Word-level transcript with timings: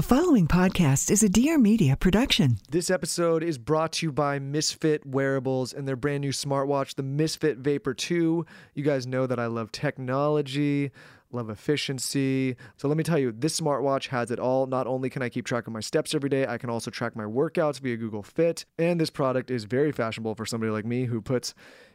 The 0.00 0.06
following 0.06 0.48
podcast 0.48 1.10
is 1.10 1.22
a 1.22 1.28
Dear 1.28 1.58
Media 1.58 1.94
production. 1.94 2.56
This 2.70 2.88
episode 2.88 3.42
is 3.42 3.58
brought 3.58 3.92
to 3.92 4.06
you 4.06 4.12
by 4.12 4.38
Misfit 4.38 5.04
Wearables 5.04 5.74
and 5.74 5.86
their 5.86 5.94
brand 5.94 6.22
new 6.22 6.30
smartwatch, 6.30 6.94
the 6.94 7.02
Misfit 7.02 7.58
Vapor 7.58 7.92
2. 7.92 8.46
You 8.72 8.82
guys 8.82 9.06
know 9.06 9.26
that 9.26 9.38
I 9.38 9.44
love 9.44 9.70
technology, 9.72 10.90
love 11.32 11.50
efficiency. 11.50 12.56
So 12.78 12.88
let 12.88 12.96
me 12.96 13.04
tell 13.04 13.18
you, 13.18 13.30
this 13.30 13.60
smartwatch 13.60 14.06
has 14.06 14.30
it 14.30 14.38
all. 14.38 14.66
Not 14.66 14.86
only 14.86 15.10
can 15.10 15.20
I 15.20 15.28
keep 15.28 15.44
track 15.44 15.66
of 15.66 15.74
my 15.74 15.80
steps 15.80 16.14
every 16.14 16.30
day, 16.30 16.46
I 16.46 16.56
can 16.56 16.70
also 16.70 16.90
track 16.90 17.14
my 17.14 17.24
workouts 17.24 17.78
via 17.78 17.98
Google 17.98 18.22
Fit. 18.22 18.64
And 18.78 18.98
this 18.98 19.10
product 19.10 19.50
is 19.50 19.64
very 19.64 19.92
fashionable 19.92 20.34
for 20.34 20.46
somebody 20.46 20.72
like 20.72 20.86
me 20.86 21.04
who 21.04 21.20
puts 21.20 21.52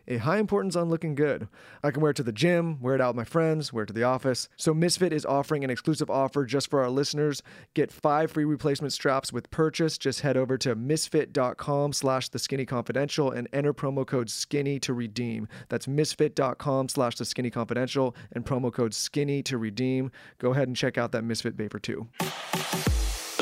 a 0.08 0.18
high 0.18 0.38
importance 0.38 0.76
on 0.76 0.90
looking 0.90 1.16
good. 1.16 1.48
I 1.84 1.92
can 1.92 2.02
wear 2.02 2.12
it 2.12 2.18
to 2.18 2.24
the 2.24 2.32
gym, 2.32 2.80
wear 2.82 2.96
it 2.96 3.02
out 3.02 3.10
with 3.10 3.18
my 3.18 3.24
friends, 3.24 3.72
wear 3.72 3.84
it 3.84 3.88
to 3.88 3.94
the 3.94 4.04
office. 4.04 4.50
So 4.58 4.74
Misfit 4.74 5.14
is 5.14 5.26
offering 5.26 5.64
an 5.64 5.70
exclusive 5.70 6.10
offer 6.10 6.46
just 6.46 6.70
for 6.70 6.82
our 6.82 6.90
listeners. 6.90 7.42
Get 7.74 7.92
five 7.92 8.32
free 8.32 8.46
replacement 8.46 8.94
straps 8.94 9.34
with 9.34 9.50
purchase. 9.52 9.98
Just 9.98 10.22
head 10.22 10.38
over 10.38 10.58
to 10.60 10.76
misfit.com 10.76 11.94
slash 11.94 12.30
the 12.30 12.40
skinny 12.40 12.66
confidential 12.66 13.32
and 13.32 13.48
enter 13.54 13.74
promo 13.74 14.06
code 14.06 14.30
skinny 14.30 14.80
to 14.80 14.94
redeem. 14.94 15.48
That's 15.70 15.88
misfit.com 15.88 16.90
slash 16.90 17.16
the 17.16 17.26
skinny 17.26 17.50
confidential 17.50 18.16
and 18.32 18.46
promo 18.46 18.72
code 18.72 18.94
skinny 18.94 19.44
to 19.44 19.58
redeem. 19.58 20.12
Go 20.40 20.52
ahead 20.52 20.68
and 20.68 20.78
check 20.78 20.98
out 20.98 21.12
that 21.12 21.24
Misfit 21.24 21.56
Vapor 21.56 21.80
2. 21.80 22.95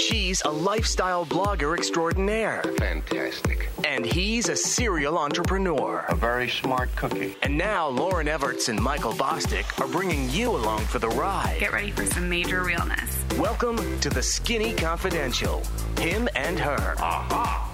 She's 0.08 0.42
a 0.44 0.50
lifestyle 0.50 1.26
blogger 1.26 1.78
extraordinaire. 1.78 2.62
Fantastic. 2.78 3.70
And 3.86 4.06
he's 4.06 4.50
a 4.50 4.56
serial 4.56 5.18
entrepreneur. 5.18 6.04
A 6.10 6.16
very 6.16 6.50
smart 6.50 6.94
cookie. 6.98 7.38
And 7.42 7.58
now 7.58 7.90
Lauryn 7.90 8.28
Evarts 8.28 8.68
and 8.68 8.82
Michael 8.82 9.14
Bosstick 9.14 9.80
are 9.80 9.88
bringing 9.88 10.30
you 10.30 10.50
along 10.50 10.82
for 10.82 11.00
the 11.00 11.08
ride. 11.08 11.56
Get 11.58 11.72
ready 11.72 11.92
for 11.92 12.06
some 12.06 12.28
major 12.28 12.66
realness. 12.66 13.24
Welcome 13.38 13.78
to 14.02 14.10
the 14.10 14.22
Skinny 14.22 14.74
Confidential. 14.74 15.64
Him 15.98 16.28
and 16.36 16.60
her. 16.60 16.96
Aha! 16.98 17.74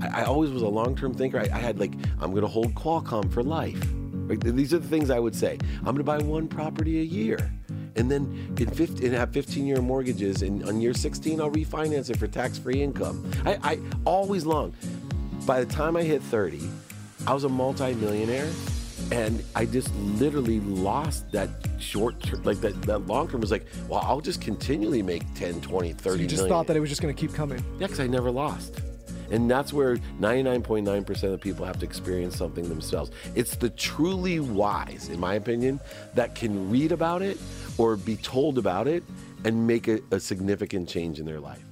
I, 0.00 0.20
I 0.20 0.24
always 0.24 0.52
was 0.52 0.62
a 0.62 0.68
long 0.68 0.94
term 0.94 1.14
thinker. 1.14 1.40
I, 1.40 1.48
I 1.52 1.58
had 1.58 1.80
like, 1.80 1.94
I'm 2.20 2.30
going 2.30 2.42
to 2.42 2.48
hold 2.48 2.76
Qualcomm 2.76 3.32
for 3.32 3.42
life. 3.42 3.82
Like, 4.28 4.38
these 4.44 4.72
are 4.72 4.78
the 4.78 4.86
things 4.86 5.10
I 5.10 5.18
would 5.18 5.34
say. 5.34 5.58
I'm 5.78 5.86
going 5.86 5.96
to 5.96 6.04
buy 6.04 6.18
one 6.18 6.46
property 6.46 7.00
a 7.00 7.04
year. 7.04 7.50
And 7.96 8.10
then 8.10 8.54
in 8.58 8.70
15, 8.70 9.04
and 9.06 9.14
have 9.14 9.32
15 9.32 9.66
year 9.66 9.80
mortgages. 9.80 10.42
And 10.42 10.64
on 10.64 10.80
year 10.80 10.94
16, 10.94 11.40
I'll 11.40 11.50
refinance 11.50 12.10
it 12.10 12.18
for 12.18 12.26
tax 12.26 12.58
free 12.58 12.82
income. 12.82 13.30
I, 13.44 13.58
I 13.62 13.78
always 14.04 14.46
long. 14.46 14.74
By 15.46 15.64
the 15.64 15.72
time 15.72 15.96
I 15.96 16.02
hit 16.02 16.22
30, 16.22 16.68
I 17.26 17.34
was 17.34 17.44
a 17.44 17.48
multimillionaire 17.48 18.50
and 19.12 19.42
I 19.54 19.64
just 19.66 19.94
literally 19.96 20.60
lost 20.60 21.30
that 21.32 21.48
short 21.78 22.22
term, 22.22 22.42
like 22.44 22.60
that, 22.60 22.80
that 22.82 23.06
long 23.06 23.28
term 23.28 23.40
was 23.40 23.50
like, 23.50 23.66
well, 23.88 24.00
I'll 24.04 24.20
just 24.20 24.40
continually 24.40 25.02
make 25.02 25.22
10, 25.34 25.60
20, 25.60 25.92
30 25.92 26.02
So 26.02 26.14
you 26.14 26.26
just 26.28 26.36
million. 26.42 26.48
thought 26.48 26.66
that 26.68 26.76
it 26.76 26.80
was 26.80 26.88
just 26.88 27.02
going 27.02 27.14
to 27.14 27.20
keep 27.20 27.34
coming. 27.34 27.64
Yeah, 27.78 27.86
because 27.86 28.00
I 28.00 28.06
never 28.06 28.30
lost. 28.30 28.80
And 29.30 29.48
that's 29.50 29.72
where 29.72 29.96
99.9% 30.20 31.32
of 31.32 31.40
people 31.40 31.64
have 31.64 31.78
to 31.78 31.86
experience 31.86 32.36
something 32.36 32.68
themselves. 32.68 33.12
It's 33.34 33.56
the 33.56 33.70
truly 33.70 34.40
wise, 34.40 35.08
in 35.08 35.20
my 35.20 35.34
opinion, 35.34 35.80
that 36.14 36.34
can 36.34 36.68
read 36.68 36.90
about 36.92 37.22
it 37.22 37.38
or 37.80 37.96
be 37.96 38.16
told 38.16 38.58
about 38.58 38.86
it 38.86 39.02
and 39.44 39.66
make 39.66 39.88
a, 39.88 40.00
a 40.10 40.20
significant 40.20 40.86
change 40.86 41.18
in 41.18 41.24
their 41.24 41.40
life. 41.40 41.64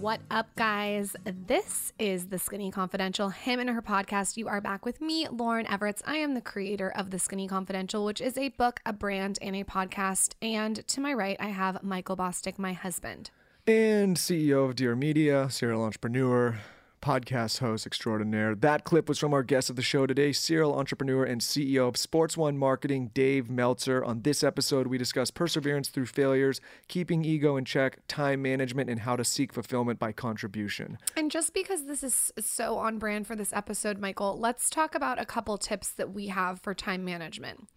What 0.00 0.20
up, 0.32 0.48
guys? 0.56 1.14
This 1.46 1.92
is 2.00 2.26
the 2.26 2.38
Skinny 2.38 2.72
Confidential, 2.72 3.28
him 3.28 3.60
and 3.60 3.70
her 3.70 3.80
podcast. 3.80 4.36
You 4.36 4.48
are 4.48 4.60
back 4.60 4.84
with 4.84 5.00
me, 5.00 5.26
Lauryn 5.26 5.66
Evarts. 5.68 6.02
I 6.04 6.16
am 6.16 6.34
the 6.34 6.40
creator 6.40 6.90
of 6.90 7.10
the 7.12 7.20
Skinny 7.20 7.46
Confidential, 7.46 8.04
which 8.04 8.20
is 8.20 8.36
a 8.36 8.48
book, 8.48 8.80
a 8.84 8.92
brand, 8.92 9.38
and 9.40 9.54
a 9.54 9.62
podcast. 9.62 10.34
And 10.42 10.84
to 10.88 11.00
my 11.00 11.12
right, 11.12 11.36
I 11.38 11.50
have 11.50 11.84
Michael 11.84 12.16
Bosstick, 12.16 12.58
my 12.58 12.72
husband. 12.72 13.30
and 13.64 14.16
CEO 14.16 14.68
of 14.68 14.74
Dear 14.74 14.96
Media, 14.96 15.48
serial 15.48 15.84
entrepreneur, 15.84 16.58
podcast 17.02 17.58
host 17.58 17.86
extraordinaire. 17.86 18.54
That 18.54 18.84
clip 18.84 19.08
was 19.08 19.18
from 19.18 19.34
our 19.34 19.42
guest 19.42 19.68
of 19.68 19.76
the 19.76 19.82
show 19.82 20.06
today, 20.06 20.32
serial 20.32 20.74
entrepreneur 20.74 21.24
and 21.24 21.40
CEO 21.40 21.88
of 21.88 21.96
Sports 21.96 22.36
One 22.36 22.56
Marketing, 22.56 23.10
Dave 23.12 23.50
Meltzer. 23.50 24.02
On 24.02 24.22
this 24.22 24.42
episode, 24.42 24.86
we 24.86 24.96
discuss 24.96 25.30
perseverance 25.30 25.88
through 25.88 26.06
failures, 26.06 26.60
keeping 26.88 27.24
ego 27.24 27.56
in 27.56 27.64
check, 27.64 27.98
time 28.08 28.40
management, 28.40 28.88
and 28.88 29.00
how 29.00 29.16
to 29.16 29.24
seek 29.24 29.52
fulfillment 29.52 29.98
by 29.98 30.12
contribution. 30.12 30.96
And 31.16 31.30
just 31.30 31.52
because 31.52 31.84
this 31.86 32.02
is 32.02 32.32
so 32.38 32.78
on 32.78 32.98
brand 32.98 33.26
for 33.26 33.36
this 33.36 33.52
episode, 33.52 33.98
Michael, 33.98 34.38
let's 34.38 34.70
talk 34.70 34.94
about 34.94 35.20
a 35.20 35.26
couple 35.26 35.58
tips 35.58 35.90
that 35.90 36.14
we 36.14 36.28
have 36.28 36.60
for 36.60 36.72
time 36.72 37.04
management. 37.04 37.68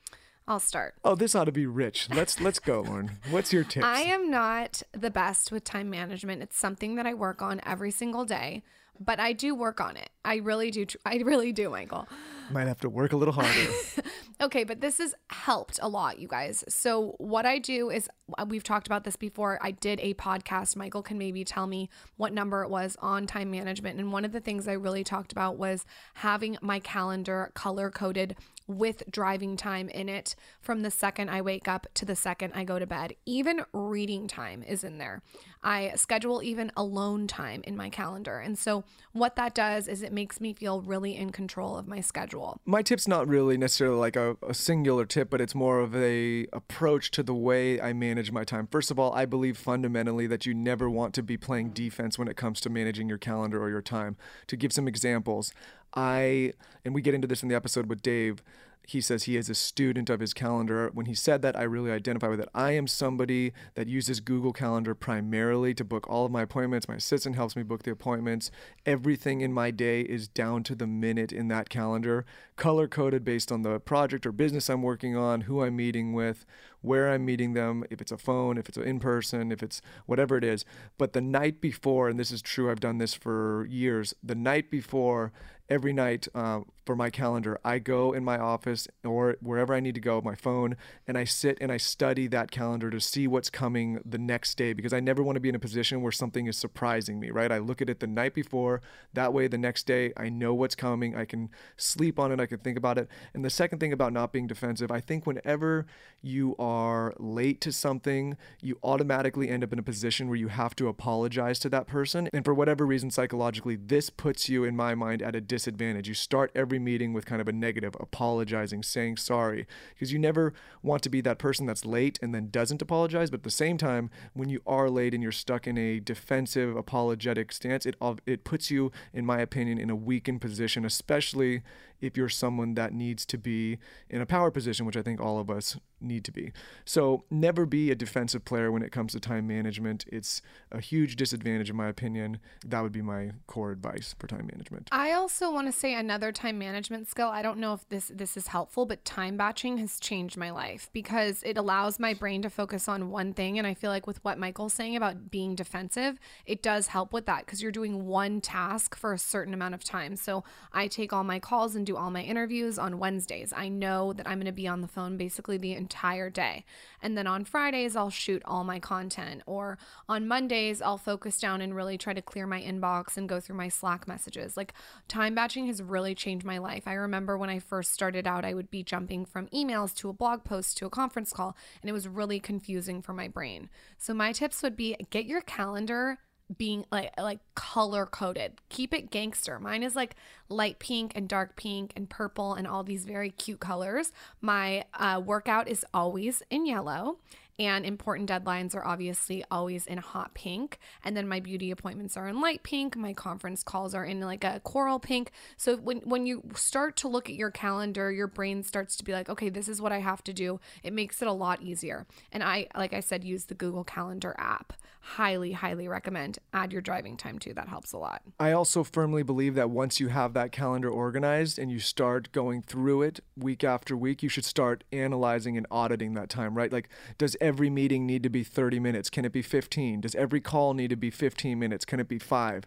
I'll 0.48 0.60
start. 0.60 0.94
Oh, 1.04 1.16
this 1.16 1.34
ought 1.34 1.46
to 1.46 1.52
be 1.52 1.66
rich. 1.66 2.08
Let's 2.12 2.40
let's 2.40 2.60
go, 2.60 2.84
Lauryn. 2.84 3.10
What's 3.32 3.52
your 3.52 3.64
tip? 3.64 3.84
I 3.84 4.02
am 4.02 4.30
not 4.30 4.84
the 4.92 5.10
best 5.10 5.52
with 5.52 5.64
time 5.64 5.90
management. 5.90 6.44
It's 6.44 6.58
something 6.58 6.96
that 6.96 7.08
I 7.08 7.16
work 7.16 7.42
on 7.42 7.60
every 7.66 7.90
single 7.90 8.26
day, 8.26 8.62
but 9.00 9.20
I 9.20 9.34
do 9.34 9.56
work 9.56 9.80
on 9.82 9.98
it. 9.98 10.10
I 10.24 10.38
really 10.38 10.72
do. 10.72 10.86
tr- 10.86 10.98
I 11.06 11.18
really 11.18 11.52
do, 11.52 11.70
Michael. 11.70 12.08
Might 12.52 12.68
have 12.68 12.80
to 12.82 12.90
work 12.90 13.14
a 13.14 13.18
little 13.18 13.34
harder. 13.34 13.72
Okay, 14.42 14.66
but 14.66 14.82
this 14.82 14.98
has 14.98 15.16
helped 15.30 15.80
a 15.82 15.88
lot, 15.88 16.20
you 16.20 16.28
guys. 16.28 16.66
So, 16.68 17.16
what 17.20 17.46
I 17.46 17.58
do 17.58 17.90
is 17.90 18.10
uh, 18.38 18.46
we've 18.48 18.64
talked 18.64 18.86
about 18.86 19.06
this 19.06 19.16
before. 19.16 19.58
I 19.62 19.72
did 19.72 19.98
a 20.02 20.14
podcast. 20.16 20.76
Michael 20.76 21.02
can 21.02 21.18
maybe 21.18 21.46
tell 21.46 21.68
me 21.68 21.90
what 22.18 22.34
number 22.34 22.62
it 22.62 22.70
was 22.70 22.98
on 23.02 23.28
time 23.28 23.50
management. 23.50 23.98
And 23.98 24.12
one 24.12 24.26
of 24.26 24.34
the 24.34 24.42
things 24.42 24.68
I 24.68 24.74
really 24.74 25.06
talked 25.06 25.32
about 25.32 25.58
was 25.58 25.86
having 26.16 26.58
my 26.62 26.80
calendar 26.80 27.52
color 27.54 27.90
coded 27.90 28.36
with 28.68 29.04
driving 29.10 29.56
time 29.56 29.88
in 29.90 30.10
it 30.10 30.36
from 30.60 30.82
the 30.82 30.92
second 30.92 31.30
I 31.30 31.42
wake 31.42 31.68
up 31.68 31.88
to 31.94 32.04
the 32.04 32.16
second 32.16 32.52
I 32.56 32.66
go 32.66 32.78
to 32.78 32.88
bed. 32.88 33.14
Even 33.26 33.62
reading 33.72 34.28
time 34.28 34.64
is 34.64 34.84
in 34.84 34.98
there. 34.98 35.22
I 35.66 35.94
schedule 35.96 36.44
even 36.44 36.72
alone 36.78 37.26
time 37.28 37.62
in 37.66 37.76
my 37.76 37.90
calendar. 37.90 38.38
And 38.38 38.58
so, 38.58 38.84
what 39.14 39.36
that 39.36 39.56
does 39.56 39.88
is 39.88 40.04
it 40.04 40.14
makes 40.14 40.40
me 40.40 40.54
feel 40.54 40.82
really 40.82 41.16
in 41.16 41.32
control 41.32 41.76
of 41.78 41.88
my 41.88 42.02
schedule. 42.02 42.60
my 42.66 42.82
tip's 42.82 43.08
not 43.08 43.28
really 43.28 43.58
necessarily 43.58 43.98
like 43.98 44.16
a, 44.16 44.38
a 44.48 44.54
singular 44.54 45.06
tip 45.06 45.30
but 45.30 45.42
it's 45.42 45.56
more 45.56 45.80
of 45.80 45.96
a 45.96 46.46
approach 46.54 47.10
to 47.12 47.24
the 47.24 47.34
way 47.34 47.80
i 47.82 47.94
manage 47.94 48.32
my 48.32 48.44
time 48.44 48.68
first 48.68 48.92
of 48.92 49.00
all 49.00 49.14
i 49.14 49.26
believe 49.26 49.58
fundamentally 49.58 50.28
that 50.28 50.46
you 50.46 50.54
never 50.54 50.90
want 50.90 51.14
to 51.14 51.24
be 51.24 51.38
playing 51.38 51.70
defense 51.70 52.20
when 52.20 52.28
it 52.28 52.36
comes 52.36 52.60
to 52.62 52.70
managing 52.70 53.08
your 53.10 53.18
calendar 53.18 53.62
or 53.62 53.70
your 53.70 53.82
time 53.82 54.16
to 54.48 54.56
give 54.56 54.72
some 54.72 54.88
examples 54.88 55.52
i 55.96 56.52
and 56.84 56.94
we 56.94 57.02
get 57.02 57.14
into 57.14 57.28
this 57.28 57.42
in 57.42 57.50
the 57.50 57.56
episode 57.56 57.88
with 57.88 58.02
dave 58.02 58.44
he 58.88 59.02
says 59.02 59.24
he 59.24 59.38
is 59.38 59.50
a 59.50 59.56
student 59.56 60.10
of 60.10 60.20
his 60.20 60.34
calendar. 60.34 60.90
When 60.94 61.06
he 61.06 61.16
said 61.16 61.42
that, 61.42 61.56
I 61.56 61.64
really 61.64 61.92
identify 61.92 62.28
with 62.28 62.40
it. 62.40 62.50
I 62.54 62.72
am 62.72 62.88
somebody 62.88 63.54
that 63.74 63.88
uses 63.88 64.20
Google 64.20 64.54
Calendar 64.54 64.94
primarily 64.94 65.74
to 65.74 65.84
book 65.84 66.08
all 66.10 66.26
of 66.26 66.32
my 66.32 66.44
appointments. 66.44 66.88
My 66.88 66.96
assistant 66.96 67.36
helps 67.36 67.56
me 67.56 67.64
book 67.64 67.84
the 67.84 67.92
appointments. 67.92 68.52
Everything 68.86 69.42
in 69.42 69.54
my 69.54 69.72
day 69.72 70.02
is 70.02 70.28
down 70.28 70.64
to 70.64 70.76
the 70.76 70.88
minute 70.88 71.32
in 71.32 71.48
that 71.48 71.70
calendar, 71.70 72.26
color 72.56 72.88
coded 72.88 73.24
based 73.24 73.52
on 73.52 73.64
the 73.64 73.80
project 73.80 74.26
or 74.26 74.32
business 74.32 74.70
I'm 74.70 74.82
working 74.82 75.16
on, 75.16 75.42
who 75.42 75.64
I'm 75.64 75.76
meeting 75.76 76.14
with, 76.14 76.46
where 76.82 77.10
I'm 77.10 77.26
meeting 77.26 77.54
them, 77.54 77.84
if 77.90 78.02
it's 78.02 78.12
a 78.12 78.18
phone, 78.18 78.58
if 78.58 78.70
it's 78.70 78.78
in 78.78 79.00
person, 79.00 79.52
if 79.52 79.64
it's 79.64 79.82
whatever 80.06 80.38
it 80.38 80.44
is. 80.44 80.66
But 80.98 81.14
the 81.14 81.22
night 81.22 81.60
before, 81.60 82.10
and 82.10 82.20
this 82.20 82.32
is 82.32 82.42
true, 82.42 82.70
I've 82.70 82.80
done 82.80 83.00
this 83.00 83.14
for 83.14 83.66
years, 83.70 84.14
the 84.22 84.36
night 84.36 84.70
before, 84.70 85.32
every 85.70 85.94
night 85.94 86.28
uh, 86.36 86.62
for 86.86 86.96
my 86.96 87.10
calendar, 87.10 87.60
I 87.64 87.80
go 87.80 88.14
in 88.14 88.24
my 88.24 88.38
office 88.38 88.88
or 89.04 89.38
wherever 89.42 89.74
I 89.74 89.80
need 89.80 89.96
to 89.96 90.02
go, 90.02 90.22
my 90.22 90.36
phone, 90.36 90.78
and 91.08 91.18
I 91.18 91.24
sit 91.24 91.58
and 91.60 91.72
I 91.72 91.78
study 91.78 92.28
that 92.28 92.52
calendar 92.52 92.90
to 92.92 93.00
see 93.00 93.28
what's 93.28 93.50
coming 93.50 94.00
the 94.06 94.18
next 94.18 94.56
day 94.56 94.74
because 94.74 94.94
I 94.94 95.00
never 95.00 95.24
want 95.24 95.36
to 95.36 95.40
be 95.40 95.50
in 95.50 95.56
a 95.56 95.60
position 95.60 96.02
where 96.02 96.12
something 96.12 96.46
is 96.48 96.58
surprising 96.58 97.20
me, 97.20 97.32
right? 97.32 97.52
I 97.52 97.58
look 97.58 97.82
at 97.82 97.90
it 97.90 98.00
the 98.00 98.08
night 98.08 98.34
before. 98.34 98.82
That 99.14 99.34
way, 99.34 99.48
the 99.48 99.58
next 99.58 99.88
day, 99.88 100.14
I 100.16 100.30
know 100.30 100.54
what's 100.54 100.76
coming. 100.76 101.16
I 101.16 101.26
can 101.26 101.50
sleep 101.78 102.20
on 102.20 102.32
it. 102.32 102.40
I 102.40 102.46
can 102.46 102.60
think 102.60 102.78
about 102.78 102.98
it. 102.98 103.08
And 103.34 103.44
the 103.44 103.50
second 103.50 103.80
thing 103.80 103.92
about 103.92 104.14
not 104.14 104.32
being 104.32 104.48
defensive, 104.48 104.92
I 104.92 105.00
think 105.00 105.26
whenever 105.26 105.86
you 106.22 106.56
are 106.58 107.14
late 107.18 107.62
to 107.62 107.72
something, 107.72 108.38
you 108.62 108.78
automatically 108.84 109.50
end 109.50 109.64
up 109.64 109.74
in 109.74 109.80
a 109.80 109.84
position 109.84 110.28
where 110.28 110.38
you 110.38 110.48
have 110.50 110.76
to 110.76 110.88
apologize 110.88 111.60
to 111.60 111.70
that 111.70 111.88
person. 111.88 112.30
And 112.34 112.46
for 112.46 112.54
whatever 112.54 112.86
reason, 112.86 113.12
psychologically, 113.12 113.76
this 113.76 114.10
puts 114.10 114.50
you, 114.50 114.64
in 114.64 114.76
my 114.76 114.96
mind, 114.96 115.22
at 115.22 115.36
a 115.36 115.42
disadvantage. 115.42 116.08
You 116.08 116.14
start 116.14 116.52
every 116.56 116.75
meeting 116.80 117.14
with 117.14 117.26
kind 117.26 117.42
of 117.42 117.48
a 117.48 117.52
negative, 117.52 117.96
apologizing, 118.00 118.84
saying 118.84 119.18
sorry, 119.18 119.68
because 119.94 120.12
you 120.12 120.20
never 120.20 120.54
want 120.82 121.04
to 121.04 121.10
be 121.10 121.22
that 121.22 121.38
person 121.38 121.66
that's 121.66 121.86
late 121.86 122.20
and 122.22 122.34
then 122.34 122.50
doesn't 122.50 122.82
apologize. 122.82 123.30
But 123.30 123.40
at 123.40 123.44
the 123.44 123.50
same 123.50 123.78
time, 123.78 124.10
when 124.34 124.50
you 124.50 124.62
are 124.66 124.90
late 124.90 125.14
and 125.14 125.22
you're 125.24 125.32
stuck 125.32 125.68
in 125.68 125.78
a 125.78 126.00
defensive, 126.00 126.76
apologetic 126.76 127.52
stance, 127.52 127.86
it 127.86 127.96
it 128.26 128.44
puts 128.44 128.72
you, 128.72 128.92
in 129.14 129.26
my 129.26 129.40
opinion, 129.40 129.78
in 129.78 129.90
a 129.90 129.96
weakened 129.96 130.42
position, 130.42 130.86
especially 130.86 131.64
if 132.02 132.18
you're 132.18 132.30
someone 132.30 132.76
that 132.76 132.94
needs 132.94 133.26
to 133.28 133.38
be 133.38 133.80
in 134.10 134.22
a 134.22 134.26
power 134.26 134.52
position, 134.52 134.86
which 134.86 134.98
I 134.98 135.02
think 135.02 135.20
all 135.20 135.40
of 135.40 135.50
us 135.50 135.78
need 136.02 136.24
to 136.26 136.32
be. 136.32 136.52
So 136.84 137.24
never 137.30 137.66
be 137.66 137.92
a 137.92 137.96
defensive 137.96 138.46
player 138.46 138.72
when 138.72 138.84
it 138.84 138.92
comes 138.92 139.14
to 139.14 139.20
time 139.20 139.48
management. 139.48 140.06
It's 140.12 140.42
a 140.72 140.80
huge 140.80 141.16
disadvantage, 141.16 141.70
in 141.70 141.76
my 141.76 141.88
opinion. 141.88 142.40
That 142.66 142.82
would 142.82 142.92
be 142.92 143.02
my 143.02 143.32
core 143.48 143.72
advice 143.72 144.16
for 144.20 144.28
time 144.28 144.48
management. 144.52 144.90
I 144.92 145.14
also 145.14 145.52
want 145.52 145.68
to 145.68 145.72
say 145.72 145.94
another 145.94 146.32
time 146.32 146.58
management 146.58 147.08
skill. 147.08 147.28
I 147.28 147.42
don't 147.42 147.58
know 147.58 147.74
if 147.74 147.88
this 147.90 148.12
this 148.14 148.38
is 148.38 148.48
helpful, 148.48 148.86
but 148.86 149.06
time 149.06 149.38
batching 149.38 149.78
has 149.80 150.00
changed 150.00 150.38
my 150.38 150.52
life 150.52 150.90
because 150.94 151.44
it 151.44 151.58
allows 151.58 152.00
my 152.00 152.14
brain 152.14 152.42
to 152.44 152.50
focus 152.50 152.88
on 152.88 153.10
one 153.10 153.34
thing. 153.34 153.58
And 153.58 153.66
I 153.66 153.74
feel 153.74 153.90
like 153.90 154.08
with 154.08 154.24
what 154.24 154.38
Michael's 154.38 154.74
saying 154.74 154.96
about 154.96 155.32
being 155.32 155.56
defensive, 155.56 156.20
it 156.46 156.62
does 156.62 156.88
help 156.88 157.14
with 157.14 157.26
that 157.26 157.46
because 157.46 157.62
you're 157.62 157.72
doing 157.72 158.06
one 158.06 158.42
task 158.42 158.96
for 158.96 159.14
a 159.14 159.18
certain 159.18 159.54
amount 159.54 159.74
of 159.74 159.84
time. 159.84 160.16
So 160.16 160.44
I 160.74 160.88
take 160.88 161.14
all 161.14 161.24
my 161.24 161.40
calls 161.40 161.76
and 161.76 161.85
do 161.86 161.98
all 161.98 162.12
my 162.12 162.22
interviews 162.22 162.78
on 162.78 163.00
Wednesdays. 163.00 163.54
I 163.56 163.70
know 163.70 164.14
that 164.14 164.28
I'm 164.28 164.38
going 164.38 164.46
to 164.46 164.52
be 164.52 164.68
on 164.68 164.82
the 164.82 164.88
phone 164.88 165.18
basically 165.18 165.58
the 165.58 165.74
entire 165.74 166.30
day. 166.30 166.66
And 167.02 167.18
then 167.18 167.28
on 167.28 167.46
Fridays, 167.46 167.96
I'll 167.96 168.10
shoot 168.10 168.42
all 168.46 168.64
my 168.64 168.80
content. 168.80 169.44
Or 169.46 169.78
on 170.10 170.28
Mondays, 170.28 170.82
I'll 170.82 170.98
focus 170.98 171.40
down 171.40 171.62
and 171.62 171.76
really 171.76 171.98
try 171.98 172.14
to 172.14 172.22
clear 172.22 172.48
my 172.48 172.62
inbox 172.62 173.18
and 173.18 173.30
go 173.30 173.40
through 173.40 173.58
my 173.58 173.70
Slack 173.70 174.08
messages. 174.08 174.58
Like 174.58 174.74
time 175.08 175.36
batching 175.36 175.68
has 175.68 175.82
really 175.82 176.16
changed 176.16 176.46
my 176.46 176.58
life. 176.58 176.84
I 176.88 176.94
remember 176.94 177.38
when 177.38 177.50
I 177.50 177.60
first 177.60 177.92
started 177.92 178.28
out, 178.28 178.46
I 178.46 178.54
would 178.54 178.72
be 178.72 178.84
jumping 178.84 179.26
from 179.26 179.48
emails 179.48 179.96
to 179.96 180.10
a 180.10 180.14
blog 180.14 180.44
post 180.44 180.78
to 180.78 180.86
a 180.86 180.90
conference 180.90 181.32
call, 181.32 181.56
and 181.82 181.90
it 181.90 181.94
was 181.94 182.08
really 182.08 182.40
confusing 182.40 183.02
for 183.02 183.14
my 183.14 183.28
brain. 183.28 183.70
So 183.98 184.14
my 184.14 184.32
tips 184.32 184.62
would 184.64 184.76
be 184.76 184.96
get 185.10 185.26
your 185.26 185.42
calendar 185.42 186.20
being 186.58 186.86
like 186.92 187.12
like 187.20 187.40
color 187.56 188.06
coded. 188.06 188.54
Keep 188.70 188.94
it 188.94 189.12
gangster. 189.12 189.60
Mine 189.60 189.84
is 189.84 189.96
like 189.96 190.16
light 190.50 190.80
pink 190.80 191.12
and 191.16 191.28
dark 191.28 191.56
pink 191.56 191.94
and 191.96 192.10
purple 192.10 192.54
and 192.54 192.68
all 192.68 192.84
these 192.84 193.06
very 193.06 193.32
cute 193.32 193.60
colors. 193.60 194.12
My 194.42 194.86
uh, 194.94 195.22
workout 195.26 195.68
is 195.68 195.86
always 195.94 196.44
in 196.50 196.66
yellow 196.66 197.18
and 197.58 197.86
important 197.86 198.30
deadlines 198.30 198.76
are 198.76 198.86
obviously 198.86 199.44
always 199.50 199.88
in 199.88 199.98
hot 199.98 200.34
pink. 200.34 200.80
And 201.04 201.16
then 201.16 201.28
my 201.28 201.40
beauty 201.40 201.72
appointments 201.72 202.18
are 202.18 202.28
in 202.28 202.42
light 202.42 202.64
pink. 202.64 202.96
My 202.98 203.14
conference 203.14 203.64
calls 203.64 203.96
are 203.96 204.04
in 204.04 204.20
like 204.20 204.44
a 204.44 204.60
coral 204.64 205.00
pink. 205.00 205.32
So 205.56 205.78
when, 205.78 206.00
when 206.00 206.26
you 206.26 206.44
start 206.56 206.98
to 206.98 207.08
look 207.08 207.30
at 207.30 207.36
your 207.36 207.52
calendar, 207.52 208.12
your 208.12 208.28
brain 208.28 208.64
starts 208.64 208.98
to 208.98 209.04
be 209.04 209.14
like, 209.14 209.30
okay, 209.30 209.50
this 209.50 209.70
is 209.70 209.82
what 209.82 209.92
I 209.92 210.00
have 210.00 210.24
to 210.26 210.34
do. 210.34 210.60
It 210.84 210.94
makes 210.94 211.22
it 211.22 211.28
a 211.28 211.34
lot 211.34 211.62
easier. 211.62 212.06
And 212.32 212.44
I, 212.44 212.68
like 212.76 212.94
I 212.94 213.00
said, 213.00 213.24
use 213.24 213.46
the 213.46 213.56
Google 213.56 213.84
Calendar 213.84 214.36
app. 214.38 214.74
Highly, 215.00 215.52
highly 215.52 215.88
recommend. 215.88 216.40
Add 216.52 216.74
your 216.74 216.82
driving 216.82 217.16
time 217.16 217.38
too. 217.38 217.54
That 217.54 217.68
helps 217.68 217.94
a 217.94 217.98
lot. 218.00 218.24
I 218.40 218.54
also 218.54 218.84
firmly 218.84 219.22
believe 219.22 219.54
that 219.54 219.70
once 219.70 220.00
you 220.00 220.08
have 220.08 220.34
that 220.34 220.52
calendar 220.52 220.90
organized 220.90 221.60
and 221.60 221.72
you 221.72 221.80
start 221.80 222.32
going 222.32 222.64
through 222.64 223.04
it 223.04 223.20
week 223.38 223.64
after 223.64 223.96
week, 223.96 224.24
you 224.24 224.30
should 224.30 224.46
start 224.46 224.84
analyzing 224.92 225.58
and 225.58 225.68
auditing 225.70 226.16
that 226.16 226.30
time, 226.30 226.56
right? 226.56 226.72
Like, 226.72 226.90
does 227.20 227.38
every 227.46 227.70
meeting 227.70 228.06
need 228.06 228.24
to 228.24 228.30
be 228.30 228.44
30 228.44 228.80
minutes? 228.80 229.10
Can 229.10 229.24
it 229.24 229.32
be 229.32 229.42
15? 229.42 230.02
Does 230.02 230.16
every 230.16 230.42
call 230.42 230.74
need 230.74 230.90
to 230.90 230.96
be 230.96 231.12
15 231.12 231.58
minutes? 231.58 231.86
Can 231.86 232.00
it 232.00 232.08
be 232.08 232.20
five? 232.20 232.66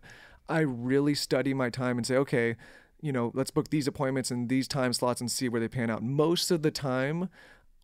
I 0.48 0.60
really 0.60 1.14
study 1.14 1.52
my 1.52 1.69
time 1.69 1.98
and 1.98 2.06
say, 2.06 2.16
okay, 2.16 2.56
you 3.00 3.12
know, 3.12 3.32
let's 3.34 3.50
book 3.50 3.70
these 3.70 3.86
appointments 3.86 4.30
and 4.30 4.48
these 4.48 4.69
time 4.69 4.92
slots 4.92 5.20
and 5.20 5.30
see 5.30 5.48
where 5.48 5.60
they 5.60 5.69
pan 5.69 5.90
out. 5.90 6.02
Most 6.02 6.50
of 6.50 6.62
the 6.62 6.70
time, 6.70 7.28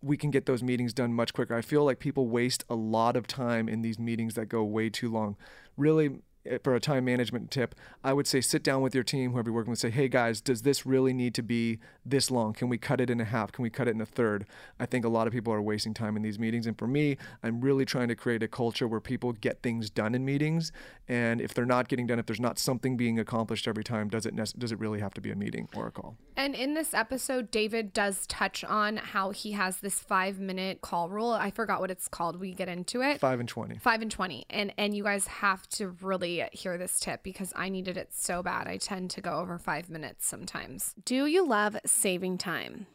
we 0.00 0.16
can 0.16 0.30
get 0.30 0.46
those 0.46 0.62
meetings 0.62 0.92
done 0.92 1.12
much 1.12 1.34
quicker. 1.34 1.54
I 1.54 1.62
feel 1.62 1.84
like 1.84 1.98
people 1.98 2.28
waste 2.28 2.64
a 2.70 2.74
lot 2.74 3.16
of 3.16 3.26
time 3.26 3.68
in 3.68 3.82
these 3.82 3.98
meetings 3.98 4.34
that 4.34 4.46
go 4.46 4.62
way 4.62 4.88
too 4.88 5.10
long. 5.10 5.36
Really, 5.76 6.20
Eh, 6.46 6.58
for 6.62 6.74
a 6.74 6.80
time 6.80 7.04
management 7.04 7.50
tip, 7.50 7.74
I 8.02 8.12
would 8.12 8.26
say 8.26 8.40
sit 8.40 8.62
down 8.62 8.82
with 8.82 8.94
your 8.94 9.04
team, 9.04 9.32
whoever 9.32 9.48
you're 9.48 9.54
working 9.54 9.70
with, 9.70 9.78
say, 9.78 9.90
hey 9.90 10.08
guys, 10.08 10.40
does 10.40 10.62
this 10.62 10.84
really 10.84 11.14
need 11.14 11.34
to 11.34 11.42
be 11.42 11.78
this 12.04 12.30
long? 12.30 12.52
Can 12.52 12.68
we 12.68 12.76
cut 12.76 13.00
it 13.00 13.08
in 13.08 13.20
a 13.20 13.24
half? 13.24 13.52
Can 13.52 13.62
we 13.62 13.70
cut 13.70 13.88
it 13.88 13.92
in 13.92 14.00
a 14.00 14.06
third? 14.06 14.46
I 14.78 14.86
think 14.86 15.04
a 15.04 15.08
lot 15.08 15.26
of 15.26 15.32
people 15.32 15.52
are 15.52 15.62
wasting 15.62 15.94
time 15.94 16.16
in 16.16 16.22
these 16.22 16.38
meetings. 16.38 16.66
And 16.66 16.78
for 16.78 16.86
me, 16.86 17.16
I'm 17.42 17.60
really 17.60 17.84
trying 17.84 18.08
to 18.08 18.14
create 18.14 18.42
a 18.42 18.48
culture 18.48 18.86
where 18.86 19.00
people 19.00 19.32
get 19.32 19.62
things 19.62 19.88
done 19.88 20.14
in 20.14 20.24
meetings. 20.24 20.70
And 21.08 21.40
if 21.40 21.54
they're 21.54 21.66
not 21.66 21.88
getting 21.88 22.06
done, 22.06 22.18
if 22.18 22.26
there's 22.26 22.40
not 22.40 22.58
something 22.58 22.96
being 22.96 23.18
accomplished 23.18 23.66
every 23.66 23.84
time, 23.84 24.08
does 24.08 24.26
it, 24.26 24.36
does 24.36 24.72
it 24.72 24.78
really 24.78 25.00
have 25.00 25.14
to 25.14 25.20
be 25.20 25.30
a 25.30 25.36
meeting 25.36 25.68
or 25.74 25.86
a 25.86 25.90
call? 25.90 26.16
And 26.36 26.54
in 26.54 26.74
this 26.74 26.92
episode, 26.92 27.50
David 27.50 27.92
does 27.92 28.26
touch 28.26 28.64
on 28.64 28.96
how 28.98 29.30
he 29.30 29.52
has 29.52 29.78
this 29.78 29.98
five 29.98 30.38
minute 30.38 30.80
call 30.82 31.08
rule. 31.08 31.32
I 31.32 31.50
forgot 31.50 31.80
what 31.80 31.90
it's 31.90 32.08
called. 32.08 32.38
We 32.38 32.52
get 32.52 32.68
into 32.68 33.02
it. 33.02 33.20
Five 33.20 33.40
and 33.40 33.48
20. 33.48 33.78
Five 33.78 34.02
and 34.02 34.10
20. 34.10 34.46
And 34.50 34.72
and 34.76 34.94
you 34.94 35.04
guys 35.04 35.26
have 35.26 35.66
to 35.70 35.88
really 36.02 36.33
hear 36.52 36.78
this 36.78 37.00
tip 37.00 37.22
because 37.22 37.52
I 37.56 37.68
needed 37.68 37.96
it 37.96 38.08
so 38.12 38.42
bad. 38.42 38.66
I 38.66 38.76
tend 38.76 39.10
to 39.12 39.20
go 39.20 39.38
over 39.38 39.58
five 39.58 39.88
minutes 39.88 40.26
sometimes. 40.26 40.94
Do 41.04 41.26
you 41.26 41.46
love 41.46 41.76
saving 41.86 42.38
time? 42.38 42.86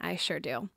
I 0.00 0.16
sure 0.16 0.40
do. 0.40 0.68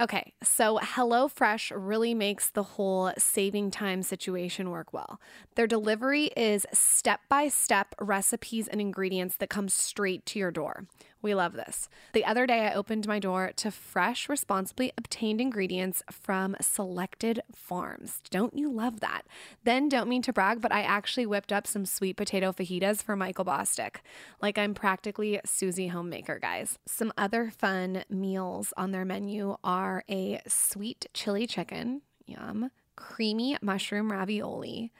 Okay, 0.00 0.32
so 0.42 0.78
HelloFresh 0.78 1.70
really 1.74 2.14
makes 2.14 2.48
the 2.48 2.62
whole 2.62 3.12
saving 3.18 3.70
time 3.70 4.02
situation 4.02 4.70
work 4.70 4.92
well. 4.92 5.20
Their 5.54 5.66
delivery 5.66 6.30
is 6.34 6.66
step 6.72 7.20
by 7.28 7.48
step 7.48 7.94
recipes 8.00 8.68
and 8.68 8.80
ingredients 8.80 9.36
that 9.36 9.50
come 9.50 9.68
straight 9.68 10.24
to 10.26 10.38
your 10.38 10.50
door. 10.50 10.86
We 11.22 11.36
love 11.36 11.52
this. 11.52 11.88
The 12.12 12.24
other 12.24 12.46
day, 12.46 12.66
I 12.66 12.74
opened 12.74 13.06
my 13.06 13.20
door 13.20 13.52
to 13.56 13.70
fresh, 13.70 14.28
responsibly 14.28 14.92
obtained 14.98 15.40
ingredients 15.40 16.02
from 16.10 16.56
selected 16.60 17.40
farms. 17.54 18.20
Don't 18.30 18.58
you 18.58 18.70
love 18.70 18.98
that? 19.00 19.22
Then, 19.62 19.88
don't 19.88 20.08
mean 20.08 20.22
to 20.22 20.32
brag, 20.32 20.60
but 20.60 20.72
I 20.72 20.82
actually 20.82 21.26
whipped 21.26 21.52
up 21.52 21.66
some 21.66 21.86
sweet 21.86 22.16
potato 22.16 22.52
fajitas 22.52 23.02
for 23.02 23.14
Michael 23.14 23.44
Bosstick. 23.44 23.96
Like 24.40 24.58
I'm 24.58 24.74
practically 24.74 25.40
Susie 25.44 25.86
Homemaker, 25.86 26.40
guys. 26.40 26.78
Some 26.86 27.12
other 27.16 27.52
fun 27.56 28.02
meals 28.10 28.74
on 28.76 28.90
their 28.90 29.04
menu 29.04 29.56
are 29.62 30.02
a 30.10 30.40
sweet 30.48 31.06
chili 31.14 31.46
chicken, 31.46 32.02
yum, 32.26 32.70
creamy 32.96 33.56
mushroom 33.62 34.10
ravioli, 34.10 34.92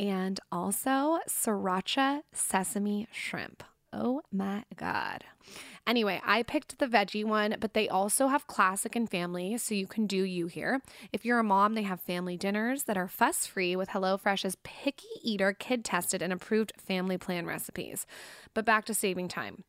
and 0.00 0.40
also 0.50 1.18
sriracha 1.28 2.22
sesame 2.32 3.06
shrimp. 3.12 3.62
Oh 3.92 4.20
my 4.30 4.64
God. 4.76 5.24
Anyway, 5.86 6.20
I 6.22 6.42
picked 6.42 6.78
the 6.78 6.86
veggie 6.86 7.24
one, 7.24 7.56
but 7.58 7.72
they 7.72 7.88
also 7.88 8.26
have 8.28 8.46
classic 8.46 8.94
and 8.94 9.10
family, 9.10 9.56
so 9.56 9.74
you 9.74 9.86
can 9.86 10.06
do 10.06 10.22
you 10.22 10.46
here. 10.46 10.82
If 11.10 11.24
you're 11.24 11.38
a 11.38 11.44
mom, 11.44 11.74
they 11.74 11.84
have 11.84 12.00
family 12.00 12.36
dinners 12.36 12.84
that 12.84 12.98
are 12.98 13.08
fuss 13.08 13.46
free 13.46 13.74
with 13.74 13.88
HelloFresh's 13.88 14.58
picky 14.62 15.06
eater, 15.22 15.54
kid 15.54 15.86
tested, 15.86 16.20
and 16.20 16.32
approved 16.32 16.72
family 16.76 17.16
plan 17.16 17.46
recipes. 17.46 18.06
But 18.52 18.66
back 18.66 18.84
to 18.86 18.94
saving 18.94 19.28
time. 19.28 19.64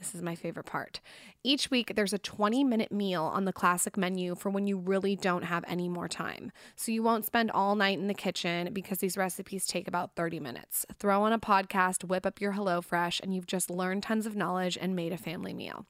This 0.00 0.14
is 0.14 0.22
my 0.22 0.34
favorite 0.34 0.64
part. 0.64 1.00
Each 1.44 1.70
week, 1.70 1.92
there's 1.94 2.14
a 2.14 2.18
20 2.18 2.64
minute 2.64 2.90
meal 2.90 3.22
on 3.22 3.44
the 3.44 3.52
classic 3.52 3.98
menu 3.98 4.34
for 4.34 4.48
when 4.48 4.66
you 4.66 4.78
really 4.78 5.14
don't 5.14 5.42
have 5.42 5.62
any 5.68 5.90
more 5.90 6.08
time. 6.08 6.52
So 6.74 6.90
you 6.90 7.02
won't 7.02 7.26
spend 7.26 7.50
all 7.50 7.76
night 7.76 7.98
in 7.98 8.08
the 8.08 8.14
kitchen 8.14 8.72
because 8.72 8.98
these 8.98 9.18
recipes 9.18 9.66
take 9.66 9.86
about 9.86 10.16
30 10.16 10.40
minutes. 10.40 10.86
Throw 10.98 11.22
on 11.22 11.34
a 11.34 11.38
podcast, 11.38 12.04
whip 12.04 12.24
up 12.24 12.40
your 12.40 12.54
HelloFresh, 12.54 13.20
and 13.20 13.34
you've 13.34 13.46
just 13.46 13.70
learned 13.70 14.02
tons 14.02 14.24
of 14.24 14.34
knowledge 14.34 14.78
and 14.80 14.96
made 14.96 15.12
a 15.12 15.18
family 15.18 15.52
meal. 15.52 15.84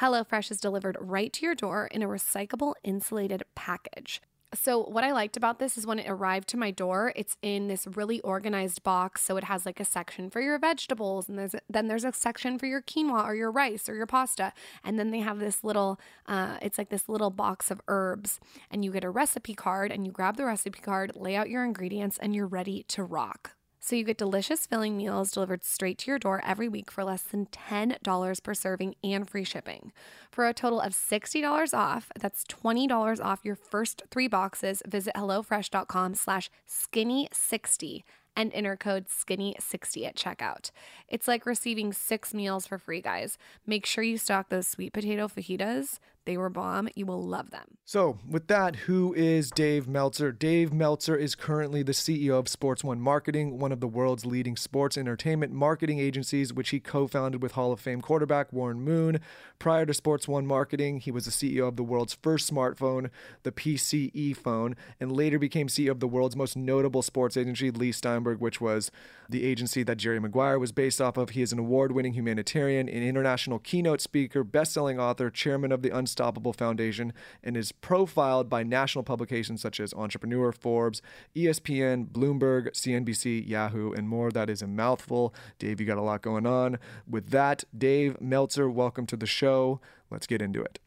HelloFresh 0.00 0.50
is 0.50 0.60
delivered 0.60 0.98
right 1.00 1.32
to 1.32 1.46
your 1.46 1.54
door 1.54 1.86
in 1.86 2.02
a 2.02 2.08
recyclable 2.08 2.74
insulated 2.84 3.42
package. 3.54 4.20
So, 4.54 4.80
what 4.80 5.02
I 5.02 5.12
liked 5.12 5.36
about 5.36 5.58
this 5.58 5.76
is 5.76 5.86
when 5.86 5.98
it 5.98 6.08
arrived 6.08 6.48
to 6.48 6.56
my 6.56 6.70
door, 6.70 7.12
it's 7.16 7.36
in 7.42 7.66
this 7.66 7.86
really 7.94 8.20
organized 8.20 8.82
box. 8.84 9.22
So, 9.22 9.36
it 9.36 9.44
has 9.44 9.66
like 9.66 9.80
a 9.80 9.84
section 9.84 10.30
for 10.30 10.40
your 10.40 10.58
vegetables, 10.58 11.28
and 11.28 11.38
there's 11.38 11.54
then 11.68 11.88
there's 11.88 12.04
a 12.04 12.12
section 12.12 12.58
for 12.58 12.66
your 12.66 12.80
quinoa 12.80 13.24
or 13.24 13.34
your 13.34 13.50
rice 13.50 13.88
or 13.88 13.94
your 13.94 14.06
pasta. 14.06 14.52
And 14.84 14.98
then 14.98 15.10
they 15.10 15.18
have 15.20 15.40
this 15.40 15.64
little, 15.64 16.00
uh, 16.26 16.58
it's 16.62 16.78
like 16.78 16.90
this 16.90 17.08
little 17.08 17.30
box 17.30 17.70
of 17.70 17.80
herbs. 17.88 18.38
And 18.70 18.84
you 18.84 18.92
get 18.92 19.04
a 19.04 19.10
recipe 19.10 19.54
card, 19.54 19.90
and 19.90 20.06
you 20.06 20.12
grab 20.12 20.36
the 20.36 20.44
recipe 20.46 20.80
card, 20.80 21.12
lay 21.16 21.34
out 21.34 21.50
your 21.50 21.64
ingredients, 21.64 22.16
and 22.18 22.34
you're 22.34 22.46
ready 22.46 22.84
to 22.88 23.02
rock. 23.02 23.55
So 23.86 23.94
you 23.94 24.02
get 24.02 24.18
delicious 24.18 24.66
filling 24.66 24.96
meals 24.96 25.30
delivered 25.30 25.62
straight 25.62 25.98
to 25.98 26.10
your 26.10 26.18
door 26.18 26.42
every 26.44 26.68
week 26.68 26.90
for 26.90 27.04
less 27.04 27.22
than 27.22 27.46
$10 27.46 28.42
per 28.42 28.52
serving 28.52 28.96
and 29.04 29.30
free 29.30 29.44
shipping. 29.44 29.92
For 30.32 30.48
a 30.48 30.52
total 30.52 30.80
of 30.80 30.92
$60 30.92 31.72
off, 31.72 32.10
that's 32.18 32.42
$20 32.46 33.24
off 33.24 33.44
your 33.44 33.54
first 33.54 34.02
three 34.10 34.26
boxes, 34.26 34.82
visit 34.88 35.14
HelloFresh.com 35.14 36.16
slash 36.16 36.50
skinny60 36.68 38.02
and 38.34 38.52
enter 38.52 38.76
code 38.76 39.06
skinny60 39.06 40.04
at 40.04 40.16
checkout. 40.16 40.72
It's 41.06 41.28
like 41.28 41.46
receiving 41.46 41.92
six 41.92 42.34
meals 42.34 42.66
for 42.66 42.78
free, 42.78 43.00
guys. 43.00 43.38
Make 43.68 43.86
sure 43.86 44.02
you 44.02 44.18
stock 44.18 44.48
those 44.48 44.66
sweet 44.66 44.94
potato 44.94 45.28
fajitas. 45.28 46.00
They 46.26 46.36
were 46.36 46.50
bomb. 46.50 46.88
You 46.96 47.06
will 47.06 47.22
love 47.22 47.50
them. 47.50 47.78
So, 47.84 48.18
with 48.28 48.48
that, 48.48 48.74
who 48.74 49.14
is 49.14 49.48
Dave 49.52 49.86
Meltzer? 49.86 50.32
Dave 50.32 50.72
Meltzer 50.72 51.14
is 51.14 51.36
currently 51.36 51.84
the 51.84 51.92
CEO 51.92 52.36
of 52.36 52.48
Sports 52.48 52.82
One 52.82 53.00
Marketing, 53.00 53.60
one 53.60 53.70
of 53.70 53.78
the 53.78 53.86
world's 53.86 54.26
leading 54.26 54.56
sports 54.56 54.98
entertainment 54.98 55.52
marketing 55.52 56.00
agencies, 56.00 56.52
which 56.52 56.70
he 56.70 56.80
co 56.80 57.06
founded 57.06 57.42
with 57.42 57.52
Hall 57.52 57.70
of 57.70 57.78
Fame 57.78 58.00
quarterback 58.00 58.52
Warren 58.52 58.80
Moon. 58.80 59.20
Prior 59.60 59.86
to 59.86 59.94
Sports 59.94 60.26
One 60.26 60.48
Marketing, 60.48 60.98
he 60.98 61.12
was 61.12 61.26
the 61.26 61.30
CEO 61.30 61.68
of 61.68 61.76
the 61.76 61.84
world's 61.84 62.18
first 62.20 62.52
smartphone, 62.52 63.08
the 63.44 63.52
PCE 63.52 64.36
phone, 64.36 64.74
and 64.98 65.12
later 65.12 65.38
became 65.38 65.68
CEO 65.68 65.92
of 65.92 66.00
the 66.00 66.08
world's 66.08 66.34
most 66.34 66.56
notable 66.56 67.02
sports 67.02 67.36
agency, 67.36 67.70
Leigh 67.70 67.92
Steinberg 67.92 68.40
which 68.40 68.60
was 68.60 68.90
the 69.28 69.44
agency 69.44 69.84
that 69.84 69.96
Jerry 69.96 70.18
Maguire 70.18 70.58
was 70.58 70.72
based 70.72 71.00
off 71.00 71.16
of. 71.16 71.30
He 71.30 71.42
is 71.42 71.52
an 71.52 71.60
award 71.60 71.92
winning 71.92 72.14
humanitarian, 72.14 72.88
an 72.88 73.02
international 73.04 73.60
keynote 73.60 74.00
speaker, 74.00 74.42
best 74.42 74.72
selling 74.72 74.98
author, 74.98 75.30
chairman 75.30 75.70
of 75.70 75.82
the 75.82 75.96
Unstoppable 75.96 76.15
Foundation, 76.16 77.12
and 77.42 77.56
is 77.56 77.72
profiled 77.72 78.48
by 78.48 78.62
national 78.62 79.04
publications 79.04 79.60
such 79.60 79.80
as 79.80 79.94
Entrepreneur, 79.94 80.52
Forbes, 80.52 81.02
ESPN, 81.34 82.08
Bloomberg, 82.08 82.72
CNBC, 82.72 83.46
Yahoo, 83.46 83.92
and 83.92 84.08
more. 84.08 84.30
That 84.30 84.50
is 84.50 84.62
a 84.62 84.66
mouthful. 84.66 85.34
Dave, 85.58 85.80
you 85.80 85.86
got 85.86 85.98
a 85.98 86.02
lot 86.02 86.22
going 86.22 86.46
on. 86.46 86.78
With 87.08 87.30
that, 87.30 87.64
Dave 87.76 88.20
Meltzer, 88.20 88.68
welcome 88.68 89.06
to 89.06 89.16
the 89.16 89.26
show. 89.26 89.80
Let's 90.10 90.26
get 90.26 90.42
into 90.42 90.62
it. 90.62 90.78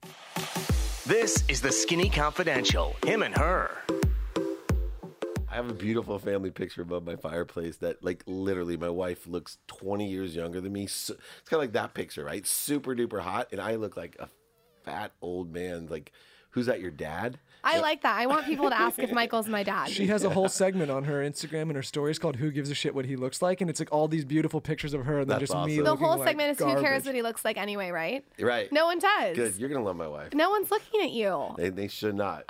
This 1.05 1.43
is 1.47 1.61
the 1.61 1.71
Skinny 1.71 2.09
Confidential. 2.09 2.95
Him 3.05 3.23
and 3.23 3.35
her. 3.35 3.71
I 5.51 5.55
have 5.55 5.69
a 5.69 5.73
beautiful 5.73 6.19
family 6.19 6.51
picture 6.51 6.83
above 6.83 7.03
my 7.03 7.15
fireplace 7.15 7.77
that, 7.77 8.03
like, 8.03 8.23
literally, 8.27 8.77
my 8.77 8.89
wife 8.89 9.25
looks 9.25 9.57
20 9.67 10.07
years 10.07 10.35
younger 10.35 10.61
than 10.61 10.71
me. 10.71 10.85
So, 10.85 11.15
it's 11.15 11.49
kind 11.49 11.57
of 11.57 11.63
like 11.63 11.73
that 11.73 11.95
picture, 11.95 12.23
right? 12.23 12.45
Super 12.45 12.95
duper 12.95 13.21
hot, 13.21 13.47
and 13.51 13.59
I 13.59 13.75
look 13.75 13.97
like 13.97 14.15
a 14.19 14.29
fat 14.89 15.11
old 15.21 15.53
man. 15.53 15.87
Like, 15.87 16.11
who's 16.51 16.65
that? 16.67 16.79
Your 16.79 16.91
dad? 16.91 17.39
I 17.61 17.79
like 17.79 18.03
that. 18.03 18.17
I 18.17 18.25
want 18.25 18.45
people 18.45 18.69
to 18.69 18.79
ask 18.79 18.99
if 18.99 19.11
Michael's 19.11 19.47
my 19.49 19.63
dad. 19.63 19.89
She 19.89 20.07
has 20.07 20.23
a 20.23 20.29
whole 20.29 20.47
segment 20.47 20.89
on 20.89 21.03
her 21.03 21.21
Instagram 21.21 21.63
and 21.63 21.75
her 21.75 21.83
stories 21.83 22.17
called 22.17 22.37
"Who 22.37 22.51
Gives 22.51 22.69
a 22.69 22.75
Shit 22.75 22.95
What 22.95 23.03
He 23.05 23.17
Looks 23.17 23.41
Like," 23.41 23.59
and 23.59 23.69
it's 23.69 23.81
like 23.81 23.89
all 23.91 24.07
these 24.07 24.23
beautiful 24.23 24.61
pictures 24.61 24.93
of 24.93 25.05
her, 25.05 25.19
and 25.19 25.29
then 25.29 25.39
That's 25.39 25.51
just 25.51 25.65
me. 25.67 25.73
awesome. 25.73 25.83
the 25.83 25.95
whole 25.95 26.17
like 26.19 26.29
segment 26.29 26.51
is 26.51 26.57
who 26.59 26.81
cares 26.81 27.05
what 27.05 27.15
he 27.15 27.21
looks 27.21 27.43
like 27.43 27.57
anyway, 27.57 27.91
right? 27.91 28.23
Right. 28.39 28.71
No 28.71 28.85
one 28.85 28.99
does. 28.99 29.35
Good. 29.35 29.57
You're 29.57 29.67
gonna 29.67 29.83
love 29.83 29.97
my 29.97 30.07
wife. 30.07 30.33
No 30.33 30.49
one's 30.49 30.71
looking 30.71 31.01
at 31.01 31.11
you. 31.11 31.53
They, 31.57 31.69
they 31.69 31.87
should 31.89 32.15
not. 32.15 32.45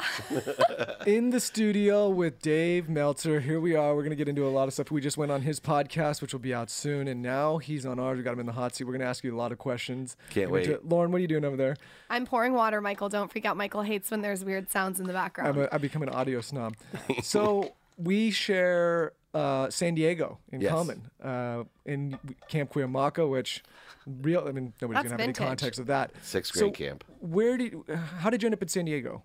in 1.07 1.31
the 1.31 1.39
studio 1.39 2.09
with 2.09 2.39
Dave 2.41 2.87
Meltzer. 2.87 3.39
Here 3.39 3.59
we 3.59 3.75
are. 3.75 3.95
We're 3.95 4.01
going 4.03 4.11
to 4.11 4.15
get 4.15 4.27
into 4.27 4.47
a 4.47 4.49
lot 4.49 4.67
of 4.67 4.73
stuff. 4.73 4.91
We 4.91 5.01
just 5.01 5.17
went 5.17 5.31
on 5.31 5.41
his 5.41 5.59
podcast, 5.59 6.21
which 6.21 6.33
will 6.33 6.39
be 6.39 6.53
out 6.53 6.69
soon, 6.69 7.07
and 7.07 7.21
now 7.21 7.57
he's 7.57 7.85
on 7.85 7.99
ours. 7.99 8.17
We 8.17 8.23
got 8.23 8.33
him 8.33 8.39
in 8.41 8.45
the 8.45 8.51
hot 8.51 8.75
seat. 8.75 8.83
We're 8.83 8.93
going 8.93 9.01
to 9.01 9.07
ask 9.07 9.23
you 9.23 9.35
a 9.35 9.37
lot 9.37 9.51
of 9.51 9.57
questions. 9.57 10.15
Can't 10.29 10.51
We're 10.51 10.61
gonna 10.61 10.73
wait. 10.73 10.89
Lauryn, 10.89 11.09
what 11.09 11.17
are 11.17 11.21
you 11.21 11.27
doing 11.27 11.45
over 11.45 11.57
there? 11.57 11.75
I'm 12.09 12.25
pouring 12.25 12.53
water, 12.53 12.81
Michael. 12.81 13.09
Don't 13.09 13.31
freak 13.31 13.45
out. 13.45 13.57
Michael 13.57 13.81
hates 13.89 14.09
when 14.11 14.21
there's 14.21 14.43
weird 14.45 14.69
sounds 14.71 14.99
in 14.99 15.05
the 15.07 15.13
background. 15.13 15.49
I'm 15.49 15.63
a, 15.63 15.67
I 15.71 15.77
become 15.77 16.01
an 16.03 16.09
audio 16.09 16.39
snob. 16.41 16.75
so 17.23 17.73
we 17.97 18.31
share 18.31 19.13
uh, 19.33 19.69
San 19.69 19.93
Diego 19.95 20.39
in 20.51 20.61
Yes. 20.61 20.71
common 20.71 21.09
uh, 21.23 21.63
in 21.85 22.17
Camp 22.47 22.71
Cuyamaca, 22.71 23.29
which 23.29 23.63
real. 24.05 24.45
I 24.47 24.51
mean, 24.51 24.73
nobody's 24.81 24.95
That's 25.03 25.03
gonna 25.03 25.09
have 25.11 25.19
vintage. 25.27 25.41
any 25.41 25.47
context 25.49 25.79
of 25.79 25.87
that. 25.87 26.11
Sixth 26.21 26.53
So 26.55 26.61
grade 26.61 26.73
camp. 26.75 27.03
Where 27.19 27.57
did? 27.57 27.73
How 28.19 28.29
did 28.29 28.41
you 28.41 28.47
end 28.47 28.53
up 28.55 28.61
in 28.61 28.67
San 28.69 28.85
Diego? 28.85 29.23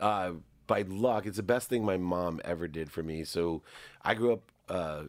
uh, 0.00 0.32
by 0.66 0.82
luck, 0.88 1.26
it's 1.26 1.36
the 1.36 1.42
best 1.42 1.68
thing 1.68 1.84
my 1.84 1.96
mom 1.98 2.40
ever 2.44 2.66
did 2.66 2.90
for 2.90 3.02
me. 3.02 3.22
So 3.24 3.62
I 4.02 4.14
grew 4.14 4.32
up 4.32 4.50
uh, 4.68 5.02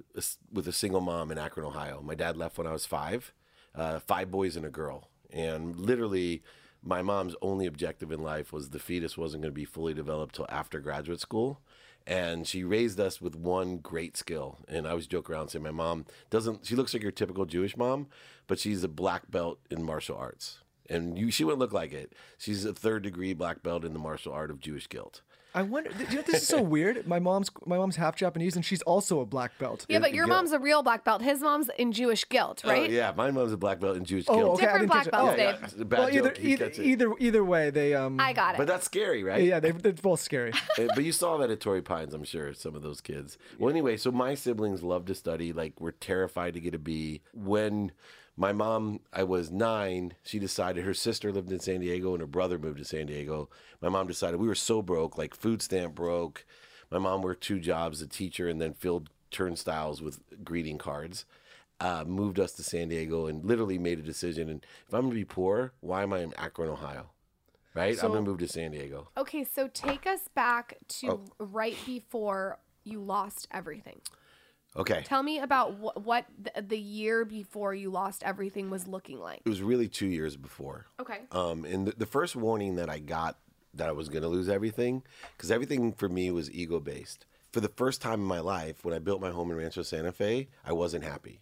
with 0.51 0.67
a 0.67 0.73
single 0.73 0.99
mom 1.01 1.31
in 1.31 1.37
Akron, 1.37 1.65
Ohio. 1.65 2.01
My 2.03 2.13
dad 2.15 2.35
left 2.37 2.57
when 2.57 2.67
I 2.67 2.73
was 2.73 2.85
five, 2.85 3.33
uh, 3.73 3.99
five 3.99 4.29
boys 4.29 4.57
and 4.57 4.65
a 4.65 4.69
girl. 4.69 5.09
And 5.31 5.79
literally, 5.79 6.43
my 6.85 7.01
mom's 7.01 7.35
only 7.41 7.65
objective 7.65 8.11
in 8.11 8.21
life 8.21 8.53
was 8.53 8.69
the 8.69 8.79
fetus 8.79 9.17
wasn't 9.17 9.41
going 9.41 9.51
to 9.51 9.55
be 9.55 9.65
fully 9.65 9.93
developed 9.93 10.35
till 10.35 10.45
after 10.49 10.79
graduate 10.79 11.19
school. 11.19 11.59
And 12.07 12.47
she 12.47 12.63
raised 12.63 12.99
us 12.99 13.19
with 13.19 13.35
one 13.35 13.77
great 13.77 14.15
skill. 14.15 14.59
And 14.67 14.85
I 14.85 14.91
always 14.91 15.07
joke 15.07 15.27
around 15.27 15.49
saying 15.49 15.63
my 15.63 15.71
mom 15.71 16.05
doesn't, 16.29 16.63
she 16.65 16.75
looks 16.75 16.93
like 16.93 17.01
your 17.01 17.11
typical 17.11 17.45
Jewish 17.45 17.75
mom, 17.75 18.07
but 18.45 18.59
she's 18.59 18.83
a 18.83 18.87
black 18.87 19.31
belt 19.31 19.59
in 19.71 19.81
martial 19.81 20.15
arts. 20.15 20.59
And 20.87 21.17
you, 21.17 21.31
she 21.31 21.43
wouldn't 21.43 21.59
look 21.59 21.73
like 21.73 21.91
it. 21.91 22.13
She's 22.37 22.63
a 22.63 22.73
third 22.73 23.01
degree 23.01 23.33
black 23.33 23.63
belt 23.63 23.83
in 23.83 23.93
the 23.93 23.99
martial 23.99 24.33
art 24.33 24.51
of 24.51 24.59
Jewish 24.59 24.87
guilt. 24.87 25.21
I 25.55 25.63
wonder. 25.63 25.89
You 26.11 26.17
know, 26.17 26.21
this 26.21 26.41
is 26.43 26.47
so 26.47 26.61
weird. 26.61 27.07
My 27.07 27.17
mom's 27.19 27.49
my 27.65 27.77
mom's 27.77 27.95
half 27.95 28.15
Japanese, 28.15 28.55
and 28.55 28.63
she's 28.65 28.81
also 28.83 29.21
a 29.21 29.25
black 29.25 29.57
belt. 29.57 29.85
yeah, 29.89 29.99
but 29.99 30.13
your 30.13 30.25
guilt. 30.25 30.37
mom's 30.37 30.51
a 30.51 30.59
real 30.59 30.83
black 30.83 31.03
belt. 31.05 31.21
His 31.21 31.39
mom's 31.39 31.69
in 31.77 31.91
Jewish 31.93 32.27
guilt, 32.27 32.61
right? 32.65 32.89
Oh, 32.89 32.93
yeah, 32.93 33.13
my 33.15 33.31
mom's 33.31 33.53
a 33.53 33.57
black 33.57 33.79
belt 33.79 33.95
in 33.97 34.03
Jewish 34.05 34.25
Oh, 34.27 34.35
guilt. 34.35 34.53
okay. 34.55 34.67
I 34.67 34.77
Different 34.79 34.81
didn't 34.81 34.91
black 34.91 35.03
catch 35.05 35.07
it. 35.07 35.11
belts, 35.11 35.33
Oh, 35.33 35.37
Dave. 35.37 35.63
It's 35.63 35.81
a 35.81 35.85
bad 35.85 35.99
Well, 35.99 36.09
either 36.09 36.31
joke. 36.31 36.43
Either, 36.43 36.71
either 36.81 37.11
either 37.19 37.43
way, 37.45 37.69
they 37.69 37.93
um. 37.95 38.19
I 38.19 38.33
got 38.33 38.55
it. 38.55 38.57
But 38.57 38.67
that's 38.67 38.85
scary, 38.85 39.23
right? 39.23 39.41
yeah, 39.43 39.59
they, 39.61 39.71
they're 39.71 39.93
both 39.93 40.19
scary. 40.21 40.51
Uh, 40.77 40.87
but 40.93 41.05
you 41.05 41.13
saw 41.13 41.37
that 41.37 41.49
at 41.49 41.61
Torrey 41.61 41.81
Pines, 41.81 42.13
I'm 42.13 42.25
sure, 42.25 42.53
some 42.53 42.75
of 42.75 42.81
those 42.81 42.99
kids. 42.99 43.37
Well, 43.57 43.69
anyway, 43.69 43.95
so 43.95 44.11
my 44.11 44.35
siblings 44.35 44.83
love 44.83 45.05
to 45.05 45.15
study, 45.15 45.53
like, 45.53 45.79
we're 45.79 45.91
terrified 45.91 46.53
to 46.55 46.59
get 46.59 46.75
a 46.75 46.77
B. 46.79 47.21
When 47.33 47.91
my 48.37 48.51
mom, 48.51 48.99
I 49.13 49.23
was 49.23 49.51
nine, 49.51 50.13
she 50.23 50.39
decided 50.39 50.83
her 50.83 50.93
sister 50.93 51.31
lived 51.31 51.51
in 51.51 51.59
San 51.59 51.79
Diego 51.79 52.11
and 52.13 52.21
her 52.21 52.27
brother 52.27 52.57
moved 52.59 52.79
to 52.79 52.85
San 52.85 53.05
Diego. 53.07 53.49
My 53.81 53.89
mom 53.89 54.07
decided 54.07 54.39
we 54.39 54.47
were 54.47 54.55
so 54.55 54.81
broke, 54.81 55.17
like, 55.17 55.33
food 55.35 55.61
stamp 55.61 55.95
broke. 55.95 56.45
My 56.91 56.97
mom 56.99 57.21
worked 57.21 57.43
two 57.43 57.59
jobs, 57.59 58.01
a 58.01 58.07
teacher, 58.07 58.47
and 58.47 58.61
then 58.61 58.73
filled 58.73 59.09
turnstiles 59.31 60.01
with 60.01 60.19
greeting 60.43 60.77
cards. 60.77 61.25
Uh, 61.79 62.03
moved 62.07 62.39
us 62.39 62.53
to 62.53 62.63
San 62.63 62.87
Diego 62.89 63.27
and 63.27 63.43
literally 63.43 63.77
made 63.77 63.99
a 63.99 64.03
decision. 64.03 64.49
And 64.49 64.65
if 64.87 64.93
I'm 64.93 65.01
going 65.01 65.11
to 65.11 65.15
be 65.19 65.25
poor, 65.25 65.73
why 65.81 66.03
am 66.03 66.13
I 66.13 66.19
in 66.19 66.33
Akron, 66.37 66.69
Ohio? 66.69 67.09
Right? 67.73 68.01
I'm 68.01 68.11
going 68.11 68.23
to 68.23 68.29
move 68.29 68.39
to 68.39 68.47
San 68.47 68.71
Diego. 68.71 69.09
Okay, 69.17 69.43
so 69.43 69.67
take 69.67 70.07
us 70.07 70.29
back 70.33 70.77
to 70.87 71.07
Oh. 71.09 71.21
right 71.37 71.75
before 71.85 72.59
you 72.85 73.01
lost 73.01 73.49
everything. 73.51 73.99
Okay. 74.77 75.03
Tell 75.05 75.23
me 75.23 75.39
about 75.39 75.75
wh- 75.75 76.05
what 76.05 76.25
the, 76.41 76.61
the 76.61 76.77
year 76.77 77.23
before 77.25 77.73
you 77.73 77.89
lost 77.89 78.23
everything 78.23 78.69
was 78.69 78.87
looking 78.87 79.19
like. 79.19 79.41
It 79.45 79.49
was 79.49 79.61
really 79.61 79.87
two 79.87 80.07
years 80.07 80.35
before. 80.35 80.87
Okay. 80.99 81.19
Um, 81.31 81.65
and 81.65 81.87
the, 81.87 81.93
the 81.97 82.05
first 82.05 82.35
warning 82.35 82.75
that 82.75 82.89
I 82.89 82.99
got 82.99 83.37
that 83.73 83.89
I 83.89 83.91
was 83.91 84.09
going 84.09 84.23
to 84.23 84.29
lose 84.29 84.49
everything, 84.49 85.03
because 85.35 85.51
everything 85.51 85.93
for 85.93 86.07
me 86.09 86.31
was 86.31 86.51
ego 86.51 86.79
based. 86.79 87.25
For 87.51 87.59
the 87.59 87.69
first 87.69 88.01
time 88.01 88.19
in 88.19 88.25
my 88.25 88.39
life, 88.39 88.83
when 88.83 88.93
I 88.93 88.99
built 88.99 89.21
my 89.21 89.31
home 89.31 89.51
in 89.51 89.57
Rancho 89.57 89.81
Santa 89.83 90.11
Fe, 90.11 90.49
I 90.65 90.73
wasn't 90.73 91.03
happy. 91.03 91.41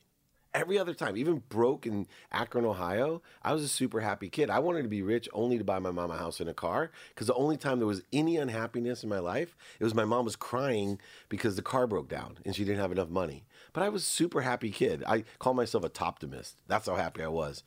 Every 0.53 0.77
other 0.77 0.93
time, 0.93 1.17
even 1.17 1.41
broke 1.50 1.88
in 1.88 2.05
Akron, 2.31 2.63
Ohio, 2.65 3.24
I 3.41 3.53
was 3.53 3.63
a 3.63 3.67
super 3.67 4.01
happy 4.01 4.29
kid. 4.29 4.51
I 4.51 4.60
wanted 4.60 4.83
to 4.83 4.88
be 4.88 5.01
rich 5.01 5.27
only 5.33 5.57
to 5.57 5.63
buy 5.63 5.79
my 5.79 5.89
mom 5.89 6.12
a 6.12 6.17
house 6.17 6.39
and 6.39 6.50
a 6.50 6.53
car. 6.53 6.91
Because 7.10 7.25
the 7.25 7.33
only 7.33 7.57
time 7.57 7.79
there 7.79 7.88
was 7.88 8.03
any 8.13 8.38
unhappiness 8.38 9.03
in 9.03 9.10
my 9.10 9.17
life, 9.19 9.55
it 9.79 9.83
was 9.83 9.95
my 9.95 10.05
mom 10.05 10.25
was 10.25 10.36
crying 10.36 11.00
because 11.27 11.55
the 11.55 11.63
car 11.63 11.88
broke 11.88 12.07
down 12.07 12.38
and 12.45 12.55
she 12.55 12.63
didn't 12.63 12.81
have 12.81 12.91
enough 12.91 13.10
money. 13.10 13.45
But 13.74 13.81
I 13.81 13.89
was 13.89 14.03
a 14.03 14.05
super 14.05 14.41
happy 14.41 14.69
kid. 14.69 15.03
I 15.07 15.24
call 15.39 15.55
myself 15.55 15.83
a 15.83 15.89
toptimist. 15.89 16.53
That's 16.67 16.88
how 16.88 16.95
happy 16.95 17.24
I 17.24 17.29
was. 17.29 17.63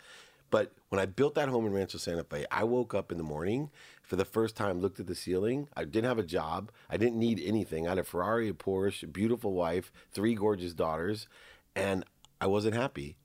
But 0.50 0.72
when 0.90 1.00
I 1.00 1.06
built 1.06 1.34
that 1.34 1.48
home 1.48 1.66
in 1.66 1.72
Rancho 1.72 1.98
Santa 1.98 2.22
Fe, 2.22 2.46
I 2.52 2.62
woke 2.64 2.94
up 2.94 3.10
in 3.10 3.18
the 3.18 3.24
morning 3.24 3.70
for 4.02 4.14
the 4.14 4.24
first 4.24 4.56
time, 4.56 4.80
looked 4.80 5.00
at 5.00 5.08
the 5.08 5.14
ceiling. 5.14 5.68
I 5.76 5.84
didn't 5.84 6.08
have 6.08 6.20
a 6.20 6.22
job. 6.22 6.70
I 6.88 6.96
didn't 6.96 7.18
need 7.18 7.42
anything. 7.44 7.86
I 7.86 7.90
had 7.90 7.98
a 7.98 8.04
Ferrari, 8.04 8.48
a 8.48 8.52
Porsche, 8.52 9.02
a 9.02 9.06
beautiful 9.08 9.54
wife, 9.54 9.90
three 10.12 10.36
gorgeous 10.36 10.72
daughters, 10.72 11.26
and 11.74 12.04
I 12.40 12.46
wasn't 12.46 12.74
happy. 12.74 13.16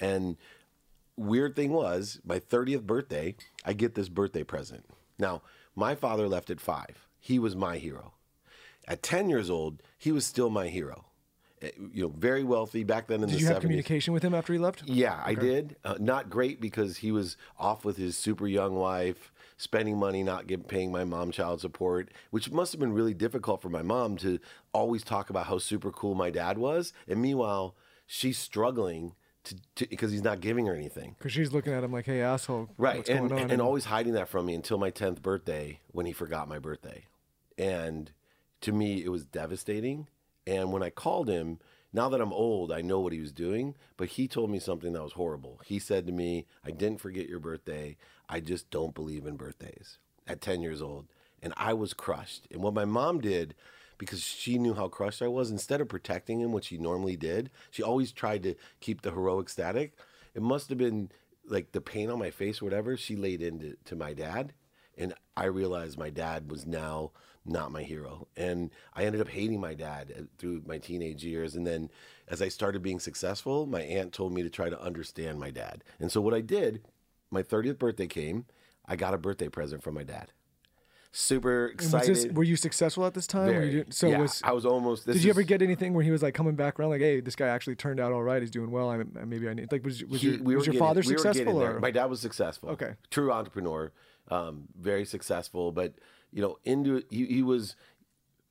And 0.00 0.36
weird 1.16 1.56
thing 1.56 1.72
was, 1.72 2.20
my 2.24 2.38
30th 2.38 2.82
birthday, 2.82 3.34
I 3.64 3.72
get 3.72 3.94
this 3.94 4.08
birthday 4.08 4.42
present. 4.42 4.84
Now, 5.18 5.42
my 5.74 5.94
father 5.94 6.28
left 6.28 6.50
at 6.50 6.60
five. 6.60 7.06
He 7.18 7.38
was 7.38 7.56
my 7.56 7.78
hero. 7.78 8.12
At 8.88 9.02
10 9.02 9.28
years 9.28 9.50
old, 9.50 9.82
he 9.98 10.12
was 10.12 10.24
still 10.26 10.50
my 10.50 10.68
hero. 10.68 11.06
Eh, 11.62 11.70
You 11.92 12.02
know, 12.04 12.08
very 12.16 12.44
wealthy 12.44 12.84
back 12.84 13.06
then 13.08 13.22
in 13.22 13.28
Did 13.28 13.36
the 13.36 13.40
you 13.40 13.46
70s. 13.46 13.52
have 13.52 13.62
communication 13.62 14.14
with 14.14 14.22
him 14.22 14.34
after 14.34 14.52
he 14.52 14.58
left? 14.58 14.82
Yeah, 14.86 15.20
I 15.24 15.34
did. 15.34 15.76
Uh, 15.84 15.94
not 15.98 16.28
great 16.30 16.60
because 16.60 16.98
he 16.98 17.10
was 17.10 17.36
off 17.58 17.84
with 17.84 17.96
his 17.96 18.16
super 18.16 18.46
young 18.46 18.74
wife, 18.76 19.32
spending 19.56 19.96
money, 19.98 20.22
not 20.22 20.46
get, 20.46 20.68
paying 20.68 20.92
my 20.92 21.02
mom 21.04 21.30
child 21.32 21.60
support, 21.62 22.10
which 22.30 22.50
must 22.52 22.72
have 22.72 22.80
been 22.80 22.92
really 22.92 23.14
difficult 23.14 23.62
for 23.62 23.70
my 23.70 23.82
mom 23.82 24.16
to 24.18 24.38
always 24.72 25.02
talk 25.02 25.30
about 25.30 25.46
how 25.46 25.58
super 25.58 25.90
cool 25.90 26.14
my 26.14 26.30
dad 26.30 26.58
was. 26.58 26.92
And 27.08 27.20
meanwhile, 27.22 27.74
she's 28.06 28.38
struggling 28.38 29.14
to 29.44 29.86
because 29.88 30.10
he's 30.10 30.22
not 30.22 30.40
giving 30.40 30.66
her 30.66 30.74
anything. 30.74 31.14
Because 31.18 31.32
she's 31.32 31.52
looking 31.52 31.72
at 31.72 31.84
him 31.84 31.92
like, 31.92 32.06
"Hey, 32.06 32.20
asshole, 32.20 32.68
Right, 32.78 32.98
what's 32.98 33.10
and, 33.10 33.28
going 33.28 33.44
on?" 33.44 33.50
and 33.50 33.60
always 33.60 33.86
hiding 33.86 34.14
that 34.14 34.28
from 34.28 34.46
me 34.46 34.54
until 34.54 34.78
my 34.78 34.90
tenth 34.90 35.22
birthday 35.22 35.80
when 35.88 36.06
he 36.06 36.12
forgot 36.12 36.48
my 36.48 36.58
birthday, 36.58 37.04
and 37.58 38.12
to 38.62 38.72
me 38.72 39.04
it 39.04 39.10
was 39.10 39.24
devastating. 39.24 40.08
And 40.46 40.72
when 40.72 40.82
I 40.82 40.90
called 40.90 41.28
him, 41.28 41.58
now 41.92 42.08
that 42.08 42.20
I'm 42.20 42.32
old, 42.32 42.70
I 42.70 42.80
know 42.80 43.00
what 43.00 43.12
he 43.12 43.20
was 43.20 43.32
doing, 43.32 43.74
but 43.96 44.08
he 44.10 44.28
told 44.28 44.50
me 44.50 44.58
something 44.60 44.92
that 44.92 45.02
was 45.02 45.12
horrible. 45.12 45.60
He 45.64 45.78
said 45.78 46.06
to 46.06 46.12
me, 46.12 46.46
"I 46.64 46.70
didn't 46.70 47.00
forget 47.00 47.28
your 47.28 47.40
birthday. 47.40 47.96
I 48.28 48.40
just 48.40 48.70
don't 48.70 48.94
believe 48.94 49.26
in 49.26 49.36
birthdays." 49.36 49.98
At 50.26 50.40
ten 50.40 50.60
years 50.60 50.82
old, 50.82 51.06
and 51.40 51.54
I 51.56 51.72
was 51.72 51.94
crushed. 51.94 52.48
And 52.50 52.62
what 52.62 52.74
my 52.74 52.84
mom 52.84 53.20
did. 53.20 53.54
Because 53.98 54.22
she 54.22 54.58
knew 54.58 54.74
how 54.74 54.88
crushed 54.88 55.22
I 55.22 55.28
was, 55.28 55.50
instead 55.50 55.80
of 55.80 55.88
protecting 55.88 56.40
him, 56.40 56.52
which 56.52 56.66
she 56.66 56.78
normally 56.78 57.16
did, 57.16 57.50
she 57.70 57.82
always 57.82 58.12
tried 58.12 58.42
to 58.42 58.54
keep 58.80 59.02
the 59.02 59.10
heroic 59.10 59.48
static. 59.48 59.96
It 60.34 60.42
must 60.42 60.68
have 60.68 60.78
been 60.78 61.10
like 61.48 61.72
the 61.72 61.80
pain 61.80 62.10
on 62.10 62.18
my 62.18 62.30
face, 62.30 62.60
or 62.60 62.66
whatever, 62.66 62.96
she 62.96 63.16
laid 63.16 63.40
into 63.40 63.76
to 63.84 63.96
my 63.96 64.12
dad. 64.12 64.52
And 64.98 65.14
I 65.36 65.44
realized 65.46 65.98
my 65.98 66.10
dad 66.10 66.50
was 66.50 66.66
now 66.66 67.12
not 67.44 67.72
my 67.72 67.82
hero. 67.82 68.26
And 68.36 68.70
I 68.94 69.04
ended 69.04 69.20
up 69.20 69.28
hating 69.28 69.60
my 69.60 69.74
dad 69.74 70.12
uh, 70.16 70.22
through 70.38 70.62
my 70.66 70.78
teenage 70.78 71.24
years. 71.24 71.54
And 71.54 71.66
then 71.66 71.90
as 72.28 72.42
I 72.42 72.48
started 72.48 72.82
being 72.82 72.98
successful, 72.98 73.66
my 73.66 73.82
aunt 73.82 74.12
told 74.12 74.32
me 74.32 74.42
to 74.42 74.50
try 74.50 74.68
to 74.68 74.80
understand 74.80 75.38
my 75.38 75.50
dad. 75.50 75.84
And 76.00 76.10
so 76.10 76.20
what 76.20 76.34
I 76.34 76.40
did, 76.40 76.82
my 77.30 77.42
30th 77.42 77.78
birthday 77.78 78.06
came, 78.06 78.46
I 78.86 78.96
got 78.96 79.14
a 79.14 79.18
birthday 79.18 79.48
present 79.48 79.82
from 79.82 79.94
my 79.94 80.02
dad. 80.02 80.32
Super 81.18 81.68
excited. 81.68 82.14
this, 82.14 82.26
were 82.26 82.44
you 82.44 82.56
successful 82.56 83.06
at 83.06 83.14
this 83.14 83.26
time? 83.26 83.46
Were 83.46 83.52
Very. 83.54 83.66
you 83.66 83.72
doing- 83.72 83.90
so 83.90 84.08
yeah, 84.08 84.18
was 84.20 84.40
I 84.44 84.52
was 84.52 84.66
almost. 84.66 85.06
This 85.06 85.16
did 85.16 85.24
you 85.24 85.30
ever 85.30 85.42
get 85.42 85.62
anything 85.62 85.94
where 85.94 86.04
he 86.04 86.10
was 86.10 86.22
like 86.22 86.34
coming 86.34 86.54
back 86.54 86.78
around 86.78 86.90
like, 86.90 87.00
hey, 87.00 87.20
this 87.20 87.34
guy 87.36 87.48
actually 87.48 87.76
turned 87.76 88.00
out 88.00 88.12
all 88.12 88.22
right. 88.22 88.42
He's 88.42 88.50
doing 88.50 88.70
well. 88.70 88.90
I 88.90 88.98
maybe 89.24 89.48
I 89.48 89.54
need 89.54 89.72
like 89.72 89.84
was 89.84 90.04
was 90.04 90.20
He- 90.20 90.30
your 90.32 90.42
we 90.42 90.54
was 90.56 90.66
your 90.66 90.72
getting- 90.74 90.86
father 90.86 91.00
we 91.00 91.06
successful 91.06 91.58
there. 91.58 91.76
or 91.76 91.80
My 91.80 91.90
dad 91.90 92.06
was 92.06 92.20
successful. 92.20 92.68
Okay. 92.70 92.94
True 93.10 93.32
entrepreneur, 93.32 93.92
um, 94.28 94.64
very 94.78 95.04
successful. 95.04 95.72
But 95.72 95.94
you 96.32 96.42
know, 96.42 96.58
into 96.64 97.02
he, 97.10 97.24
he 97.26 97.42
was 97.42 97.76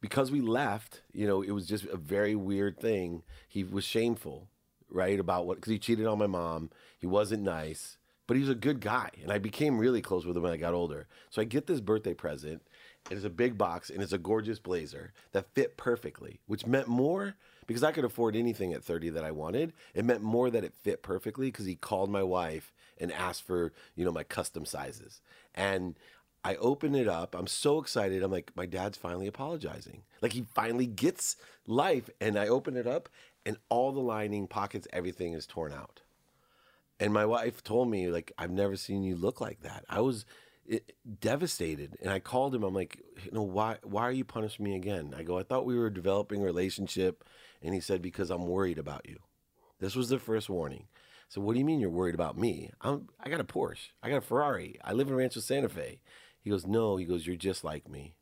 because 0.02 0.32
we 0.32 0.42
left. 0.42 1.02
You 1.14 1.28
know, 1.28 1.42
it 1.42 1.52
was 1.52 1.68
just 1.68 1.86
a 1.86 1.98
very 1.98 2.36
weird 2.36 2.80
thing. 2.80 3.24
He 3.48 3.64
was 3.64 3.84
shameful, 3.84 4.50
right, 4.90 5.20
about 5.20 5.46
what 5.46 5.58
because 5.58 5.72
he 5.72 5.80
cheated 5.80 6.08
on 6.08 6.18
my 6.18 6.28
mom. 6.28 6.72
He 6.98 7.06
wasn't 7.08 7.44
nice, 7.44 7.98
but 8.28 8.36
he 8.36 8.42
was 8.42 8.50
a 8.50 8.56
good 8.56 8.80
guy, 8.80 9.10
and 9.22 9.32
I 9.32 9.38
became 9.38 9.78
really 9.78 10.02
close 10.02 10.26
with 10.26 10.36
him 10.36 10.44
when 10.44 10.52
I 10.52 10.58
got 10.58 10.74
older. 10.74 11.08
So 11.30 11.42
I 11.42 11.46
get 11.46 11.68
this 11.68 11.82
birthday 11.82 12.14
present. 12.14 12.62
and 13.10 13.18
It's 13.18 13.26
a 13.26 13.30
big 13.30 13.58
box 13.58 13.90
and 13.90 14.02
it's 14.02 14.14
a 14.14 14.18
gorgeous 14.18 14.60
blazer 14.60 15.14
that 15.32 15.54
fit 15.54 15.78
perfectly, 15.78 16.40
which 16.48 16.66
meant 16.66 16.88
more 16.88 17.36
because 17.68 17.84
I 17.84 17.92
could 17.92 18.06
afford 18.06 18.36
anything 18.36 18.74
at 18.74 18.84
30 18.84 19.10
that 19.12 19.24
I 19.24 19.32
wanted. 19.32 19.74
It 19.94 20.06
meant 20.06 20.22
more 20.22 20.50
that 20.50 20.64
it 20.64 20.74
fit 20.74 21.04
perfectly 21.04 21.48
because 21.48 21.66
he 21.66 21.76
called 21.76 22.10
my 22.10 22.24
wife 22.24 22.74
and 22.98 23.12
asked 23.12 23.44
for, 23.44 23.74
you 23.96 24.06
know, 24.06 24.12
my 24.12 24.24
custom 24.24 24.66
sizes. 24.66 25.22
And 25.54 25.96
I 26.44 26.56
open 26.58 26.94
it 26.96 27.08
up. 27.08 27.36
I'm 27.36 27.48
so 27.48 27.80
excited. 27.80 28.22
I'm 28.22 28.32
like, 28.32 28.52
my 28.56 28.66
dad's 28.66 28.98
finally 28.98 29.28
apologizing. 29.28 30.04
Like 30.22 30.34
he 30.34 30.46
finally 30.54 30.86
gets 30.86 31.38
life. 31.68 32.10
And 32.22 32.38
I 32.38 32.48
open 32.48 32.78
it 32.78 32.88
up 32.88 33.10
and 33.46 33.58
all 33.70 33.92
the 33.92 34.00
lining, 34.00 34.48
pockets, 34.48 34.88
everything 34.92 35.34
is 35.34 35.46
torn 35.46 35.74
out. 35.74 36.02
And 37.00 37.14
my 37.14 37.26
wife 37.26 37.64
told 37.64 37.90
me, 37.90 38.10
like, 38.10 38.32
I've 38.38 38.52
never 38.52 38.76
seen 38.76 39.04
you 39.04 39.16
look 39.16 39.42
like 39.42 39.62
that. 39.62 39.84
I 39.90 40.00
was 40.02 40.26
it, 40.66 40.94
devastated. 41.20 41.98
And 42.02 42.10
I 42.10 42.20
called 42.20 42.56
him. 42.56 42.64
I'm 42.64 42.74
like, 42.74 43.00
you 43.24 43.32
know, 43.32 43.44
why, 43.44 43.78
why 43.84 44.04
are 44.04 44.12
you 44.12 44.24
punishing 44.24 44.64
me 44.64 44.76
again? 44.76 45.14
I 45.16 45.24
go, 45.24 45.38
I 45.38 45.44
thought 45.44 45.66
we 45.66 45.78
were 45.78 45.90
developing 45.90 46.42
a 46.42 46.46
relationship. 46.46 47.24
And 47.62 47.74
he 47.74 47.82
said, 47.82 48.02
because 48.02 48.30
I'm 48.30 48.48
worried 48.48 48.78
about 48.78 49.08
you. 49.08 49.20
This 49.80 49.96
was 49.96 50.10
the 50.10 50.20
first 50.20 50.50
warning. 50.50 50.88
So 51.28 51.42
what 51.42 51.54
do 51.54 51.60
you 51.60 51.66
mean 51.66 51.80
you're 51.80 51.90
worried 51.90 52.16
about 52.16 52.38
me? 52.38 52.72
I'm, 52.82 53.10
I 53.20 53.30
got 53.30 53.42
a 53.42 53.46
Porsche. 53.46 53.90
I 54.02 54.10
got 54.10 54.18
a 54.18 54.22
Ferrari. 54.22 54.80
I 54.84 54.94
live 54.94 55.10
in 55.10 55.16
Rancho 55.16 55.42
Santa 55.42 55.70
Fe. 55.70 56.00
He 56.40 56.50
goes, 56.50 56.66
no. 56.66 56.96
He 56.96 57.06
goes, 57.06 57.28
you're 57.28 57.36
just 57.36 57.64
like 57.64 57.90
me. 57.90 58.16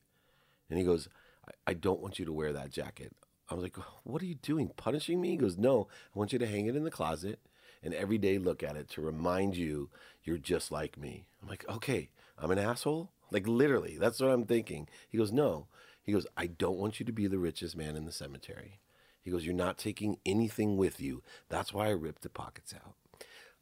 And 0.70 0.80
he 0.80 0.86
goes, 0.86 1.10
I, 1.48 1.72
I 1.72 1.74
don't 1.74 2.02
want 2.02 2.18
you 2.18 2.26
to 2.26 2.34
wear 2.34 2.54
that 2.54 2.72
jacket. 2.72 3.14
I 3.50 3.56
was 3.56 3.64
like, 3.64 3.78
what 4.04 4.22
are 4.22 4.26
you 4.26 4.36
doing? 4.36 4.72
Punishing 4.76 5.22
me? 5.22 5.32
He 5.32 5.38
goes, 5.38 5.58
no. 5.58 5.88
I 6.16 6.18
want 6.18 6.34
you 6.34 6.40
to 6.40 6.48
hang 6.48 6.66
it 6.66 6.76
in 6.76 6.86
the 6.86 6.90
closet 6.90 7.40
and 7.84 7.94
every 7.94 8.18
day 8.18 8.38
look 8.38 8.64
at 8.64 8.76
it 8.78 8.90
to 8.92 9.02
remind 9.02 9.56
you 9.56 9.90
you're 10.24 10.38
just 10.38 10.72
like 10.72 10.98
me. 10.98 11.28
I'm 11.42 11.50
like, 11.50 11.66
okay, 11.70 12.10
I'm 12.38 12.52
an 12.52 12.60
asshole? 12.60 13.12
Like 13.30 13.48
literally, 13.48 13.98
that's 14.00 14.20
what 14.20 14.32
I'm 14.32 14.46
thinking. 14.46 14.88
He 15.10 15.18
goes, 15.18 15.32
no. 15.32 15.68
He 16.02 16.12
goes, 16.12 16.28
I 16.36 16.48
don't 16.48 16.78
want 16.78 17.00
you 17.00 17.06
to 17.06 17.12
be 17.12 17.28
the 17.28 17.40
richest 17.40 17.76
man 17.76 17.96
in 17.96 18.06
the 18.06 18.12
cemetery. 18.12 18.80
He 19.22 19.32
goes, 19.32 19.46
you're 19.46 19.56
not 19.56 19.78
taking 19.78 20.18
anything 20.26 20.78
with 20.78 21.00
you. 21.00 21.24
That's 21.50 21.74
why 21.74 21.88
I 21.88 21.92
ripped 21.92 22.24
the 22.24 22.30
pockets 22.30 22.74
out. 22.74 22.96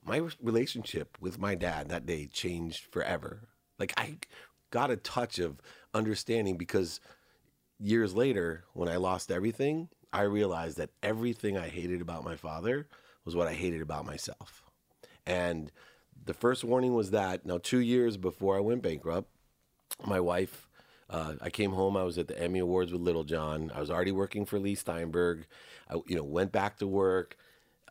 My 0.04 0.22
relationship 0.42 1.18
with 1.20 1.38
my 1.40 1.54
dad 1.54 1.90
that 1.90 2.08
day 2.08 2.28
changed 2.28 2.86
forever. 2.92 3.48
Like 3.78 3.94
I 3.98 4.18
got 4.72 4.90
a 4.90 4.98
touch 4.98 5.38
of 5.38 5.62
understanding 5.94 6.58
because 6.58 7.00
years 7.80 8.16
later, 8.16 8.64
when 8.74 8.90
I 8.90 8.96
lost 8.96 9.32
everything, 9.32 9.90
I 10.12 10.24
realized 10.24 10.78
that 10.78 10.90
everything 11.04 11.58
I 11.58 11.70
hated 11.70 12.02
about 12.02 12.26
my 12.26 12.36
father 12.36 12.88
was 13.26 13.36
what 13.36 13.48
I 13.48 13.54
hated 13.54 13.82
about 13.82 14.06
myself. 14.06 14.64
And 15.26 15.72
the 16.26 16.34
first 16.34 16.64
warning 16.64 16.94
was 16.94 17.12
that 17.12 17.46
now, 17.46 17.60
two 17.62 17.80
years 17.80 18.18
before 18.18 18.58
I 18.58 18.60
went 18.60 18.82
bankrupt, 18.82 19.30
my 20.06 20.20
wife, 20.20 20.68
uh, 21.10 21.34
I 21.42 21.50
came 21.50 21.72
home. 21.74 21.98
I 21.98 22.04
was 22.04 22.18
at 22.18 22.28
the 22.28 22.40
Emmy 22.42 22.60
Awards 22.60 22.92
with 22.92 23.02
Lil 23.02 23.24
Jon. 23.24 23.72
I 23.76 23.80
was 23.80 23.92
already 23.92 24.12
working 24.12 24.46
for 24.46 24.60
Leigh 24.60 24.76
Steinberg. 24.76 25.46
I, 25.90 25.96
you 26.08 26.16
know, 26.16 26.24
went 26.24 26.52
back 26.52 26.78
to 26.78 26.88
work. 26.88 27.38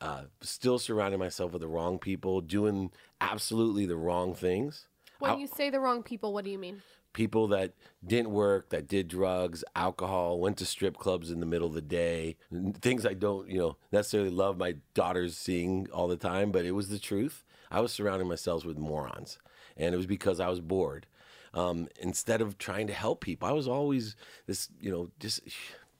Uh, 0.00 0.22
still 0.40 0.78
surrounding 0.78 1.20
myself 1.20 1.52
with 1.52 1.60
the 1.60 1.68
wrong 1.68 1.98
people, 1.98 2.40
doing 2.40 2.90
absolutely 3.20 3.84
the 3.84 3.96
wrong 3.96 4.34
things 4.34 4.86
When 5.18 5.32
Out- 5.32 5.38
you 5.40 5.46
say 5.46 5.68
the 5.68 5.78
wrong 5.78 6.02
people, 6.02 6.32
what 6.32 6.44
do 6.46 6.50
you 6.50 6.58
mean? 6.58 6.80
People 7.12 7.48
that 7.48 7.72
didn't 8.06 8.30
work, 8.30 8.70
that 8.70 8.88
did 8.88 9.08
drugs, 9.08 9.64
alcohol, 9.74 10.40
went 10.40 10.56
to 10.58 10.66
strip 10.66 10.96
clubs 10.96 11.30
in 11.30 11.40
the 11.40 11.46
middle 11.46 11.68
of 11.68 11.74
the 11.74 11.82
day, 11.82 12.36
things 12.80 13.04
I 13.04 13.14
don't, 13.14 13.48
you 13.48 13.58
know, 13.58 13.76
necessarily 13.92 14.30
love 14.30 14.56
my 14.56 14.76
daughters 14.94 15.36
seeing 15.36 15.88
all 15.92 16.08
the 16.08 16.16
time, 16.16 16.50
but 16.52 16.64
it 16.64 16.72
was 16.72 16.88
the 16.88 16.98
truth. 16.98 17.44
I 17.70 17.80
was 17.80 17.92
surrounding 17.92 18.28
myself 18.28 18.64
with 18.64 18.78
morons, 18.78 19.38
and 19.76 19.94
it 19.94 19.96
was 19.96 20.06
because 20.06 20.40
I 20.40 20.48
was 20.48 20.60
bored. 20.60 21.06
Um, 21.52 21.88
instead 22.00 22.40
of 22.40 22.58
trying 22.58 22.86
to 22.86 22.92
help 22.92 23.20
people, 23.20 23.48
I 23.48 23.52
was 23.52 23.66
always 23.66 24.14
this, 24.46 24.68
you 24.80 24.90
know, 24.90 25.10
just 25.18 25.40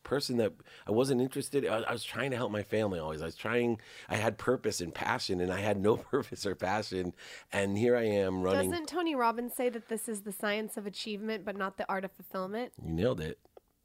person 0.02 0.37
that 0.38 0.52
I 0.87 0.90
wasn't 0.90 1.21
interested. 1.21 1.66
I, 1.66 1.80
I 1.80 1.92
was 1.92 2.04
trying 2.04 2.30
to 2.30 2.37
help 2.37 2.50
my 2.50 2.62
family 2.62 2.99
always. 2.99 3.23
I 3.23 3.26
was 3.26 3.37
trying. 3.37 3.80
I 4.09 4.16
had 4.16 4.38
purpose 4.38 4.81
and 4.81 4.94
passion, 4.94 5.40
and 5.40 5.53
I 5.53 5.61
had 5.61 5.81
no 5.81 5.96
purpose 6.12 6.46
or 6.46 6.55
passion. 6.55 7.14
And 7.53 7.77
here 7.77 7.96
I 7.96 8.05
am 8.05 8.42
running. 8.42 8.70
Doesn't 8.70 8.88
Tony 8.88 9.14
Robbins 9.14 9.55
say 9.55 9.68
that 9.68 9.88
this 9.88 10.09
is 10.09 10.22
the 10.22 10.33
science 10.33 10.77
of 10.77 10.87
achievement, 10.87 11.44
but 11.44 11.57
not 11.57 11.77
the 11.77 11.88
art 11.88 12.05
of 12.05 12.12
fulfillment? 12.12 12.72
You 12.83 12.92
nailed 12.92 13.20
it. 13.20 13.38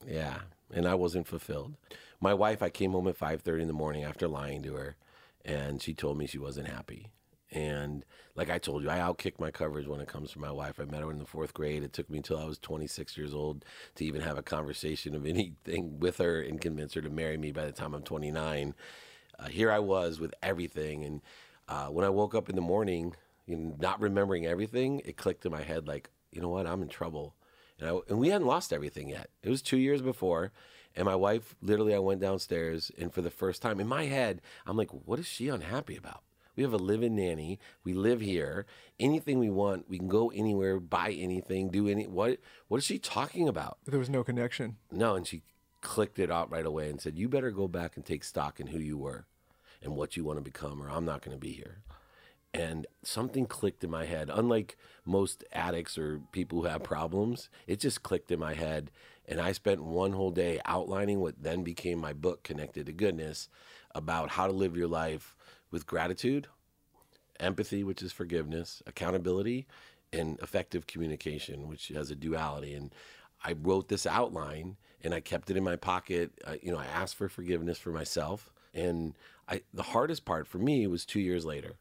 Yeah. 0.07 0.39
And 0.73 0.87
I 0.87 0.95
wasn't 0.95 1.27
fulfilled. 1.27 1.75
My 2.19 2.33
wife, 2.33 2.61
I 2.61 2.69
came 2.69 2.91
home 2.91 3.07
at 3.07 3.17
5:30 3.17 3.61
in 3.61 3.67
the 3.67 3.73
morning 3.73 4.03
after 4.03 4.27
lying 4.27 4.63
to 4.63 4.73
her, 4.73 4.95
and 5.43 5.81
she 5.81 5.93
told 5.93 6.17
me 6.17 6.27
she 6.27 6.39
wasn't 6.39 6.67
happy. 6.67 7.11
And 7.51 8.03
like 8.35 8.49
I 8.49 8.57
told 8.57 8.83
you, 8.83 8.89
I 8.89 8.97
outkick 8.97 9.39
my 9.39 9.51
coverage 9.51 9.87
when 9.87 10.01
it 10.01 10.07
comes 10.07 10.31
to 10.31 10.39
my 10.39 10.51
wife. 10.51 10.79
I 10.79 10.85
met 10.85 11.01
her 11.01 11.11
in 11.11 11.19
the 11.19 11.25
fourth 11.25 11.53
grade. 11.53 11.83
It 11.83 11.93
took 11.93 12.09
me 12.09 12.17
until 12.17 12.37
I 12.37 12.45
was 12.45 12.57
26 12.57 13.17
years 13.17 13.33
old 13.33 13.63
to 13.95 14.05
even 14.05 14.21
have 14.21 14.37
a 14.37 14.43
conversation 14.43 15.15
of 15.15 15.25
anything 15.27 15.99
with 15.99 16.17
her 16.17 16.41
and 16.41 16.59
convince 16.59 16.93
her 16.95 17.01
to 17.01 17.09
marry 17.09 17.37
me 17.37 17.51
by 17.51 17.65
the 17.65 17.71
time 17.71 17.93
I'm 17.93 18.03
29. 18.03 18.73
Uh, 19.37 19.47
here 19.47 19.71
I 19.71 19.79
was 19.79 20.19
with 20.19 20.33
everything. 20.41 21.03
And 21.03 21.21
uh, 21.67 21.87
when 21.87 22.05
I 22.05 22.09
woke 22.09 22.35
up 22.35 22.49
in 22.49 22.55
the 22.55 22.61
morning, 22.61 23.15
you 23.45 23.55
know, 23.55 23.75
not 23.79 24.01
remembering 24.01 24.45
everything, 24.45 25.01
it 25.05 25.17
clicked 25.17 25.45
in 25.45 25.51
my 25.51 25.61
head 25.63 25.87
like, 25.87 26.09
you 26.31 26.41
know 26.41 26.49
what, 26.49 26.67
I'm 26.67 26.81
in 26.81 26.89
trouble. 26.89 27.35
And, 27.79 27.89
I, 27.89 27.99
and 28.09 28.19
we 28.19 28.29
hadn't 28.29 28.47
lost 28.47 28.73
everything 28.73 29.09
yet. 29.09 29.29
It 29.43 29.49
was 29.49 29.61
two 29.61 29.77
years 29.77 30.01
before. 30.01 30.51
And 30.95 31.05
my 31.05 31.15
wife, 31.15 31.55
literally, 31.61 31.93
I 31.93 31.99
went 31.99 32.21
downstairs, 32.21 32.89
and 32.97 33.13
for 33.13 33.21
the 33.21 33.29
first 33.29 33.61
time 33.61 33.81
in 33.81 33.87
my 33.87 34.05
head, 34.05 34.41
I'm 34.65 34.77
like, 34.77 34.91
what 34.91 35.19
is 35.19 35.27
she 35.27 35.49
unhappy 35.49 35.97
about? 35.97 36.23
We 36.55 36.63
have 36.63 36.73
a 36.73 36.77
live-in 36.77 37.15
nanny. 37.15 37.59
We 37.83 37.93
live 37.93 38.21
here. 38.21 38.65
Anything 38.99 39.39
we 39.39 39.49
want, 39.49 39.89
we 39.89 39.97
can 39.97 40.07
go 40.07 40.31
anywhere, 40.31 40.79
buy 40.79 41.11
anything, 41.11 41.69
do 41.69 41.87
any. 41.87 42.07
What? 42.07 42.39
What 42.67 42.77
is 42.77 42.85
she 42.85 42.99
talking 42.99 43.47
about? 43.47 43.77
There 43.85 43.99
was 43.99 44.09
no 44.09 44.23
connection. 44.23 44.77
No, 44.91 45.15
and 45.15 45.27
she 45.27 45.43
clicked 45.81 46.17
it 46.17 46.31
out 46.31 46.49
right 46.49 46.65
away 46.65 46.89
and 46.89 46.99
said, 46.99 47.17
"You 47.17 47.27
better 47.27 47.51
go 47.51 47.67
back 47.67 47.95
and 47.95 48.05
take 48.05 48.23
stock 48.23 48.59
in 48.59 48.67
who 48.67 48.79
you 48.79 48.97
were 48.97 49.25
and 49.81 49.95
what 49.95 50.15
you 50.15 50.23
want 50.23 50.37
to 50.37 50.43
become, 50.43 50.81
or 50.81 50.89
I'm 50.89 51.05
not 51.05 51.21
going 51.21 51.35
to 51.35 51.39
be 51.39 51.51
here." 51.51 51.83
And 52.53 52.87
something 53.03 53.47
clicked 53.47 53.83
in 53.83 53.91
my 53.91 54.05
head. 54.05 54.29
Unlike 54.33 54.77
most 55.03 55.43
addicts 55.51 55.97
or 55.97 56.21
people 56.31 56.61
who 56.61 56.67
have 56.67 56.83
problems, 56.83 57.49
it 57.67 57.81
just 57.81 58.01
clicked 58.01 58.31
in 58.31 58.39
my 58.39 58.53
head. 58.53 58.91
And 59.27 59.41
I 59.41 59.51
spent 59.51 59.83
one 59.83 60.13
whole 60.13 60.31
day 60.31 60.61
outlining 60.63 61.19
what 61.19 61.43
then 61.43 61.63
became 61.63 61.99
my 61.99 62.13
book, 62.13 62.43
Connected 62.43 62.85
to 62.85 62.93
Goodness, 62.93 63.49
about 63.93 64.31
how 64.31 64.47
to 64.47 64.53
live 64.53 64.77
your 64.77 64.87
life 64.87 65.35
with 65.71 65.85
gratitude, 65.85 66.47
empathy, 67.39 67.83
which 67.83 68.01
is 68.01 68.11
forgiveness, 68.11 68.81
accountability, 68.87 69.67
and 70.13 70.39
effective 70.39 70.87
communication, 70.87 71.67
which 71.67 71.89
has 71.89 72.11
a 72.11 72.15
duality. 72.15 72.73
And 72.73 72.93
I 73.43 73.53
wrote 73.61 73.89
this 73.89 74.05
outline 74.05 74.77
and 75.03 75.13
I 75.13 75.19
kept 75.19 75.49
it 75.49 75.57
in 75.57 75.63
my 75.63 75.75
pocket. 75.75 76.31
I, 76.47 76.59
you 76.61 76.71
know, 76.71 76.79
I 76.79 76.85
asked 76.85 77.15
for 77.15 77.29
forgiveness 77.29 77.77
for 77.77 77.91
myself. 77.91 78.51
And 78.73 79.13
I, 79.47 79.61
the 79.73 79.83
hardest 79.83 80.25
part 80.25 80.47
for 80.47 80.57
me 80.57 80.87
was 80.87 81.05
two 81.05 81.19
years 81.19 81.45
later. 81.45 81.75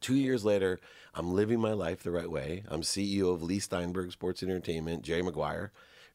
Two 0.00 0.14
years 0.16 0.44
later, 0.44 0.80
I'm 1.14 1.32
living 1.32 1.60
my 1.60 1.72
life 1.72 2.02
the 2.02 2.10
right 2.10 2.30
way. 2.30 2.64
I'm 2.68 2.82
CEO 2.82 3.32
of 3.32 3.42
Leigh 3.42 3.60
Steinberg 3.60 4.12
Sports 4.12 4.42
Entertainment, 4.42 5.02
Jerry 5.02 5.22
Maguire. 5.22 5.72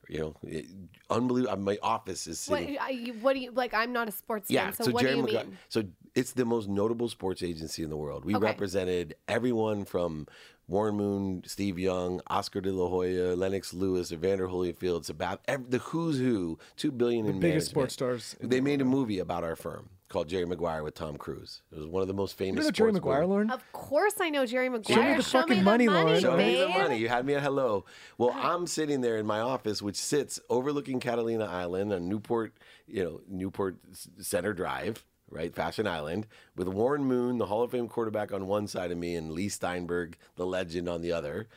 You 0.09 0.19
know, 0.19 0.35
it, 0.43 0.65
unbelievable. 1.09 1.57
My 1.57 1.77
office 1.81 2.27
is 2.27 2.45
What. 2.47 2.61
I, 2.61 3.13
what 3.21 3.33
do 3.33 3.39
you 3.39 3.51
like? 3.51 3.73
I'm 3.73 3.93
not 3.93 4.09
a 4.09 4.11
sports 4.11 4.51
Yeah, 4.51 4.65
fan, 4.65 4.73
so, 4.73 4.83
so 4.85 4.91
what 4.91 5.01
Jerry 5.01 5.13
do 5.13 5.17
you 5.19 5.23
Maguire. 5.23 5.43
mean? 5.45 5.57
So 5.69 5.83
it's 6.15 6.33
the 6.33 6.45
most 6.45 6.67
notable 6.67 7.07
sports 7.09 7.41
agency 7.43 7.83
in 7.83 7.89
the 7.89 7.97
world. 7.97 8.25
We 8.25 8.35
Okay. 8.35 8.43
represented 8.45 9.15
everyone 9.27 9.85
from 9.85 10.27
Warren 10.67 10.95
Moon, 10.95 11.43
Steve 11.45 11.77
Young, 11.79 12.21
Oscar 12.27 12.61
De 12.61 12.71
La 12.71 12.87
Hoya, 12.87 13.35
Lennox 13.35 13.73
Lewis, 13.73 14.11
Evander 14.11 14.47
Holyfield. 14.47 14.99
It's 14.99 15.09
about 15.09 15.41
the 15.45 15.79
who's 15.79 16.17
who, 16.17 16.59
two 16.77 16.91
billion 16.91 17.25
The 17.25 17.31
in 17.33 17.39
biggest 17.39 17.73
management. 17.75 17.91
sports 17.91 17.93
stars 17.93 18.35
They 18.39 18.61
made 18.61 18.81
a 18.81 18.85
movie 18.85 19.19
about 19.19 19.43
our 19.43 19.55
firm 19.57 19.89
called 20.07 20.27
Jerry 20.29 20.45
Maguire 20.45 20.83
with 20.83 20.93
Tom 20.93 21.15
Cruise. 21.17 21.61
It 21.71 21.77
was 21.77 21.87
one 21.87 22.01
of 22.01 22.07
the 22.09 22.13
most 22.13 22.33
You 22.39 22.45
famous. 22.47 22.65
know 22.65 22.71
Jerry 22.71 22.91
sports 22.91 23.05
Maguire, 23.05 23.27
movies. 23.27 23.49
Lauryn? 23.49 23.53
Of 23.53 23.71
course, 23.73 24.13
I 24.19 24.29
know 24.29 24.45
Jerry 24.45 24.69
Maguire. 24.69 24.95
Show 24.97 25.03
me 25.09 25.15
the 25.17 25.23
fucking 25.23 25.63
money, 25.63 25.87
Lauryn. 25.87 26.21
Show 26.21 26.35
me 26.37 26.55
the 26.57 26.67
money. 26.69 26.97
You 26.97 27.07
had 27.09 27.25
me 27.25 27.33
at 27.35 27.43
hello. 27.43 27.85
Well, 28.17 28.31
I'm 28.35 28.67
sitting 28.67 28.99
there 29.01 29.17
in 29.17 29.25
my 29.25 29.39
office, 29.39 29.81
which 29.81 29.95
sits 29.97 30.39
overlooking 30.49 30.99
Catalina 30.99 31.45
Island 31.45 31.91
on 31.93 32.07
Newport, 32.09 32.53
you 32.87 33.03
know, 33.03 33.21
Newport 33.29 33.77
Center 34.19 34.53
Drive, 34.53 35.05
right, 35.31 35.53
Fashion 35.53 35.87
Island, 35.87 36.27
with 36.55 36.67
Warren 36.67 37.05
Moon, 37.05 37.37
the 37.37 37.45
Hall 37.47 37.63
of 37.63 37.71
Fame 37.71 37.87
quarterback, 37.87 38.31
on 38.31 38.47
one 38.47 38.67
side 38.67 38.91
of 38.91 38.97
me, 38.97 39.15
and 39.15 39.31
Leigh 39.31 39.49
Steinberg, 39.49 40.17
the 40.35 40.45
legend, 40.45 40.87
on 40.89 41.01
the 41.01 41.11
other. 41.11 41.47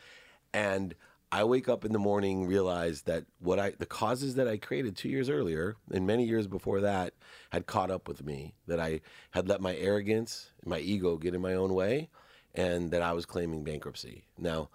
And 0.53 0.95
I 1.31 1.43
wake 1.43 1.67
up 1.67 1.83
in 1.83 1.91
the 1.91 1.99
morning, 1.99 2.47
realize 2.47 3.01
that 3.03 3.25
what 3.39 3.59
I 3.59 3.71
the 3.71 3.85
causes 3.85 4.35
that 4.35 4.47
I 4.47 4.57
created 4.57 4.95
two 4.95 5.09
years 5.09 5.29
earlier 5.29 5.75
and 5.91 6.07
many 6.07 6.23
years 6.25 6.47
before 6.47 6.81
that 6.81 7.13
had 7.49 7.65
caught 7.65 7.91
up 7.91 8.07
with 8.07 8.23
me. 8.23 8.53
That 8.67 8.79
I 8.79 9.01
had 9.31 9.49
let 9.49 9.59
my 9.59 9.75
arrogance 9.75 10.51
my 10.63 10.79
ego 10.79 11.17
get 11.17 11.35
in 11.35 11.41
my 11.41 11.55
own 11.55 11.73
way, 11.73 12.09
and 12.53 12.91
that 12.91 13.01
I 13.01 13.13
was 13.13 13.25
claiming 13.25 13.63
bankruptcy. 13.63 14.23
Now, 14.37 14.69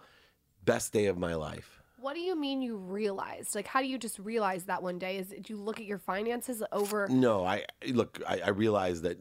best 0.65 0.93
day 0.93 1.07
of 1.07 1.17
my 1.17 1.35
life. 1.35 1.80
What 2.01 2.15
do 2.15 2.21
you 2.21 2.35
mean 2.35 2.63
you 2.63 2.77
realized? 2.77 3.55
Like, 3.55 3.67
how 3.67 3.81
do 3.81 3.87
you 3.87 3.99
just 3.99 4.19
realize 4.19 4.65
that 4.65 4.83
one 4.83 4.99
day? 4.99 5.19
Is 5.19 5.29
do 5.29 5.53
you 5.53 5.59
look 5.59 5.79
at 5.79 5.85
your 5.85 5.99
finances 5.99 6.63
over? 6.73 7.07
No, 7.09 7.45
I 7.45 7.65
look. 7.89 8.21
I, 8.27 8.41
I 8.41 8.49
realized 8.51 9.03
that. 9.03 9.19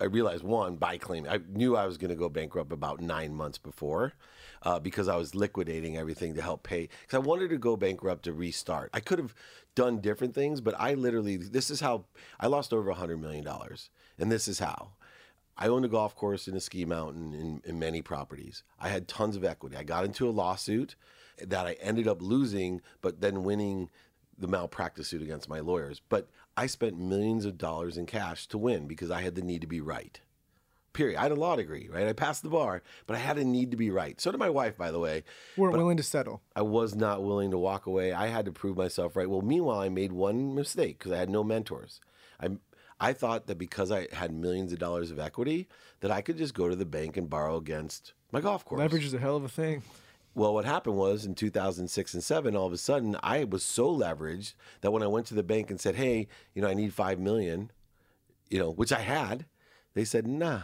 I 0.00 0.04
realized 0.04 0.44
one 0.44 0.76
by 0.76 0.98
claiming. 0.98 1.30
I 1.30 1.40
knew 1.48 1.74
I 1.74 1.86
was 1.86 1.96
going 1.96 2.10
to 2.10 2.16
go 2.16 2.28
bankrupt 2.28 2.70
about 2.70 3.00
nine 3.00 3.34
months 3.34 3.56
before, 3.56 4.12
uh, 4.62 4.78
because 4.78 5.08
I 5.08 5.16
was 5.16 5.34
liquidating 5.34 5.96
everything 5.96 6.34
to 6.34 6.42
help 6.42 6.64
pay. 6.64 6.90
Because 7.00 7.14
I 7.14 7.26
wanted 7.26 7.48
to 7.48 7.56
go 7.56 7.76
bankrupt 7.76 8.24
to 8.24 8.34
restart. 8.34 8.90
I 8.92 9.00
could 9.00 9.18
have 9.18 9.34
done 9.74 10.00
different 10.00 10.34
things, 10.34 10.60
but 10.60 10.74
I 10.78 10.94
literally. 10.94 11.38
This 11.38 11.70
is 11.70 11.80
how 11.80 12.04
I 12.38 12.46
lost 12.48 12.74
over 12.74 12.90
a 12.90 12.94
hundred 12.94 13.22
million 13.22 13.44
dollars, 13.44 13.88
and 14.18 14.30
this 14.30 14.48
is 14.48 14.58
how. 14.58 14.90
I 15.60 15.66
owned 15.66 15.84
a 15.84 15.88
golf 15.88 16.14
course 16.14 16.46
in 16.46 16.54
a 16.54 16.60
ski 16.60 16.84
mountain 16.84 17.34
in, 17.34 17.62
in 17.64 17.78
many 17.80 18.00
properties. 18.00 18.62
I 18.78 18.90
had 18.90 19.08
tons 19.08 19.34
of 19.34 19.44
equity. 19.44 19.76
I 19.76 19.82
got 19.82 20.04
into 20.04 20.28
a 20.28 20.30
lawsuit 20.30 20.94
that 21.46 21.66
I 21.66 21.72
ended 21.80 22.08
up 22.08 22.22
losing, 22.22 22.80
but 23.00 23.20
then 23.20 23.44
winning 23.44 23.90
the 24.38 24.48
malpractice 24.48 25.08
suit 25.08 25.22
against 25.22 25.48
my 25.48 25.60
lawyers. 25.60 26.00
But 26.08 26.28
I 26.56 26.66
spent 26.66 26.98
millions 26.98 27.44
of 27.44 27.58
dollars 27.58 27.96
in 27.96 28.06
cash 28.06 28.46
to 28.48 28.58
win 28.58 28.86
because 28.86 29.10
I 29.10 29.22
had 29.22 29.34
the 29.34 29.42
need 29.42 29.60
to 29.62 29.66
be 29.66 29.80
right. 29.80 30.20
Period. 30.92 31.18
I 31.18 31.24
had 31.24 31.32
a 31.32 31.36
law 31.36 31.54
degree, 31.54 31.88
right? 31.92 32.06
I 32.06 32.12
passed 32.12 32.42
the 32.42 32.48
bar, 32.48 32.82
but 33.06 33.14
I 33.14 33.20
had 33.20 33.38
a 33.38 33.44
need 33.44 33.70
to 33.70 33.76
be 33.76 33.90
right. 33.90 34.20
So 34.20 34.30
did 34.30 34.38
my 34.38 34.50
wife, 34.50 34.76
by 34.76 34.90
the 34.90 34.98
way. 34.98 35.22
Weren't 35.56 35.72
But 35.72 35.78
willing 35.78 35.96
to 35.98 36.02
settle. 36.02 36.40
I 36.56 36.62
was 36.62 36.94
not 36.94 37.22
willing 37.22 37.50
to 37.50 37.58
walk 37.58 37.86
away. 37.86 38.12
I 38.12 38.28
had 38.28 38.46
to 38.46 38.52
prove 38.52 38.76
myself 38.76 39.14
right. 39.14 39.28
Well, 39.28 39.42
meanwhile, 39.42 39.80
I 39.80 39.90
made 39.90 40.12
one 40.12 40.54
mistake 40.54 40.98
because 40.98 41.12
I 41.12 41.18
had 41.18 41.30
no 41.30 41.44
mentors. 41.44 42.00
I 42.40 42.50
I 43.00 43.12
thought 43.12 43.46
that 43.46 43.58
because 43.58 43.92
I 43.92 44.08
had 44.12 44.32
millions 44.32 44.72
of 44.72 44.80
dollars 44.80 45.12
of 45.12 45.20
equity, 45.20 45.68
that 46.00 46.10
I 46.10 46.20
could 46.20 46.36
just 46.36 46.54
go 46.54 46.68
to 46.68 46.74
the 46.74 46.84
bank 46.84 47.16
and 47.16 47.30
borrow 47.30 47.56
against 47.56 48.12
my 48.32 48.40
golf 48.40 48.64
course. 48.64 48.80
Leverage 48.80 49.04
is 49.04 49.14
a 49.14 49.18
hell 49.18 49.36
of 49.36 49.44
a 49.44 49.48
thing. 49.48 49.82
Well, 50.38 50.54
what 50.54 50.64
happened 50.64 50.96
was 50.96 51.26
in 51.26 51.34
2006 51.34 52.14
and 52.14 52.22
7, 52.22 52.54
all 52.54 52.68
of 52.68 52.72
a 52.72 52.78
sudden, 52.78 53.16
I 53.24 53.42
was 53.42 53.64
so 53.64 53.92
leveraged 53.92 54.54
that 54.82 54.92
when 54.92 55.02
I 55.02 55.08
went 55.08 55.26
to 55.26 55.34
the 55.34 55.42
bank 55.42 55.68
and 55.68 55.80
said, 55.80 55.96
"Hey, 55.96 56.28
you 56.54 56.62
know, 56.62 56.68
I 56.68 56.74
need 56.74 56.94
5 56.94 57.18
million," 57.18 57.72
you 58.48 58.60
know, 58.60 58.70
which 58.70 58.92
I 58.92 59.00
had, 59.00 59.46
they 59.94 60.04
said, 60.04 60.28
"Nah." 60.28 60.62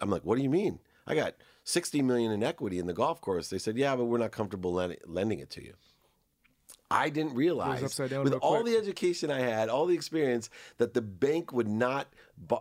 I'm 0.00 0.08
like, 0.08 0.24
"What 0.24 0.36
do 0.36 0.42
you 0.42 0.48
mean? 0.48 0.78
I 1.06 1.14
got 1.14 1.34
60 1.62 2.00
million 2.00 2.32
in 2.32 2.42
equity 2.42 2.78
in 2.78 2.86
the 2.86 2.94
golf 2.94 3.20
course." 3.20 3.50
They 3.50 3.58
said, 3.58 3.76
"Yeah, 3.76 3.94
but 3.96 4.06
we're 4.06 4.16
not 4.16 4.32
comfortable 4.32 4.72
lending 4.72 5.40
it 5.40 5.50
to 5.50 5.62
you." 5.62 5.74
I 6.90 7.10
didn't 7.10 7.34
realize 7.34 7.82
with 7.98 8.32
all 8.34 8.62
quick. 8.62 8.72
the 8.72 8.78
education 8.78 9.30
I 9.30 9.40
had, 9.40 9.68
all 9.68 9.84
the 9.84 9.94
experience, 9.94 10.48
that 10.78 10.94
the 10.94 11.02
bank 11.02 11.52
would 11.52 11.68
not 11.68 12.06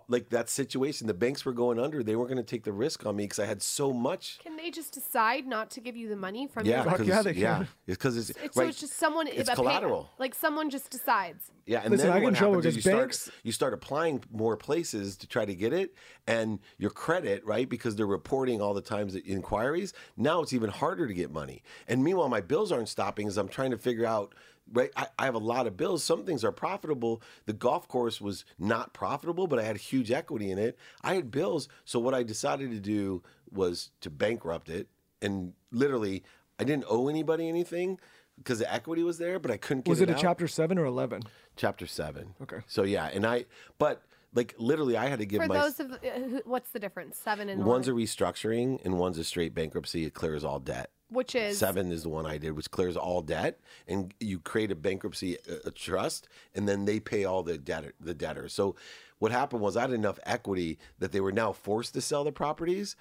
like 0.07 0.29
that 0.29 0.49
situation. 0.49 1.07
The 1.07 1.13
banks 1.13 1.45
were 1.45 1.51
going 1.53 1.79
under. 1.79 2.01
They 2.03 2.15
weren't 2.15 2.29
going 2.29 2.43
to 2.43 2.49
take 2.49 2.63
the 2.63 2.71
risk 2.71 3.05
on 3.05 3.15
me 3.15 3.25
because 3.25 3.39
I 3.39 3.45
had 3.45 3.61
so 3.61 3.91
much. 3.93 4.39
Can 4.41 4.55
they 4.55 4.71
just 4.71 4.93
decide 4.93 5.45
not 5.45 5.69
to 5.71 5.81
give 5.81 5.95
you 5.95 6.07
the 6.09 6.15
money 6.15 6.47
from 6.47 6.65
Yeah, 6.65 6.83
your? 6.83 6.91
Fuck 6.97 7.05
yeah, 7.05 7.21
they 7.21 7.33
yeah, 7.33 7.55
can. 7.57 7.67
because 7.85 8.17
it's, 8.17 8.29
It's, 8.31 8.55
right. 8.57 8.63
So 8.65 8.69
it's 8.69 8.79
just 8.79 8.93
someone. 8.93 9.27
It's 9.27 9.49
a 9.49 9.51
pay- 9.51 9.55
collateral. 9.55 10.09
like 10.17 10.33
someone 10.33 10.69
just 10.69 10.89
decides. 10.89 11.51
Yeah, 11.65 11.81
and 11.81 11.91
Listen, 11.91 12.07
then 12.07 12.17
I 12.17 12.19
get 12.19 12.27
in 12.27 12.33
what 12.33 12.39
happens 12.39 12.65
is 12.67 12.75
you 12.75 12.91
because 12.91 13.21
start 13.21 13.35
you 13.43 13.51
start 13.51 13.73
applying 13.73 14.23
more 14.31 14.55
places 14.55 15.17
to 15.17 15.27
try 15.27 15.45
to 15.45 15.55
get 15.55 15.73
it, 15.73 15.93
and 16.27 16.59
your 16.77 16.91
credit, 16.91 17.45
right? 17.45 17.67
Because 17.67 17.95
they're 17.95 18.05
reporting 18.05 18.61
all 18.61 18.73
the 18.73 18.81
times 18.81 19.13
that 19.13 19.25
inquiries. 19.25 19.93
Now 20.15 20.41
it's 20.41 20.53
even 20.53 20.69
harder 20.69 21.07
to 21.07 21.13
get 21.13 21.31
money. 21.31 21.63
And 21.87 22.03
meanwhile, 22.03 22.29
my 22.29 22.41
bills 22.41 22.71
aren't 22.71 22.89
stopping 22.89 23.27
as 23.27 23.37
I'm 23.37 23.47
trying 23.49 23.71
to 23.71 23.77
figure 23.77 24.05
out. 24.05 24.33
Right, 24.73 24.89
I, 24.95 25.07
I 25.19 25.25
have 25.25 25.35
a 25.35 25.39
lot 25.39 25.67
of 25.67 25.77
bills. 25.77 26.03
Some 26.03 26.25
things 26.25 26.43
are 26.43 26.51
profitable. 26.51 27.21
The 27.45 27.53
golf 27.53 27.87
course 27.87 28.19
was 28.19 28.45
not 28.57 28.93
profitable, 28.93 29.45
but 29.45 29.59
I 29.59 29.63
had 29.63 29.77
huge 29.77 30.11
equity 30.11 30.49
in 30.49 30.57
it. 30.57 30.77
I 31.03 31.13
had 31.13 31.29
bills, 31.29 31.67
so 31.85 31.99
what 31.99 32.15
I 32.15 32.23
decided 32.23 32.71
to 32.71 32.79
do 32.79 33.21
was 33.51 33.91
to 34.01 34.09
bankrupt 34.09 34.69
it, 34.69 34.87
and 35.21 35.53
literally, 35.71 36.23
I 36.59 36.63
didn't 36.63 36.85
owe 36.89 37.07
anybody 37.09 37.47
anything 37.47 37.99
because 38.37 38.59
the 38.59 38.73
equity 38.73 39.03
was 39.03 39.19
there, 39.19 39.37
but 39.37 39.51
I 39.51 39.57
couldn't 39.57 39.85
get 39.85 39.91
it. 39.91 39.93
Was 39.93 40.01
it 40.01 40.09
a 40.09 40.13
out 40.13 40.19
chapter 40.19 40.47
seven 40.47 40.79
or 40.79 40.85
eleven? 40.85 41.21
chapter 41.55 41.87
seven. 41.87 42.35
Okay. 42.41 42.59
So 42.67 42.83
yeah, 42.83 43.09
and 43.13 43.25
I, 43.25 43.45
but 43.77 44.03
like 44.33 44.55
literally, 44.57 44.97
I 44.97 45.07
had 45.07 45.19
to 45.19 45.25
give 45.25 45.41
For 45.41 45.47
my 45.47 45.59
those 45.59 45.79
of 45.79 45.91
uh, 45.91 45.97
what's 46.45 46.69
the 46.71 46.79
difference? 46.79 47.17
Seven 47.17 47.49
and 47.49 47.65
one's 47.65 47.87
a 47.87 47.91
restructuring 47.91 48.83
and 48.85 48.97
one's 48.99 49.17
a 49.17 49.23
straight 49.23 49.53
bankruptcy. 49.53 50.05
It 50.05 50.13
clears 50.13 50.43
all 50.43 50.59
debt. 50.59 50.91
Which 51.09 51.35
is 51.35 51.57
Seven 51.57 51.91
is 51.91 52.03
the 52.03 52.09
one 52.09 52.25
I 52.25 52.37
did, 52.37 52.53
which 52.53 52.71
clears 52.71 52.97
all 52.97 53.21
debt, 53.21 53.59
and 53.87 54.13
you 54.19 54.39
create 54.39 54.71
a 54.71 54.75
bankruptcy 54.75 55.37
a, 55.47 55.67
a 55.67 55.71
trust, 55.71 56.27
and 56.53 56.67
then 56.67 56.85
they 56.85 56.99
pay 56.99 57.25
all 57.25 57.43
the 57.43 57.57
debtor 57.57 57.93
the 57.99 58.13
debtor. 58.13 58.49
So 58.49 58.75
what 59.19 59.31
happened 59.31 59.61
was 59.61 59.77
I 59.77 59.81
had 59.81 59.91
enough 59.91 60.19
equity 60.25 60.79
that 60.99 61.11
they 61.11 61.21
were 61.21 61.31
now 61.31 61.51
forced 61.51 61.93
to 61.93 62.01
sell 62.01 62.23
the 62.23 62.31
properties, 62.31 62.95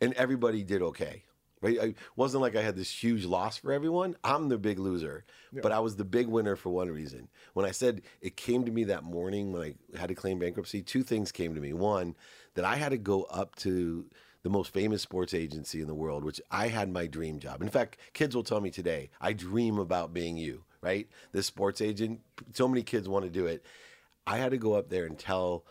and 0.00 0.12
everybody 0.14 0.62
did 0.62 0.82
okay. 0.82 1.24
Right? 1.62 1.76
It 1.76 1.96
wasn't 2.16 2.40
like 2.40 2.56
I 2.56 2.62
had 2.62 2.74
this 2.74 2.90
huge 2.90 3.26
loss 3.26 3.58
for 3.58 3.70
everyone. 3.70 4.16
I'm 4.24 4.48
the 4.48 4.56
big 4.56 4.78
loser, 4.78 5.26
but 5.62 5.72
I 5.72 5.78
was 5.80 5.94
the 5.94 6.06
big 6.06 6.26
winner 6.26 6.56
for 6.56 6.70
one 6.70 6.88
reason. 6.90 7.28
When 7.52 7.66
I 7.66 7.70
said 7.70 8.00
it 8.22 8.38
came 8.38 8.64
to 8.64 8.72
me 8.72 8.84
that 8.84 9.04
morning 9.04 9.52
when 9.52 9.74
I 9.94 9.98
had 9.98 10.08
to 10.08 10.14
claim 10.14 10.38
bankruptcy, 10.38 10.80
two 10.80 11.02
things 11.02 11.30
came 11.30 11.54
to 11.54 11.60
me. 11.60 11.74
One, 11.74 12.16
that 12.54 12.64
I 12.64 12.76
had 12.76 12.92
to 12.92 12.98
go 12.98 13.24
up 13.24 13.56
to 13.56 14.06
the 14.42 14.50
most 14.50 14.72
famous 14.72 15.02
sports 15.02 15.34
agency 15.34 15.80
in 15.80 15.86
the 15.86 15.94
world, 15.94 16.24
which 16.24 16.40
I 16.50 16.68
had 16.68 16.90
my 16.90 17.06
dream 17.06 17.38
job. 17.38 17.62
In 17.62 17.68
fact, 17.68 17.98
kids 18.12 18.34
will 18.34 18.42
tell 18.42 18.60
me 18.60 18.70
today, 18.70 19.10
I 19.20 19.32
dream 19.32 19.78
about 19.78 20.14
being 20.14 20.36
you, 20.36 20.64
right? 20.80 21.08
This 21.32 21.46
sports 21.46 21.80
agent, 21.80 22.20
so 22.52 22.66
many 22.66 22.82
kids 22.82 23.08
want 23.08 23.24
to 23.24 23.30
do 23.30 23.46
it. 23.46 23.64
I 24.26 24.38
had 24.38 24.52
to 24.52 24.58
go 24.58 24.74
up 24.74 24.88
there 24.88 25.04
and 25.06 25.18
tell 25.18 25.64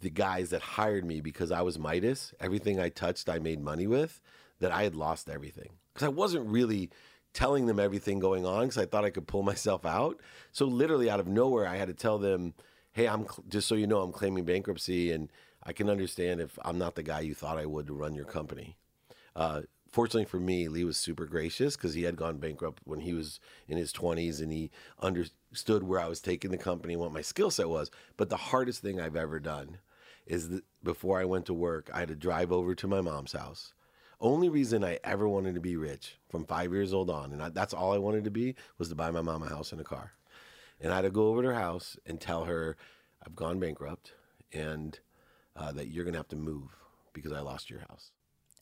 the 0.00 0.10
guys 0.10 0.50
that 0.50 0.62
hired 0.62 1.04
me 1.04 1.20
because 1.20 1.52
I 1.52 1.62
was 1.62 1.78
Midas, 1.78 2.34
everything 2.40 2.80
I 2.80 2.88
touched, 2.88 3.28
I 3.28 3.38
made 3.38 3.60
money 3.60 3.86
with, 3.86 4.20
that 4.58 4.72
I 4.72 4.82
had 4.82 4.96
lost 4.96 5.30
everything. 5.30 5.70
Because 5.92 6.06
I 6.06 6.10
wasn't 6.10 6.46
really 6.46 6.90
telling 7.34 7.66
them 7.66 7.78
everything 7.78 8.18
going 8.18 8.44
on 8.44 8.64
because 8.64 8.78
I 8.78 8.86
thought 8.86 9.04
I 9.04 9.10
could 9.10 9.26
pull 9.26 9.42
myself 9.44 9.86
out. 9.86 10.20
So, 10.50 10.66
literally, 10.66 11.08
out 11.08 11.20
of 11.20 11.28
nowhere, 11.28 11.66
I 11.66 11.76
had 11.76 11.88
to 11.88 11.94
tell 11.94 12.18
them, 12.18 12.54
hey, 12.92 13.06
I'm 13.06 13.26
just 13.48 13.68
so 13.68 13.74
you 13.74 13.86
know, 13.86 14.02
I'm 14.02 14.12
claiming 14.12 14.44
bankruptcy 14.44 15.12
and 15.12 15.30
I 15.62 15.72
can 15.72 15.88
understand 15.88 16.40
if 16.40 16.58
I'm 16.64 16.78
not 16.78 16.94
the 16.94 17.02
guy 17.02 17.20
you 17.20 17.34
thought 17.34 17.58
I 17.58 17.66
would 17.66 17.86
to 17.86 17.92
run 17.92 18.14
your 18.14 18.24
company. 18.24 18.76
Uh, 19.36 19.62
fortunately 19.90 20.24
for 20.24 20.40
me, 20.40 20.68
Lee 20.68 20.84
was 20.84 20.96
super 20.96 21.26
gracious 21.26 21.76
because 21.76 21.94
he 21.94 22.02
had 22.02 22.16
gone 22.16 22.38
bankrupt 22.38 22.82
when 22.84 23.00
he 23.00 23.12
was 23.12 23.38
in 23.68 23.76
his 23.76 23.92
20s 23.92 24.40
and 24.40 24.52
he 24.52 24.70
understood 25.00 25.84
where 25.84 26.00
I 26.00 26.08
was 26.08 26.20
taking 26.20 26.50
the 26.50 26.58
company 26.58 26.94
and 26.94 27.02
what 27.02 27.12
my 27.12 27.22
skill 27.22 27.50
set 27.50 27.68
was. 27.68 27.90
But 28.16 28.28
the 28.28 28.36
hardest 28.36 28.82
thing 28.82 29.00
I've 29.00 29.16
ever 29.16 29.38
done 29.38 29.78
is 30.26 30.48
that 30.48 30.64
before 30.82 31.20
I 31.20 31.24
went 31.24 31.46
to 31.46 31.54
work, 31.54 31.90
I 31.92 32.00
had 32.00 32.08
to 32.08 32.16
drive 32.16 32.52
over 32.52 32.74
to 32.74 32.88
my 32.88 33.00
mom's 33.00 33.32
house. 33.32 33.74
Only 34.20 34.48
reason 34.48 34.84
I 34.84 35.00
ever 35.02 35.28
wanted 35.28 35.54
to 35.56 35.60
be 35.60 35.76
rich 35.76 36.16
from 36.28 36.44
five 36.44 36.72
years 36.72 36.94
old 36.94 37.10
on, 37.10 37.32
and 37.32 37.42
I, 37.42 37.48
that's 37.48 37.74
all 37.74 37.92
I 37.92 37.98
wanted 37.98 38.22
to 38.24 38.30
be, 38.30 38.54
was 38.78 38.88
to 38.88 38.94
buy 38.94 39.10
my 39.10 39.20
mom 39.20 39.42
a 39.42 39.48
house 39.48 39.72
and 39.72 39.80
a 39.80 39.84
car. 39.84 40.12
And 40.80 40.92
I 40.92 40.96
had 40.96 41.02
to 41.02 41.10
go 41.10 41.26
over 41.26 41.42
to 41.42 41.48
her 41.48 41.54
house 41.54 41.96
and 42.06 42.20
tell 42.20 42.44
her 42.44 42.76
I've 43.24 43.34
gone 43.34 43.58
bankrupt 43.58 44.12
and 44.52 44.98
uh, 45.56 45.72
that 45.72 45.88
you're 45.88 46.04
going 46.04 46.14
to 46.14 46.18
have 46.18 46.28
to 46.28 46.36
move 46.36 46.76
because 47.12 47.32
I 47.32 47.40
lost 47.40 47.70
your 47.70 47.80
house. 47.80 48.10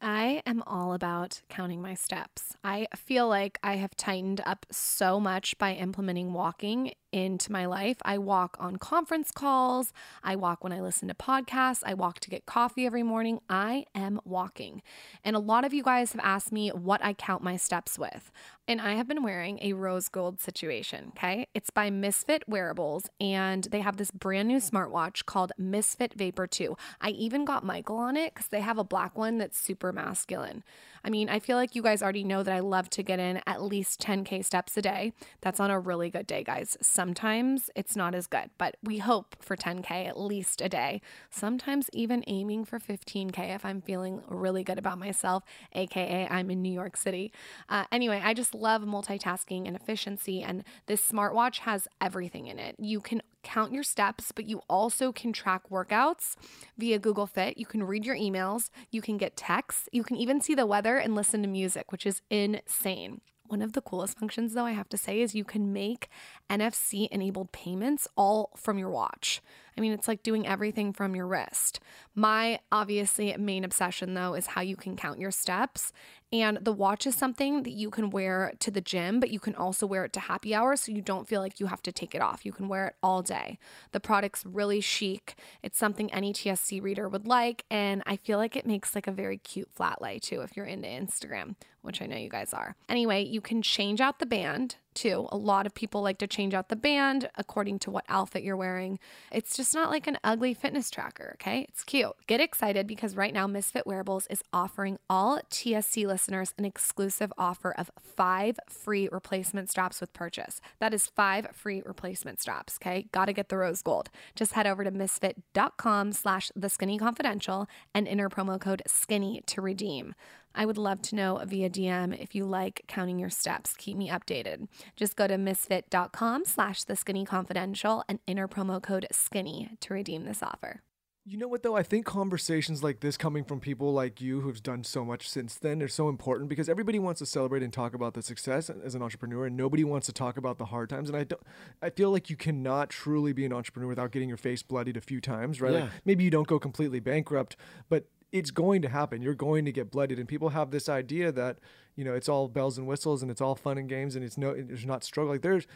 I 0.03 0.43
am 0.47 0.63
all 0.67 0.95
about 0.95 1.43
counting 1.51 1.83
my 1.83 1.95
steps. 1.95 2.57
I 2.65 2.87
feel 2.97 3.29
like 3.29 3.59
I 3.63 3.77
have 3.77 3.95
tightened 3.97 4.41
up 4.47 4.65
so 4.71 5.21
much 5.21 5.59
by 5.59 5.75
implementing 5.75 6.33
walking 6.33 6.93
into 7.13 7.53
my 7.53 7.67
life. 7.67 7.97
I 8.03 8.19
walk 8.19 8.57
on 8.61 8.77
conference 8.77 9.31
calls, 9.31 9.93
I 10.23 10.37
walk 10.37 10.63
when 10.63 10.73
I 10.73 10.81
listen 10.81 11.09
to 11.09 11.15
podcasts, 11.15 11.83
I 11.85 11.95
walk 11.95 12.21
to 12.21 12.31
get 12.31 12.47
coffee 12.47 12.87
every 12.87 13.03
morning. 13.03 13.41
I 13.49 13.87
am 13.95 14.21
walking. 14.25 14.83
And 15.25 15.37
a 15.37 15.41
lot 15.41 15.65
of 15.65 15.75
you 15.75 15.83
guys 15.83 16.13
have 16.13 16.21
asked 16.25 16.53
me 16.53 16.69
what 16.71 17.05
I 17.05 17.13
count 17.13 17.43
my 17.43 17.57
steps 17.57 17.99
with. 17.99 18.31
And 18.69 18.81
I 18.81 18.95
have 18.95 19.09
been 19.09 19.25
wearing 19.25 19.59
a 19.63 19.73
rose 19.73 20.09
gold 20.09 20.41
situation, 20.41 21.13
okay? 21.17 21.49
It's 21.55 21.71
by 21.71 21.91
Misfit 21.91 22.49
Wearables 22.49 23.09
and 23.21 23.65
they 23.65 23.81
have 23.81 23.97
this 23.97 24.13
brand 24.13 24.49
new 24.49 24.59
smartwatch 24.59 25.25
called 25.25 25.53
Misfit 25.59 26.15
Vapor 26.15 26.47
2. 26.47 26.77
I 27.01 27.11
even 27.11 27.45
got 27.45 27.65
Michael 27.65 27.97
on 27.97 28.17
it 28.17 28.35
cuz 28.35 28.47
they 28.47 28.61
have 28.61 28.79
a 28.79 28.85
black 28.85 29.19
one 29.19 29.39
that's 29.39 29.59
super 29.59 29.93
masculine. 29.93 30.63
I 31.05 31.11
mean, 31.11 31.29
I 31.29 31.39
feel 31.39 31.57
like 31.57 31.75
you 31.75 31.83
guys 31.83 32.03
already 32.03 32.25
know 32.25 32.43
that 32.43 32.55
I 32.55 32.61
love 32.61 32.91
to 32.91 33.03
get 33.03 33.19
in 33.19 33.41
at 33.47 33.63
least 33.63 34.01
10k 34.01 34.45
steps 34.45 34.77
a 34.77 34.83
day. 34.83 35.13
That's 35.41 35.61
on 35.61 35.71
a 35.71 35.81
really 35.81 36.11
good 36.11 36.27
day, 36.27 36.45
guys. 36.45 36.77
Sometimes 37.01 37.71
it's 37.75 37.97
not 37.97 38.15
as 38.15 38.27
good, 38.27 38.51
but 38.59 38.77
we 38.83 38.99
hope 38.99 39.35
for 39.41 39.57
10k 39.57 40.07
at 40.07 40.21
least 40.21 40.61
a 40.61 40.69
day. 40.69 41.01
Sometimes 41.31 41.89
even 41.95 42.23
aiming 42.27 42.67
for 42.67 42.79
15k 42.79 43.55
if 43.55 43.65
I'm 43.65 43.81
feeling 43.81 44.21
really 44.29 44.63
good 44.63 44.77
about 44.77 44.99
myself, 44.99 45.43
aka 45.73 46.29
I'm 46.31 46.51
in 46.51 46.61
New 46.61 46.71
York 46.71 46.99
City. 46.99 47.33
Uh, 47.71 47.85
anyway, 47.91 48.21
I 48.23 48.35
just 48.35 48.55
love 48.55 48.83
multitasking 48.83 49.67
and 49.67 49.77
efficiency, 49.77 50.43
and 50.43 50.63
this 50.89 51.01
smartwatch 51.01 51.61
has 51.61 51.89
everything 52.03 52.49
in 52.49 52.59
it. 52.59 52.77
You 52.79 53.01
can 53.01 53.23
count 53.43 53.73
your 53.73 53.83
steps, 53.83 54.31
but 54.31 54.47
you 54.47 54.61
also 54.69 55.11
can 55.11 55.33
track 55.33 55.71
workouts 55.71 56.37
via 56.77 56.99
Google 56.99 57.27
Fit. 57.27 57.57
You 57.57 57.65
can 57.65 57.83
read 57.83 58.05
your 58.05 58.17
emails, 58.17 58.69
you 58.91 59.01
can 59.01 59.17
get 59.17 59.39
texts, 59.39 59.89
you 59.91 60.05
can 60.05 60.19
even 60.19 60.43
see 60.43 60.55
the 60.55 60.67
weather 60.67 60.99
and 60.99 61.15
listen 61.15 61.41
to 61.41 61.49
music, 61.49 61.93
which 61.93 62.05
is 62.05 62.21
insane. 62.29 63.23
One 63.51 63.63
of 63.63 63.73
the 63.73 63.81
coolest 63.81 64.17
functions, 64.17 64.55
though, 64.55 64.65
I 64.65 64.71
have 64.71 64.89
to 64.91 64.97
say, 64.97 65.21
is 65.21 65.35
you 65.35 65.43
can 65.43 65.73
make 65.73 66.09
NFC 66.49 67.09
enabled 67.09 67.51
payments 67.51 68.07
all 68.17 68.51
from 68.57 68.79
your 68.79 68.91
watch. 68.91 69.43
I 69.77 69.81
mean, 69.81 69.93
it's 69.93 70.09
like 70.09 70.23
doing 70.23 70.47
everything 70.47 70.93
from 70.93 71.15
your 71.15 71.27
wrist. 71.27 71.81
My 72.15 72.61
obviously 72.71 73.35
main 73.37 73.65
obsession, 73.65 74.15
though, 74.15 74.35
is 74.35 74.49
how 74.49 74.61
you 74.61 74.77
can 74.77 74.97
count 74.97 75.21
your 75.21 75.31
steps. 75.31 75.93
And 76.33 76.59
the 76.59 76.73
watch 76.73 77.07
is 77.07 77.17
something 77.17 77.65
that 77.65 77.73
you 77.73 77.91
can 77.91 78.11
wear 78.11 78.53
to 78.61 78.71
the 78.71 78.81
gym, 78.81 79.19
but 79.19 79.31
you 79.31 79.41
can 79.41 79.57
also 79.57 79.85
wear 79.85 80.05
it 80.05 80.13
to 80.13 80.21
happy 80.21 80.55
hour 80.55 80.77
so 80.77 80.93
you 80.93 81.03
don't 81.03 81.27
feel 81.27 81.41
like 81.41 81.59
you 81.59 81.67
have 81.67 81.83
to 81.83 81.93
take 81.93 82.15
it 82.15 82.23
off. 82.23 82.47
You 82.47 82.53
can 82.53 82.69
wear 82.69 82.89
it 82.89 82.95
all 83.03 83.21
day. 83.21 83.59
The 83.91 83.99
product's 83.99 84.47
really 84.47 84.81
chic. 84.81 85.35
It's 85.63 85.79
something 85.79 86.13
any 86.13 86.33
TSC 86.33 86.81
reader 86.81 87.09
would 87.09 87.27
like. 87.27 87.65
And 87.69 88.03
I 88.07 88.17
feel 88.17 88.39
like 88.39 88.55
it 88.55 88.67
makes 88.67 88.95
like 88.95 89.09
a 89.09 89.13
very 89.13 89.39
cute 89.39 89.71
flat 89.73 90.01
lay 90.01 90.21
too 90.21 90.43
if 90.43 90.57
you're 90.57 90.67
into 90.67 90.87
Instagram, 90.87 91.57
which 91.83 92.01
I 92.01 92.07
know 92.07 92.17
you 92.17 92.29
guys 92.29 92.55
are. 92.55 92.77
Anyway, 92.89 93.25
you 93.25 93.41
can 93.41 93.61
change 93.61 94.01
out 94.01 94.21
the 94.21 94.27
band 94.27 94.77
too. 95.01 95.27
A 95.33 95.37
lot 95.37 95.65
of 95.65 95.75
people 95.75 96.03
like 96.03 96.19
to 96.19 96.27
change 96.27 96.53
out 96.53 96.69
the 96.69 96.77
band 96.77 97.31
according 97.37 97.79
to 97.81 97.91
what 97.91 98.05
outfit 98.07 98.43
you're 98.43 98.57
wearing. 98.57 98.99
It's 99.33 99.57
just 99.57 99.75
not 99.75 99.89
like 99.89 100.07
an 100.07 100.19
ugly 100.23 100.53
fitness 100.53 100.91
tracker, 100.91 101.31
okay? 101.41 101.65
It's 101.71 101.85
cute. 101.85 102.13
Get 102.27 102.41
excited 102.41 102.87
because 102.87 103.17
right 103.17 103.33
now 103.33 103.47
Misfit 103.47 103.87
Wearables 103.87 104.27
is 104.29 104.43
offering 104.53 104.99
all 105.09 105.41
TSC 105.51 106.07
listeners 106.07 106.53
an 106.59 106.67
exclusive 106.67 107.33
offer 107.39 107.73
of 107.73 107.91
five 107.99 108.59
free 108.69 109.09
replacement 109.11 109.71
straps 109.71 110.03
with 110.03 110.13
purchase. 110.13 110.61
That 110.81 110.93
is 110.93 111.07
five 111.07 111.49
free 111.55 111.83
replacement 111.87 112.43
straps, 112.43 112.79
okay? 112.83 113.07
Gotta 113.11 113.33
get 113.33 113.49
the 113.49 113.57
rose 113.57 113.81
gold. 113.81 114.11
Just 114.35 114.53
head 114.53 114.67
over 114.67 114.85
to 114.85 114.91
misfit.com 114.91 116.13
slash 116.13 116.53
the 116.55 116.69
skinny 116.69 116.99
confidential 116.99 117.69
and 117.95 118.07
enter 118.07 118.29
promo 118.29 118.61
code 118.61 118.83
skinny 118.87 119.43
to 119.47 119.63
redeem. 119.63 120.15
I 120.55 120.67
would 120.67 120.79
love 120.79 121.03
to 121.03 121.17
know 121.17 121.43
via 121.47 121.71
DM 121.71 122.21
if 122.21 122.35
you 122.35 122.45
like 122.45 122.85
counting 122.89 123.19
your 123.19 123.31
steps. 123.31 123.75
Keep 123.77 123.97
me 123.97 124.09
updated. 124.09 124.69
Just 124.97 125.17
go 125.17 125.27
to 125.27 125.39
misfit.com 125.39 126.45
slash 126.45 126.85
the 126.85 126.97
skinny 126.97 127.25
confidential 127.25 128.05
and 128.09 128.19
enter 128.27 128.49
promo 128.49 128.83
code 128.83 129.07
skinny 129.13 129.71
to 129.81 129.95
redeem 129.95 130.25
this 130.25 130.43
offer. 130.43 130.83
You 131.27 131.37
know 131.37 131.49
what 131.49 131.63
though? 131.63 131.77
I 131.77 131.83
think 131.83 132.07
conversations 132.07 132.83
like 132.83 133.01
this 133.01 133.19
coming 133.19 133.45
from 133.45 133.61
people 133.61 133.93
like 133.93 134.23
you 134.23 134.41
who've 134.41 134.63
done 134.63 134.85
so 134.85 135.05
much 135.05 135.29
since 135.29 135.55
then 135.57 135.83
are 135.83 135.89
so 135.89 136.09
important 136.09 136.49
because 136.49 136.69
everybody 136.69 136.99
wants 136.99 137.19
to 137.19 137.27
celebrate 137.27 137.63
and 137.63 137.73
talk 137.73 137.95
about 137.95 138.15
the 138.15 138.23
success 138.23 138.71
as 138.71 138.95
an 138.95 139.03
entrepreneur 139.03 139.47
and 139.47 139.57
nobody 139.57 139.85
wants 139.85 140.07
to 140.07 140.13
talk 140.13 140.39
about 140.39 140.57
the 140.57 140.65
hard 140.65 140.89
times. 140.89 141.11
And 141.11 141.19
I 141.19 141.25
don't 141.25 141.43
I 141.83 141.91
feel 141.91 142.11
like 142.11 142.31
you 142.31 142.37
cannot 142.37 142.89
truly 142.89 143.35
be 143.35 143.45
an 143.45 143.53
entrepreneur 143.53 143.89
without 143.89 144.13
getting 144.13 144.29
your 144.29 144.39
face 144.39 144.63
bloodied 144.63 144.97
a 144.97 145.03
few 145.03 145.21
times, 145.21 145.61
right? 145.61 145.73
Yeah. 145.73 145.81
Like 145.81 145.91
maybe 146.07 146.25
you 146.25 146.31
don't 146.31 146.49
go 146.49 146.59
completely 146.59 147.01
bankrupt, 147.01 147.55
but 147.91 148.07
it's 148.33 148.51
going 148.51 148.83
to 148.83 148.89
happen. 148.89 149.23
You're 149.23 149.35
going 149.35 149.65
to 149.65 149.73
get 149.73 149.91
blooded, 149.91 150.19
and 150.19 150.29
people 150.29 150.51
have 150.51 150.71
this 150.71 150.89
idea 150.89 151.33
that 151.33 151.59
you 151.97 152.05
know 152.05 152.15
it's 152.15 152.29
all 152.29 152.49
bells 152.49 152.79
and 152.79 152.87
whistles 152.87 153.23
and 153.23 153.31
it's 153.31 153.41
all 153.41 153.55
fun 153.55 153.79
and 153.79 153.89
games 153.89 154.17
and 154.17 154.25
it's 154.25 154.39
no, 154.39 154.55
there's 154.55 154.87
not 154.87 155.05
struggle. 155.05 155.33
Like 155.33 155.43
there's 155.43 155.67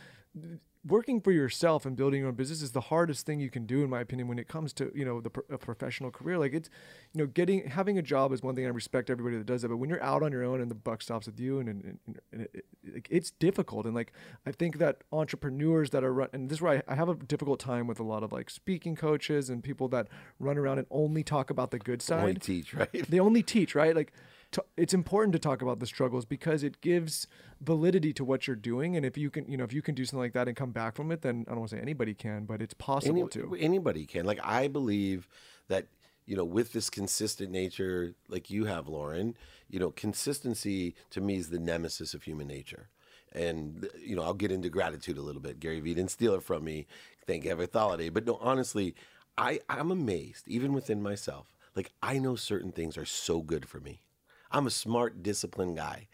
working 0.87 1.21
for 1.21 1.33
yourself 1.33 1.87
and 1.87 1.97
building 1.97 2.21
your 2.21 2.29
own 2.29 2.35
business 2.35 2.61
is 2.63 2.73
the 2.73 2.81
hardest 2.83 3.25
thing 3.25 3.41
you 3.41 3.51
can 3.51 3.67
do, 3.67 3.83
in 3.83 3.91
my 3.91 4.01
opinion, 4.01 4.29
when 4.29 4.39
it 4.39 4.49
comes 4.49 4.73
to 4.75 4.93
you 4.95 5.05
know 5.05 5.21
the 5.21 5.31
pro- 5.31 5.57
professional 5.59 6.11
career. 6.11 6.39
Like 6.39 6.53
it's 6.53 6.69
you 7.13 7.21
know 7.21 7.27
getting 7.27 7.69
having 7.69 7.99
a 7.99 8.03
job 8.03 8.33
is 8.33 8.43
one 8.43 8.55
thing. 8.55 8.67
I 8.67 8.69
respect 8.69 9.11
everybody 9.11 9.39
that 9.39 9.47
does 9.47 9.63
that, 9.63 9.69
but 9.69 9.79
when 9.79 9.89
you're 9.89 10.03
out 10.03 10.23
on 10.23 10.33
your 10.33 10.45
own 10.45 10.61
and 10.61 10.71
the 10.71 10.75
buck 10.75 11.03
stops 11.03 11.27
with 11.27 11.41
you, 11.41 11.59
and, 11.59 11.69
and, 11.69 11.99
and, 12.07 12.21
and 12.33 12.41
it, 12.43 12.65
it, 12.83 13.07
it's 13.11 13.31
difficult. 13.31 13.87
And 13.87 13.95
like 13.95 14.13
I 14.47 14.53
think 14.53 14.79
that 14.79 15.03
entrepreneurs 15.13 15.91
that 15.91 16.05
are 16.05 16.13
run, 16.13 16.29
and 16.33 16.49
this 16.49 16.57
is 16.59 16.63
where 16.63 16.83
I, 16.89 16.93
I 16.93 16.95
have 16.97 17.09
a 17.09 17.15
difficult 17.15 17.61
time 17.61 17.87
with 17.87 17.99
a 18.01 18.05
lot 18.05 18.23
of 18.23 18.33
like 18.33 18.51
speaking 18.51 18.97
coaches 18.97 19.49
and 19.49 19.63
people 19.63 19.89
that 19.89 20.09
run 20.39 20.59
around 20.59 20.79
and 20.79 20.87
only 20.91 21.23
talk 21.23 21.51
about 21.51 21.71
the 21.71 21.79
good 21.79 22.03
side 22.03 22.21
Only 22.21 22.35
teach, 22.35 22.75
right? 22.75 22.91
they 23.09 23.19
only 23.19 23.43
teach 23.43 23.75
right 23.75 23.95
like 23.97 24.13
t- 24.55 24.63
it's 24.77 24.95
important 24.95 25.33
to 25.33 25.39
talk 25.39 25.61
about 25.63 25.79
the 25.81 25.87
struggles 25.87 26.25
because 26.25 26.63
it 26.63 26.81
gives 26.81 27.27
validity 27.61 28.13
to 28.13 28.25
what 28.25 28.47
you're 28.47 28.57
doing 28.57 28.97
and 28.97 29.05
if 29.05 29.17
you 29.19 29.29
can 29.31 29.45
you 29.51 29.57
know 29.57 29.65
if 29.65 29.73
you 29.73 29.83
can 29.83 29.95
do 29.95 30.05
something 30.05 30.21
like 30.21 30.33
that 30.33 30.49
and 30.49 30.57
come 30.57 30.71
back 30.71 30.95
from 30.97 31.11
it 31.13 31.23
then 31.23 31.45
i 31.47 31.51
don't 31.51 31.61
want 31.61 31.71
to 31.71 31.77
say 31.77 31.83
anybody 31.83 32.15
can 32.15 32.45
but 32.45 32.63
it's 32.63 32.75
possible 32.75 33.21
Any- 33.21 33.29
to 33.31 33.57
Anybody 33.59 34.07
can. 34.07 34.25
Like 34.25 34.41
I 34.43 34.69
believe 34.69 35.29
that 35.69 35.87
you 36.27 36.37
know 36.37 36.45
with 36.45 36.73
this 36.73 36.89
consistent 36.91 37.51
nature, 37.51 38.15
like 38.29 38.51
you 38.51 38.65
have, 38.67 38.87
Lauryn. 38.87 39.35
You 39.69 39.81
know, 39.81 39.91
consistency 39.91 40.95
to 41.11 41.21
me 41.21 41.37
is 41.37 41.49
the 41.51 41.59
nemesis 41.59 42.15
of 42.15 42.23
human 42.23 42.47
nature. 42.47 42.89
And 43.33 43.89
you 44.01 44.15
know, 44.15 44.23
I'll 44.23 44.35
get 44.35 44.53
into 44.53 44.69
gratitude 44.69 45.19
a 45.19 45.23
little 45.23 45.41
bit. 45.43 45.59
Gary 45.61 45.81
Vee 45.81 45.95
didn't 45.95 46.11
steal 46.13 46.35
it 46.35 46.43
from 46.43 46.65
me. 46.65 46.87
Thank 47.27 47.45
you, 47.45 47.51
Everett 47.51 47.73
Holiday. 47.73 48.09
But 48.11 48.27
no, 48.27 48.39
honestly, 48.41 48.95
I 49.37 49.61
I'm 49.69 49.91
amazed 49.91 50.47
even 50.47 50.73
within 50.73 51.03
myself. 51.03 51.47
Like 51.75 51.91
I 52.03 52.19
know 52.19 52.37
certain 52.37 52.73
things 52.73 52.97
are 52.97 53.07
so 53.07 53.41
good 53.43 53.67
for 53.69 53.81
me. 53.81 54.01
I'm 54.51 54.67
a 54.67 54.71
smart, 54.71 55.23
disciplined 55.23 55.77
guy. 55.77 56.09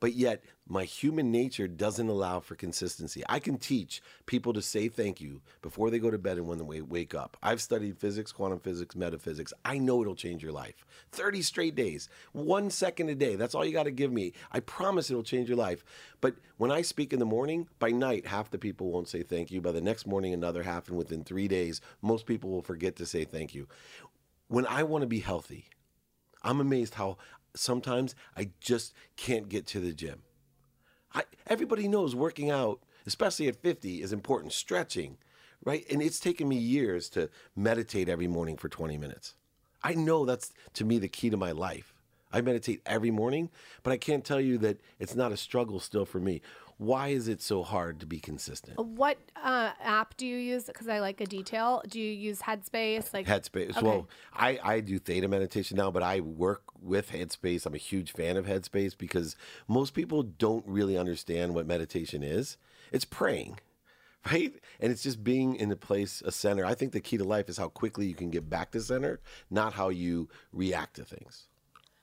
But 0.00 0.14
yet, 0.14 0.42
my 0.66 0.84
human 0.84 1.30
nature 1.30 1.68
doesn't 1.68 2.08
allow 2.08 2.40
for 2.40 2.54
consistency. 2.54 3.22
I 3.28 3.38
can 3.38 3.58
teach 3.58 4.00
people 4.24 4.54
to 4.54 4.62
say 4.62 4.88
thank 4.88 5.20
you 5.20 5.42
before 5.60 5.90
they 5.90 5.98
go 5.98 6.10
to 6.10 6.16
bed 6.16 6.38
and 6.38 6.46
when 6.46 6.58
they 6.58 6.80
wake 6.80 7.14
up. 7.14 7.36
I've 7.42 7.60
studied 7.60 7.98
physics, 7.98 8.32
quantum 8.32 8.60
physics, 8.60 8.96
metaphysics. 8.96 9.52
I 9.62 9.76
know 9.76 10.00
it'll 10.00 10.14
change 10.14 10.42
your 10.42 10.52
life. 10.52 10.86
30 11.12 11.42
straight 11.42 11.74
days, 11.74 12.08
one 12.32 12.70
second 12.70 13.10
a 13.10 13.14
day. 13.14 13.36
That's 13.36 13.54
all 13.54 13.64
you 13.64 13.72
got 13.72 13.82
to 13.82 13.90
give 13.90 14.10
me. 14.10 14.32
I 14.50 14.60
promise 14.60 15.10
it'll 15.10 15.22
change 15.22 15.48
your 15.48 15.58
life. 15.58 15.84
But 16.22 16.36
when 16.56 16.70
I 16.70 16.80
speak 16.80 17.12
in 17.12 17.18
the 17.18 17.26
morning, 17.26 17.68
by 17.78 17.90
night, 17.90 18.26
half 18.26 18.50
the 18.50 18.58
people 18.58 18.90
won't 18.90 19.08
say 19.08 19.22
thank 19.22 19.50
you. 19.50 19.60
By 19.60 19.72
the 19.72 19.82
next 19.82 20.06
morning, 20.06 20.32
another 20.32 20.62
half. 20.62 20.88
And 20.88 20.96
within 20.96 21.24
three 21.24 21.48
days, 21.48 21.82
most 22.00 22.24
people 22.24 22.50
will 22.50 22.62
forget 22.62 22.96
to 22.96 23.06
say 23.06 23.24
thank 23.24 23.54
you. 23.54 23.68
When 24.48 24.66
I 24.66 24.82
want 24.84 25.02
to 25.02 25.08
be 25.08 25.20
healthy, 25.20 25.66
I'm 26.42 26.60
amazed 26.60 26.94
how 26.94 27.18
sometimes 27.54 28.14
I 28.36 28.50
just 28.60 28.94
can't 29.16 29.48
get 29.48 29.66
to 29.68 29.80
the 29.80 29.92
gym. 29.92 30.22
I, 31.14 31.24
everybody 31.46 31.88
knows 31.88 32.14
working 32.14 32.50
out, 32.50 32.80
especially 33.06 33.48
at 33.48 33.56
50, 33.56 34.02
is 34.02 34.12
important. 34.12 34.52
Stretching, 34.52 35.18
right? 35.64 35.84
And 35.90 36.00
it's 36.02 36.20
taken 36.20 36.48
me 36.48 36.56
years 36.56 37.08
to 37.10 37.28
meditate 37.56 38.08
every 38.08 38.28
morning 38.28 38.56
for 38.56 38.68
20 38.68 38.96
minutes. 38.98 39.34
I 39.82 39.94
know 39.94 40.24
that's 40.24 40.52
to 40.74 40.84
me 40.84 40.98
the 40.98 41.08
key 41.08 41.30
to 41.30 41.36
my 41.36 41.52
life. 41.52 41.94
I 42.32 42.40
meditate 42.42 42.80
every 42.86 43.10
morning, 43.10 43.50
but 43.82 43.92
I 43.92 43.96
can't 43.96 44.24
tell 44.24 44.40
you 44.40 44.56
that 44.58 44.80
it's 44.98 45.16
not 45.16 45.32
a 45.32 45.36
struggle 45.36 45.80
still 45.80 46.04
for 46.04 46.20
me. 46.20 46.42
Why 46.80 47.08
is 47.08 47.28
it 47.28 47.42
so 47.42 47.62
hard 47.62 48.00
to 48.00 48.06
be 48.06 48.20
consistent? 48.20 48.78
What 48.78 49.18
uh, 49.36 49.72
app 49.82 50.16
do 50.16 50.26
you 50.26 50.38
use? 50.38 50.64
Because 50.64 50.88
I 50.88 51.00
like 51.00 51.20
a 51.20 51.26
detail. 51.26 51.82
Do 51.86 52.00
you 52.00 52.10
use 52.10 52.40
Headspace? 52.40 53.12
Like 53.12 53.26
Headspace. 53.26 53.76
Okay. 53.76 53.82
Well, 53.82 54.08
I, 54.32 54.58
I 54.64 54.80
do 54.80 54.98
theta 54.98 55.28
meditation 55.28 55.76
now, 55.76 55.90
but 55.90 56.02
I 56.02 56.20
work 56.20 56.62
with 56.80 57.12
Headspace. 57.12 57.66
I'm 57.66 57.74
a 57.74 57.76
huge 57.76 58.12
fan 58.12 58.38
of 58.38 58.46
Headspace 58.46 58.96
because 58.96 59.36
most 59.68 59.92
people 59.92 60.22
don't 60.22 60.66
really 60.66 60.96
understand 60.96 61.54
what 61.54 61.66
meditation 61.66 62.22
is. 62.22 62.56
It's 62.92 63.04
praying, 63.04 63.58
right? 64.32 64.54
And 64.80 64.90
it's 64.90 65.02
just 65.02 65.22
being 65.22 65.56
in 65.56 65.70
a 65.70 65.76
place, 65.76 66.22
a 66.24 66.32
center. 66.32 66.64
I 66.64 66.74
think 66.74 66.92
the 66.92 67.00
key 67.00 67.18
to 67.18 67.24
life 67.24 67.50
is 67.50 67.58
how 67.58 67.68
quickly 67.68 68.06
you 68.06 68.14
can 68.14 68.30
get 68.30 68.48
back 68.48 68.70
to 68.70 68.80
center, 68.80 69.20
not 69.50 69.74
how 69.74 69.90
you 69.90 70.30
react 70.50 70.96
to 70.96 71.04
things. 71.04 71.49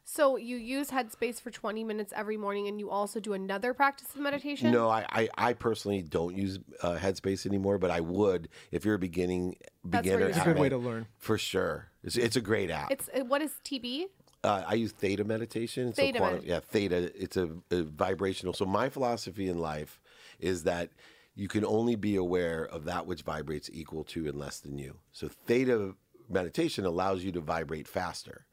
So 0.09 0.37
you 0.37 0.55
use 0.55 0.89
Headspace 0.89 1.41
for 1.41 1.51
20 1.51 1.83
minutes 1.83 2.13
every 2.15 2.37
morning, 2.37 2.69
and 2.69 2.79
you 2.79 2.89
also 2.89 3.19
do 3.19 3.33
another 3.33 3.73
practice 3.73 4.07
of 4.15 4.21
meditation. 4.21 4.71
No, 4.71 4.89
I, 4.89 5.05
I, 5.09 5.29
I 5.37 5.53
personally 5.53 6.01
don't 6.01 6.33
use 6.33 6.59
uh, 6.81 6.95
Headspace 6.95 7.45
anymore, 7.45 7.77
but 7.77 7.91
I 7.91 7.99
would 7.99 8.47
if 8.71 8.85
you're 8.85 8.95
a 8.95 8.99
beginning 8.99 9.57
That's 9.83 10.05
beginner. 10.05 10.21
you're 10.21 10.29
it's 10.29 10.37
a 10.37 10.43
good 10.45 10.57
way 10.59 10.69
to 10.69 10.77
learn 10.77 11.07
For 11.17 11.37
sure, 11.37 11.89
it's, 12.05 12.15
it's 12.15 12.37
a 12.37 12.41
great 12.41 12.71
app. 12.71 12.89
It's 12.89 13.09
uh, 13.13 13.25
what 13.25 13.41
is 13.41 13.51
TB? 13.65 14.05
Uh, 14.45 14.63
I 14.65 14.75
use 14.75 14.93
theta 14.93 15.25
meditation. 15.25 15.93
So 15.93 16.01
Theta 16.01 16.19
quantum, 16.19 16.39
med- 16.39 16.47
yeah, 16.47 16.61
theta. 16.61 17.11
It's 17.21 17.35
a, 17.35 17.49
a 17.69 17.83
vibrational. 17.83 18.53
So 18.53 18.65
my 18.65 18.87
philosophy 18.87 19.49
in 19.49 19.59
life 19.59 19.99
is 20.39 20.63
that 20.63 20.89
you 21.35 21.49
can 21.49 21.65
only 21.65 21.97
be 21.97 22.15
aware 22.15 22.63
of 22.63 22.85
that 22.85 23.07
which 23.07 23.23
vibrates 23.23 23.69
equal 23.73 24.05
to 24.05 24.25
and 24.29 24.39
less 24.39 24.61
than 24.61 24.77
you. 24.77 24.99
So 25.11 25.27
theta 25.27 25.95
meditation 26.29 26.85
allows 26.85 27.25
you 27.25 27.33
to 27.33 27.41
vibrate 27.41 27.89
faster. 27.89 28.45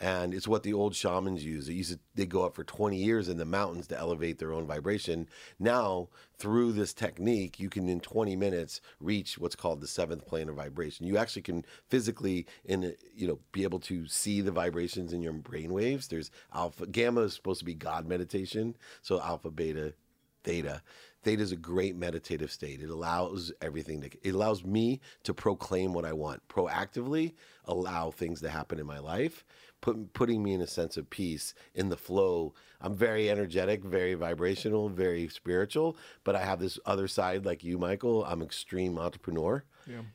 And 0.00 0.34
it's 0.34 0.48
what 0.48 0.64
the 0.64 0.72
old 0.72 0.94
shamans 0.94 1.44
use. 1.44 1.68
They 1.68 1.74
used 1.74 1.92
to, 1.92 1.98
they 2.14 2.26
go 2.26 2.44
up 2.44 2.54
for 2.54 2.64
20 2.64 2.96
years 2.96 3.28
in 3.28 3.36
the 3.36 3.44
mountains 3.44 3.86
to 3.88 3.98
elevate 3.98 4.38
their 4.38 4.52
own 4.52 4.66
vibration. 4.66 5.28
Now, 5.58 6.08
through 6.36 6.72
this 6.72 6.92
technique, 6.92 7.60
you 7.60 7.70
can 7.70 7.88
in 7.88 8.00
20 8.00 8.34
minutes 8.34 8.80
reach 8.98 9.38
what's 9.38 9.54
called 9.54 9.80
the 9.80 9.86
seventh 9.86 10.26
plane 10.26 10.48
of 10.48 10.56
vibration. 10.56 11.06
You 11.06 11.16
actually 11.16 11.42
can 11.42 11.64
physically, 11.88 12.46
in 12.64 12.94
you 13.14 13.28
know, 13.28 13.38
be 13.52 13.62
able 13.62 13.78
to 13.80 14.06
see 14.08 14.40
the 14.40 14.50
vibrations 14.50 15.12
in 15.12 15.22
your 15.22 15.32
brain 15.32 15.72
waves. 15.72 16.08
There's 16.08 16.30
alpha, 16.52 16.86
gamma 16.86 17.22
is 17.22 17.34
supposed 17.34 17.60
to 17.60 17.64
be 17.64 17.74
God 17.74 18.06
meditation. 18.06 18.76
So 19.00 19.20
alpha, 19.20 19.50
beta, 19.50 19.94
theta. 20.42 20.82
Theta 21.22 21.42
is 21.42 21.52
a 21.52 21.56
great 21.56 21.96
meditative 21.96 22.52
state. 22.52 22.82
It 22.82 22.90
allows 22.90 23.50
everything 23.62 24.02
to, 24.02 24.10
it 24.22 24.34
allows 24.34 24.62
me 24.62 25.00
to 25.22 25.32
proclaim 25.32 25.94
what 25.94 26.04
I 26.04 26.12
want, 26.12 26.46
proactively 26.48 27.32
allow 27.64 28.10
things 28.10 28.42
to 28.42 28.50
happen 28.50 28.78
in 28.78 28.86
my 28.86 28.98
life. 28.98 29.44
Put, 29.84 30.14
putting 30.14 30.42
me 30.42 30.54
in 30.54 30.62
a 30.62 30.66
sense 30.66 30.96
of 30.96 31.10
peace 31.10 31.52
in 31.74 31.90
the 31.90 31.96
flow. 31.96 32.54
I'm 32.80 32.96
very 32.96 33.30
energetic, 33.30 33.84
very 33.84 34.14
vibrational, 34.14 34.88
very 34.88 35.28
spiritual, 35.28 35.96
but 36.24 36.34
I 36.34 36.42
have 36.42 36.58
this 36.58 36.78
other 36.86 37.06
side 37.06 37.44
like 37.44 37.62
you, 37.62 37.76
Michael. 37.76 38.24
I'm 38.24 38.40
extreme 38.40 38.98
entrepreneur, 38.98 39.62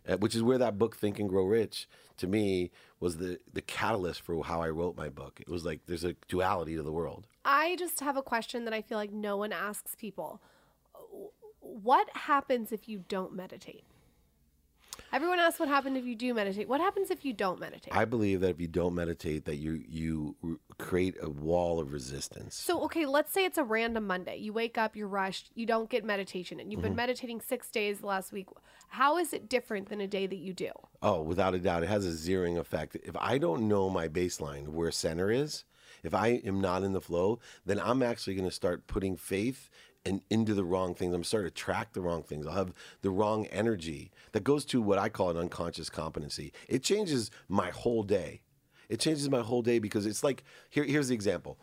uh, 0.08 0.17
which 0.17 0.34
is 0.36 0.41
where 0.41 0.58
that 0.58 0.79
book 0.79 0.95
Think 0.95 1.19
and 1.19 1.29
Grow 1.29 1.45
Rich 1.45 1.88
to 2.17 2.25
me 2.25 2.71
was 2.99 3.17
the 3.17 3.39
the 3.53 3.62
catalyst 3.62 4.21
for 4.23 4.43
how 4.43 4.60
I 4.62 4.69
wrote 4.69 4.97
my 4.97 5.08
book. 5.08 5.39
It 5.39 5.49
was 5.49 5.63
like 5.65 5.82
there's 5.86 6.03
a 6.03 6.15
duality 6.27 6.75
to 6.75 6.84
the 6.84 6.91
world. 6.91 7.27
I 7.45 7.75
just 7.77 7.99
have 7.99 8.17
a 8.17 8.23
question 8.23 8.65
that 8.65 8.73
I 8.73 8.82
feel 8.82 8.97
like 8.97 9.13
no 9.13 9.38
one 9.38 9.53
asks 9.53 9.93
people. 9.95 10.41
What 11.60 12.10
happens 12.15 12.71
if 12.71 12.89
you 12.89 13.03
don't 13.08 13.36
meditate? 13.36 13.84
Everyone 15.12 15.39
asks 15.39 15.60
what 15.60 15.69
happens 15.69 15.98
if 15.98 16.06
you 16.06 16.15
do 16.15 16.34
meditate. 16.36 16.67
What 16.69 16.82
happens 16.82 17.10
if 17.10 17.26
you 17.26 17.34
don't 17.34 17.60
meditate? 17.60 17.95
I 17.95 18.06
believe 18.06 18.41
that 18.41 18.50
if 18.52 18.62
you 18.62 18.67
don't 18.67 18.93
meditate, 18.93 19.45
that 19.45 19.56
you 19.56 19.84
you 19.88 20.36
create 20.78 21.15
a 21.22 21.30
wall 21.30 21.80
of 21.80 21.91
resistance. 21.91 22.56
So, 22.56 22.84
okay, 22.84 23.06
let's 23.08 23.32
say 23.34 23.43
it's 23.43 23.58
a 23.58 23.63
random 23.63 24.06
Monday. 24.06 24.38
You 24.38 24.54
wake 24.54 24.78
up, 24.78 24.95
you're 24.95 25.08
rushed, 25.08 25.50
you 25.56 25.65
don't 25.65 25.89
get 25.89 26.06
meditation, 26.06 26.60
and 26.60 26.72
you've 26.72 26.80
Mm-hmm. 26.80 26.89
been 26.89 26.95
meditating 26.95 27.41
six 27.41 27.72
days 27.72 28.04
last 28.04 28.32
week. 28.32 28.48
How 28.89 29.17
is 29.17 29.34
it 29.34 29.50
different 29.50 29.89
than 29.89 30.00
a 30.00 30.08
day 30.08 30.28
that 30.28 30.38
you 30.38 30.54
do? 30.54 30.72
Oh, 31.02 31.22
without 31.22 31.54
a 31.56 31.60
doubt, 31.60 31.84
it 31.84 31.89
has 31.89 32.06
a 32.06 32.12
zeroing 32.12 32.58
effect. 32.58 32.95
If 33.04 33.15
I 33.17 33.38
don't 33.39 33.67
know 33.67 33.89
my 33.89 34.08
baseline, 34.08 34.69
where 34.69 34.91
center 34.91 35.32
is, 35.32 35.65
if 36.04 36.13
I 36.13 36.28
am 36.45 36.62
not 36.62 36.84
in 36.84 36.93
the 36.93 37.02
flow, 37.02 37.39
then 37.65 37.80
I'm 37.80 38.02
actually 38.04 38.36
going 38.36 38.48
to 38.48 38.56
start 38.56 38.88
putting 38.88 39.17
faith 39.17 39.69
and 40.05 40.21
into 40.29 40.53
the 40.53 40.63
wrong 40.63 40.95
things. 40.95 41.13
I'm 41.13 41.23
starting 41.23 41.49
to 41.49 41.55
track 41.55 41.93
the 41.93 42.01
wrong 42.01 42.23
things. 42.23 42.47
I'll 42.47 42.53
have 42.53 42.73
the 43.01 43.09
wrong 43.09 43.45
energy 43.47 44.12
that 44.31 44.43
goes 44.43 44.65
to 44.65 44.81
what 44.81 44.99
I 44.99 45.09
call 45.09 45.29
an 45.29 45.38
unconscious 45.38 45.89
competency. 45.89 46.53
It 46.67 46.83
changes 46.83 47.31
my 47.47 47.69
whole 47.69 48.03
day. 48.03 48.41
It 48.88 48.99
changes 48.99 49.29
my 49.29 49.41
whole 49.41 49.62
day 49.62 49.79
because 49.79 50.05
it's 50.05 50.23
like 50.23 50.43
here, 50.69 50.83
here's 50.83 51.09
the 51.09 51.15
example. 51.15 51.59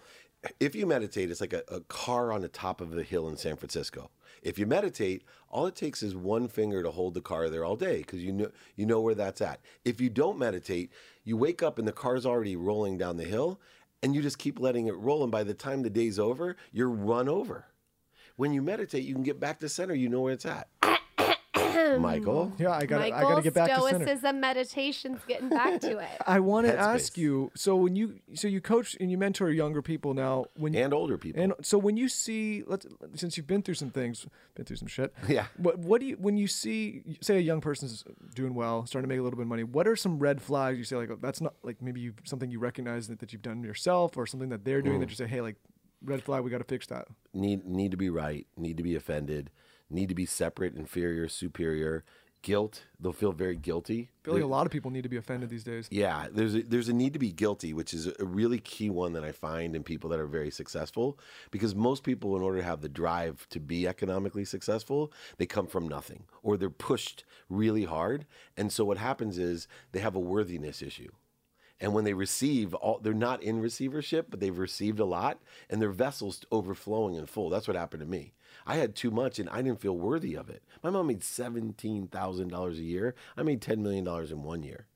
If 0.61 0.77
you 0.77 0.87
meditate, 0.87 1.31
it's 1.31 1.41
like 1.41 1.55
a, 1.55 1.63
a 1.69 1.81
car 1.81 2.31
on 2.31 2.43
the 2.43 2.49
top 2.49 2.81
of 2.81 2.97
a 2.97 3.03
hill 3.03 3.29
in 3.29 3.37
San 3.37 3.57
Francisco. 3.57 4.11
If 4.43 4.59
you 4.61 4.67
meditate, 4.67 5.25
all 5.49 5.67
it 5.67 5.75
takes 5.75 6.03
is 6.03 6.15
one 6.15 6.47
finger 6.47 6.83
to 6.83 6.91
hold 6.91 7.15
the 7.15 7.21
car 7.21 7.49
there 7.49 7.65
all 7.65 7.75
day 7.75 7.99
because 7.99 8.23
you 8.23 8.33
know 8.33 8.51
you 8.77 8.87
know 8.87 9.01
where 9.01 9.15
that's 9.15 9.41
at. 9.41 9.61
If 9.85 10.01
you 10.01 10.09
don't 10.09 10.39
meditate, 10.39 10.93
you 11.25 11.37
wake 11.37 11.63
up 11.63 11.79
and 11.81 11.89
the 11.89 11.93
car's 11.93 12.27
already 12.27 12.55
rolling 12.55 12.97
down 12.97 13.17
the 13.17 13.25
hill, 13.25 13.61
and 14.03 14.15
you 14.15 14.23
just 14.23 14.39
keep 14.39 14.61
letting 14.61 14.87
it 14.87 14.97
roll. 14.97 15.23
And 15.25 15.33
by 15.33 15.43
the 15.43 15.55
time 15.55 15.83
the 15.83 15.91
day's 15.91 16.19
over, 16.19 16.57
you're 16.71 16.91
run 16.91 17.29
over. 17.29 17.67
When 18.37 18.53
you 18.53 18.63
meditate, 18.63 19.05
you 19.05 19.15
can 19.15 19.23
get 19.23 19.41
back 19.41 19.61
to 19.61 19.69
center. 19.69 19.95
You 19.95 20.09
know 20.09 20.21
where 20.21 20.33
it's 20.33 20.47
at. 20.47 20.69
Michael, 21.99 22.53
Yeah, 22.59 22.71
I 22.73 22.85
got 22.87 23.01
I 23.01 23.11
got 23.11 23.37
to 23.37 23.43
get 23.43 23.55
back 23.55 23.69
to 23.71 23.81
center. 23.83 24.05
Stoicism, 24.05 24.41
meditation's 24.41 25.21
getting 25.27 25.49
back 25.49 25.81
to 25.83 25.99
it. 25.99 26.09
I 26.27 26.41
want 26.41 26.67
to 26.67 26.77
ask 26.77 27.17
you. 27.17 27.51
So 27.55 27.77
when 27.77 27.97
you 27.97 28.21
so 28.35 28.49
you 28.49 28.61
coach 28.61 28.97
and 29.01 29.11
you 29.11 29.19
mentor 29.19 29.51
younger 29.51 29.83
people 29.83 30.13
now, 30.15 30.47
when 30.57 30.75
and 30.75 30.93
older 30.93 31.17
people. 31.19 31.43
and 31.43 31.53
so 31.63 31.79
when 31.79 31.97
you 31.97 32.09
see, 32.09 32.63
let's 32.67 32.87
since 33.15 33.37
you've 33.37 33.47
been 33.47 33.63
through 33.63 33.75
some 33.75 33.91
things, 33.91 34.27
been 34.55 34.65
through 34.65 34.77
some 34.77 34.89
shit. 34.89 35.13
Yeah. 35.29 35.47
What 35.57 35.79
what 35.79 36.01
do 36.01 36.07
you 36.07 36.17
when 36.17 36.37
you 36.37 36.47
see 36.47 37.03
say 37.21 37.37
a 37.37 37.41
young 37.41 37.61
person's 37.61 38.05
doing 38.35 38.55
well, 38.55 38.87
starting 38.87 39.09
to 39.09 39.13
make 39.13 39.21
a 39.21 39.23
little 39.23 39.37
bit 39.37 39.43
of 39.43 39.49
money? 39.49 39.65
What 39.65 39.87
are 39.89 39.97
some 39.97 40.19
red 40.19 40.41
flags 40.43 40.79
you 40.79 40.85
say 40.85 40.97
like 40.97 41.11
oh, 41.11 41.19
that's 41.21 41.41
not 41.41 41.55
like 41.63 41.81
maybe 41.83 42.01
you 42.01 42.15
something 42.25 42.51
you 42.51 42.59
recognize 42.59 43.09
that, 43.09 43.19
that 43.21 43.33
you've 43.33 43.43
done 43.43 43.63
yourself 43.63 44.17
or 44.17 44.27
something 44.27 44.49
that 44.51 44.65
they're 44.65 44.83
doing 44.83 44.97
Hmm. 44.97 45.01
that 45.01 45.11
you 45.11 45.17
say 45.17 45.27
hey 45.27 45.41
like 45.41 45.57
red 46.03 46.23
flag 46.23 46.43
we 46.43 46.51
got 46.51 46.59
to 46.59 46.65
fix 46.65 46.87
that. 46.89 47.09
need 47.33 47.65
need 47.65 47.91
to 47.91 47.97
be 47.97 48.11
right, 48.11 48.47
need 48.57 48.77
to 48.77 48.83
be 48.83 48.95
offended, 48.95 49.51
need 49.91 50.09
to 50.09 50.15
be 50.15 50.27
separate, 50.27 50.75
inferior, 50.75 51.29
superior, 51.29 52.05
guilt. 52.47 52.85
They'll 53.01 53.13
feel 53.13 53.33
very 53.33 53.57
guilty. 53.57 54.11
I 54.23 54.25
feel 54.25 54.35
like 54.35 54.43
a 54.45 54.47
lot 54.47 54.67
of 54.67 54.73
people 54.73 54.93
need 54.93 55.03
to 55.03 55.09
be 55.09 55.17
offended 55.17 55.51
these 55.51 55.65
days. 55.65 55.89
Yeah, 55.91 56.29
there's 56.31 56.55
a, 56.55 56.63
there's 56.63 56.89
a 56.89 56.93
need 56.93 57.13
to 57.15 57.19
be 57.19 57.33
guilty, 57.33 57.73
which 57.73 57.93
is 57.93 58.07
a 58.07 58.25
really 58.25 58.61
key 58.61 58.89
one 58.89 59.15
that 59.15 59.25
I 59.25 59.33
find 59.33 59.75
in 59.75 59.83
people 59.83 60.09
that 60.11 60.21
are 60.21 60.29
very 60.29 60.53
successful. 60.53 61.19
Because 61.51 61.75
most 61.75 62.05
people, 62.05 62.37
in 62.37 62.43
order 62.43 62.59
to 62.59 62.65
have 62.65 62.83
the 62.83 62.89
drive 62.89 63.49
to 63.51 63.59
be 63.59 63.89
economically 63.89 64.45
successful, 64.45 65.13
they 65.39 65.47
come 65.47 65.67
from 65.67 65.89
nothing 65.89 66.25
or 66.43 66.57
they're 66.57 66.71
pushed 66.71 67.25
really 67.49 67.85
hard. 67.85 68.27
And 68.57 68.73
so 68.73 68.85
what 68.85 68.99
happens 68.99 69.39
is 69.39 69.67
they 69.91 70.01
have 70.01 70.15
a 70.15 70.21
worthiness 70.21 70.83
issue. 70.83 71.11
And 71.81 71.93
when 71.93 72.05
they 72.05 72.15
receive, 72.15 72.75
all 72.75 72.99
they're 72.99 73.13
not 73.13 73.43
in 73.43 73.61
receivership, 73.61 74.29
but 74.31 74.41
they've 74.41 74.57
received 74.57 74.99
a 74.99 75.05
lot, 75.05 75.39
and 75.69 75.81
their 75.81 75.91
vessels 75.91 76.45
overflowing 76.51 77.17
and 77.17 77.29
full. 77.29 77.51
That's 77.51 77.69
what 77.69 77.77
happened 77.77 78.01
to 78.01 78.07
me. 78.07 78.33
I 78.67 78.77
had 78.77 78.95
too 78.95 79.11
much, 79.11 79.39
and 79.39 79.49
I 79.51 79.63
didn't 79.63 79.81
feel 79.81 79.97
worthy 79.97 80.35
of 80.35 80.49
it. 80.49 80.63
My 80.83 80.91
mom 80.91 81.09
made 81.09 81.23
seventeen 81.23 82.09
thousand 82.09 82.49
dollars 82.49 82.79
a 82.79 82.83
year. 82.83 83.15
I 83.37 83.43
made 83.43 83.61
ten 83.61 83.83
million 83.83 84.05
dollars 84.05 84.33
in 84.33 84.43
one 84.43 84.63
year. 84.63 84.87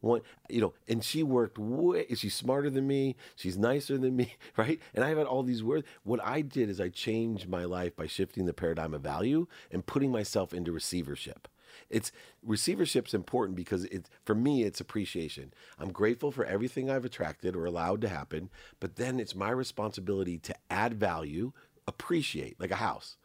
One, 0.00 0.22
you 0.48 0.60
know, 0.60 0.74
and 0.88 1.04
she 1.04 1.22
worked 1.22 1.58
way. 1.58 2.06
She's 2.16 2.34
smarter 2.34 2.68
than 2.68 2.88
me. 2.88 3.14
She's 3.36 3.56
nicer 3.56 3.96
than 3.96 4.16
me, 4.16 4.34
right? 4.56 4.80
And 4.94 5.04
I 5.04 5.10
had 5.10 5.18
all 5.18 5.44
these 5.44 5.62
words. 5.62 5.86
What 6.02 6.20
I 6.24 6.40
did 6.40 6.68
is 6.68 6.80
I 6.80 6.88
changed 6.88 7.48
my 7.48 7.64
life 7.64 7.94
by 7.94 8.08
shifting 8.08 8.46
the 8.46 8.52
paradigm 8.52 8.94
of 8.94 9.02
value 9.02 9.46
and 9.70 9.86
putting 9.86 10.10
myself 10.10 10.52
into 10.52 10.72
receivership. 10.72 11.46
It's 11.92 12.10
receivership's 12.42 13.14
important 13.14 13.54
because 13.54 13.84
it's 13.84 14.10
for 14.24 14.34
me 14.34 14.64
it's 14.64 14.80
appreciation. 14.80 15.52
I'm 15.78 15.92
grateful 15.92 16.32
for 16.32 16.44
everything 16.44 16.90
I've 16.90 17.04
attracted 17.04 17.54
or 17.54 17.66
allowed 17.66 18.00
to 18.00 18.08
happen, 18.08 18.48
but 18.80 18.96
then 18.96 19.20
it's 19.20 19.36
my 19.36 19.50
responsibility 19.50 20.38
to 20.38 20.54
add 20.70 20.94
value, 20.94 21.52
appreciate 21.86 22.58
like 22.58 22.70
a 22.70 22.76
house. 22.76 23.16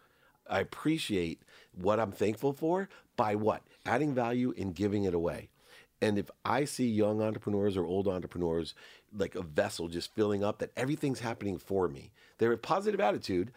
I 0.50 0.60
appreciate 0.60 1.42
what 1.74 2.00
I'm 2.00 2.12
thankful 2.12 2.54
for 2.54 2.90
by 3.16 3.36
what? 3.36 3.64
Adding 3.86 4.14
value 4.14 4.54
and 4.58 4.76
giving 4.76 5.06
it 5.06 5.14
away. 5.14 5.50
And 6.02 6.20
if 6.20 6.30
I 6.46 6.66
see 6.66 6.88
young 6.88 7.22
entrepreneurs 7.22 7.76
or 7.76 7.86
old 7.86 8.08
entrepreneurs 8.08 8.76
like 9.16 9.36
a 9.36 9.42
vessel 9.42 9.88
just 9.88 10.14
filling 10.14 10.44
up, 10.44 10.60
that 10.60 10.72
everything's 10.78 11.22
happening 11.22 11.58
for 11.58 11.88
me, 11.88 12.12
they're 12.38 12.52
a 12.52 12.58
positive 12.58 13.00
attitude. 13.00 13.52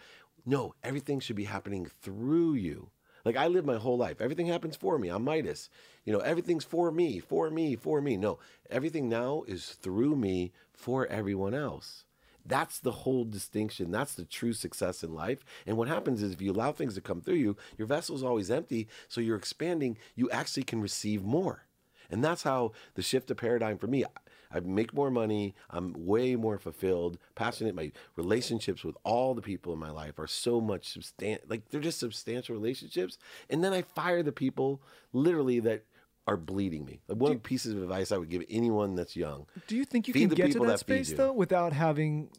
No, 0.46 0.74
everything 0.82 1.20
should 1.20 1.36
be 1.36 1.44
happening 1.44 1.86
through 2.00 2.54
you. 2.54 2.90
Like 3.24 3.37
I 3.37 3.46
live 3.46 3.64
my 3.64 3.76
whole 3.76 3.96
life. 3.96 4.20
Everything 4.20 4.46
happens 4.46 4.76
for 4.76 4.98
me. 4.98 5.09
I'm 5.09 5.24
Midas. 5.24 5.68
You 6.04 6.12
know, 6.12 6.20
everything's 6.20 6.64
for 6.64 6.90
me, 6.90 7.18
for 7.18 7.50
me, 7.50 7.76
for 7.76 8.00
me. 8.00 8.16
No, 8.16 8.38
everything 8.70 9.09
now 9.09 9.44
is 9.46 9.70
through 9.80 10.16
me 10.16 10.52
for 10.72 11.06
everyone 11.06 11.54
else. 11.54 12.04
That's 12.44 12.78
the 12.78 12.92
whole 12.92 13.24
distinction. 13.24 13.90
That's 13.90 14.14
the 14.14 14.24
true 14.24 14.52
success 14.52 15.04
in 15.04 15.14
life. 15.14 15.44
And 15.66 15.76
what 15.76 15.88
happens 15.88 16.22
is 16.22 16.33
if 16.33 16.40
you 16.40 16.52
allow 16.52 16.72
things 16.72 16.94
to 16.94 17.00
come 17.00 17.20
through 17.20 17.35
you, 17.35 17.56
your 17.76 17.87
vessel's 17.87 18.22
always 18.22 18.50
empty. 18.50 18.88
So 19.09 19.20
you're 19.20 19.37
expanding, 19.37 19.98
you 20.14 20.30
actually 20.30 20.62
can 20.62 20.80
receive 20.80 21.22
more. 21.22 21.66
And 22.11 22.24
that's 22.24 22.42
how 22.42 22.72
the 22.94 23.02
shift 23.02 23.30
of 23.30 23.37
paradigm 23.37 23.78
for 23.78 23.87
me. 23.87 24.04
I 24.52 24.60
make 24.60 24.92
more 24.92 25.10
money. 25.10 25.54
I'm 25.70 25.94
way 25.96 26.36
more 26.36 26.58
fulfilled, 26.58 27.18
passionate. 27.34 27.74
My 27.74 27.92
relationships 28.16 28.84
with 28.84 28.96
all 29.04 29.34
the 29.34 29.42
people 29.42 29.72
in 29.72 29.78
my 29.78 29.90
life 29.90 30.18
are 30.18 30.26
so 30.26 30.60
much 30.60 30.94
substan- 30.94 31.40
like 31.48 31.68
they're 31.70 31.80
just 31.80 32.00
substantial 32.00 32.54
relationships. 32.54 33.18
And 33.48 33.62
then 33.62 33.72
I 33.72 33.82
fire 33.82 34.22
the 34.22 34.32
people 34.32 34.82
literally 35.12 35.60
that 35.60 35.84
are 36.26 36.36
bleeding 36.36 36.84
me. 36.84 37.00
Like 37.08 37.18
one 37.18 37.32
the 37.32 37.38
pieces 37.38 37.74
of 37.74 37.82
advice 37.82 38.12
I 38.12 38.18
would 38.18 38.30
give 38.30 38.44
anyone 38.48 38.94
that's 38.94 39.16
young. 39.16 39.46
Do 39.66 39.76
you 39.76 39.84
think 39.84 40.08
you 40.08 40.14
can 40.14 40.28
get 40.28 40.52
to 40.52 40.58
that 40.60 40.66
that 40.66 40.78
space 40.80 41.12
though 41.12 41.32
without 41.32 41.72
having 41.72 42.30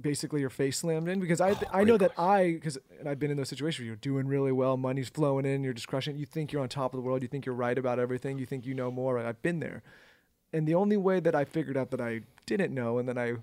basically 0.00 0.40
your 0.40 0.50
face 0.50 0.78
slammed 0.78 1.08
in? 1.08 1.20
Because 1.20 1.40
I 1.40 1.50
oh, 1.50 1.60
I 1.72 1.84
know 1.84 1.96
that 1.96 2.18
I 2.18 2.52
because 2.52 2.78
and 2.98 3.08
I've 3.08 3.18
been 3.18 3.30
in 3.30 3.36
those 3.36 3.48
situations 3.48 3.80
where 3.80 3.86
you're 3.86 3.96
doing 3.96 4.26
really 4.26 4.52
well, 4.52 4.76
money's 4.76 5.08
flowing 5.08 5.46
in, 5.46 5.62
you're 5.62 5.72
just 5.72 5.88
crushing. 5.88 6.16
it. 6.16 6.18
You 6.18 6.26
think 6.26 6.52
you're 6.52 6.62
on 6.62 6.68
top 6.68 6.94
of 6.94 6.98
the 6.98 7.02
world, 7.02 7.22
you 7.22 7.28
think 7.28 7.46
you're 7.46 7.54
right 7.54 7.76
about 7.76 7.98
everything, 7.98 8.38
you 8.38 8.46
think 8.46 8.66
you 8.66 8.74
know 8.74 8.90
more. 8.90 9.18
I've 9.18 9.42
been 9.42 9.60
there, 9.60 9.82
and 10.54 10.66
the 10.66 10.74
only 10.74 10.96
way 10.96 11.20
that 11.20 11.34
I 11.34 11.44
figured 11.44 11.76
out 11.76 11.90
that 11.90 12.00
I 12.00 12.22
didn't 12.46 12.72
know, 12.74 12.98
and 12.98 13.08
then 13.08 13.18
I 13.18 13.34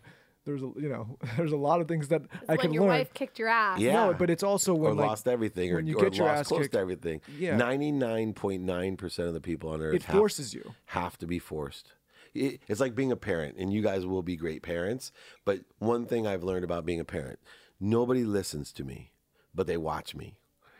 there's 0.45 0.61
a 0.63 0.71
you 0.77 0.89
know 0.89 1.17
there's 1.37 1.51
a 1.51 1.57
lot 1.57 1.81
of 1.81 1.87
things 1.87 2.07
that 2.07 2.23
I 2.49 2.53
when 2.53 2.57
can 2.59 2.73
your 2.73 2.81
learn. 2.83 2.89
wife 2.89 3.13
kicked 3.13 3.37
your 3.37 3.47
ass. 3.49 3.79
Yeah. 3.79 3.93
No, 4.07 4.13
but 4.13 4.29
it's 4.29 4.43
also 4.43 4.73
or 4.73 4.79
when 4.79 4.97
like, 4.97 5.07
lost 5.07 5.27
everything, 5.27 5.71
or, 5.71 5.75
when 5.75 5.87
you 5.87 5.97
or 5.97 6.03
get 6.03 6.15
your 6.17 6.25
lost 6.27 6.39
ass 6.39 6.47
close 6.47 6.61
kicked. 6.63 6.73
to 6.73 6.79
everything. 6.79 7.21
Yeah. 7.37 7.57
ninety-nine 7.57 8.33
point 8.33 8.63
nine 8.63 8.97
percent 8.97 9.27
of 9.27 9.33
the 9.35 9.41
people 9.41 9.69
on 9.69 9.81
earth 9.81 9.95
It 9.95 10.03
have- 10.03 10.15
forces 10.15 10.53
you. 10.53 10.73
have 10.85 11.17
to 11.19 11.27
be 11.27 11.37
forced. 11.39 11.93
It- 12.33 12.61
it's 12.67 12.79
like 12.79 12.95
being 12.95 13.11
a 13.11 13.17
parent, 13.17 13.57
and 13.57 13.71
you 13.73 13.81
guys 13.81 14.05
will 14.05 14.23
be 14.23 14.35
great 14.35 14.63
parents. 14.63 15.11
But 15.45 15.59
one 15.79 16.05
thing 16.05 16.25
I've 16.25 16.43
learned 16.43 16.63
about 16.63 16.85
being 16.85 16.99
a 16.99 17.05
parent: 17.05 17.39
nobody 17.79 18.23
listens 18.23 18.71
to 18.73 18.83
me, 18.83 19.11
but 19.53 19.67
they 19.67 19.77
watch 19.77 20.15
me, 20.15 20.37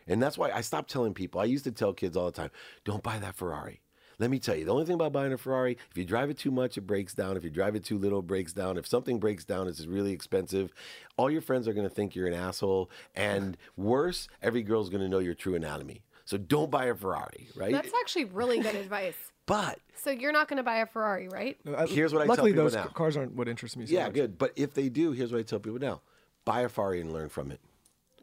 and 0.08 0.24
that's 0.24 0.38
why 0.38 0.50
I 0.52 0.62
stopped 0.62 0.89
telling 0.89 1.13
people. 1.13 1.39
I 1.41 1.46
used 1.46 1.65
to 1.65 1.72
tell 1.72 1.94
kids 1.94 2.15
all 2.17 2.26
the 2.28 2.32
time, 2.32 2.52
"Don't 2.86 3.04
buy 3.04 3.20
that 3.20 3.36
Ferrari." 3.36 3.82
Let 4.19 4.30
me 4.30 4.39
tell 4.39 4.56
you, 4.56 4.65
the 4.65 4.71
only 4.71 4.86
thing 4.86 4.95
about 4.95 5.12
buying 5.13 5.34
a 5.34 5.38
Ferrari, 5.38 5.78
if 5.89 5.97
you 5.97 6.06
drive 6.06 6.30
it 6.30 6.38
too 6.38 6.52
much, 6.52 6.78
it 6.78 6.82
breaks 6.82 7.13
down. 7.13 7.38
If 7.38 7.43
you 7.43 7.50
drive 7.50 7.76
it 7.76 7.84
too 7.84 7.97
little, 7.97 8.19
it 8.19 8.28
breaks 8.28 8.54
down. 8.54 8.78
If 8.78 8.88
something 8.88 9.19
breaks 9.19 9.43
down, 9.43 9.67
it's 9.67 9.86
really 9.86 10.12
expensive. 10.12 10.74
All 11.17 11.30
your 11.30 11.41
friends 11.41 11.67
are 11.67 11.74
going 11.74 11.88
to 11.88 11.93
think 11.93 12.15
you're 12.15 12.28
an 12.28 12.34
asshole. 12.34 12.89
And 13.15 13.58
worse, 13.76 14.28
every 14.41 14.62
girl's 14.63 14.89
going 14.89 15.02
to 15.02 15.10
know 15.10 15.19
your 15.19 15.34
true 15.34 15.56
anatomy. 15.56 16.04
So 16.26 16.38
don't 16.38 16.69
buy 16.71 16.86
a 16.86 16.95
Ferrari, 16.95 17.47
right? 17.56 17.71
That's 17.71 17.91
actually 18.00 18.26
really 18.26 18.60
good 18.60 18.76
advice. 18.76 19.15
but 19.47 19.80
So 19.95 20.12
you're 20.12 20.32
not 20.32 20.47
going 20.47 20.58
to 20.58 20.63
buy 20.63 20.78
a 20.78 20.86
Ferrari, 20.86 21.28
right? 21.28 21.58
I- 21.78 21.88
Here's 21.88 22.13
what 22.13 22.21
I 22.21 22.26
tell 22.26 22.36
luckily 22.36 22.52
people 22.52 22.63
those 22.65 22.76
now. 22.76 22.86
cars 22.86 23.17
aren't 23.17 23.34
what 23.36 23.47
interests 23.47 23.76
me. 23.76 23.86
So 23.86 23.93
yeah, 23.93 24.06
much. 24.06 24.13
good. 24.13 24.38
But 24.38 24.54
if 24.56 24.74
they 24.74 24.88
do, 24.88 25.12
here's 25.12 25.32
what 25.32 25.39
I 25.39 25.43
tell 25.43 25.60
people 25.60 25.80
now 25.80 26.02
buy 26.45 26.62
a 26.62 26.69
Ferrari 26.69 27.02
and 27.02 27.12
learn 27.12 27.30
from 27.30 27.52
it. 27.52 27.60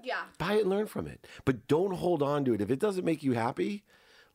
Yeah. 0.03 0.23
Buy 0.39 0.55
it 0.55 0.61
and 0.63 0.71
learn 0.71 0.87
from 0.87 1.07
it. 1.07 1.27
But 1.45 1.67
don't 1.69 1.95
hold 1.95 2.23
on 2.23 2.45
to 2.47 2.55
it. 2.55 2.61
If 2.61 2.71
it 2.71 2.79
doesn't 2.79 3.05
make 3.05 3.23
you 3.23 3.33
happy, 3.33 3.83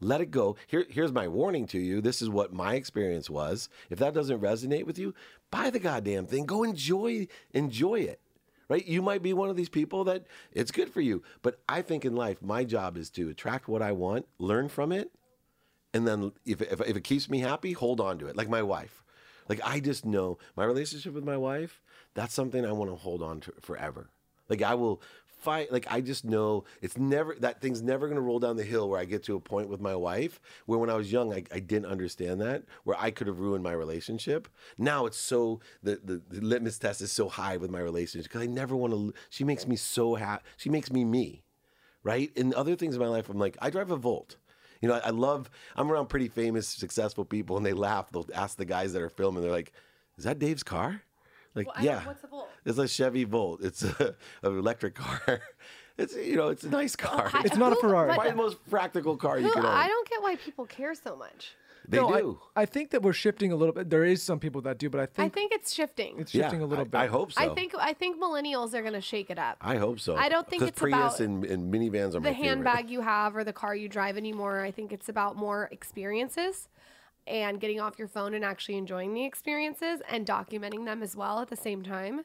Let 0.03 0.21
it 0.21 0.31
go. 0.31 0.55
Here, 0.67 0.85
here's 0.89 1.11
my 1.11 1.27
warning 1.27 1.67
to 1.67 1.79
you. 1.79 2.01
This 2.01 2.21
is 2.21 2.29
what 2.29 2.53
my 2.53 2.75
experience 2.75 3.29
was. 3.29 3.69
If 3.89 3.99
that 3.99 4.13
doesn't 4.13 4.41
resonate 4.41 4.85
with 4.85 4.97
you, 4.97 5.13
buy 5.51 5.69
the 5.69 5.79
goddamn 5.79 6.25
thing. 6.25 6.45
Go 6.45 6.63
enjoy 6.63 7.27
enjoy 7.53 8.01
it. 8.01 8.19
Right? 8.69 8.85
You 8.85 9.01
might 9.01 9.21
be 9.21 9.33
one 9.33 9.49
of 9.49 9.55
these 9.55 9.69
people 9.69 10.05
that 10.05 10.25
it's 10.51 10.71
good 10.71 10.89
for 10.89 11.01
you. 11.01 11.21
But 11.41 11.59
I 11.67 11.81
think 11.81 12.05
in 12.05 12.15
life, 12.15 12.41
my 12.41 12.63
job 12.63 12.97
is 12.97 13.09
to 13.11 13.29
attract 13.29 13.67
what 13.67 13.81
I 13.81 13.91
want, 13.91 14.25
learn 14.39 14.69
from 14.69 14.91
it, 14.91 15.11
and 15.93 16.07
then 16.07 16.31
if, 16.45 16.61
if, 16.61 16.81
if 16.81 16.97
it 16.97 17.03
keeps 17.03 17.29
me 17.29 17.39
happy, 17.39 17.73
hold 17.73 18.01
on 18.01 18.17
to 18.19 18.27
it. 18.27 18.35
Like 18.35 18.49
my 18.49 18.63
wife. 18.63 19.03
Like 19.47 19.59
I 19.63 19.79
just 19.79 20.05
know 20.05 20.37
my 20.55 20.63
relationship 20.63 21.13
with 21.13 21.25
my 21.25 21.37
wife, 21.37 21.81
that's 22.13 22.33
something 22.33 22.65
I 22.65 22.71
want 22.71 22.89
to 22.91 22.95
hold 22.95 23.21
on 23.21 23.41
to 23.41 23.53
forever. 23.61 24.09
Like 24.49 24.61
I 24.61 24.73
will 24.75 25.01
fight 25.43 25.71
like 25.71 25.85
I 25.89 26.01
just 26.01 26.25
know 26.25 26.63
it's 26.81 26.97
never 26.97 27.35
that 27.39 27.61
thing's 27.61 27.81
never 27.81 28.07
gonna 28.07 28.21
roll 28.21 28.39
down 28.39 28.55
the 28.55 28.63
hill 28.63 28.89
where 28.89 28.99
I 28.99 29.05
get 29.05 29.23
to 29.23 29.35
a 29.35 29.39
point 29.39 29.69
with 29.69 29.81
my 29.81 29.95
wife 29.95 30.39
where 30.65 30.79
when 30.79 30.89
I 30.89 30.95
was 30.95 31.11
young 31.11 31.33
I, 31.33 31.43
I 31.53 31.59
didn't 31.59 31.87
understand 31.87 32.41
that, 32.41 32.63
where 32.83 32.97
I 32.99 33.11
could 33.11 33.27
have 33.27 33.39
ruined 33.39 33.63
my 33.63 33.73
relationship. 33.73 34.47
Now 34.77 35.05
it's 35.05 35.17
so 35.17 35.59
the, 35.81 35.99
the, 36.03 36.21
the 36.29 36.41
litmus 36.41 36.79
test 36.79 37.01
is 37.01 37.11
so 37.11 37.29
high 37.29 37.57
with 37.57 37.69
my 37.69 37.79
relationship 37.79 38.31
because 38.31 38.41
I 38.43 38.47
never 38.47 38.75
want 38.75 38.93
to 38.93 39.13
she 39.29 39.43
makes 39.43 39.67
me 39.67 39.75
so 39.75 40.15
happy 40.15 40.43
she 40.57 40.69
makes 40.69 40.91
me 40.91 41.03
me. 41.05 41.43
Right? 42.03 42.31
And 42.35 42.53
other 42.53 42.75
things 42.75 42.95
in 42.95 43.01
my 43.01 43.07
life, 43.07 43.29
I'm 43.29 43.39
like, 43.39 43.57
I 43.61 43.69
drive 43.69 43.89
a 43.89 43.95
Volt. 43.95 44.35
You 44.81 44.89
know, 44.89 44.95
I, 44.95 45.07
I 45.07 45.09
love, 45.11 45.49
I'm 45.77 45.89
around 45.89 46.07
pretty 46.07 46.27
famous, 46.27 46.67
successful 46.67 47.23
people, 47.23 47.55
and 47.55 47.65
they 47.65 47.71
laugh. 47.71 48.11
They'll 48.11 48.27
ask 48.35 48.57
the 48.57 48.65
guys 48.65 48.91
that 48.91 49.01
are 49.01 49.07
filming, 49.07 49.41
they're 49.41 49.51
like, 49.51 49.71
is 50.17 50.25
that 50.25 50.37
Dave's 50.37 50.63
car? 50.63 51.01
Like, 51.55 51.67
Well, 51.67 51.83
yeah. 51.83 52.05
what's 52.05 52.23
a 52.23 52.27
Volt? 52.27 52.49
It's 52.65 52.77
a 52.77 52.87
Chevy 52.87 53.23
Volt. 53.25 53.61
It's 53.63 53.83
a, 53.83 54.15
an 54.43 54.57
electric 54.57 54.95
car. 54.95 55.41
It's, 55.95 56.15
you 56.15 56.35
know, 56.37 56.47
it's 56.47 56.63
a 56.63 56.69
nice 56.69 56.95
car. 56.95 57.27
hi- 57.29 57.43
It's 57.45 57.55
not 57.55 57.71
a 57.71 57.75
Ferrari. 57.75 58.07
but- 58.07 58.15
Probably 58.15 58.31
the 58.31 58.37
most 58.37 58.57
practical 58.67 59.15
car 59.15 59.37
you 59.37 59.51
can 59.51 59.63
own. 59.63 59.69
I 59.71 59.87
don't 59.87 60.09
get 60.09 60.23
why 60.23 60.37
people 60.37 60.65
care 60.65 60.95
so 60.95 61.15
much. 61.15 61.53
they 61.87 61.97
No, 61.99 62.09
do. 62.17 62.39
I, 62.55 62.65
think 62.65 62.89
that 62.89 63.03
we're 63.03 63.13
shifting 63.13 63.51
a 63.51 63.55
little 63.55 63.75
bit. 63.75 63.91
There 63.91 64.03
is 64.03 64.23
some 64.23 64.39
people 64.39 64.59
that 64.61 64.79
do, 64.79 64.89
but 64.89 64.99
I 65.01 65.05
think 65.05 65.19
I 65.19 65.21
think, 65.29 65.33
think 65.51 65.51
it's 65.61 65.71
shifting. 65.71 66.15
it's 66.17 66.31
shifting 66.31 66.61
yeah, 66.61 66.65
a 66.65 66.67
little 66.67 66.85
I, 66.85 66.87
bit. 66.87 66.97
I 66.97 67.05
hope 67.05 67.33
so. 67.33 67.39
I 67.43 67.53
think 67.53 67.75
I 67.77 67.93
think 67.93 68.19
millennials 68.19 68.73
are 68.73 68.81
going 68.81 68.93
to 68.95 69.01
shake 69.01 69.29
it 69.29 69.37
up. 69.37 69.57
I 69.61 69.75
hope 69.75 69.99
so. 69.99 70.15
I 70.15 70.29
don't 70.29 70.49
think 70.49 70.63
it's 70.63 70.79
Prius 70.79 70.95
about 70.95 71.19
and, 71.19 71.45
and 71.45 71.71
minivans 71.71 72.15
are 72.15 72.21
my 72.21 72.29
the 72.29 72.35
favorite. 72.37 72.43
handbag 72.47 72.89
you 72.89 73.01
have 73.01 73.35
or 73.35 73.43
the 73.43 73.53
car 73.53 73.75
you 73.75 73.87
drive 73.87 74.17
anymore. 74.17 74.61
I 74.61 74.71
think 74.71 74.91
it's 74.93 75.09
about 75.09 75.35
more 75.35 75.69
experiences 75.71 76.69
and 77.27 77.59
getting 77.59 77.79
off 77.79 77.97
your 77.97 78.07
phone 78.07 78.33
and 78.33 78.43
actually 78.43 78.77
enjoying 78.77 79.13
the 79.13 79.25
experiences 79.25 80.01
and 80.09 80.25
documenting 80.25 80.85
them 80.85 81.01
as 81.03 81.15
well 81.15 81.39
at 81.39 81.49
the 81.49 81.55
same 81.55 81.83
time. 81.83 82.21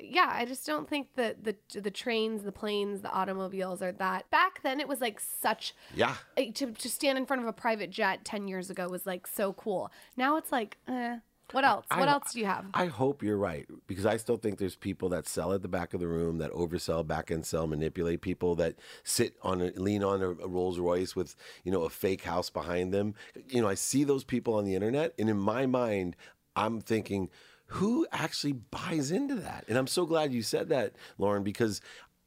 Yeah, 0.00 0.30
I 0.32 0.46
just 0.46 0.66
don't 0.66 0.88
think 0.88 1.08
that 1.16 1.44
the 1.44 1.54
the 1.78 1.90
trains, 1.90 2.44
the 2.44 2.52
planes, 2.52 3.02
the 3.02 3.10
automobiles 3.10 3.82
are 3.82 3.92
that. 3.92 4.30
Back 4.30 4.62
then, 4.62 4.80
it 4.80 4.88
was 4.88 5.00
like 5.02 5.20
such 5.20 5.74
Yeah. 5.94 6.16
to 6.36 6.72
to 6.72 6.88
stand 6.88 7.18
in 7.18 7.26
front 7.26 7.42
of 7.42 7.48
a 7.48 7.52
private 7.52 7.90
jet 7.90 8.24
ten 8.24 8.48
years 8.48 8.70
ago 8.70 8.88
was 8.88 9.04
like 9.04 9.26
so 9.26 9.52
cool. 9.52 9.90
Now 10.16 10.36
it's 10.36 10.50
like, 10.50 10.78
eh, 10.88 11.18
what 11.52 11.64
else? 11.64 11.86
What 11.88 12.08
else 12.08 12.32
do 12.32 12.40
you 12.40 12.46
have? 12.46 12.66
I 12.74 12.86
hope 12.86 13.22
you're 13.22 13.36
right 13.36 13.66
because 13.86 14.06
I 14.06 14.16
still 14.16 14.36
think 14.36 14.58
there's 14.58 14.76
people 14.76 15.08
that 15.10 15.26
sell 15.26 15.52
at 15.52 15.62
the 15.62 15.68
back 15.68 15.94
of 15.94 16.00
the 16.00 16.08
room, 16.08 16.38
that 16.38 16.50
oversell, 16.52 17.06
back 17.06 17.30
end 17.30 17.46
sell, 17.46 17.66
manipulate 17.66 18.20
people 18.20 18.54
that 18.56 18.76
sit 19.04 19.36
on 19.42 19.60
a 19.60 19.70
lean 19.76 20.02
on 20.02 20.22
a, 20.22 20.30
a 20.30 20.48
Rolls 20.48 20.78
Royce 20.78 21.14
with 21.14 21.34
you 21.64 21.72
know 21.72 21.82
a 21.82 21.90
fake 21.90 22.22
house 22.22 22.50
behind 22.50 22.92
them. 22.92 23.14
You 23.48 23.62
know, 23.62 23.68
I 23.68 23.74
see 23.74 24.04
those 24.04 24.24
people 24.24 24.54
on 24.54 24.64
the 24.64 24.74
internet, 24.74 25.14
and 25.18 25.28
in 25.28 25.38
my 25.38 25.66
mind, 25.66 26.16
I'm 26.56 26.80
thinking, 26.80 27.30
who 27.66 28.06
actually 28.12 28.52
buys 28.52 29.10
into 29.10 29.34
that? 29.36 29.64
And 29.68 29.78
I'm 29.78 29.86
so 29.86 30.04
glad 30.06 30.32
you 30.32 30.42
said 30.42 30.68
that, 30.68 30.94
Lauryn, 31.18 31.44
because 31.44 31.80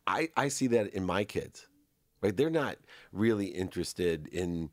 I 0.08 0.30
I 0.36 0.48
see 0.48 0.68
that 0.68 0.88
in 0.94 1.06
my 1.06 1.24
kids. 1.24 1.68
Right, 2.22 2.36
they're 2.36 2.50
not 2.50 2.78
really 3.12 3.48
interested 3.48 4.28
in 4.28 4.72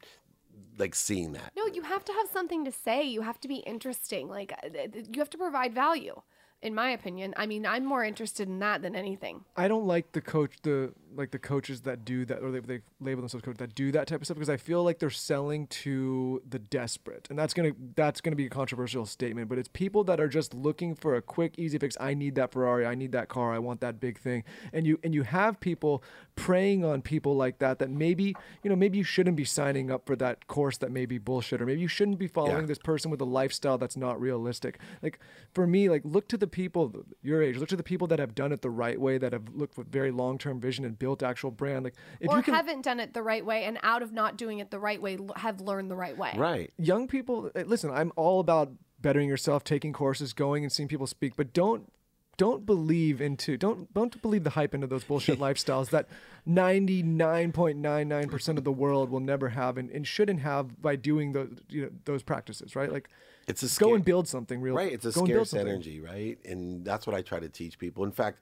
like 0.78 0.94
seeing 0.94 1.32
that. 1.32 1.52
No, 1.56 1.66
you 1.66 1.82
have 1.82 2.04
to 2.04 2.12
have 2.12 2.28
something 2.28 2.64
to 2.64 2.72
say. 2.72 3.02
You 3.02 3.22
have 3.22 3.40
to 3.40 3.48
be 3.48 3.56
interesting. 3.56 4.28
Like 4.28 4.52
uh, 4.52 4.68
you 4.94 5.18
have 5.18 5.30
to 5.30 5.38
provide 5.38 5.74
value. 5.74 6.20
In 6.62 6.76
my 6.76 6.90
opinion, 6.90 7.34
I 7.36 7.46
mean, 7.46 7.66
I'm 7.66 7.84
more 7.84 8.04
interested 8.04 8.46
in 8.46 8.60
that 8.60 8.82
than 8.82 8.94
anything. 8.94 9.44
I 9.56 9.66
don't 9.66 9.86
like 9.86 10.12
the 10.12 10.20
coach, 10.20 10.52
the 10.62 10.92
like 11.14 11.30
the 11.30 11.38
coaches 11.38 11.82
that 11.82 12.04
do 12.04 12.24
that, 12.26 12.42
or 12.42 12.50
they, 12.50 12.60
they 12.60 12.80
label 13.00 13.22
themselves 13.22 13.44
coach 13.44 13.56
that 13.58 13.74
do 13.74 13.92
that 13.92 14.06
type 14.06 14.20
of 14.20 14.26
stuff 14.26 14.36
because 14.36 14.48
I 14.50 14.56
feel 14.56 14.82
like 14.84 14.98
they're 14.98 15.10
selling 15.10 15.66
to 15.68 16.42
the 16.48 16.58
desperate, 16.58 17.26
and 17.30 17.38
that's 17.38 17.54
gonna 17.54 17.72
that's 17.96 18.20
gonna 18.20 18.36
be 18.36 18.46
a 18.46 18.50
controversial 18.50 19.06
statement. 19.06 19.48
But 19.48 19.58
it's 19.58 19.68
people 19.68 20.04
that 20.04 20.20
are 20.20 20.28
just 20.28 20.54
looking 20.54 20.94
for 20.94 21.14
a 21.16 21.22
quick, 21.22 21.54
easy 21.58 21.78
fix. 21.78 21.96
I 22.00 22.14
need 22.14 22.34
that 22.36 22.52
Ferrari, 22.52 22.86
I 22.86 22.94
need 22.94 23.12
that 23.12 23.28
car, 23.28 23.52
I 23.52 23.58
want 23.58 23.80
that 23.80 24.00
big 24.00 24.18
thing, 24.18 24.44
and 24.72 24.86
you 24.86 24.98
and 25.02 25.14
you 25.14 25.22
have 25.22 25.60
people 25.60 26.02
preying 26.34 26.84
on 26.84 27.02
people 27.02 27.36
like 27.36 27.58
that. 27.58 27.78
That 27.78 27.90
maybe 27.90 28.34
you 28.62 28.70
know 28.70 28.76
maybe 28.76 28.98
you 28.98 29.04
shouldn't 29.04 29.36
be 29.36 29.44
signing 29.44 29.90
up 29.90 30.06
for 30.06 30.16
that 30.16 30.46
course 30.46 30.78
that 30.78 30.90
may 30.90 31.06
be 31.06 31.18
bullshit, 31.18 31.60
or 31.60 31.66
maybe 31.66 31.80
you 31.80 31.88
shouldn't 31.88 32.18
be 32.18 32.26
following 32.26 32.60
Yeah. 32.60 32.66
this 32.66 32.78
person 32.78 33.10
with 33.10 33.20
a 33.20 33.24
lifestyle 33.26 33.78
that's 33.78 33.96
not 33.96 34.20
realistic. 34.20 34.78
Like 35.02 35.18
for 35.52 35.66
me, 35.66 35.88
like 35.88 36.02
look 36.04 36.28
to 36.28 36.36
the 36.36 36.46
people 36.46 37.04
your 37.22 37.42
age, 37.42 37.56
look 37.58 37.68
to 37.68 37.76
the 37.76 37.82
people 37.82 38.06
that 38.08 38.18
have 38.18 38.34
done 38.34 38.52
it 38.52 38.62
the 38.62 38.70
right 38.70 39.00
way, 39.00 39.18
that 39.18 39.32
have 39.32 39.54
looked 39.54 39.76
with 39.76 39.88
very 39.88 40.10
long 40.10 40.38
term 40.38 40.60
vision 40.60 40.84
and 40.84 40.98
built 41.02 41.24
actual 41.24 41.50
brand. 41.50 41.82
Like 41.82 41.94
if 42.20 42.30
or 42.30 42.36
you 42.36 42.44
can, 42.44 42.54
haven't 42.54 42.82
done 42.82 43.00
it 43.00 43.12
the 43.12 43.24
right 43.24 43.44
way, 43.44 43.64
and 43.64 43.76
out 43.82 44.02
of 44.02 44.12
not 44.12 44.36
doing 44.36 44.60
it 44.60 44.70
the 44.70 44.78
right 44.78 45.02
way, 45.02 45.18
have 45.34 45.60
learned 45.60 45.90
the 45.90 45.96
right 45.96 46.16
way. 46.16 46.32
Right. 46.36 46.72
young 46.78 47.08
people, 47.08 47.50
eh, 47.56 47.64
listen, 47.66 47.90
I'm 47.90 48.12
all 48.14 48.38
about 48.38 48.70
bettering 49.00 49.28
yourself, 49.28 49.64
taking 49.64 49.92
courses, 49.92 50.32
going 50.32 50.62
and 50.62 50.70
seeing 50.70 50.88
people 50.88 51.08
speak, 51.08 51.34
but 51.36 51.52
don't 51.52 51.90
don't 52.36 52.64
believe 52.64 53.20
into 53.20 53.56
don't 53.58 53.92
don't 53.92 54.22
believe 54.22 54.44
the 54.44 54.50
hype 54.50 54.74
into 54.74 54.86
those 54.86 55.04
bullshit 55.04 55.38
lifestyles 55.40 55.90
that 55.90 56.08
99.99% 56.48 58.58
of 58.58 58.64
the 58.64 58.72
world 58.72 59.10
will 59.10 59.20
never 59.20 59.50
have 59.50 59.76
and, 59.76 59.90
and 59.90 60.06
shouldn't 60.06 60.40
have 60.40 60.80
by 60.80 60.96
doing 60.96 61.32
those 61.32 61.50
you 61.68 61.82
know 61.82 61.90
those 62.04 62.22
practices 62.22 62.74
right 62.74 62.90
like 62.90 63.10
It's 63.46 63.62
a 63.62 63.80
go 63.80 63.94
and 63.94 64.04
build 64.04 64.28
something 64.28 64.60
real 64.60 64.74
Right. 64.74 64.92
It's 64.92 65.04
a 65.04 65.12
go 65.12 65.24
scarce 65.24 65.54
energy, 65.54 66.00
right? 66.00 66.38
And 66.44 66.84
that's 66.84 67.06
what 67.06 67.14
I 67.14 67.22
try 67.22 67.40
to 67.40 67.48
teach 67.48 67.78
people. 67.78 68.04
In 68.04 68.12
fact, 68.12 68.40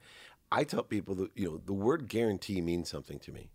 I 0.52 0.64
tell 0.64 0.82
people 0.82 1.14
that 1.16 1.30
you 1.36 1.48
know 1.48 1.60
the 1.64 1.72
word 1.72 2.08
guarantee 2.08 2.60
means 2.60 2.88
something 2.90 3.18
to 3.20 3.32
me. 3.32 3.50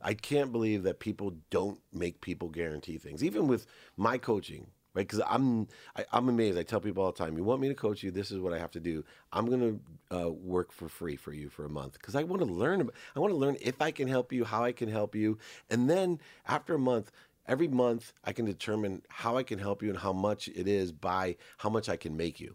I 0.00 0.14
can't 0.14 0.50
believe 0.50 0.82
that 0.82 0.98
people 0.98 1.34
don't 1.50 1.80
make 1.92 2.20
people 2.20 2.48
guarantee 2.48 2.98
things, 2.98 3.22
even 3.22 3.46
with 3.46 3.66
my 3.96 4.18
coaching, 4.18 4.66
right? 4.94 5.06
Because 5.06 5.22
I'm 5.28 5.68
I, 5.94 6.04
I'm 6.12 6.28
amazed. 6.28 6.58
I 6.58 6.62
tell 6.62 6.80
people 6.80 7.04
all 7.04 7.12
the 7.12 7.18
time, 7.18 7.36
you 7.36 7.44
want 7.44 7.60
me 7.60 7.68
to 7.68 7.74
coach 7.74 8.02
you, 8.02 8.10
this 8.10 8.30
is 8.30 8.38
what 8.38 8.52
I 8.52 8.58
have 8.58 8.70
to 8.72 8.80
do. 8.80 9.04
I'm 9.32 9.46
gonna 9.46 9.76
uh, 10.10 10.30
work 10.30 10.72
for 10.72 10.88
free 10.88 11.16
for 11.16 11.32
you 11.32 11.50
for 11.50 11.64
a 11.64 11.70
month 11.70 11.94
because 11.94 12.16
I 12.16 12.22
want 12.22 12.40
to 12.40 12.48
learn. 12.48 12.88
I 13.14 13.20
want 13.20 13.32
to 13.32 13.36
learn 13.38 13.56
if 13.60 13.82
I 13.82 13.90
can 13.90 14.08
help 14.08 14.32
you, 14.32 14.44
how 14.44 14.64
I 14.64 14.72
can 14.72 14.88
help 14.88 15.14
you, 15.14 15.38
and 15.70 15.88
then 15.88 16.18
after 16.46 16.74
a 16.74 16.78
month. 16.78 17.12
Every 17.48 17.66
month, 17.66 18.12
I 18.22 18.32
can 18.32 18.44
determine 18.44 19.02
how 19.08 19.36
I 19.36 19.42
can 19.42 19.58
help 19.58 19.82
you 19.82 19.90
and 19.90 19.98
how 19.98 20.12
much 20.12 20.46
it 20.46 20.68
is 20.68 20.92
by 20.92 21.34
how 21.58 21.70
much 21.70 21.88
I 21.88 21.96
can 21.96 22.16
make 22.16 22.38
you 22.38 22.54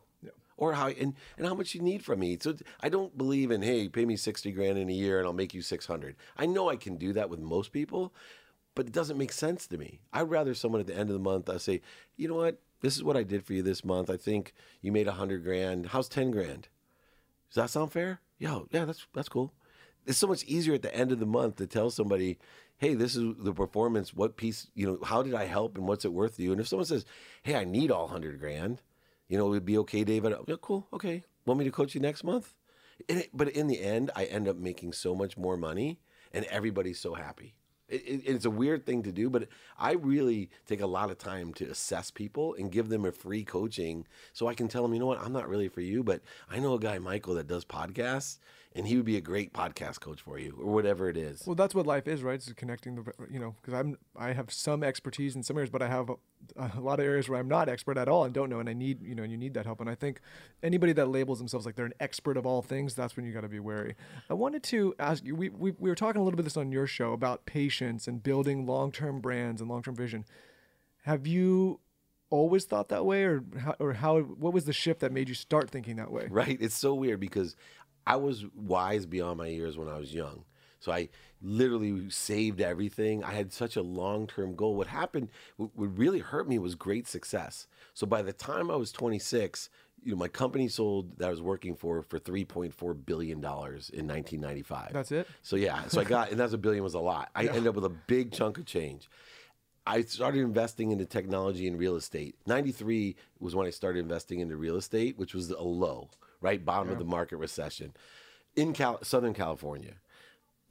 or 0.58 0.74
how 0.74 0.88
and, 0.88 1.16
and 1.38 1.48
how 1.48 1.54
much 1.54 1.74
you 1.74 1.82
need 1.82 2.04
from 2.04 2.20
me. 2.20 2.38
So 2.42 2.56
I 2.82 2.90
don't 2.90 3.18
believe 3.18 3.52
in 3.52 3.62
hey, 3.62 3.88
pay 3.88 4.06
me 4.06 4.18
sixty 4.18 4.52
grand 4.52 4.78
in 4.78 4.90
a 4.90 4.94
year 4.94 5.20
and 5.20 5.28
I'll 5.28 5.34
make 5.34 5.54
you 5.54 5.62
six 5.62 5.86
hundred. 5.86 6.16
I 6.36 6.46
know 6.46 6.70
I 6.70 6.76
can 6.76 6.98
do 6.98 7.14
that 7.14 7.30
with 7.30 7.40
most 7.40 7.72
people, 7.72 8.14
but 8.76 8.88
it 8.88 8.92
doesn't 8.92 9.18
make 9.18 9.32
sense 9.32 9.68
to 9.68 9.78
me. 9.78 10.02
I'd 10.12 10.30
rather 10.30 10.54
someone 10.54 10.82
at 10.82 10.88
the 10.88 10.98
end 10.98 11.10
of 11.10 11.14
the 11.14 11.20
month 11.20 11.50
I 11.50 11.58
say, 11.58 11.82
you 12.16 12.28
know 12.28 12.36
what, 12.36 12.60
this 12.82 12.96
is 12.96 13.04
what 13.04 13.18
I 13.18 13.24
did 13.24 13.46
for 13.46 13.54
you 13.54 13.64
this 13.64 13.86
month. 13.86 14.10
I 14.10 14.18
think 14.18 14.54
you 14.82 14.92
made 14.92 15.08
a 15.08 15.14
hundred 15.14 15.44
grand. 15.44 15.88
How's 15.88 16.10
ten 16.10 16.32
grand? 16.32 16.68
Does 17.50 17.56
that 17.56 17.70
sound 17.70 17.92
fair? 17.92 18.20
Yo, 18.40 18.68
yeah, 18.72 18.86
that's 18.86 19.08
that's 19.14 19.30
cool. 19.30 19.54
It's 20.06 20.18
so 20.18 20.28
much 20.28 20.44
easier 20.46 20.74
at 20.76 20.84
the 20.84 20.96
end 20.96 21.12
of 21.12 21.20
the 21.20 21.26
month 21.26 21.58
to 21.58 21.68
tell 21.68 21.90
somebody, 21.90 22.38
hey, 22.78 22.94
this 22.94 23.16
is 23.16 23.34
the 23.40 23.52
performance. 23.52 24.14
What 24.14 24.38
piece, 24.38 24.68
you 24.74 24.88
know, 24.88 25.00
how 25.04 25.22
did 25.22 25.34
I 25.34 25.46
help 25.46 25.78
and 25.78 25.86
what's 25.86 26.06
it 26.06 26.14
worth 26.14 26.38
to 26.38 26.44
you? 26.44 26.52
And 26.54 26.62
if 26.62 26.68
someone 26.68 26.86
says, 26.86 27.06
hey, 27.44 27.56
I 27.56 27.66
need 27.66 27.92
all 27.92 28.08
hundred 28.08 28.40
grand, 28.40 28.82
you 29.28 29.38
know, 29.38 29.48
it 29.48 29.52
would 29.52 29.66
be 29.66 29.78
okay, 29.80 30.04
David. 30.04 30.34
Yeah, 30.48 30.56
cool. 30.62 30.88
Okay. 30.94 31.24
Want 31.46 31.60
me 31.60 31.66
to 31.66 31.72
coach 31.72 31.96
you 31.96 32.02
next 32.02 32.24
month? 32.24 32.54
It, 33.08 33.30
but 33.34 33.50
in 33.50 33.68
the 33.68 33.82
end, 33.82 34.12
I 34.16 34.26
end 34.26 34.48
up 34.48 34.58
making 34.58 34.94
so 34.94 35.16
much 35.16 35.38
more 35.38 35.58
money 35.58 36.00
and 36.34 36.46
everybody's 36.46 37.00
so 37.00 37.14
happy. 37.14 37.56
It, 37.88 38.02
it, 38.06 38.22
it's 38.26 38.46
a 38.46 38.50
weird 38.50 38.86
thing 38.86 39.04
to 39.04 39.12
do, 39.12 39.30
but 39.30 39.48
I 39.78 39.94
really 39.94 40.50
take 40.66 40.82
a 40.82 40.88
lot 40.88 41.10
of 41.10 41.18
time 41.18 41.54
to 41.54 41.66
assess 41.66 42.12
people 42.12 42.54
and 42.56 42.72
give 42.72 42.90
them 42.90 43.06
a 43.06 43.12
free 43.12 43.44
coaching 43.44 44.06
so 44.34 44.48
I 44.48 44.56
can 44.56 44.68
tell 44.68 44.84
them, 44.84 44.94
you 44.94 45.00
know 45.00 45.06
what, 45.06 45.22
I'm 45.22 45.32
not 45.32 45.48
really 45.48 45.70
for 45.70 45.82
you, 45.82 46.04
but 46.04 46.22
I 46.50 46.60
know 46.60 46.74
a 46.74 46.80
guy, 46.80 47.00
Michael, 47.00 47.36
that 47.36 47.48
does 47.48 47.64
podcasts 47.64 48.40
and 48.78 48.88
he 48.88 48.96
would 48.96 49.06
be 49.06 49.18
a 49.18 49.22
great 49.22 49.52
podcast 49.52 50.00
coach 50.00 50.22
for 50.22 50.38
you 50.38 50.58
or 50.62 50.72
whatever 50.72 51.10
it 51.10 51.18
is. 51.18 51.44
Well, 51.46 51.56
that's 51.56 51.74
what 51.74 51.88
life 51.88 52.08
is, 52.08 52.22
right? 52.22 52.36
It's 52.36 52.52
connecting 52.54 52.96
the, 52.96 53.12
you 53.30 53.40
know, 53.40 53.56
because 53.60 53.74
I'm 53.74 53.98
I 54.16 54.34
have 54.34 54.52
some 54.52 54.84
expertise 54.84 55.36
in 55.36 55.44
some 55.44 55.58
areas, 55.58 55.72
but 55.72 55.82
I 55.82 55.88
have 55.88 56.10
a, 56.10 56.16
a 56.56 56.80
lot 56.80 57.00
of 57.00 57.06
areas 57.06 57.28
where 57.28 57.40
I'm 57.40 57.48
not 57.48 57.68
expert 57.68 57.98
at 57.98 58.08
all 58.08 58.24
and 58.24 58.34
don't 58.34 58.50
know, 58.50 58.60
and 58.60 58.70
I 58.70 58.74
need, 58.74 59.02
you 59.02 59.16
know, 59.16 59.24
and 59.24 59.32
you 59.32 59.38
need 59.38 59.56
that 59.56 59.66
help. 59.66 59.82
And 59.82 59.90
I 59.90 59.96
think 59.96 60.22
anybody 60.62 60.94
that 60.94 61.08
labels 61.08 61.40
themselves 61.40 61.66
like 61.66 61.76
they're 61.76 61.86
an 61.86 61.94
expert 62.00 62.38
of 62.38 62.46
all 62.46 62.62
things, 62.62 62.94
that's 62.94 63.18
when 63.18 63.26
you 63.26 63.34
got 63.34 63.42
to 63.42 63.50
be 63.50 63.60
wary. 63.60 63.96
I 64.30 64.36
wanted 64.36 64.64
to 64.64 64.94
ask 65.00 65.26
you, 65.26 65.36
we, 65.36 65.50
we 65.50 65.72
we 65.72 65.90
were 65.90 65.96
talking 65.96 66.22
a 66.22 66.24
little 66.24 66.38
bit 66.38 66.42
of 66.42 66.46
this 66.46 66.58
on 66.58 66.72
your 66.72 66.88
show 66.88 67.14
about 67.14 67.46
patience 67.46 68.08
and 68.08 68.22
building 68.22 68.66
long-term 68.66 69.22
brands 69.22 69.60
and 69.60 69.70
long-term 69.70 69.96
vision. 69.96 70.24
Have 71.04 71.26
you 71.26 71.80
always 72.30 72.66
thought 72.66 72.90
that 72.90 73.06
way, 73.06 73.24
or 73.24 73.42
how, 73.58 73.76
or 73.80 73.94
how? 73.94 74.20
What 74.20 74.54
was 74.54 74.66
the 74.66 74.74
shift 74.74 75.00
that 75.00 75.12
made 75.14 75.30
you 75.30 75.36
start 75.36 75.70
thinking 75.70 75.96
that 75.96 76.12
way? 76.12 76.28
Right? 76.30 76.58
It's 76.60 76.76
so 76.76 76.94
weird 76.94 77.20
because 77.22 77.56
I 78.08 78.16
was 78.16 78.46
wise 78.56 79.06
beyond 79.06 79.38
my 79.38 79.48
years 79.48 79.78
when 79.78 79.90
I 79.90 80.00
was 80.00 80.14
young. 80.14 80.46
So 80.80 80.92
I 80.92 81.10
literally 81.42 82.10
saved 82.10 82.62
everything. 82.62 83.24
I 83.24 83.34
had 83.34 83.52
such 83.52 83.76
a 83.76 83.82
long 83.82 84.28
term 84.28 84.56
goal. 84.56 84.76
What 84.76 84.88
happened, 84.88 85.30
what 85.58 85.72
really 85.76 86.20
hurt 86.20 86.48
me 86.48 86.58
was 86.58 86.76
great 86.76 87.08
success. 87.08 87.68
So 87.94 88.08
by 88.08 88.22
the 88.22 88.32
time 88.32 88.72
I 88.72 88.76
was 88.76 88.92
26, 88.94 89.70
you 90.04 90.12
know, 90.12 90.18
my 90.18 90.30
company 90.30 90.70
sold 90.70 91.18
that 91.18 91.28
I 91.28 91.32
was 91.32 91.42
working 91.42 91.76
for 91.76 92.02
for 92.02 92.20
3.4 92.20 93.06
billion 93.06 93.42
dollars 93.42 93.90
in 93.90 94.08
1995. 94.08 94.94
That's 94.94 95.12
it? 95.12 95.28
So 95.42 95.58
yeah, 95.58 95.88
so 95.88 96.00
I 96.00 96.06
got, 96.06 96.32
and 96.32 96.40
that's 96.40 96.54
a 96.54 96.58
billion 96.58 96.84
was 96.84 96.94
a 96.94 97.00
lot. 97.00 97.30
I 97.36 97.48
ended 97.48 97.68
up 97.68 97.76
with 97.76 97.86
a 97.86 97.90
big 97.90 98.32
chunk 98.32 98.58
of 98.58 98.66
change. 98.66 99.10
I 99.86 100.02
started 100.02 100.42
investing 100.42 100.92
into 100.92 101.06
technology 101.06 101.68
and 101.68 101.80
real 101.80 101.96
estate. 101.96 102.36
93 102.46 103.16
was 103.40 103.56
when 103.56 103.66
I 103.66 103.70
started 103.70 104.00
investing 104.00 104.40
into 104.40 104.56
real 104.58 104.76
estate, 104.76 105.18
which 105.18 105.34
was 105.34 105.50
a 105.50 105.62
low, 105.62 106.10
right? 106.42 106.64
Bottom 106.64 106.90
of 106.90 107.00
the 107.00 107.06
market 107.06 107.38
recession 107.38 107.94
in 108.56 108.74
Cal- 108.74 109.04
Southern 109.04 109.34
California. 109.34 109.96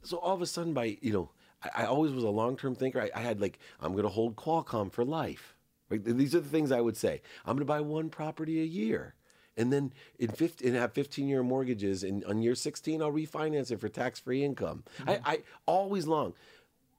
So 0.03 0.17
all 0.17 0.35
of 0.35 0.41
a 0.41 0.45
sudden, 0.45 0.73
by, 0.73 0.97
you 1.01 1.11
know, 1.11 1.31
I, 1.63 1.83
I 1.83 1.85
always 1.85 2.11
was 2.11 2.23
a 2.23 2.29
long 2.29 2.57
term 2.57 2.75
thinker. 2.75 3.01
I, 3.01 3.09
I 3.15 3.21
had 3.21 3.41
like, 3.41 3.59
I'm 3.79 3.93
going 3.93 4.03
to 4.03 4.09
hold 4.09 4.35
Qualcomm 4.35 4.91
for 4.91 5.03
life. 5.03 5.55
Right? 5.89 6.03
These 6.03 6.35
are 6.35 6.39
the 6.39 6.49
things 6.49 6.71
I 6.71 6.81
would 6.81 6.97
say. 6.97 7.21
I'm 7.45 7.55
going 7.55 7.59
to 7.59 7.65
buy 7.65 7.81
one 7.81 8.09
property 8.09 8.61
a 8.61 8.65
year. 8.65 9.15
And 9.55 9.73
then 9.73 9.91
in 10.19 10.29
15, 10.29 10.67
and 10.67 10.77
have 10.77 10.93
15 10.93 11.27
year 11.27 11.41
mortgages. 11.41 12.03
And 12.03 12.23
on 12.25 12.41
year 12.41 12.55
16, 12.55 13.01
I'll 13.01 13.11
refinance 13.11 13.71
it 13.71 13.79
for 13.79 13.89
tax 13.89 14.19
free 14.19 14.43
income. 14.43 14.83
I, 15.05 15.13
mm-hmm. 15.15 15.29
I 15.29 15.39
always 15.65 16.05
long. 16.05 16.33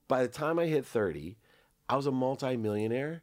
By 0.08 0.22
the 0.22 0.28
time 0.28 0.58
I 0.58 0.66
hit 0.66 0.84
30, 0.84 1.36
I 1.88 1.96
was 1.96 2.06
a 2.06 2.10
multimillionaire 2.10 3.22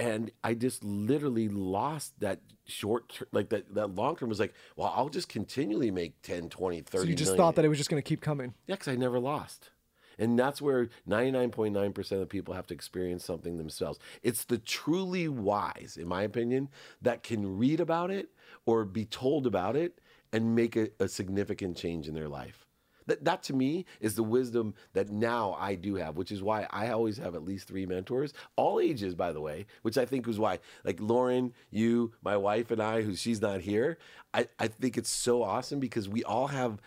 and 0.00 0.30
I 0.42 0.54
just 0.54 0.82
literally 0.84 1.48
lost 1.48 2.18
that 2.20 2.40
short 2.66 3.10
ter- 3.10 3.28
like 3.32 3.50
that 3.50 3.74
that 3.74 3.94
long 3.94 4.16
term 4.16 4.28
was 4.28 4.40
like, 4.40 4.54
well, 4.76 4.92
I'll 4.94 5.08
just 5.08 5.28
continually 5.28 5.90
make 5.90 6.20
10, 6.22 6.48
20, 6.48 6.80
30 6.80 7.02
So 7.04 7.08
you 7.08 7.14
just 7.14 7.30
million. 7.30 7.36
thought 7.38 7.54
that 7.56 7.64
it 7.64 7.68
was 7.68 7.78
just 7.78 7.90
going 7.90 8.02
to 8.02 8.08
keep 8.08 8.20
coming. 8.20 8.54
Yeah, 8.66 8.74
because 8.74 8.88
I 8.88 8.96
never 8.96 9.20
lost. 9.20 9.70
And 10.16 10.38
that's 10.38 10.62
where 10.62 10.88
99.9% 11.08 12.22
of 12.22 12.28
people 12.28 12.54
have 12.54 12.68
to 12.68 12.74
experience 12.74 13.24
something 13.24 13.58
themselves. 13.58 13.98
It's 14.22 14.44
the 14.44 14.58
truly 14.58 15.26
wise, 15.26 15.96
in 16.00 16.06
my 16.06 16.22
opinion, 16.22 16.68
that 17.02 17.24
can 17.24 17.58
read 17.58 17.80
about 17.80 18.12
it 18.12 18.28
or 18.64 18.84
be 18.84 19.04
told 19.04 19.44
about 19.44 19.74
it 19.74 20.00
and 20.32 20.54
make 20.54 20.76
a, 20.76 20.90
a 21.00 21.08
significant 21.08 21.76
change 21.76 22.06
in 22.06 22.14
their 22.14 22.28
life. 22.28 22.63
That, 23.06 23.24
that 23.24 23.42
to 23.44 23.52
me 23.54 23.86
is 24.00 24.14
the 24.14 24.22
wisdom 24.22 24.74
that 24.92 25.10
now 25.10 25.56
I 25.58 25.74
do 25.74 25.96
have, 25.96 26.16
which 26.16 26.32
is 26.32 26.42
why 26.42 26.66
I 26.70 26.88
always 26.88 27.18
have 27.18 27.34
at 27.34 27.44
least 27.44 27.68
three 27.68 27.86
mentors, 27.86 28.32
all 28.56 28.80
ages, 28.80 29.14
by 29.14 29.32
the 29.32 29.40
way, 29.40 29.66
which 29.82 29.98
I 29.98 30.06
think 30.06 30.26
was 30.26 30.38
why, 30.38 30.60
like 30.84 30.98
Lauryn, 30.98 31.52
you, 31.70 32.12
my 32.22 32.36
wife, 32.36 32.70
and 32.70 32.82
I, 32.82 33.02
who 33.02 33.14
she's 33.14 33.40
not 33.40 33.60
here, 33.60 33.98
I, 34.32 34.48
I 34.58 34.68
think 34.68 34.96
it's 34.96 35.10
so 35.10 35.42
awesome 35.42 35.80
because 35.80 36.08
we 36.08 36.24
all 36.24 36.48
have 36.48 36.80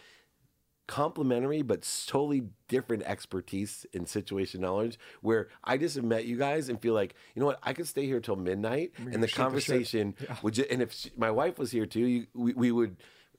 complementary 0.87 1.61
but 1.61 1.85
totally 2.07 2.43
different 2.69 3.03
expertise 3.03 3.85
in 3.91 4.05
situation 4.05 4.61
knowledge 4.61 4.97
where 5.21 5.49
I 5.63 5.77
just 5.77 5.95
have 5.95 6.05
met 6.05 6.25
you 6.25 6.37
guys 6.37 6.69
and 6.69 6.81
feel 6.81 6.93
like, 6.93 7.13
you 7.35 7.41
know 7.41 7.45
what, 7.45 7.59
I 7.61 7.73
could 7.73 7.87
stay 7.87 8.05
here 8.05 8.21
till 8.21 8.37
midnight 8.37 8.93
and 8.97 9.21
the 9.21 9.27
shoot 9.27 9.35
the 9.35 9.41
conversation 9.41 10.15
would 10.41 10.53
just, 10.53 10.69
and 10.69 10.81
if 10.81 10.93
she, 10.93 11.11
my 11.17 11.29
wife 11.29 11.59
was 11.59 11.71
here 11.71 11.85
too, 11.85 12.05
you, 12.05 12.27
we, 12.33 12.53
we 12.53 12.71
would, 12.71 12.95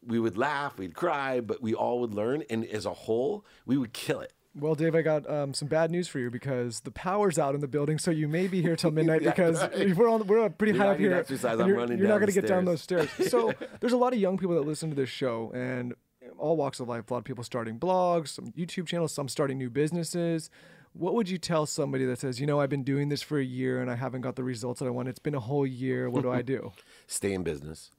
we 0.07 0.19
would 0.19 0.37
laugh, 0.39 0.79
we'd 0.79 0.95
cry, 0.95 1.41
but 1.41 1.63
we 1.63 1.75
all 1.75 2.01
would 2.01 2.15
learn. 2.15 2.45
And 2.51 2.65
as 2.67 2.87
a 2.87 2.93
whole, 2.93 3.45
we 3.67 3.77
would 3.77 3.93
kill 3.93 4.21
it. 4.21 4.33
Well, 4.55 4.75
Dave, 4.75 4.95
I 4.95 5.03
got 5.03 5.29
um, 5.31 5.55
some 5.55 5.69
bad 5.69 5.91
news 5.91 6.09
for 6.09 6.19
you 6.19 6.31
because 6.31 6.81
the 6.81 6.91
power's 6.91 7.39
out 7.39 7.55
in 7.55 7.61
the 7.61 7.69
building, 7.69 7.99
so 7.99 8.11
you 8.11 8.27
may 8.27 8.49
be 8.49 8.61
here 8.61 8.75
till 8.75 8.91
midnight 8.93 9.23
Yeah, 9.23 9.31
because 9.31 9.61
right. 9.61 9.95
we're 9.97 10.09
on, 10.09 10.27
we're 10.27 10.49
pretty 10.51 10.73
You're 10.73 10.83
high 10.83 10.93
up 10.93 10.99
here. 10.99 11.15
exercise, 11.15 11.61
I'm 11.61 11.69
you're, 11.69 11.77
running 11.77 11.99
you're 11.99 12.09
not 12.09 12.19
gonna 12.19 12.33
get 12.33 12.47
down 12.47 12.65
those 12.65 12.81
stairs. 12.81 13.09
So 13.29 13.53
there's 13.81 13.93
a 13.93 13.97
lot 13.97 14.13
of 14.15 14.19
young 14.19 14.37
people 14.37 14.57
that 14.57 14.67
listen 14.67 14.89
to 14.89 14.97
this 14.97 15.11
show, 15.11 15.53
and 15.55 15.95
all 16.39 16.57
walks 16.57 16.81
of 16.81 16.89
life. 16.89 17.11
A 17.11 17.15
lot 17.15 17.19
of 17.19 17.25
people 17.25 17.45
starting 17.45 17.79
blogs, 17.79 18.29
some 18.29 18.47
YouTube 18.53 18.87
channels, 18.87 19.13
some 19.13 19.29
starting 19.29 19.59
new 19.59 19.71
businesses. 19.71 20.51
What 20.93 21.15
would 21.15 21.29
you 21.29 21.39
tell 21.39 21.67
somebody 21.67 22.05
that 22.07 22.19
says, 22.19 22.41
you 22.41 22.47
know, 22.47 22.61
I've 22.61 22.71
been 22.71 22.83
doing 22.83 23.09
this 23.09 23.23
for 23.23 23.39
a 23.39 23.45
year 23.45 23.81
and 23.81 23.91
I 23.91 23.95
haven't 23.95 24.23
got 24.23 24.37
the 24.37 24.43
results 24.45 24.81
that 24.81 24.87
I 24.87 24.91
want? 24.91 25.09
It's 25.09 25.19
been 25.19 25.35
a 25.35 25.41
whole 25.41 25.67
year. 25.67 26.11
What 26.11 26.23
do 26.23 26.31
I 26.33 26.43
do? 26.43 26.73
Stay 27.07 27.33
in 27.35 27.43
business. 27.43 27.91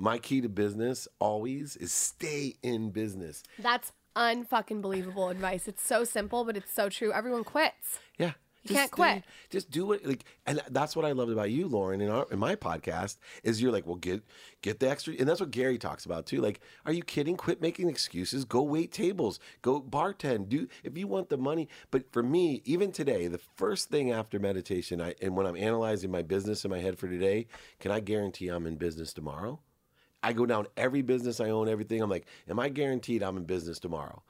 My 0.00 0.16
key 0.16 0.40
to 0.40 0.48
business 0.48 1.06
always 1.18 1.76
is 1.76 1.92
stay 1.92 2.54
in 2.62 2.88
business. 2.88 3.42
That's 3.58 3.92
unfucking 4.16 4.80
believable 4.80 5.28
advice. 5.28 5.68
It's 5.68 5.86
so 5.86 6.04
simple, 6.04 6.46
but 6.46 6.56
it's 6.56 6.72
so 6.72 6.88
true. 6.88 7.12
Everyone 7.12 7.44
quits. 7.44 7.98
Yeah. 8.16 8.32
You 8.62 8.76
can't 8.76 8.90
quit. 8.90 9.24
Just 9.50 9.70
do 9.70 9.92
it. 9.92 10.06
Like, 10.06 10.24
and 10.46 10.62
that's 10.70 10.96
what 10.96 11.04
I 11.04 11.12
loved 11.12 11.32
about 11.32 11.50
you, 11.50 11.68
Lauryn, 11.68 12.00
in, 12.00 12.08
our, 12.08 12.26
in 12.30 12.38
my 12.38 12.56
podcast 12.56 13.18
is 13.42 13.60
you're 13.60 13.72
like, 13.72 13.86
well, 13.86 13.96
get 13.96 14.22
get 14.62 14.80
the 14.80 14.88
extra, 14.88 15.14
and 15.18 15.28
that's 15.28 15.40
what 15.40 15.50
Gary 15.50 15.76
talks 15.76 16.06
about 16.06 16.24
too. 16.24 16.40
Like, 16.40 16.60
are 16.86 16.92
you 16.92 17.02
kidding? 17.02 17.36
Quit 17.36 17.60
making 17.60 17.90
excuses. 17.90 18.46
Go 18.46 18.62
wait 18.62 18.92
tables. 18.92 19.38
Go 19.60 19.82
bartend. 19.82 20.48
Do 20.48 20.66
if 20.82 20.96
you 20.96 21.08
want 21.08 21.28
the 21.28 21.38
money. 21.38 21.68
But 21.90 22.10
for 22.10 22.22
me, 22.22 22.62
even 22.64 22.90
today, 22.90 23.28
the 23.28 23.40
first 23.56 23.90
thing 23.90 24.12
after 24.12 24.38
meditation, 24.38 25.00
I 25.00 25.14
and 25.20 25.36
when 25.36 25.46
I'm 25.46 25.56
analyzing 25.56 26.10
my 26.10 26.22
business 26.22 26.64
in 26.64 26.70
my 26.70 26.80
head 26.80 26.98
for 26.98 27.08
today, 27.08 27.48
can 27.80 27.90
I 27.90 28.00
guarantee 28.00 28.48
I'm 28.48 28.66
in 28.66 28.76
business 28.76 29.12
tomorrow? 29.12 29.60
I 30.22 30.32
go 30.32 30.46
down 30.46 30.66
every 30.76 31.02
business 31.02 31.40
I 31.40 31.50
own, 31.50 31.68
everything. 31.68 32.02
I'm 32.02 32.10
like, 32.10 32.26
am 32.48 32.58
I 32.58 32.68
guaranteed 32.68 33.22
I'm 33.22 33.36
in 33.36 33.44
business 33.44 33.78
tomorrow? 33.78 34.22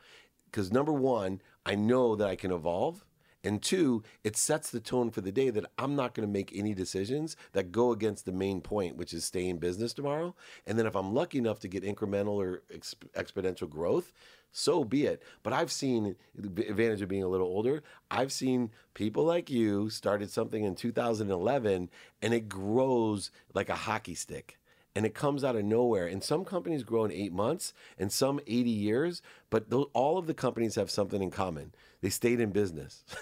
Because 0.50 0.72
number 0.72 0.92
one, 0.92 1.40
I 1.64 1.74
know 1.74 2.16
that 2.16 2.28
I 2.28 2.36
can 2.36 2.52
evolve. 2.52 3.04
And 3.42 3.62
two, 3.62 4.02
it 4.22 4.36
sets 4.36 4.70
the 4.70 4.80
tone 4.80 5.10
for 5.10 5.22
the 5.22 5.32
day 5.32 5.48
that 5.48 5.64
I'm 5.78 5.96
not 5.96 6.12
going 6.12 6.28
to 6.28 6.32
make 6.32 6.52
any 6.54 6.74
decisions 6.74 7.36
that 7.52 7.72
go 7.72 7.90
against 7.90 8.26
the 8.26 8.32
main 8.32 8.60
point, 8.60 8.96
which 8.96 9.14
is 9.14 9.24
stay 9.24 9.48
in 9.48 9.56
business 9.56 9.94
tomorrow. 9.94 10.34
And 10.66 10.78
then 10.78 10.84
if 10.84 10.94
I'm 10.94 11.14
lucky 11.14 11.38
enough 11.38 11.60
to 11.60 11.68
get 11.68 11.82
incremental 11.82 12.34
or 12.34 12.62
ex- 12.72 12.94
exponential 13.16 13.68
growth, 13.68 14.12
so 14.52 14.84
be 14.84 15.06
it. 15.06 15.22
But 15.42 15.54
I've 15.54 15.72
seen 15.72 16.16
the 16.34 16.68
advantage 16.68 17.00
of 17.00 17.08
being 17.08 17.22
a 17.22 17.28
little 17.28 17.46
older. 17.46 17.82
I've 18.10 18.32
seen 18.32 18.72
people 18.92 19.24
like 19.24 19.48
you 19.48 19.88
started 19.88 20.30
something 20.30 20.64
in 20.64 20.74
2011 20.74 21.88
and 22.20 22.34
it 22.34 22.48
grows 22.48 23.30
like 23.54 23.70
a 23.70 23.74
hockey 23.74 24.14
stick 24.14 24.59
and 24.94 25.06
it 25.06 25.14
comes 25.14 25.44
out 25.44 25.56
of 25.56 25.64
nowhere. 25.64 26.06
And 26.06 26.22
some 26.22 26.44
companies 26.44 26.82
grow 26.82 27.04
in 27.04 27.12
eight 27.12 27.32
months 27.32 27.72
and 27.98 28.12
some 28.12 28.40
80 28.46 28.70
years, 28.70 29.22
but 29.48 29.66
all 29.92 30.18
of 30.18 30.26
the 30.26 30.34
companies 30.34 30.74
have 30.74 30.90
something 30.90 31.22
in 31.22 31.30
common. 31.30 31.72
They 32.00 32.10
stayed 32.10 32.40
in 32.40 32.50
business. 32.50 33.04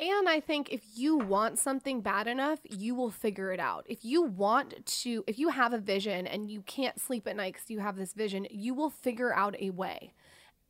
And 0.00 0.28
I 0.28 0.38
think 0.38 0.68
if 0.70 0.82
you 0.94 1.16
want 1.16 1.58
something 1.58 2.02
bad 2.02 2.28
enough, 2.28 2.60
you 2.62 2.94
will 2.94 3.10
figure 3.10 3.50
it 3.50 3.58
out. 3.58 3.84
If 3.88 4.04
you 4.04 4.22
want 4.22 4.86
to, 4.86 5.24
if 5.26 5.40
you 5.40 5.48
have 5.48 5.72
a 5.72 5.78
vision 5.78 6.24
and 6.24 6.48
you 6.48 6.62
can't 6.62 7.00
sleep 7.00 7.26
at 7.26 7.34
night 7.34 7.54
because 7.54 7.68
you 7.68 7.80
have 7.80 7.96
this 7.96 8.12
vision, 8.12 8.46
you 8.48 8.74
will 8.74 8.90
figure 8.90 9.34
out 9.34 9.56
a 9.58 9.70
way. 9.70 10.12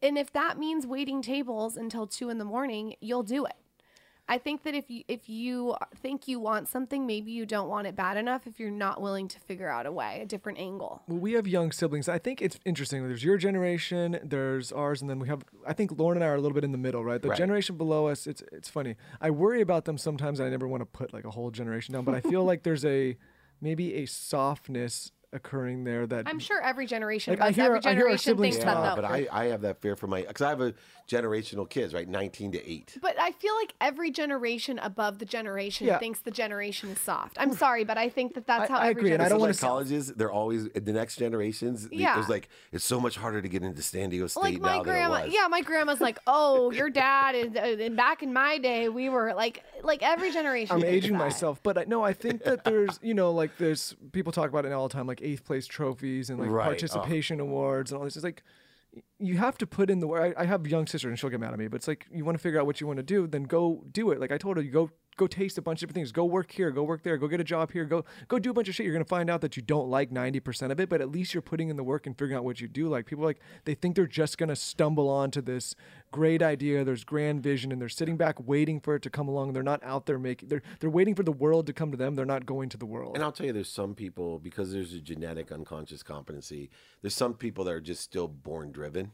And 0.01 0.17
if 0.17 0.33
that 0.33 0.59
means 0.59 0.87
waiting 0.87 1.21
tables 1.21 1.77
until 1.77 2.07
two 2.07 2.31
in 2.31 2.39
the 2.39 2.45
morning, 2.47 2.95
you'll 3.01 3.23
do 3.23 3.45
it. 3.45 3.57
I 4.31 4.37
think 4.39 4.63
that 4.65 4.75
if 4.75 4.91
you 4.91 5.05
if 5.09 5.29
you 5.29 5.75
think 5.97 6.29
you 6.29 6.39
want 6.39 6.69
something, 6.69 7.07
maybe 7.07 7.33
you 7.33 7.47
don't 7.47 7.69
want 7.69 7.87
it 7.87 7.97
bad 7.97 8.17
enough 8.19 8.47
if 8.47 8.61
you're 8.61 8.71
not 8.71 9.01
willing 9.01 9.27
to 9.29 9.41
figure 9.41 9.69
out 9.69 9.87
a 9.87 9.93
way, 9.93 10.21
a 10.23 10.27
different 10.27 10.59
angle. 10.59 11.03
Well, 11.09 11.19
we 11.19 11.33
have 11.33 11.47
young 11.49 11.73
siblings. 11.73 12.09
I 12.09 12.19
think 12.19 12.43
it's 12.43 12.59
interesting. 12.67 13.07
There's 13.07 13.25
your 13.25 13.39
generation, 13.39 14.19
there's 14.23 14.71
ours, 14.71 15.01
and 15.01 15.09
then 15.09 15.19
we 15.19 15.29
have. 15.29 15.45
I 15.67 15.73
think 15.73 15.93
Lauryn 15.93 16.17
and 16.17 16.25
I 16.25 16.29
are 16.29 16.35
a 16.35 16.41
little 16.41 16.55
bit 16.55 16.65
in 16.65 16.73
the 16.73 16.79
middle, 16.79 17.03
right? 17.05 17.23
The 17.23 17.29
Right. 17.31 17.39
generation 17.39 17.77
below 17.77 18.09
us. 18.09 18.27
It's 18.27 18.43
it's 18.53 18.69
funny. 18.69 18.97
I 19.21 19.31
worry 19.31 19.61
about 19.63 19.87
them 19.87 19.97
sometimes. 19.97 20.41
I 20.41 20.49
never 20.51 20.69
want 20.69 20.83
to 20.83 20.87
put 20.87 21.13
like 21.15 21.25
a 21.25 21.31
whole 21.31 21.51
generation 21.51 21.95
down, 21.95 22.05
but 22.05 22.15
I 22.15 22.21
feel 22.21 22.45
like 22.51 22.65
there's 22.65 22.85
a 22.85 23.17
maybe 23.61 23.95
a 23.95 24.07
softness 24.07 25.11
occurring 25.33 25.85
there 25.85 26.07
that 26.07 26.27
I'm 26.27 26.39
sure 26.39 26.61
every 26.63 26.87
generation 26.87 27.35
Like, 27.35 27.41
I 27.43 27.51
hear- 27.51 27.65
every 27.65 27.79
I 27.79 27.81
hear 27.83 27.89
our 27.89 27.95
generation 27.95 28.19
siblings 28.19 28.57
thinks 28.57 28.65
talk, 28.65 28.83
that 28.83 28.97
though. 28.97 29.03
but 29.03 29.11
I, 29.11 29.27
I 29.31 29.45
have 29.47 29.61
that 29.63 29.81
fear 29.83 29.95
for 29.95 30.07
my, 30.07 30.23
because 30.23 30.41
I 30.43 30.49
have 30.49 30.61
a 30.63 30.73
generational 31.09 31.69
kids, 31.69 31.93
right? 31.95 32.09
19 32.09 32.53
to 32.53 32.71
8. 32.71 32.99
But 33.03 33.19
I 33.21 33.33
feel 33.33 33.55
like 33.57 33.75
every 33.81 34.11
generation 34.11 34.79
above 34.79 35.19
the 35.19 35.25
generation 35.25 35.87
Yeah. 35.87 35.99
thinks 35.99 36.21
the 36.21 36.31
generation 36.31 36.89
is 36.91 36.99
soft. 36.99 37.37
I'm 37.39 37.53
sorry, 37.55 37.85
but 37.85 37.99
I 37.99 38.09
think 38.09 38.35
that 38.35 38.47
that's 38.47 38.71
I- 38.71 38.73
how 38.75 38.79
I 38.81 38.89
every 38.89 39.03
agree, 39.03 39.13
and 39.13 39.23
I 39.23 39.29
don't 39.29 39.39
wanna 39.39 39.51
like 39.51 39.57
s- 39.57 39.61
colleges, 39.61 40.09
they're 40.15 40.31
always, 40.33 40.69
the 40.71 40.93
next 40.93 41.17
generations, 41.17 41.89
Yeah. 41.93 42.15
there's 42.15 42.29
like, 42.29 42.49
it's 42.73 42.85
so 42.85 42.99
much 43.01 43.17
harder 43.17 43.43
to 43.43 43.49
get 43.49 43.63
into 43.63 43.83
San 43.83 44.11
Diego 44.11 44.27
State 44.29 44.41
like 44.43 44.61
my 44.61 44.77
now 44.79 44.83
grandma 44.83 45.15
than 45.17 45.23
it 45.25 45.27
was. 45.29 45.35
yeah 45.35 45.49
my 45.49 45.61
grandma's 45.61 46.01
like 46.01 46.19
oh 46.27 46.71
your 46.73 46.91
dad 46.91 47.35
is 47.35 47.55
uh, 47.55 47.61
and 47.85 47.97
back 47.97 48.23
in 48.23 48.33
my 48.33 48.59
day 48.59 48.89
we 48.89 49.09
were 49.09 49.33
like 49.35 49.63
like 49.83 50.03
every 50.03 50.31
generation 50.33 50.75
I'm 50.77 50.85
aging 50.85 51.13
that. 51.13 51.19
myself, 51.19 51.61
but 51.63 51.79
I, 51.79 51.85
no, 51.85 52.03
I 52.03 52.13
think 52.13 52.43
that 52.45 52.65
there's, 52.65 52.99
you 53.03 53.15
know, 53.15 53.31
like 53.33 53.57
there's 53.59 53.95
people 54.13 54.33
talk 54.33 54.49
about 54.51 54.65
it 54.65 54.73
all 54.73 54.89
the 54.89 54.93
time, 54.93 55.07
like 55.07 55.18
eighth 55.23 55.45
place 55.45 55.67
trophies 55.67 56.31
and 56.31 56.39
like 56.39 56.51
Right, 56.51 56.65
oh. 56.65 56.69
participation 56.69 57.41
awards 57.41 57.91
and 57.91 57.99
all 57.99 58.05
this. 58.05 58.17
It's 58.17 58.25
like 58.25 58.43
you 59.19 59.37
have 59.37 59.59
to 59.59 59.67
put 59.67 59.91
in 59.91 60.01
the 60.01 60.07
work. 60.07 60.35
I, 60.37 60.43
I 60.43 60.47
have 60.47 60.65
a 60.65 60.69
young 60.69 60.87
sister 60.87 61.09
and 61.09 61.19
she'll 61.19 61.31
get 61.31 61.41
mad 61.41 61.53
at 61.53 61.59
me, 61.59 61.69
but 61.69 61.77
it's 61.77 61.89
like 61.89 62.07
you 62.11 62.25
want 62.25 62.37
to 62.39 62.43
figure 62.43 62.59
out 62.59 62.67
what 62.67 62.81
you 62.81 62.87
want 62.87 62.99
to 62.99 63.03
do, 63.03 63.27
then 63.27 63.45
go 63.45 63.85
do 63.91 64.11
it. 64.11 64.21
Like 64.21 64.33
I 64.33 64.39
told 64.39 64.57
her, 64.57 64.63
you 64.63 64.71
go 64.71 64.91
go 65.19 65.27
taste 65.27 65.59
a 65.59 65.63
bunch 65.63 65.79
of 65.79 65.89
different 65.89 65.97
things. 65.97 66.13
Go 66.13 66.25
work 66.25 66.51
here, 66.51 66.71
go 66.71 66.83
work 66.83 67.03
there, 67.03 67.19
go 67.19 67.29
get 67.29 67.41
a 67.41 67.45
job 67.45 67.73
here, 67.73 67.85
go 67.85 68.07
go 68.29 68.39
do 68.39 68.51
a 68.51 68.55
bunch 68.55 68.69
of 68.69 68.75
shit. 68.75 68.87
You're 68.87 68.95
gonna 68.95 69.05
find 69.05 69.29
out 69.29 69.43
that 69.43 69.57
you 69.57 69.63
don't 69.63 69.91
like 69.91 70.11
90% 70.11 70.71
of 70.73 70.81
it, 70.81 70.89
but 70.89 71.03
at 71.03 71.11
least 71.11 71.35
you're 71.35 71.43
putting 71.43 71.69
in 71.69 71.77
the 71.77 71.85
work 71.85 72.07
and 72.07 72.17
figuring 72.17 72.39
out 72.39 72.45
what 72.45 72.61
you 72.63 72.69
do. 72.69 72.89
Like 72.89 73.05
people 73.05 73.25
like 73.25 73.41
they 73.67 73.75
think 73.75 73.97
they're 73.97 74.07
just 74.07 74.39
gonna 74.39 74.57
stumble 74.57 75.11
onto 75.11 75.43
this 75.43 75.75
great 76.11 76.43
idea. 76.43 76.85
There's 76.85 77.05
grand 77.05 77.43
vision, 77.43 77.71
and 77.71 77.83
they're 77.83 77.91
sitting 77.91 78.17
back 78.17 78.37
waiting 78.47 78.81
for 78.81 78.95
it 78.95 79.03
to 79.03 79.11
come 79.11 79.29
along. 79.29 79.53
They're 79.53 79.63
not 79.63 79.83
out 79.85 80.07
there 80.07 80.19
making. 80.19 80.49
They're 80.49 80.63
they're 80.81 80.89
waiting 80.89 81.15
for 81.15 81.23
the 81.25 81.33
world 81.33 81.67
to 81.67 81.75
come 81.75 81.91
to 81.91 81.97
them. 81.99 82.15
They're 82.15 82.25
not 82.25 82.47
going 82.47 82.71
to 82.71 82.79
the 82.79 82.87
world. 82.87 83.17
And 83.17 83.23
I'll 83.25 83.33
tell 83.33 83.47
you, 83.47 83.53
there's 83.53 83.69
some 83.69 83.95
people 83.95 84.39
because 84.39 84.73
there's 84.73 84.95
a 84.95 85.01
genetic 85.01 85.53
unconscious 85.53 86.03
competency. 86.03 86.71
There's 87.03 87.15
some 87.15 87.35
people 87.35 87.65
that 87.65 87.75
are 87.75 87.81
just 87.81 88.03
still 88.03 88.29
born 88.29 88.71
driven. 88.73 89.13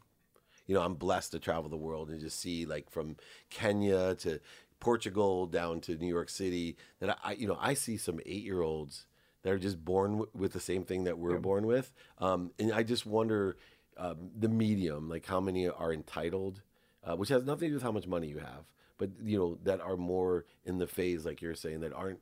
you 0.67 0.75
know, 0.75 0.83
I'm 0.83 0.95
blessed 0.95 1.33
to 1.33 1.39
travel 1.39 1.69
the 1.69 1.77
world 1.77 2.09
and 2.11 2.21
just 2.21 2.41
see 2.41 2.65
like 2.65 2.91
from 2.91 3.17
Kenya 3.51 4.15
to 4.17 4.41
Portugal 4.81 5.47
down 5.47 5.81
to 5.83 5.97
New 5.97 6.09
York 6.09 6.29
City 6.29 6.77
that 7.01 7.18
I, 7.25 7.33
you 7.33 7.47
know, 7.47 7.59
I 7.61 7.75
see 7.75 7.97
some 7.97 8.20
eight 8.27 8.45
year 8.45 8.62
olds 8.62 9.07
that 9.43 9.53
are 9.53 9.59
just 9.59 9.85
born 9.85 10.12
w- 10.12 10.31
with 10.35 10.53
the 10.53 10.61
same 10.61 10.85
thing 10.85 11.05
that 11.05 11.18
we're 11.18 11.39
born 11.39 11.66
with. 11.66 11.93
Um, 12.18 12.51
and 12.59 12.72
I 12.72 12.83
just 12.83 13.07
wonder 13.07 13.57
um, 13.97 14.31
the 14.37 14.49
medium, 14.49 15.09
like 15.09 15.27
how 15.27 15.41
many 15.41 15.68
are 15.68 15.93
entitled, 15.93 16.62
uh, 17.05 17.16
which 17.16 17.29
has 17.29 17.45
nothing 17.45 17.66
to 17.66 17.68
do 17.68 17.75
with 17.75 17.83
how 17.83 17.93
much 17.93 18.07
money 18.07 18.29
you 18.29 18.39
have, 18.39 18.64
but 18.99 19.11
you 19.22 19.39
know 19.39 19.59
that 19.64 19.81
are 19.81 19.97
more 19.97 20.45
in 20.64 20.79
the 20.79 20.87
phase, 20.87 21.25
like 21.25 21.43
you're 21.43 21.55
saying, 21.55 21.81
that 21.81 21.93
aren't 21.93 22.20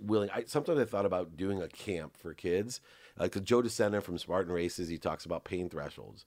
willing. 0.00 0.30
I, 0.30 0.44
sometimes 0.46 0.78
I 0.78 0.84
thought 0.84 1.06
about 1.06 1.36
doing 1.36 1.60
a 1.62 1.68
camp 1.68 2.16
for 2.16 2.34
kids. 2.34 2.80
Like 3.18 3.36
uh, 3.36 3.40
Joe 3.40 3.62
DeSena 3.62 4.02
from 4.02 4.16
Spartan 4.18 4.52
Races, 4.52 4.88
he 4.88 4.98
talks 4.98 5.24
about 5.24 5.44
pain 5.44 5.68
thresholds. 5.68 6.24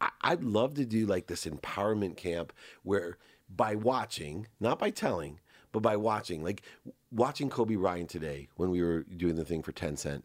I, 0.00 0.10
I'd 0.22 0.42
love 0.42 0.74
to 0.74 0.84
do 0.84 1.06
like 1.06 1.28
this 1.28 1.46
empowerment 1.46 2.16
camp 2.16 2.52
where 2.82 3.18
by 3.54 3.74
watching, 3.74 4.46
not 4.60 4.78
by 4.78 4.90
telling, 4.90 5.40
but 5.72 5.80
by 5.80 5.96
watching, 5.96 6.42
like 6.42 6.62
watching 7.10 7.50
Kobe 7.50 7.76
Bryant 7.76 8.08
today 8.10 8.48
when 8.56 8.70
we 8.70 8.82
were 8.82 9.02
doing 9.02 9.36
the 9.36 9.44
thing 9.44 9.62
for 9.62 9.72
Tencent. 9.72 10.22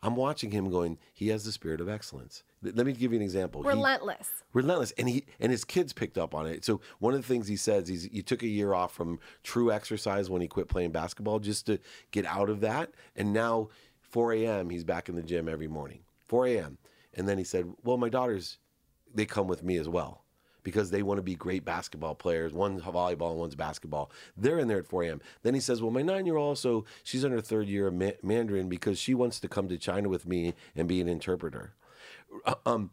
I'm 0.00 0.14
watching 0.14 0.52
him 0.52 0.70
going, 0.70 0.96
he 1.12 1.28
has 1.28 1.44
the 1.44 1.50
spirit 1.50 1.80
of 1.80 1.88
excellence. 1.88 2.44
Let 2.62 2.86
me 2.86 2.92
give 2.92 3.12
you 3.12 3.18
an 3.18 3.22
example. 3.24 3.62
He- 3.62 3.68
Relentless. 3.68 4.30
relentless 4.52 4.92
and 4.92 5.08
he 5.08 5.26
and 5.40 5.50
his 5.52 5.64
kids 5.64 5.92
picked 5.92 6.16
up 6.16 6.34
on 6.34 6.46
it 6.46 6.64
so 6.64 6.80
one 7.00 7.14
of 7.14 7.20
the 7.20 7.26
things 7.26 7.46
he 7.48 7.56
says 7.56 7.90
is 7.90 8.04
he 8.10 8.22
took 8.22 8.42
a 8.42 8.46
year 8.48 8.72
off 8.74 8.94
from 8.94 9.18
true 9.42 9.70
exercise 9.70 10.30
when 10.30 10.40
he 10.40 10.48
quit 10.48 10.68
playing 10.68 10.90
basketball 10.90 11.38
just 11.38 11.66
to 11.66 11.78
get 12.12 12.24
out 12.24 12.48
of 12.48 12.60
that 12.60 12.90
and 13.14 13.32
now 13.32 13.68
4 14.00 14.32
a.m 14.32 14.70
he's 14.70 14.84
back 14.84 15.08
in 15.10 15.16
the 15.16 15.22
gym 15.22 15.48
every 15.50 15.68
morning 15.68 16.00
4 16.26 16.46
a.m 16.46 16.78
and 17.14 17.28
then 17.28 17.36
he 17.36 17.44
said 17.44 17.70
well 17.84 17.98
my 17.98 18.08
daughters 18.08 18.56
they 19.14 19.26
come 19.26 19.46
with 19.48 19.62
me 19.62 19.76
as 19.76 19.88
well 19.88 20.24
because 20.68 20.90
they 20.90 21.02
want 21.02 21.18
to 21.18 21.22
be 21.22 21.34
great 21.34 21.64
basketball 21.64 22.14
players. 22.14 22.52
One's 22.52 22.82
volleyball 22.82 23.30
and 23.30 23.40
one's 23.40 23.54
basketball. 23.54 24.10
They're 24.36 24.58
in 24.58 24.68
there 24.68 24.78
at 24.78 24.86
4 24.86 25.04
a.m. 25.04 25.20
Then 25.42 25.54
he 25.54 25.60
says, 25.60 25.80
Well, 25.80 25.90
my 25.90 26.02
nine 26.02 26.26
year 26.26 26.36
old 26.36 26.48
also, 26.48 26.84
she's 27.02 27.24
in 27.24 27.32
her 27.32 27.40
third 27.40 27.68
year 27.68 27.86
of 27.86 27.94
ma- 27.94 28.10
Mandarin 28.22 28.68
because 28.68 28.98
she 28.98 29.14
wants 29.14 29.40
to 29.40 29.48
come 29.48 29.68
to 29.68 29.78
China 29.78 30.08
with 30.08 30.26
me 30.26 30.54
and 30.76 30.86
be 30.86 31.00
an 31.00 31.08
interpreter. 31.08 31.72
Um, 32.66 32.90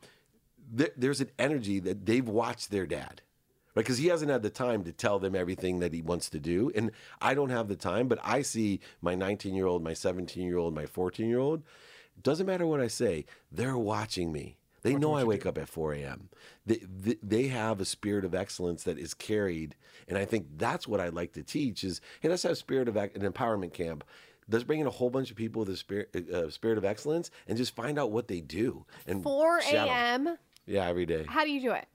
there, 0.72 0.92
there's 0.96 1.22
an 1.22 1.32
energy 1.38 1.80
that 1.80 2.06
they've 2.06 2.28
watched 2.28 2.72
their 2.72 2.86
dad. 2.86 3.22
Right, 3.76 3.84
because 3.84 3.98
he 3.98 4.08
hasn't 4.08 4.32
had 4.32 4.42
the 4.42 4.50
time 4.50 4.86
to 4.86 4.94
tell 4.94 5.20
them 5.20 5.36
everything 5.36 5.80
that 5.80 5.94
he 5.94 6.02
wants 6.02 6.30
to 6.30 6.40
do, 6.40 6.72
and 6.76 6.92
I 7.20 7.34
don't 7.34 7.50
have 7.50 7.68
the 7.68 7.76
time. 7.76 8.08
But 8.08 8.20
I 8.24 8.42
see 8.42 8.80
my 9.02 9.16
19 9.16 9.54
year 9.54 9.66
old, 9.66 9.84
my 9.84 9.94
17 9.94 10.46
year 10.48 10.58
old, 10.58 10.74
my 10.74 10.86
14 10.86 11.28
year 11.28 11.40
old. 11.40 11.62
Doesn't 12.24 12.46
matter 12.46 12.66
what 12.66 12.80
I 12.80 12.88
say; 12.88 13.26
they're 13.52 13.78
watching 13.78 14.32
me. 14.32 14.56
They 14.86 14.96
know 14.96 15.16
I 15.16 15.24
wake 15.24 15.48
up 15.48 15.58
at 15.58 15.68
4 15.68 15.94
a.m. 15.96 16.30
They, 16.68 16.78
they, 16.78 17.16
they 17.24 17.48
have 17.48 17.82
a 17.82 17.86
spirit 17.86 18.24
of 18.24 18.36
excellence 18.36 18.84
that 18.84 19.00
is 19.00 19.16
carried. 19.16 19.76
And 20.08 20.16
I 20.16 20.26
think 20.26 20.46
that's 20.58 20.88
what 20.88 21.00
I'd 21.00 21.16
like 21.16 21.34
to 21.34 21.42
teach 21.42 21.84
is, 21.84 22.02
hey, 22.20 22.30
let's 22.30 22.44
have 22.44 22.56
spirit 22.56 22.88
of 22.88 22.96
an 22.96 23.10
empowerment 23.10 23.74
camp. 23.74 24.04
Let's 24.48 24.64
bring 24.64 24.80
in 24.80 24.86
a 24.86 24.92
whole 24.92 25.10
bunch 25.10 25.32
of 25.32 25.38
people 25.38 25.62
with 25.62 25.70
a 25.70 25.76
spirit, 25.76 26.16
uh, 26.32 26.52
spirit 26.52 26.78
of 26.78 26.86
excellence 26.86 27.32
and 27.48 27.58
just 27.58 27.76
find 27.76 27.98
out 27.98 28.12
what 28.12 28.28
they 28.28 28.42
do. 28.42 28.86
And 29.08 29.24
4 29.24 29.62
shadow. 29.64 29.92
a.m. 29.92 30.38
Yeah, 30.68 30.88
every 30.88 31.08
day. 31.08 31.26
How 31.28 31.44
do 31.44 31.52
you 31.52 31.62
do 31.62 31.72
it? 31.72 31.88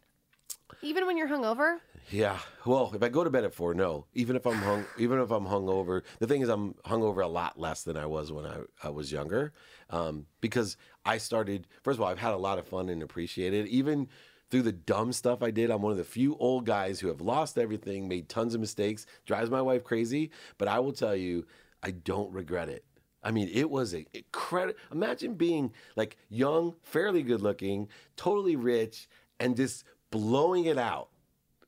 Even 0.83 1.07
when 1.07 1.17
you're 1.17 1.29
hungover? 1.29 1.79
Yeah. 2.11 2.39
Well, 2.67 2.91
if 2.95 3.03
I 3.03 3.09
go 3.09 3.23
to 3.23 3.31
bed 3.31 3.45
at 3.45 3.55
four, 3.55 3.75
no. 3.75 4.07
Even 4.15 4.35
if 4.35 4.47
I'm 4.47 4.57
hung, 4.57 4.85
even 4.99 5.21
if 5.21 5.31
I'm 5.31 5.47
hungover, 5.47 6.03
the 6.19 6.27
thing 6.27 6.41
is, 6.41 6.49
I'm 6.49 6.75
hungover 6.85 7.23
a 7.23 7.29
lot 7.29 7.59
less 7.59 7.85
than 7.85 7.97
I 7.97 8.07
was 8.07 8.33
when 8.33 8.47
I, 8.47 8.63
I 8.83 8.89
was 8.89 9.13
younger, 9.13 9.53
um, 9.91 10.27
because 10.41 10.77
I 11.05 11.19
started. 11.19 11.67
First 11.83 11.99
of 11.99 12.03
all, 12.03 12.09
I've 12.09 12.19
had 12.19 12.33
a 12.33 12.39
lot 12.39 12.59
of 12.59 12.67
fun 12.67 12.89
and 12.89 13.03
appreciated 13.03 13.67
it. 13.67 13.71
Even 13.71 14.09
through 14.51 14.63
the 14.63 14.73
dumb 14.73 15.13
stuff 15.13 15.43
I 15.43 15.51
did, 15.51 15.71
I'm 15.71 15.83
one 15.83 15.93
of 15.93 15.99
the 15.99 16.05
few 16.05 16.37
old 16.37 16.67
guys 16.67 17.01
who 17.01 17.09
have 17.09 17.21
lost 17.21 17.59
everything, 17.59 18.09
made 18.09 18.29
tons 18.29 18.55
of 18.55 18.61
mistakes, 18.61 19.07
drives 19.27 19.51
my 19.51 19.63
wife 19.63 19.85
crazy. 19.85 20.31
But 20.59 20.69
I 20.69 20.79
will 20.81 20.93
tell 20.93 21.15
you, 21.15 21.47
I 21.83 21.93
don't 21.93 22.33
regret 22.33 22.69
it. 22.69 22.85
I 23.23 23.31
mean, 23.31 23.51
it 23.53 23.71
was 23.71 23.95
a 23.95 24.07
credit. 24.33 24.77
Imagine 24.91 25.35
being 25.35 25.73
like 25.95 26.17
young, 26.31 26.75
fairly 26.83 27.23
good 27.23 27.43
looking, 27.43 27.89
totally 28.17 28.57
rich, 28.57 29.09
and 29.39 29.57
just 29.57 29.85
blowing 30.11 30.65
it 30.65 30.79
out. 30.79 31.11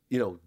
You 0.09 0.19
know, 0.19 0.41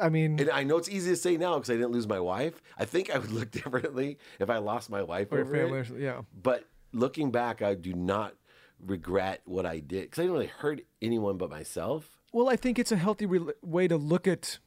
I 0.00 0.08
mean, 0.08 0.40
and 0.40 0.50
I 0.50 0.64
know 0.64 0.78
it's 0.78 0.88
easy 0.88 1.10
to 1.10 1.16
say 1.16 1.36
now 1.36 1.54
because 1.54 1.68
I 1.68 1.74
didn't 1.74 1.92
lose 1.92 2.08
my 2.08 2.20
wife. 2.20 2.62
I 2.78 2.86
think 2.86 3.10
I 3.14 3.18
would 3.18 3.30
look 3.30 3.50
differently 3.50 4.18
if 4.38 4.48
I 4.48 4.58
lost 4.58 4.88
my 4.88 5.02
wife 5.02 5.30
or 5.30 5.40
it. 5.40 5.46
family, 5.46 5.84
something, 5.84 6.02
yeah. 6.02 6.22
But 6.42 6.64
looking 6.92 7.30
back, 7.30 7.62
I 7.62 7.74
do 7.74 7.92
not 7.94 8.34
regret 8.84 9.42
what 9.44 9.66
I 9.66 9.78
did 9.80 10.02
because 10.04 10.18
I 10.20 10.22
didn't 10.22 10.32
really 10.34 10.46
hurt 10.46 10.80
anyone 11.02 11.36
but 11.36 11.50
myself. 11.50 12.08
Well, 12.32 12.48
I 12.48 12.56
think 12.56 12.78
it's 12.78 12.92
a 12.92 12.96
healthy 12.96 13.26
re- 13.26 13.52
way 13.62 13.88
to 13.88 13.96
look 13.96 14.26
at 14.28 14.58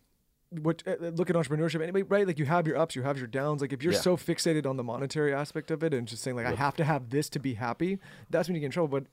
what 0.51 0.83
uh, 0.85 0.95
look 1.07 1.29
at 1.29 1.35
entrepreneurship 1.35 1.81
anyway, 1.81 2.03
right? 2.03 2.27
Like 2.27 2.37
you 2.37 2.45
have 2.45 2.67
your 2.67 2.77
ups, 2.77 2.95
you 2.95 3.01
have 3.01 3.17
your 3.17 3.25
downs. 3.27 3.61
Like 3.61 3.73
if 3.73 3.81
you're 3.81 3.93
Yeah. 3.93 3.99
so 3.99 4.17
fixated 4.17 4.67
on 4.67 4.77
the 4.77 4.83
monetary 4.83 5.33
aspect 5.33 5.71
of 5.71 5.83
it 5.83 5.93
and 5.93 6.07
just 6.07 6.21
saying 6.21 6.35
like 6.37 6.45
I 6.45 6.53
have 6.53 6.75
to 6.75 6.83
have 6.83 7.09
this 7.09 7.27
to 7.29 7.39
be 7.39 7.55
happy, 7.55 7.99
that's 8.29 8.47
when 8.47 8.55
you 8.55 8.59
get 8.59 8.67
in 8.67 8.71
trouble. 8.71 8.99
But 8.99 9.05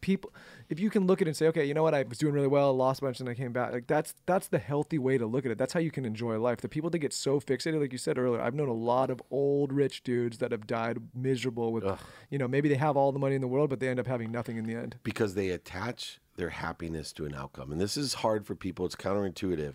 people, 0.00 0.32
if 0.68 0.78
you 0.80 0.90
can 0.90 1.06
look 1.06 1.20
at 1.20 1.26
it 1.26 1.30
and 1.30 1.36
say, 1.36 1.46
okay, 1.48 1.64
you 1.64 1.74
know 1.74 1.82
what, 1.82 1.94
I 1.94 2.02
was 2.02 2.18
doing 2.18 2.34
really 2.34 2.46
well, 2.48 2.74
lost 2.74 3.00
a 3.00 3.04
bunch, 3.04 3.20
and 3.20 3.28
I 3.28 3.34
came 3.34 3.52
back. 3.52 3.72
Like 3.72 3.86
that's 3.86 4.14
that's 4.26 4.48
the 4.48 4.58
healthy 4.58 4.98
way 4.98 5.18
to 5.18 5.26
look 5.26 5.44
at 5.44 5.50
it. 5.50 5.58
That's 5.58 5.72
how 5.72 5.80
you 5.80 5.90
can 5.90 6.04
enjoy 6.04 6.38
life. 6.38 6.60
The 6.60 6.68
people 6.68 6.90
that 6.90 6.98
get 6.98 7.12
so 7.12 7.40
fixated, 7.40 7.80
like 7.80 7.92
you 7.92 7.98
said 7.98 8.18
earlier, 8.18 8.40
I've 8.40 8.54
known 8.54 8.68
a 8.68 8.72
lot 8.74 9.10
of 9.10 9.22
old 9.30 9.72
rich 9.72 10.02
dudes 10.02 10.38
that 10.38 10.52
have 10.52 10.66
died 10.66 10.98
miserable 11.14 11.72
with, 11.72 11.84
you 12.30 12.38
know, 12.38 12.48
maybe 12.48 12.68
they 12.68 12.76
have 12.76 12.96
all 12.96 13.12
the 13.12 13.18
money 13.18 13.34
in 13.34 13.40
the 13.40 13.48
world, 13.48 13.70
but 13.70 13.80
they 13.80 13.88
end 13.88 14.00
up 14.00 14.06
having 14.06 14.30
nothing 14.32 14.56
in 14.56 14.64
the 14.64 14.74
end. 14.74 14.96
because 15.02 15.34
they 15.34 15.50
attach 15.50 16.20
their 16.36 16.50
happiness 16.50 17.12
to 17.12 17.24
an 17.26 17.34
outcome. 17.34 17.72
And 17.72 17.80
this 17.80 17.96
is 17.96 18.14
hard 18.14 18.46
for 18.46 18.54
people. 18.54 18.86
It's 18.86 18.94
counterintuitive. 18.96 19.74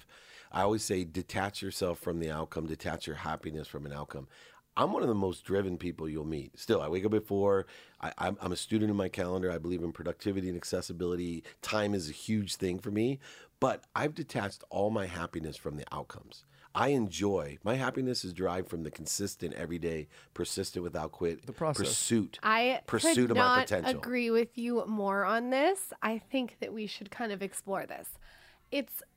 I 0.52 0.62
always 0.62 0.84
say 0.84 1.04
detach 1.04 1.62
yourself 1.62 2.00
from 2.00 2.20
the 2.20 2.30
outcome, 2.32 2.68
detach 2.68 3.08
your 3.08 3.16
happiness 3.18 3.68
from 3.68 3.86
an 3.86 3.92
outcome. 3.94 4.28
I'm 4.76 4.92
one 4.92 5.04
of 5.04 5.08
the 5.08 5.16
most 5.16 5.44
driven 5.44 5.78
people 5.78 6.10
you'll 6.10 6.26
meet. 6.26 6.58
Still, 6.60 6.82
I 6.82 6.88
wake 6.88 7.06
up 7.06 7.14
at 7.14 7.26
four. 7.28 7.68
I, 8.02 8.12
I'm, 8.18 8.38
I'm 8.42 8.52
a 8.52 8.56
student 8.56 8.90
in 8.90 8.98
my 8.98 9.10
calendar. 9.10 9.52
I 9.52 9.58
believe 9.58 9.84
in 9.84 9.92
productivity 9.92 10.48
and 10.48 10.58
accessibility. 10.58 11.44
Time 11.62 11.94
is 11.94 12.10
a 12.10 12.14
huge 12.14 12.56
thing 12.56 12.80
for 12.80 12.90
me, 12.92 13.20
but 13.60 13.84
I've 13.96 14.16
detached 14.16 14.64
all 14.70 14.90
my 14.90 15.06
happiness 15.06 15.58
from 15.58 15.78
the 15.78 15.86
outcomes. 15.92 16.46
I 16.76 16.88
enjoy 16.88 17.60
my 17.64 17.76
happiness 17.76 18.26
is 18.26 18.34
derived 18.34 18.68
from 18.68 18.84
the 18.84 18.90
consistent, 18.90 19.54
everyday, 19.54 20.08
persistent 20.34 20.82
without 20.84 21.12
quit, 21.12 21.46
the 21.46 21.54
process. 21.54 21.88
pursuit, 21.88 22.40
I 22.42 22.82
pursuit 22.88 23.16
could 23.16 23.32
of 23.32 23.38
my 23.38 23.44
not 23.44 23.68
potential. 23.68 23.92
agree 23.92 24.32
with 24.32 24.58
you 24.58 24.84
more 24.88 25.24
on 25.24 25.52
this. 25.52 25.94
I 26.02 26.18
think 26.18 26.58
that 26.62 26.74
we 26.74 26.88
should 26.88 27.12
kind 27.12 27.32
of 27.32 27.44
explore 27.44 27.86
this. 27.86 28.10
It's 28.72 29.04
f- 29.04 29.08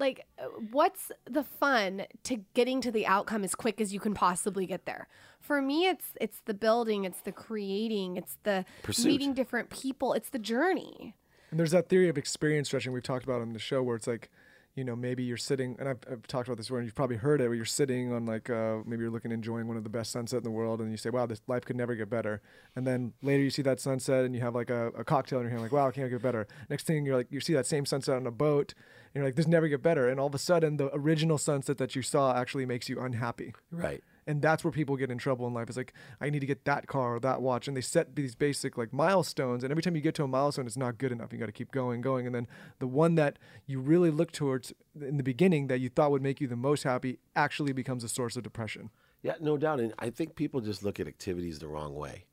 like, 0.00 0.26
uh, 0.38 0.46
what's 0.70 1.12
the 1.26 1.44
fun 1.44 2.06
to 2.24 2.38
getting 2.54 2.80
to 2.80 2.90
the 2.90 3.06
outcome 3.06 3.44
as 3.44 3.54
quick 3.54 3.80
as 3.80 3.92
you 3.92 4.00
can 4.00 4.14
possibly 4.14 4.66
get 4.66 4.86
there? 4.86 5.08
For 5.40 5.62
me, 5.62 5.86
it's 5.86 6.12
it's 6.20 6.40
the 6.46 6.54
building, 6.54 7.04
it's 7.04 7.20
the 7.20 7.32
creating, 7.32 8.16
it's 8.16 8.38
the 8.42 8.64
Pursuit. 8.82 9.06
meeting 9.06 9.34
different 9.34 9.70
people, 9.70 10.12
it's 10.14 10.30
the 10.30 10.38
journey. 10.38 11.14
And 11.50 11.58
there's 11.58 11.72
that 11.72 11.88
theory 11.88 12.08
of 12.08 12.16
experience 12.16 12.68
stretching 12.68 12.92
we've 12.92 13.02
talked 13.02 13.24
about 13.24 13.40
on 13.40 13.52
the 13.52 13.58
show 13.58 13.82
where 13.82 13.96
it's 13.96 14.06
like, 14.06 14.30
you 14.76 14.84
know, 14.84 14.94
maybe 14.94 15.22
you're 15.22 15.36
sitting, 15.36 15.76
and 15.78 15.88
I've, 15.88 15.98
I've 16.10 16.26
talked 16.26 16.48
about 16.48 16.56
this 16.56 16.66
before, 16.66 16.78
and 16.78 16.86
you've 16.86 16.94
probably 16.94 17.16
heard 17.16 17.40
it, 17.40 17.48
where 17.48 17.54
you're 17.54 17.64
sitting 17.64 18.12
on 18.12 18.24
like, 18.24 18.48
uh, 18.48 18.78
maybe 18.86 19.02
you're 19.02 19.10
looking, 19.10 19.32
enjoying 19.32 19.66
one 19.66 19.76
of 19.76 19.82
the 19.82 19.90
best 19.90 20.12
sunset 20.12 20.38
in 20.38 20.44
the 20.44 20.50
world, 20.50 20.80
and 20.80 20.90
you 20.90 20.96
say, 20.96 21.10
wow, 21.10 21.26
this 21.26 21.42
life 21.48 21.64
could 21.64 21.76
never 21.76 21.94
get 21.94 22.08
better. 22.08 22.40
And 22.76 22.86
then 22.86 23.12
later 23.20 23.42
you 23.42 23.50
see 23.50 23.62
that 23.62 23.80
sunset, 23.80 24.24
and 24.24 24.34
you 24.34 24.40
have 24.42 24.54
like 24.54 24.70
a, 24.70 24.88
a 24.88 25.04
cocktail 25.04 25.40
in 25.40 25.44
your 25.44 25.50
hand, 25.50 25.62
like, 25.62 25.72
wow, 25.72 25.88
it 25.88 25.94
can't 25.94 26.10
get 26.10 26.22
better. 26.22 26.46
Next 26.68 26.86
thing 26.86 27.04
you're 27.04 27.16
like, 27.16 27.26
you 27.30 27.40
see 27.40 27.52
that 27.54 27.66
same 27.66 27.84
sunset 27.84 28.16
on 28.16 28.26
a 28.26 28.30
boat, 28.30 28.74
and 29.12 29.20
you're 29.20 29.24
like, 29.24 29.34
this 29.34 29.48
never 29.48 29.66
get 29.66 29.82
better. 29.82 30.08
And 30.08 30.20
all 30.20 30.28
of 30.28 30.34
a 30.34 30.38
sudden, 30.38 30.76
the 30.76 30.90
original 30.94 31.36
sunset 31.36 31.78
that 31.78 31.96
you 31.96 32.02
saw 32.02 32.34
actually 32.34 32.64
makes 32.66 32.88
you 32.88 33.00
unhappy. 33.00 33.54
right. 33.72 34.02
And 34.30 34.40
that's 34.40 34.62
where 34.62 34.70
people 34.70 34.96
get 34.96 35.10
in 35.10 35.18
trouble 35.18 35.48
in 35.48 35.54
life. 35.54 35.66
It's 35.66 35.76
like, 35.76 35.92
I 36.20 36.30
need 36.30 36.38
to 36.38 36.46
get 36.46 36.64
that 36.64 36.86
car 36.86 37.16
or 37.16 37.20
that 37.20 37.42
watch. 37.42 37.66
And 37.66 37.76
they 37.76 37.80
set 37.80 38.14
these 38.14 38.36
basic 38.36 38.78
like 38.78 38.92
milestones. 38.92 39.64
And 39.64 39.72
every 39.72 39.82
time 39.82 39.96
you 39.96 40.00
get 40.00 40.14
to 40.14 40.22
a 40.22 40.28
milestone, 40.28 40.66
it's 40.66 40.76
not 40.76 40.98
good 40.98 41.10
enough. 41.10 41.32
You 41.32 41.38
got 41.40 41.46
to 41.46 41.52
keep 41.52 41.72
going, 41.72 42.00
going. 42.00 42.26
And 42.26 42.34
then 42.34 42.46
the 42.78 42.86
one 42.86 43.16
that 43.16 43.40
you 43.66 43.80
really 43.80 44.10
look 44.10 44.30
towards 44.30 44.72
in 45.00 45.16
the 45.16 45.24
beginning 45.24 45.66
that 45.66 45.80
you 45.80 45.88
thought 45.88 46.12
would 46.12 46.22
make 46.22 46.40
you 46.40 46.46
the 46.46 46.54
most 46.54 46.84
happy 46.84 47.18
actually 47.34 47.72
becomes 47.72 48.04
a 48.04 48.08
source 48.08 48.36
of 48.36 48.44
depression. 48.44 48.90
Yeah, 49.22 49.34
no 49.40 49.56
doubt. 49.56 49.80
And 49.80 49.92
I 49.98 50.10
think 50.10 50.36
people 50.36 50.60
just 50.60 50.84
look 50.84 51.00
at 51.00 51.08
activities 51.08 51.58
the 51.58 51.66
wrong 51.66 51.96
way. 51.96 52.26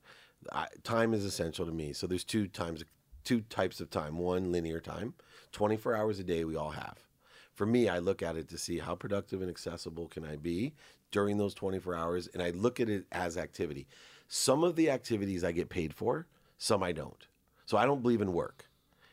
I, 0.52 0.68
time 0.84 1.14
is 1.14 1.24
essential 1.24 1.66
to 1.66 1.72
me. 1.72 1.92
So 1.92 2.06
there's 2.06 2.22
two 2.22 2.46
times, 2.46 2.84
two 3.24 3.40
types 3.40 3.80
of 3.80 3.90
time. 3.90 4.18
One, 4.18 4.52
linear 4.52 4.78
time, 4.78 5.14
24 5.50 5.96
hours 5.96 6.20
a 6.20 6.24
day 6.24 6.44
we 6.44 6.54
all 6.54 6.70
have. 6.70 7.08
For 7.54 7.66
me, 7.66 7.88
I 7.88 7.98
look 7.98 8.22
at 8.22 8.36
it 8.36 8.48
to 8.50 8.56
see 8.56 8.78
how 8.78 8.94
productive 8.94 9.40
and 9.42 9.50
accessible 9.50 10.06
can 10.06 10.24
I 10.24 10.36
be 10.36 10.74
during 11.10 11.38
those 11.38 11.54
24 11.54 11.94
hours, 11.94 12.28
and 12.32 12.42
I 12.42 12.50
look 12.50 12.80
at 12.80 12.88
it 12.88 13.06
as 13.12 13.36
activity. 13.36 13.86
Some 14.28 14.62
of 14.62 14.76
the 14.76 14.90
activities 14.90 15.44
I 15.44 15.52
get 15.52 15.68
paid 15.68 15.94
for, 15.94 16.26
some 16.58 16.82
I 16.82 16.92
don't. 16.92 17.26
So 17.66 17.76
I 17.76 17.86
don't 17.86 18.02
believe 18.02 18.20
in 18.20 18.32
work. 18.32 18.66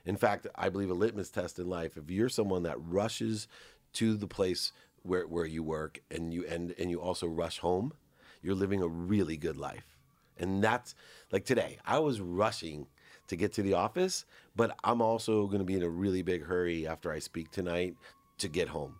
In 0.06 0.18
fact, 0.18 0.48
I 0.56 0.70
believe 0.70 0.90
a 0.90 0.94
litmus 0.94 1.30
test 1.30 1.58
in 1.58 1.68
life. 1.68 1.98
If 1.98 2.10
you're 2.10 2.30
someone 2.30 2.64
that 2.64 2.78
rushes 2.80 3.48
to 3.94 4.16
the 4.16 4.28
place 4.28 4.72
where, 5.04 5.28
where 5.28 5.46
you 5.46 5.64
work 5.64 6.00
and 6.12 6.34
you 6.34 6.46
and, 6.48 6.76
and 6.78 6.90
you 6.90 7.02
also 7.02 7.28
rush 7.28 7.60
home, 7.60 7.94
you're 8.42 8.56
living 8.56 8.82
a 8.82 8.88
really 8.88 9.38
good 9.38 9.58
life. 9.58 9.98
And 10.38 10.64
that's 10.64 10.96
like 11.32 11.46
today, 11.46 11.80
I 11.86 12.00
was 12.00 12.20
rushing 12.22 12.88
to 13.28 13.36
get 13.36 13.54
to 13.54 13.62
the 13.62 13.74
office, 13.74 14.26
but 14.56 14.78
I'm 14.84 15.02
also 15.02 15.48
going 15.48 15.60
to 15.60 15.66
be 15.66 15.76
in 15.76 15.84
a 15.84 15.90
really 15.90 16.22
big 16.22 16.44
hurry 16.46 16.88
after 16.88 17.12
I 17.12 17.20
speak 17.20 17.52
tonight 17.52 17.96
to 18.38 18.48
get 18.48 18.68
home. 18.70 19.00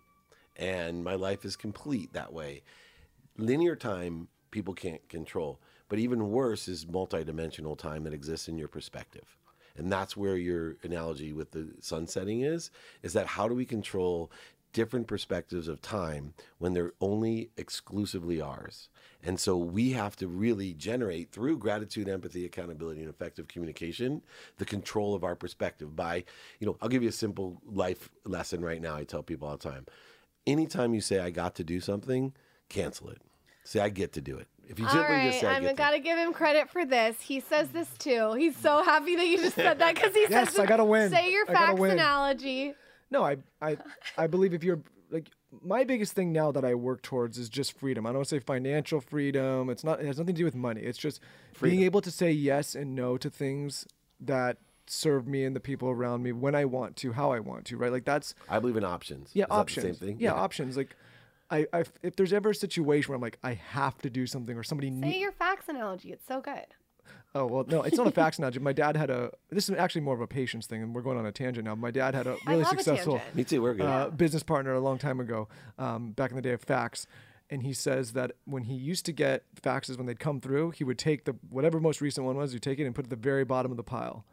And 0.56 1.04
my 1.04 1.14
life 1.14 1.44
is 1.44 1.54
complete 1.56 2.12
that 2.14 2.32
way. 2.32 2.62
Linear 3.38 3.76
time, 3.76 4.28
people 4.50 4.74
can't 4.74 5.06
control. 5.08 5.60
But 5.88 5.98
even 5.98 6.30
worse 6.30 6.68
is 6.68 6.84
multidimensional 6.84 7.78
time 7.78 8.04
that 8.04 8.14
exists 8.14 8.48
in 8.48 8.58
your 8.58 8.68
perspective. 8.68 9.36
And 9.76 9.92
that's 9.92 10.16
where 10.16 10.36
your 10.36 10.76
analogy 10.82 11.32
with 11.32 11.50
the 11.50 11.68
sun 11.80 12.06
setting 12.06 12.40
is, 12.40 12.70
is 13.02 13.12
that 13.12 13.26
how 13.26 13.46
do 13.46 13.54
we 13.54 13.66
control 13.66 14.30
different 14.72 15.06
perspectives 15.06 15.68
of 15.68 15.80
time 15.80 16.34
when 16.58 16.72
they're 16.72 16.92
only 17.00 17.50
exclusively 17.56 18.40
ours? 18.40 18.88
And 19.22 19.38
so 19.38 19.56
we 19.56 19.92
have 19.92 20.16
to 20.16 20.28
really 20.28 20.72
generate 20.72 21.30
through 21.30 21.58
gratitude, 21.58 22.08
empathy, 22.08 22.44
accountability, 22.44 23.00
and 23.00 23.10
effective 23.10 23.48
communication 23.48 24.22
the 24.56 24.64
control 24.64 25.14
of 25.14 25.24
our 25.24 25.34
perspective 25.34 25.94
by, 25.94 26.24
you 26.58 26.66
know, 26.66 26.76
I'll 26.80 26.88
give 26.88 27.02
you 27.02 27.08
a 27.08 27.12
simple 27.12 27.60
life 27.66 28.08
lesson 28.24 28.64
right 28.64 28.80
now. 28.80 28.96
I 28.96 29.04
tell 29.04 29.22
people 29.22 29.48
all 29.48 29.56
the 29.56 29.70
time. 29.70 29.86
Anytime 30.46 30.94
you 30.94 31.00
say 31.00 31.18
I 31.18 31.30
got 31.30 31.54
to 31.56 31.64
do 31.64 31.80
something, 31.80 32.32
cancel 32.68 33.10
it. 33.10 33.18
See, 33.64 33.80
I 33.80 33.88
get 33.88 34.12
to 34.14 34.20
do 34.20 34.38
it. 34.38 34.46
If 34.68 34.78
you 34.78 34.86
All 34.86 34.92
simply 34.92 35.14
right, 35.14 35.26
just 35.28 35.40
say 35.40 35.46
I 35.46 35.56
I'm 35.56 35.62
get 35.62 35.70
to. 35.70 35.74
gotta 35.76 35.98
give 36.00 36.18
him 36.18 36.32
credit 36.32 36.70
for 36.70 36.84
this. 36.84 37.20
He 37.20 37.40
says 37.40 37.68
this 37.70 37.88
too. 37.98 38.32
He's 38.34 38.56
so 38.56 38.82
happy 38.82 39.16
that 39.16 39.26
you 39.26 39.38
just 39.38 39.54
said 39.56 39.78
that 39.78 39.94
because 39.94 40.12
he 40.14 40.22
Yes, 40.30 40.50
says, 40.50 40.58
I 40.60 40.66
gotta 40.66 40.84
win. 40.84 41.10
Say 41.10 41.32
your 41.32 41.44
I 41.48 41.52
gotta 41.52 41.66
fax 41.68 41.80
win. 41.80 41.90
analogy. 41.92 42.74
No, 43.10 43.24
I, 43.24 43.36
I, 43.62 43.76
I 44.18 44.26
believe 44.26 44.54
if 44.54 44.64
you're 44.64 44.80
like 45.10 45.28
my 45.62 45.84
biggest 45.84 46.12
thing 46.12 46.32
now 46.32 46.50
that 46.52 46.64
I 46.64 46.74
work 46.74 47.02
towards 47.02 47.38
is 47.38 47.48
just 47.48 47.78
freedom. 47.78 48.06
I 48.06 48.10
don't 48.10 48.16
want 48.18 48.28
to 48.28 48.34
say 48.36 48.40
financial 48.40 49.00
freedom. 49.00 49.70
It's 49.70 49.84
not. 49.84 50.00
It 50.00 50.06
has 50.06 50.18
nothing 50.18 50.34
to 50.34 50.38
do 50.40 50.44
with 50.44 50.56
money. 50.56 50.80
It's 50.82 50.98
just 50.98 51.20
being 51.62 51.82
able 51.82 52.00
to 52.00 52.10
say 52.10 52.30
yes 52.32 52.74
and 52.74 52.94
no 52.96 53.16
to 53.18 53.30
things 53.30 53.86
that 54.20 54.58
serve 54.88 55.26
me 55.26 55.44
and 55.44 55.54
the 55.56 55.60
people 55.60 55.88
around 55.90 56.22
me 56.22 56.32
when 56.32 56.54
I 56.54 56.64
want 56.64 56.96
to, 56.96 57.12
how 57.12 57.30
I 57.32 57.38
want 57.40 57.64
to. 57.66 57.76
Right? 57.76 57.92
Like 57.92 58.04
that's 58.04 58.34
I 58.48 58.58
believe 58.58 58.76
in 58.76 58.84
options. 58.84 59.30
yeah, 59.34 59.44
Is 59.44 59.48
that 59.48 59.54
options. 59.54 59.84
The 59.98 60.06
same 60.06 60.08
thing. 60.14 60.16
Yeah, 60.20 60.32
options. 60.34 60.76
Like. 60.76 60.96
I, 61.50 61.66
I, 61.72 61.84
if 62.02 62.16
there's 62.16 62.32
ever 62.32 62.50
a 62.50 62.54
situation 62.54 63.10
where 63.10 63.16
I'm 63.16 63.22
like, 63.22 63.38
I 63.42 63.54
have 63.54 63.98
to 63.98 64.10
do 64.10 64.26
something, 64.26 64.56
or 64.56 64.62
somebody 64.62 64.88
Say 64.90 64.94
needs. 64.96 65.18
your 65.18 65.32
fax 65.32 65.68
analogy. 65.68 66.12
It's 66.12 66.26
so 66.26 66.40
good. 66.40 66.66
Oh 67.34 67.46
well, 67.46 67.64
no, 67.68 67.82
it's 67.82 67.96
not 67.96 68.06
a 68.06 68.10
fax 68.10 68.38
analogy. 68.38 68.58
My 68.60 68.72
dad 68.72 68.96
had 68.96 69.10
a. 69.10 69.30
This 69.50 69.68
is 69.68 69.76
actually 69.76 70.00
more 70.00 70.14
of 70.14 70.20
a 70.20 70.26
patience 70.26 70.66
thing, 70.66 70.82
and 70.82 70.94
we're 70.94 71.02
going 71.02 71.18
on 71.18 71.26
a 71.26 71.32
tangent 71.32 71.66
now. 71.66 71.74
My 71.74 71.90
dad 71.90 72.14
had 72.14 72.26
a 72.26 72.36
really 72.46 72.62
love 72.62 72.72
a 72.72 72.76
successful. 72.76 73.20
Me 73.34 73.44
too. 73.44 73.62
We're 73.62 73.74
good. 73.74 73.86
uh, 73.86 74.10
business 74.10 74.42
partner 74.42 74.72
a 74.72 74.80
long 74.80 74.98
time 74.98 75.20
ago, 75.20 75.48
um, 75.78 76.12
back 76.12 76.30
in 76.30 76.36
the 76.36 76.42
day 76.42 76.52
of 76.52 76.62
fax. 76.62 77.06
And 77.48 77.62
he 77.62 77.72
says 77.74 78.14
that 78.14 78.32
when 78.44 78.64
he 78.64 78.74
used 78.74 79.06
to 79.06 79.12
get 79.12 79.44
faxes 79.62 79.96
when 79.96 80.06
they'd 80.06 80.18
come 80.18 80.40
through, 80.40 80.72
he 80.72 80.82
would 80.82 80.98
take 80.98 81.26
the 81.26 81.36
whatever 81.48 81.78
most 81.78 82.00
recent 82.00 82.26
one 82.26 82.36
was, 82.36 82.52
you'd 82.52 82.62
take 82.62 82.80
it 82.80 82.84
and 82.84 82.94
put 82.94 83.04
it 83.04 83.06
at 83.06 83.10
the 83.10 83.16
very 83.22 83.44
bottom 83.44 83.70
of 83.70 83.76
the 83.76 83.84
pile. 83.84 84.24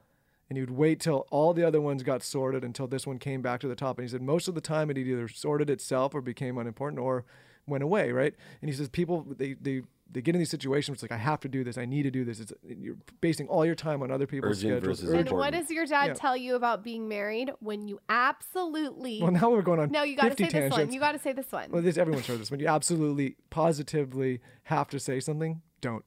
And 0.49 0.57
he 0.57 0.61
would 0.61 0.71
wait 0.71 0.99
till 0.99 1.25
all 1.31 1.53
the 1.53 1.65
other 1.65 1.81
ones 1.81 2.03
got 2.03 2.21
sorted 2.21 2.63
until 2.63 2.85
this 2.87 3.07
one 3.07 3.17
came 3.17 3.41
back 3.41 3.59
to 3.61 3.67
the 3.67 3.75
top. 3.75 3.97
And 3.97 4.07
he 4.07 4.11
said 4.11 4.21
most 4.21 4.47
of 4.47 4.55
the 4.55 4.61
time 4.61 4.89
it 4.91 4.97
either 4.97 5.27
sorted 5.27 5.69
itself 5.69 6.13
or 6.13 6.21
became 6.21 6.57
unimportant 6.57 6.99
or 6.99 7.25
went 7.65 7.83
away, 7.83 8.11
right? 8.11 8.35
And 8.61 8.69
he 8.69 8.75
says 8.75 8.89
people 8.89 9.25
they 9.37 9.53
they 9.53 9.81
they 10.11 10.21
get 10.21 10.35
in 10.35 10.39
these 10.39 10.51
situations 10.51 10.89
where 10.89 10.93
it's 10.95 11.01
like 11.01 11.11
I 11.13 11.17
have 11.17 11.39
to 11.39 11.47
do 11.47 11.63
this, 11.63 11.75
I 11.77 11.85
need 11.85 12.03
to 12.03 12.11
do 12.11 12.23
this. 12.23 12.39
It's 12.39 12.53
you're 12.67 12.97
basing 13.19 13.47
all 13.47 13.65
your 13.65 13.73
time 13.73 14.03
on 14.03 14.11
other 14.11 14.27
people's 14.27 14.57
Urgent 14.59 14.73
schedules. 14.73 14.99
versus 14.99 15.09
urgent. 15.13 15.29
And 15.29 15.37
what 15.39 15.53
does 15.53 15.71
your 15.71 15.85
dad 15.87 16.07
Yeah. 16.07 16.13
tell 16.13 16.37
you 16.37 16.55
about 16.55 16.83
being 16.83 17.07
married 17.07 17.49
when 17.59 17.87
you 17.87 17.99
absolutely? 18.09 19.21
Well, 19.21 19.31
now 19.31 19.49
we're 19.49 19.61
going 19.63 19.79
on. 19.79 19.91
no, 19.91 20.03
you 20.03 20.15
got 20.15 20.23
to 20.23 20.29
50 20.35 20.49
say 20.49 20.59
this 20.59 20.71
one. 20.71 20.91
You 20.91 20.99
got 20.99 21.13
to 21.13 21.19
say 21.19 21.31
this 21.31 21.51
one. 21.51 21.71
Well, 21.71 21.81
this 21.81 21.97
everyone's 21.97 22.27
heard 22.27 22.39
this. 22.39 22.51
When 22.51 22.59
you 22.59 22.67
absolutely, 22.67 23.37
positively 23.49 24.39
have 24.63 24.89
to 24.89 24.99
say 24.99 25.19
something, 25.19 25.61
don't. 25.81 26.03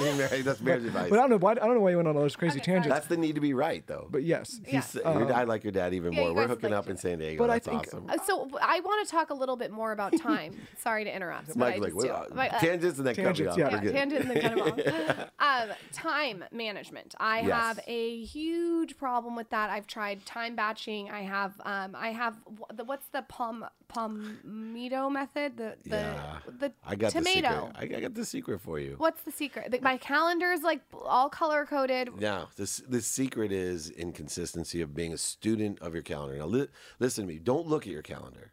That's 0.42 0.60
marriage 0.60 0.84
advice. 0.84 1.10
But 1.10 1.18
I 1.18 1.22
don't 1.22 1.30
know 1.30 1.36
why. 1.38 1.52
I 1.52 1.54
don't 1.54 1.74
know 1.74 1.80
why 1.80 1.90
you 1.90 1.96
went 1.96 2.08
on 2.08 2.16
all 2.16 2.22
those 2.22 2.36
crazy 2.36 2.58
Okay, 2.58 2.64
sorry. 2.66 2.76
tangents. 2.80 2.94
That's 2.94 3.06
the 3.06 3.16
need 3.16 3.34
to 3.34 3.40
be 3.40 3.54
right, 3.54 3.86
though. 3.86 4.08
But 4.10 4.24
yes, 4.24 4.60
He's, 4.64 4.94
Yeah. 4.96 5.18
your 5.18 5.28
dad 5.28 5.48
like 5.48 5.64
your 5.64 5.72
dad 5.72 5.94
even 5.94 6.12
Yeah, 6.12 6.20
more. 6.20 6.28
you 6.30 6.34
We're 6.34 6.42
guys 6.42 6.50
hooking 6.50 6.70
like 6.70 6.78
up 6.78 6.88
in 6.88 6.96
San 6.96 7.18
Diego. 7.18 7.42
But 7.44 7.50
I 7.50 7.54
That's 7.54 7.66
think- 7.66 7.86
awesome. 7.88 8.06
Uh, 8.08 8.18
so 8.24 8.48
I 8.62 8.80
want 8.80 9.06
to 9.06 9.10
talk 9.10 9.30
a 9.30 9.34
little 9.34 9.56
bit 9.56 9.70
more 9.70 9.92
about 9.92 10.16
time. 10.20 10.56
Sorry 10.78 11.04
to 11.04 11.14
interrupt. 11.14 11.48
but 11.48 11.56
I 11.56 11.70
Mike, 11.70 11.80
like 11.80 11.92
just 11.94 12.02
do. 12.06 12.12
well, 12.12 12.26
But, 12.34 12.54
uh, 12.54 12.58
tangents 12.60 12.98
and 12.98 13.06
then 13.06 13.14
cut 13.14 13.20
me 13.22 13.24
Tangents, 13.24 13.52
off. 13.52 13.58
yeah. 13.58 13.68
We're 13.80 13.84
yeah, 13.84 13.92
tangent 13.92 14.20
and 14.22 14.30
then 14.30 14.40
cut 14.42 15.18
off. 15.18 15.30
Um, 15.40 15.68
time 15.92 16.44
management. 16.52 17.14
I 17.18 17.40
Yes. 17.40 17.50
have 17.50 17.80
a 17.86 18.24
huge 18.24 18.96
problem 18.98 19.36
with 19.36 19.48
that. 19.50 19.70
I've 19.70 19.86
tried 19.86 20.24
time 20.26 20.54
batching. 20.54 21.10
I 21.10 21.22
have 21.22 21.54
um, 21.64 21.96
I 21.98 22.08
have 22.12 22.36
wh- 22.60 22.74
the 22.76 22.84
what's 22.84 23.06
the 23.08 23.22
pom 23.28 23.64
pomito 23.92 25.10
method? 25.10 25.56
The 25.56 25.76
the 25.84 25.90
Yeah. 25.96 26.38
the 26.58 26.72
I 26.86 26.94
got 26.94 27.12
tomato. 27.12 27.48
the 27.48 27.80
secret. 27.80 27.94
I, 27.94 27.96
I 27.96 28.00
got 28.00 28.14
the 28.14 28.24
secret 28.24 28.60
for 28.60 28.78
you. 28.78 28.94
What's 28.98 29.22
the 29.22 29.32
secret? 29.32 29.70
The, 29.70 29.78
my 29.90 29.96
calendar 29.96 30.52
is 30.52 30.62
like 30.62 30.82
all 31.04 31.28
color 31.28 31.66
coded. 31.66 32.10
Now, 32.20 32.50
this 32.54 32.76
the 32.76 33.00
secret 33.00 33.50
is 33.50 33.90
inconsistency 33.90 34.80
of 34.82 34.94
being 34.94 35.12
a 35.12 35.18
student 35.18 35.80
of 35.80 35.94
your 35.94 36.04
calendar. 36.04 36.38
Now, 36.38 36.46
li- 36.46 36.68
listen 37.00 37.26
to 37.26 37.32
me. 37.32 37.40
Don't 37.40 37.66
look 37.66 37.88
at 37.88 37.92
your 37.92 38.02
calendar. 38.02 38.52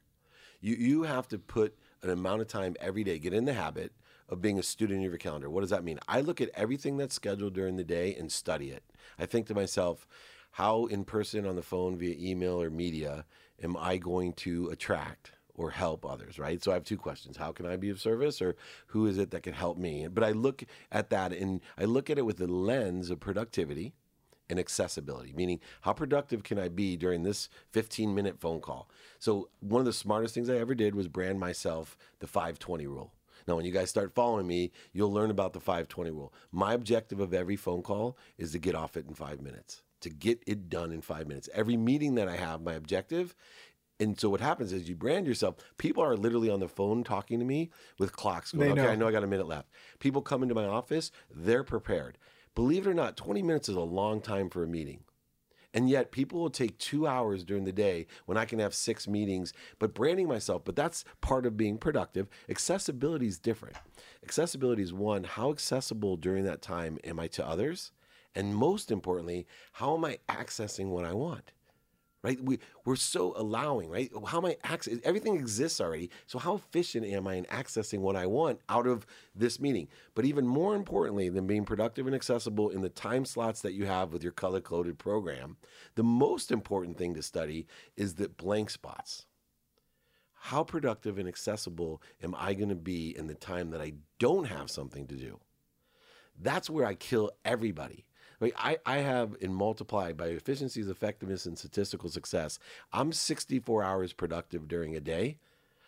You 0.62 0.74
you 0.74 1.04
have 1.04 1.28
to 1.28 1.38
put 1.38 1.78
an 2.02 2.10
amount 2.10 2.42
of 2.42 2.48
time 2.48 2.76
every 2.80 3.04
day. 3.04 3.20
Get 3.20 3.34
in 3.34 3.46
the 3.46 3.54
habit 3.54 3.92
of 4.28 4.42
being 4.42 4.58
a 4.58 4.64
student 4.64 5.06
of 5.06 5.12
your 5.12 5.20
calendar. 5.20 5.48
What 5.48 5.62
does 5.62 5.70
that 5.70 5.84
mean? 5.84 6.00
I 6.08 6.22
look 6.22 6.42
at 6.42 6.50
everything 6.56 6.98
that's 6.98 7.14
scheduled 7.14 7.54
during 7.54 7.76
the 7.76 7.84
day 7.84 8.16
and 8.16 8.32
study 8.32 8.72
it. 8.72 8.84
I 9.20 9.28
think 9.28 9.46
to 9.48 9.54
myself, 9.54 10.08
how 10.54 10.88
in 10.88 11.06
person, 11.06 11.46
on 11.46 11.56
the 11.56 11.62
phone, 11.62 11.98
via 11.98 12.16
email 12.20 12.60
or 12.60 12.72
media, 12.72 13.26
am 13.62 13.78
I 13.78 13.98
going 13.98 14.34
to 14.34 14.70
attract? 14.70 15.34
Or 15.58 15.72
help 15.72 16.06
others, 16.06 16.40
right? 16.40 16.64
So 16.64 16.72
I 16.72 16.76
have 16.76 16.84
two 16.84 16.98
questions. 16.98 17.36
How 17.36 17.52
can 17.52 17.66
I 17.66 17.76
be 17.76 17.90
of 17.90 18.00
service 18.00 18.42
or 18.42 18.56
who 18.88 19.08
is 19.08 19.18
it 19.18 19.32
that 19.32 19.44
can 19.44 19.54
help 19.54 19.78
me? 19.78 20.08
But 20.08 20.24
I 20.24 20.32
look 20.32 20.64
at 20.92 21.10
that 21.10 21.34
and 21.34 21.62
I 21.78 21.86
look 21.86 22.10
at 22.10 22.18
it 22.18 22.26
with 22.26 22.38
the 22.38 22.48
lens 22.48 23.10
of 23.10 23.20
productivity 23.20 23.94
and 24.50 24.60
accessibility, 24.60 25.34
meaning 25.34 25.60
how 25.82 25.94
productive 25.94 26.44
can 26.44 26.58
I 26.58 26.70
be 26.70 26.96
during 26.96 27.24
this 27.24 27.50
15 27.72 28.14
minute 28.16 28.40
phone 28.40 28.62
call? 28.62 28.90
So 29.20 29.50
one 29.60 29.80
of 29.82 29.86
the 29.86 29.94
smartest 29.94 30.34
things 30.34 30.50
I 30.50 30.58
ever 30.58 30.76
did 30.76 30.96
was 30.96 31.08
brand 31.08 31.40
myself 31.40 31.98
the 32.20 32.28
520 32.28 32.88
rule. 32.88 33.12
Now, 33.48 33.56
when 33.56 33.66
you 33.66 33.72
guys 33.72 33.90
start 33.90 34.14
following 34.14 34.46
me, 34.46 34.72
you'll 34.92 35.12
learn 35.12 35.32
about 35.32 35.54
the 35.54 35.60
520 35.60 36.12
rule. 36.12 36.34
My 36.52 36.74
objective 36.74 37.20
of 37.20 37.34
every 37.34 37.56
phone 37.56 37.82
call 37.82 38.18
is 38.38 38.52
to 38.52 38.60
get 38.60 38.76
off 38.76 38.98
it 38.98 39.06
in 39.08 39.14
five 39.14 39.42
minutes, 39.42 39.84
to 40.02 40.10
get 40.10 40.44
it 40.46 40.70
done 40.70 40.92
in 40.92 41.02
five 41.02 41.28
minutes. 41.28 41.48
Every 41.54 41.78
meeting 41.78 42.16
that 42.16 42.28
I 42.28 42.36
have, 42.36 42.62
my 42.62 42.74
objective 42.74 43.36
and 44.00 44.20
so 44.20 44.30
what 44.30 44.42
happens 44.42 44.74
is 44.74 44.88
you 44.88 44.96
brand 44.96 45.26
yourself. 45.26 45.56
People 45.78 46.04
are 46.04 46.16
literally 46.16 46.50
on 46.50 46.60
the 46.60 46.68
phone 46.68 47.04
talking 47.04 47.40
to 47.40 47.46
me 47.46 47.72
with 47.98 48.12
clocks 48.14 48.52
going. 48.52 48.74
Okay. 48.74 48.88
I 48.88 48.96
know 48.96 49.08
I 49.08 49.12
got 49.12 49.24
a 49.24 49.28
minute 49.28 49.48
left. 49.48 49.70
People 50.00 50.22
come 50.22 50.44
into 50.44 50.56
my 50.56 50.66
office, 50.66 51.12
they're 51.34 51.64
prepared. 51.64 52.18
Believe 52.54 52.86
it 52.86 52.90
or 52.90 52.94
not, 52.94 53.18
20 53.18 53.42
minutes 53.42 53.70
is 53.70 53.76
a 53.76 53.82
long 53.82 54.22
time 54.22 54.50
for 54.50 54.64
a 54.64 54.68
meeting. 54.68 55.04
And 55.74 55.90
yet 55.90 56.12
people 56.12 56.40
will 56.40 56.50
take 56.50 56.78
two 56.80 57.06
hours 57.06 57.44
during 57.44 57.66
the 57.66 57.72
day 57.72 58.08
when 58.26 58.38
I 58.38 58.46
can 58.46 58.58
have 58.60 58.74
six 58.74 59.08
meetings, 59.08 59.54
but 59.78 59.94
branding 59.94 60.28
myself, 60.28 60.64
but 60.64 60.76
that's 60.76 61.04
part 61.22 61.46
of 61.46 61.58
being 61.58 61.78
productive. 61.78 62.28
Accessibility 62.50 63.28
is 63.28 63.38
different. 63.38 63.76
Accessibility 64.24 64.82
is 64.82 64.94
one, 64.94 65.24
how 65.24 65.52
accessible 65.52 66.18
during 66.18 66.46
that 66.46 66.62
time 66.62 66.98
am 67.04 67.20
I 67.20 67.28
to 67.28 67.48
others? 67.48 67.92
And 68.34 68.56
most 68.56 68.92
importantly, 68.92 69.46
how 69.74 69.96
am 69.96 70.06
I 70.06 70.20
accessing 70.30 70.88
what 70.88 71.06
I 71.06 71.14
want? 71.14 71.52
Right? 72.24 72.42
We, 72.42 72.60
we're 72.84 72.96
so 72.96 73.34
allowing, 73.36 73.90
right? 73.90 74.12
How 74.26 74.40
am 74.40 74.46
I 74.46 74.58
access? 74.64 74.98
Everything 75.04 75.36
exists 75.36 75.80
already. 75.80 76.10
So 76.26 76.40
how 76.40 76.56
efficient 76.56 77.06
am 77.06 77.28
I 77.28 77.36
in 77.36 77.46
accessing 77.46 78.00
what 78.00 78.16
I 78.16 78.26
want 78.26 78.60
out 78.70 78.88
of 78.88 79.06
this 79.36 79.60
meeting? 79.60 79.88
But 80.16 80.26
even 80.26 80.48
more 80.48 80.76
importantly 80.76 81.30
than 81.30 81.48
being 81.48 81.66
productive 81.66 82.08
and 82.08 82.16
accessible 82.16 82.70
in 82.70 82.82
the 82.82 82.90
time 82.90 83.26
slots 83.26 83.62
that 83.62 83.74
you 83.74 83.86
have 83.86 84.12
with 84.12 84.24
your 84.24 84.32
color 84.32 84.62
coded 84.62 84.98
program, 84.98 85.58
the 85.96 86.04
most 86.04 86.52
important 86.52 86.98
thing 86.98 87.14
to 87.14 87.22
study 87.22 87.68
is 87.96 88.16
the 88.16 88.30
blank 88.30 88.70
spots. 88.70 89.26
How 90.34 90.64
productive 90.64 91.18
and 91.18 91.28
accessible 91.28 92.02
am 92.24 92.36
I 92.38 92.54
going 92.54 92.70
to 92.70 92.76
be 92.76 93.16
in 93.18 93.28
the 93.28 93.36
time 93.36 93.72
that 93.72 93.82
I 93.82 93.94
don't 94.20 94.46
have 94.46 94.70
something 94.70 95.08
to 95.08 95.16
do? 95.16 95.40
That's 96.40 96.70
where 96.70 96.86
I 96.86 96.94
kill 96.94 97.32
everybody. 97.44 98.06
Like 98.40 98.54
I, 98.58 98.78
I 98.86 98.98
have 98.98 99.36
in 99.42 99.54
multiplied 99.54 100.16
by 100.18 100.28
efficiencies, 100.28 100.88
effectiveness, 100.88 101.46
and 101.46 101.58
statistical 101.58 102.10
success. 102.10 102.60
I'm 102.94 103.12
64 103.12 103.84
hours 103.84 104.14
productive 104.14 104.68
during 104.68 104.96
a 104.96 105.00
day 105.00 105.38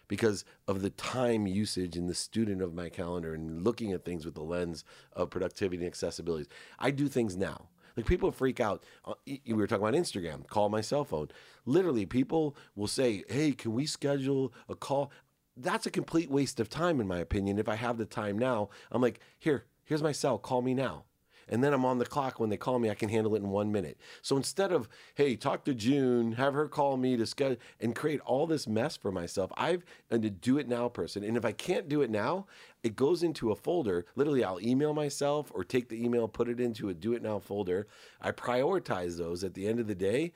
because 0.08 0.44
of 0.68 0.82
the 0.82 0.90
time 0.90 1.48
usage 1.48 1.96
and 1.96 2.10
the 2.10 2.16
student 2.16 2.62
of 2.62 2.74
my 2.74 2.90
calendar 2.90 3.34
and 3.34 3.64
looking 3.64 3.94
at 3.94 4.04
things 4.04 4.26
with 4.26 4.34
the 4.34 4.42
lens 4.44 4.84
of 5.14 5.30
productivity 5.30 5.78
and 5.78 5.88
accessibility. 5.88 6.50
I 6.80 6.92
do 6.92 7.08
things 7.08 7.38
now. 7.38 7.70
Like 7.96 8.06
people 8.08 8.32
freak 8.32 8.60
out. 8.60 8.84
Uh, 9.06 9.14
We 9.26 9.54
were 9.54 9.68
talking 9.68 9.86
about 9.88 10.00
Instagram. 10.00 10.48
Call 10.48 10.70
my 10.70 10.82
cell 10.82 11.04
phone. 11.04 11.30
Literally, 11.66 12.06
people 12.06 12.56
will 12.76 12.88
say, 12.88 13.24
"Hey, 13.30 13.52
can 13.52 13.74
we 13.74 13.86
schedule 13.86 14.54
a 14.70 14.76
call?" 14.76 15.12
That's 15.58 15.86
a 15.86 15.92
complete 15.92 16.30
waste 16.32 16.60
of 16.60 16.70
time, 16.70 17.02
in 17.02 17.08
my 17.08 17.20
opinion. 17.20 17.60
If 17.60 17.68
I 17.68 17.76
have 17.76 17.98
the 17.98 18.06
time 18.06 18.40
now, 18.40 18.70
I'm 18.92 19.02
like, 19.02 19.20
"Here, 19.38 19.66
here's 19.84 20.04
my 20.04 20.14
cell. 20.14 20.38
Call 20.38 20.62
me 20.62 20.74
now." 20.74 21.04
And 21.50 21.64
then 21.64 21.74
I'm 21.74 21.86
on 21.86 21.98
the 21.98 22.06
clock 22.06 22.40
when 22.40 22.50
they 22.50 22.58
call 22.58 22.80
me. 22.80 22.90
I 22.90 22.96
can 22.96 23.10
handle 23.10 23.36
it 23.36 23.40
in 23.40 23.50
one 23.50 23.72
minute. 23.72 23.98
So 24.22 24.38
instead 24.38 24.72
of 24.72 24.88
hey, 25.16 25.36
talk 25.36 25.66
to 25.66 25.74
June, 25.74 26.34
have 26.34 26.54
her 26.54 26.68
call 26.68 26.98
me 26.98 27.18
to 27.18 27.26
schedule 27.26 27.58
and 27.80 27.96
create 27.96 28.20
all 28.22 28.48
this 28.48 28.68
mess 28.68 28.98
for 28.98 29.12
myself, 29.12 29.52
I've 29.58 29.84
a 30.12 30.18
do 30.18 30.58
it 30.58 30.68
now 30.68 30.90
person. 30.90 31.24
And 31.24 31.38
if 31.38 31.46
I 31.46 31.52
can't 31.52 31.90
do 31.90 32.02
it 32.02 32.10
now, 32.10 32.46
it 32.84 32.96
goes 32.96 33.24
into 33.24 33.52
a 33.52 33.56
folder. 33.56 34.06
Literally, 34.16 34.44
I'll 34.44 34.62
email 34.62 34.94
myself 34.94 35.52
or 35.54 35.64
take 35.64 35.90
the 35.90 36.04
email, 36.04 36.28
put 36.28 36.50
it 36.50 36.60
into 36.60 36.90
a 36.90 36.94
do 36.94 37.14
it 37.14 37.22
now 37.22 37.40
folder. 37.40 37.88
I 38.22 38.32
prioritize 38.32 39.18
those 39.18 39.44
at 39.44 39.54
the 39.54 39.68
end 39.68 39.80
of 39.80 39.88
the 39.88 39.96
day 39.96 40.34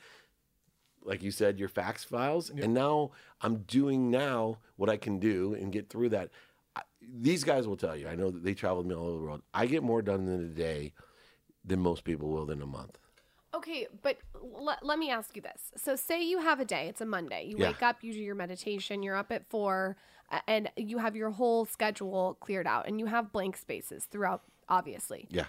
like 1.06 1.24
you 1.24 1.32
said, 1.32 1.60
your 1.60 1.70
fax 1.70 2.04
files. 2.04 2.50
And 2.50 2.74
now 2.74 3.12
I'm 3.42 3.58
doing 3.68 4.10
now 4.10 4.60
what 4.76 4.90
I 4.90 4.98
can 4.98 5.20
do 5.20 5.54
and 5.54 5.72
get 5.72 5.90
through 5.90 6.10
that. 6.10 6.30
These 7.02 7.44
guys 7.44 7.68
will 7.68 7.78
tell 7.78 7.96
you, 7.96 8.08
I 8.08 8.16
know 8.16 8.32
that 8.32 8.44
they 8.44 8.54
travel 8.54 8.78
with 8.78 8.88
me 8.88 8.96
all 8.96 9.08
over 9.08 9.18
the 9.18 9.24
world. 9.24 9.42
I 9.54 9.66
get 9.66 9.84
more 9.84 10.02
done 10.02 10.28
in 10.28 10.42
a 10.42 10.48
day 10.48 10.94
than 11.64 11.80
most 11.80 12.04
people 12.04 12.30
will 12.30 12.50
in 12.50 12.62
a 12.62 12.66
month. 12.66 12.98
Okay, 13.54 13.88
but 14.02 14.18
l- 14.36 14.78
let 14.82 14.98
me 14.98 15.12
ask 15.12 15.36
you 15.36 15.42
this. 15.42 15.72
So, 15.78 15.96
say 15.96 16.24
you 16.24 16.40
have 16.40 16.60
a 16.60 16.66
day, 16.66 16.88
it's 16.88 17.02
a 17.02 17.06
Monday. 17.06 17.46
You 17.46 17.58
Yeah. 17.60 17.68
wake 17.68 17.84
up, 17.84 18.04
you 18.04 18.12
do 18.14 18.20
your 18.20 18.36
meditation, 18.36 19.04
you're 19.04 19.16
up 19.16 19.32
at 19.32 19.48
four, 19.50 19.96
and 20.48 20.72
you 20.76 20.98
have 20.98 21.16
your 21.16 21.30
whole 21.30 21.66
schedule 21.66 22.36
cleared 22.40 22.66
out, 22.66 22.88
and 22.88 23.00
you 23.00 23.06
have 23.06 23.32
blank 23.32 23.58
spaces 23.58 24.06
throughout, 24.06 24.42
obviously. 24.70 25.28
Yeah. 25.30 25.46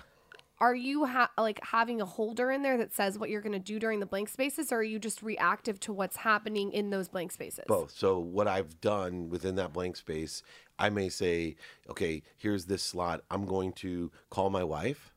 Are 0.59 0.75
you 0.75 1.05
ha- 1.05 1.31
like 1.37 1.61
having 1.65 2.01
a 2.01 2.05
holder 2.05 2.51
in 2.51 2.63
there 2.63 2.79
that 2.79 2.93
says 2.93 3.19
what 3.19 3.29
you're 3.29 3.41
going 3.41 3.53
to 3.53 3.59
do 3.59 3.79
during 3.79 4.01
the 4.01 4.07
blank 4.07 4.29
spaces, 4.29 4.71
or 4.73 4.77
are 4.77 4.83
you 4.83 4.99
just 4.99 5.23
reactive 5.23 5.81
to 5.81 5.93
what's 5.93 6.17
happening 6.17 6.73
in 6.73 6.91
those 6.91 7.09
blank 7.09 7.33
spaces? 7.33 7.65
Both. 7.67 7.93
So 7.97 8.19
what 8.19 8.47
I've 8.47 8.81
done 8.81 9.29
within 9.29 9.57
that 9.57 9.73
blank 9.73 9.97
space, 9.97 10.43
I 10.79 10.91
may 10.91 11.09
say, 11.09 11.57
okay, 11.91 12.23
here's 12.37 12.67
this 12.67 12.83
slot. 12.83 13.23
I'm 13.31 13.47
going 13.47 13.73
to 13.75 14.13
call 14.31 14.51
my 14.51 14.65
wife. 14.65 15.13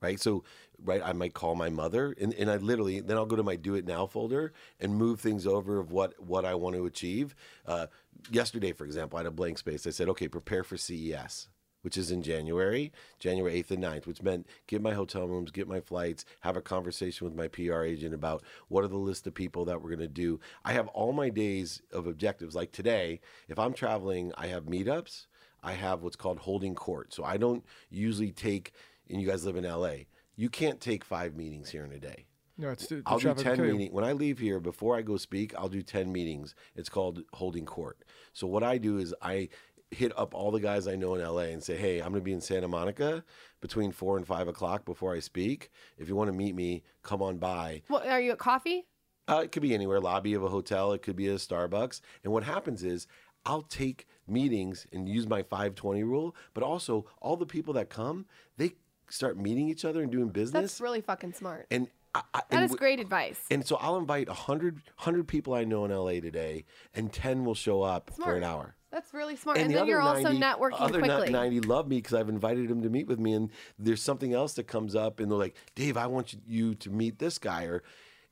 Right. 0.00 0.20
So, 0.20 0.44
right, 0.84 1.02
I 1.04 1.12
might 1.12 1.34
call 1.34 1.56
my 1.56 1.70
mother 1.70 2.14
and, 2.20 2.32
and 2.34 2.48
I 2.48 2.56
literally, 2.58 3.00
then 3.00 3.16
I'll 3.16 3.26
go 3.26 3.34
to 3.34 3.42
my 3.42 3.56
do 3.56 3.74
it 3.74 3.84
now 3.84 4.06
folder 4.06 4.52
and 4.78 4.94
move 4.94 5.18
things 5.18 5.44
over 5.44 5.80
of 5.80 5.90
what, 5.90 6.14
what 6.22 6.44
I 6.44 6.54
want 6.54 6.76
to 6.76 6.86
achieve. 6.86 7.34
Uh, 7.66 7.88
yesterday, 8.30 8.70
for 8.70 8.84
example, 8.84 9.16
I 9.16 9.22
had 9.22 9.26
a 9.26 9.32
blank 9.32 9.58
space. 9.58 9.88
I 9.88 9.90
said, 9.90 10.08
okay, 10.10 10.28
prepare 10.28 10.62
for 10.62 10.76
CES 10.76 11.48
which 11.82 11.96
is 11.96 12.10
in 12.10 12.22
January, 12.22 12.92
January 13.18 13.62
8th 13.62 13.70
and 13.72 13.84
9th, 13.84 14.06
which 14.06 14.22
meant 14.22 14.46
get 14.66 14.82
my 14.82 14.94
hotel 14.94 15.26
rooms, 15.28 15.50
get 15.50 15.68
my 15.68 15.80
flights, 15.80 16.24
have 16.40 16.56
a 16.56 16.62
conversation 16.62 17.26
with 17.26 17.36
my 17.36 17.48
PR 17.48 17.82
agent 17.82 18.14
about 18.14 18.42
what 18.68 18.84
are 18.84 18.88
the 18.88 18.96
list 18.96 19.26
of 19.26 19.34
people 19.34 19.64
that 19.64 19.80
we're 19.80 19.90
going 19.90 19.98
to 20.00 20.08
do. 20.08 20.40
I 20.64 20.72
have 20.72 20.88
all 20.88 21.12
my 21.12 21.28
days 21.28 21.82
of 21.92 22.06
objectives. 22.06 22.54
Like 22.54 22.72
today, 22.72 23.20
if 23.48 23.58
I'm 23.58 23.72
traveling, 23.72 24.32
I 24.36 24.48
have 24.48 24.64
meetups, 24.64 25.26
I 25.62 25.72
have 25.72 26.02
what's 26.02 26.16
called 26.16 26.38
holding 26.38 26.74
court. 26.74 27.12
So 27.12 27.24
I 27.24 27.36
don't 27.36 27.64
usually 27.90 28.32
take, 28.32 28.72
and 29.08 29.20
you 29.20 29.28
guys 29.28 29.44
live 29.44 29.56
in 29.56 29.64
LA, 29.64 30.04
you 30.36 30.48
can't 30.48 30.80
take 30.80 31.04
five 31.04 31.36
meetings 31.36 31.70
here 31.70 31.84
in 31.84 31.92
a 31.92 31.98
day. 31.98 32.26
No, 32.60 32.70
it's 32.70 32.88
the, 32.88 33.02
I'll 33.06 33.20
do 33.20 33.32
10 33.34 33.60
meetings. 33.60 33.92
When 33.92 34.04
I 34.04 34.12
leave 34.12 34.40
here, 34.40 34.58
before 34.58 34.96
I 34.96 35.02
go 35.02 35.16
speak, 35.16 35.54
I'll 35.56 35.68
do 35.68 35.80
10 35.80 36.10
meetings. 36.10 36.56
It's 36.74 36.88
called 36.88 37.22
holding 37.32 37.64
court. 37.64 37.98
So 38.32 38.48
what 38.48 38.64
I 38.64 38.78
do 38.78 38.98
is 38.98 39.14
I 39.22 39.48
hit 39.90 40.12
up 40.18 40.34
all 40.34 40.50
the 40.50 40.60
guys 40.60 40.86
I 40.86 40.96
know 40.96 41.14
in 41.14 41.22
LA 41.22 41.42
and 41.52 41.62
say, 41.62 41.76
hey, 41.76 41.98
I'm 42.00 42.08
going 42.10 42.20
to 42.20 42.24
be 42.24 42.32
in 42.32 42.40
Santa 42.40 42.68
Monica 42.68 43.24
between 43.60 43.90
4 43.92 44.18
and 44.18 44.26
5 44.26 44.48
o'clock 44.48 44.84
before 44.84 45.14
I 45.14 45.20
speak. 45.20 45.70
If 45.96 46.08
you 46.08 46.16
want 46.16 46.28
to 46.28 46.36
meet 46.36 46.54
me, 46.54 46.82
come 47.02 47.22
on 47.22 47.38
by. 47.38 47.82
What, 47.88 48.06
are 48.06 48.20
you 48.20 48.32
at 48.32 48.38
coffee? 48.38 48.86
Uh, 49.28 49.40
it 49.44 49.52
could 49.52 49.62
be 49.62 49.74
anywhere, 49.74 50.00
lobby 50.00 50.34
of 50.34 50.42
a 50.42 50.48
hotel. 50.48 50.92
It 50.92 51.02
could 51.02 51.16
be 51.16 51.28
a 51.28 51.34
Starbucks. 51.36 52.00
And 52.24 52.32
what 52.32 52.44
happens 52.44 52.82
is 52.82 53.06
I'll 53.46 53.62
take 53.62 54.06
meetings 54.26 54.86
and 54.92 55.08
use 55.08 55.26
my 55.26 55.42
520 55.42 56.02
rule, 56.02 56.36
but 56.54 56.62
also 56.62 57.06
all 57.20 57.36
the 57.36 57.46
people 57.46 57.72
that 57.74 57.88
come, 57.88 58.26
they 58.56 58.72
start 59.08 59.38
meeting 59.38 59.68
each 59.68 59.84
other 59.84 60.02
and 60.02 60.12
doing 60.12 60.28
business. 60.28 60.60
That's 60.72 60.80
really 60.80 61.00
fucking 61.00 61.32
smart. 61.32 61.66
and 61.70 61.88
I, 62.14 62.22
I, 62.34 62.38
That 62.50 62.56
and 62.56 62.64
is 62.64 62.70
w- 62.72 62.78
great 62.78 63.00
advice. 63.00 63.40
and 63.50 63.66
so 63.66 63.76
I'll 63.76 63.96
invite 63.98 64.28
100, 64.28 64.74
100 64.96 65.28
people 65.28 65.52
I 65.54 65.64
know 65.64 65.84
in 65.84 65.90
LA 65.92 66.20
today, 66.20 66.64
and 66.94 67.12
10 67.12 67.44
will 67.44 67.54
show 67.54 67.82
up 67.82 68.10
for 68.16 68.34
an 68.34 68.44
hour. 68.44 68.74
That's 68.90 69.12
really 69.12 69.36
smart. 69.36 69.58
And, 69.58 69.70
the 69.70 69.74
then 69.74 69.86
you're 69.86 70.00
also 70.00 70.32
90 70.32 70.40
networking 70.40 70.80
other 70.80 71.00
quickly. 71.00 71.30
90 71.30 71.60
love 71.60 71.88
me 71.88 71.96
because 71.96 72.14
I've 72.14 72.28
invited 72.28 72.68
them 72.68 72.82
to 72.82 72.88
meet 72.88 73.06
with 73.06 73.18
me, 73.18 73.34
and 73.34 73.50
there's 73.78 74.02
something 74.02 74.32
else 74.32 74.54
that 74.54 74.66
comes 74.66 74.94
up, 74.94 75.20
and 75.20 75.30
they're 75.30 75.38
like, 75.38 75.56
Dave, 75.74 75.96
I 75.96 76.06
want 76.06 76.32
you- 76.32 76.40
you 76.46 76.74
to 76.76 76.90
meet 76.90 77.18
this 77.18 77.38
guy. 77.38 77.64
Or 77.64 77.82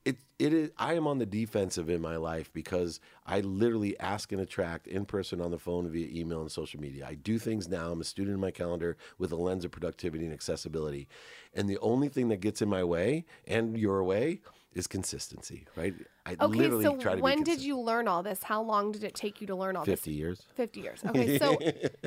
it, 0.06 0.16
it 0.38 0.52
is, 0.54 0.70
I 0.78 0.94
am 0.94 1.06
on 1.06 1.18
the 1.18 1.26
defensive 1.26 1.90
in 1.90 2.00
my 2.00 2.16
life 2.16 2.50
because 2.52 3.00
I 3.26 3.40
literally 3.40 3.98
ask 3.98 4.32
and 4.32 4.40
attract 4.40 4.86
in 4.86 5.04
person 5.04 5.40
on 5.40 5.50
the 5.50 5.58
phone 5.58 5.90
via 5.90 6.08
email 6.08 6.40
and 6.40 6.50
social 6.50 6.80
media. 6.80 7.06
I 7.06 7.16
do 7.16 7.38
things 7.38 7.68
now. 7.68 7.90
I'm 7.90 8.00
a 8.00 8.04
student 8.04 8.34
in 8.34 8.40
my 8.40 8.52
calendar 8.52 8.96
with 9.18 9.32
a 9.32 9.36
lens 9.36 9.64
of 9.64 9.72
productivity 9.72 10.24
and 10.24 10.32
accessibility. 10.32 11.08
And 11.54 11.68
the 11.68 11.78
only 11.78 12.08
thing 12.08 12.28
that 12.28 12.40
gets 12.40 12.62
in 12.62 12.68
my 12.68 12.84
way 12.84 13.26
and 13.46 13.76
your 13.76 14.02
way 14.04 14.40
is 14.72 14.86
consistency, 14.86 15.66
right? 15.76 15.94
I 16.28 16.36
Okay, 16.40 16.58
literally 16.58 16.84
so 16.84 16.96
try 16.96 17.14
to 17.14 17.20
when 17.22 17.38
be 17.38 17.44
did 17.44 17.60
you 17.60 17.78
learn 17.78 18.08
all 18.08 18.22
this? 18.22 18.42
How 18.42 18.60
long 18.60 18.90
did 18.90 19.04
it 19.04 19.14
take 19.14 19.40
you 19.40 19.46
to 19.46 19.54
learn 19.54 19.76
all 19.76 19.84
50 19.84 20.10
this? 20.10 20.16
years. 20.18 20.42
50 20.56 20.80
years. 20.80 21.00
Okay, 21.08 21.38
so 21.38 21.56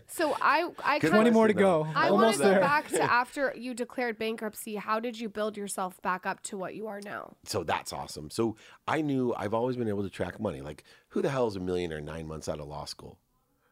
so 0.07 0.35
I 0.41 0.69
I 0.83 0.99
Good 0.99 1.11
kind 1.11 1.21
20 1.21 1.29
of 1.29 1.33
more 1.33 1.47
to 1.47 1.53
go. 1.53 1.87
I 1.95 2.11
want 2.11 2.23
Almost 2.25 2.37
to 2.39 2.43
go 2.43 2.49
there. 2.49 2.59
back 2.59 2.89
to 2.89 3.01
after 3.21 3.53
you 3.57 3.73
declared 3.73 4.19
bankruptcy. 4.19 4.75
How 4.75 4.99
did 4.99 5.17
you 5.19 5.29
build 5.29 5.55
yourself 5.55 6.01
back 6.01 6.25
up 6.25 6.41
to 6.43 6.57
what 6.57 6.75
you 6.75 6.87
are 6.87 6.99
now? 7.01 7.37
so 7.45 7.63
that's 7.63 7.93
awesome. 7.93 8.29
So 8.29 8.57
I 8.87 9.01
knew 9.01 9.33
I've 9.37 9.53
always 9.53 9.77
been 9.77 9.87
able 9.87 10.03
to 10.03 10.09
track 10.09 10.39
money. 10.39 10.61
Like, 10.61 10.83
who 11.09 11.21
the 11.21 11.29
hell 11.29 11.47
is 11.47 11.55
a 11.55 11.59
millionaire 11.61 12.01
nine 12.01 12.27
months 12.27 12.49
out 12.49 12.59
of 12.59 12.67
law 12.67 12.85
school? 12.85 13.17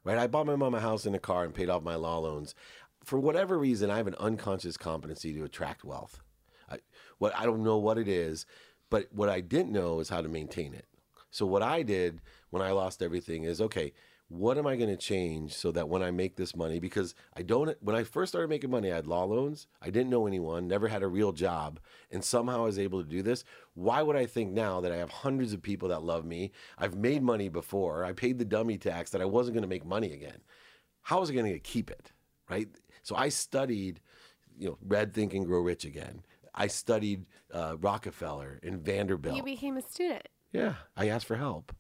Right? 0.06 0.18
I 0.18 0.28
bought 0.28 0.46
my 0.46 0.56
mom 0.56 0.74
a 0.74 0.80
house 0.80 1.06
and 1.06 1.14
a 1.16 1.20
car 1.20 1.44
and 1.44 1.54
paid 1.54 1.70
off 1.70 1.84
my 1.84 1.96
law 1.96 2.20
loans. 2.20 2.56
For 3.04 3.20
whatever 3.20 3.58
reason, 3.60 3.90
I 3.90 3.98
have 3.98 4.08
an 4.08 4.16
unconscious 4.20 4.78
competency 4.78 5.34
to 5.34 5.44
attract 5.44 5.84
wealth. 5.84 6.22
I, 6.70 6.80
what 7.18 7.34
I 7.36 7.46
don't 7.46 7.64
know 7.64 7.78
what 7.78 7.98
it 7.98 8.08
is, 8.08 8.46
but 8.90 9.08
what 9.12 9.30
I 9.30 9.42
didn't 9.42 9.72
know 9.72 10.00
is 10.00 10.10
how 10.10 10.22
to 10.22 10.30
maintain 10.30 10.74
it. 10.74 10.86
So 11.30 11.46
what 11.46 11.62
I 11.62 11.84
did 11.84 12.22
when 12.50 12.62
I 12.62 12.72
lost 12.72 13.02
everything 13.02 13.44
is 13.44 13.62
okay. 13.62 13.94
What 14.30 14.58
am 14.58 14.68
I 14.68 14.76
going 14.76 14.90
to 14.90 14.98
change 14.98 15.54
so 15.54 15.72
that 15.72 15.88
when 15.88 16.04
I 16.04 16.12
make 16.12 16.36
this 16.36 16.54
money, 16.54 16.80
because 16.80 17.16
I 17.38 17.44
don't, 17.44 17.78
when 17.82 17.96
I 17.96 18.04
first 18.04 18.34
started 18.34 18.50
making 18.50 18.72
money, 18.72 18.92
I 18.92 18.96
had 18.96 19.08
law 19.08 19.24
loans. 19.24 19.68
I 19.82 19.90
didn't 19.90 20.10
know 20.10 20.28
anyone, 20.28 20.68
never 20.68 20.90
had 20.90 21.02
a 21.02 21.08
real 21.08 21.32
job, 21.32 21.80
and 22.12 22.22
somehow 22.22 22.58
I 22.58 22.66
was 22.66 22.78
able 22.78 23.02
to 23.02 23.10
do 23.10 23.22
this. 23.22 23.46
Why 23.74 24.02
would 24.02 24.18
I 24.18 24.26
think 24.26 24.52
now 24.52 24.82
that 24.82 24.92
I 24.92 24.98
have 24.98 25.10
hundreds 25.10 25.54
of 25.54 25.62
people 25.62 25.88
that 25.90 26.04
love 26.04 26.26
me? 26.26 26.52
I've 26.78 26.98
made 26.98 27.24
money 27.24 27.48
before. 27.48 28.04
I 28.04 28.12
paid 28.12 28.38
the 28.38 28.44
dummy 28.44 28.78
tax 28.78 29.12
that 29.12 29.22
I 29.22 29.26
wasn't 29.26 29.54
going 29.56 29.62
to 29.62 29.70
make 29.70 29.86
money 29.86 30.12
again. 30.12 30.42
How 31.04 31.22
was 31.22 31.30
I 31.30 31.34
going 31.34 31.54
to 31.54 31.60
keep 31.60 31.90
it? 31.90 32.12
Right. 32.50 32.68
So 33.04 33.16
I 33.16 33.30
studied, 33.30 34.02
you 34.58 34.68
know, 34.68 34.78
read 34.86 35.14
Think 35.14 35.34
and 35.36 35.46
Grow 35.46 35.62
Rich 35.62 35.86
again. 35.86 36.24
I 36.58 36.68
studied 36.68 37.26
uh, 37.54 37.78
Rockefeller 37.80 38.60
and 38.64 38.82
Vanderbilt. 38.82 39.38
You 39.38 39.44
became 39.44 39.78
a 39.78 39.82
student. 39.82 40.28
Yeah, 40.52 40.74
I 40.98 41.08
asked 41.08 41.26
for 41.28 41.36
help. 41.38 41.74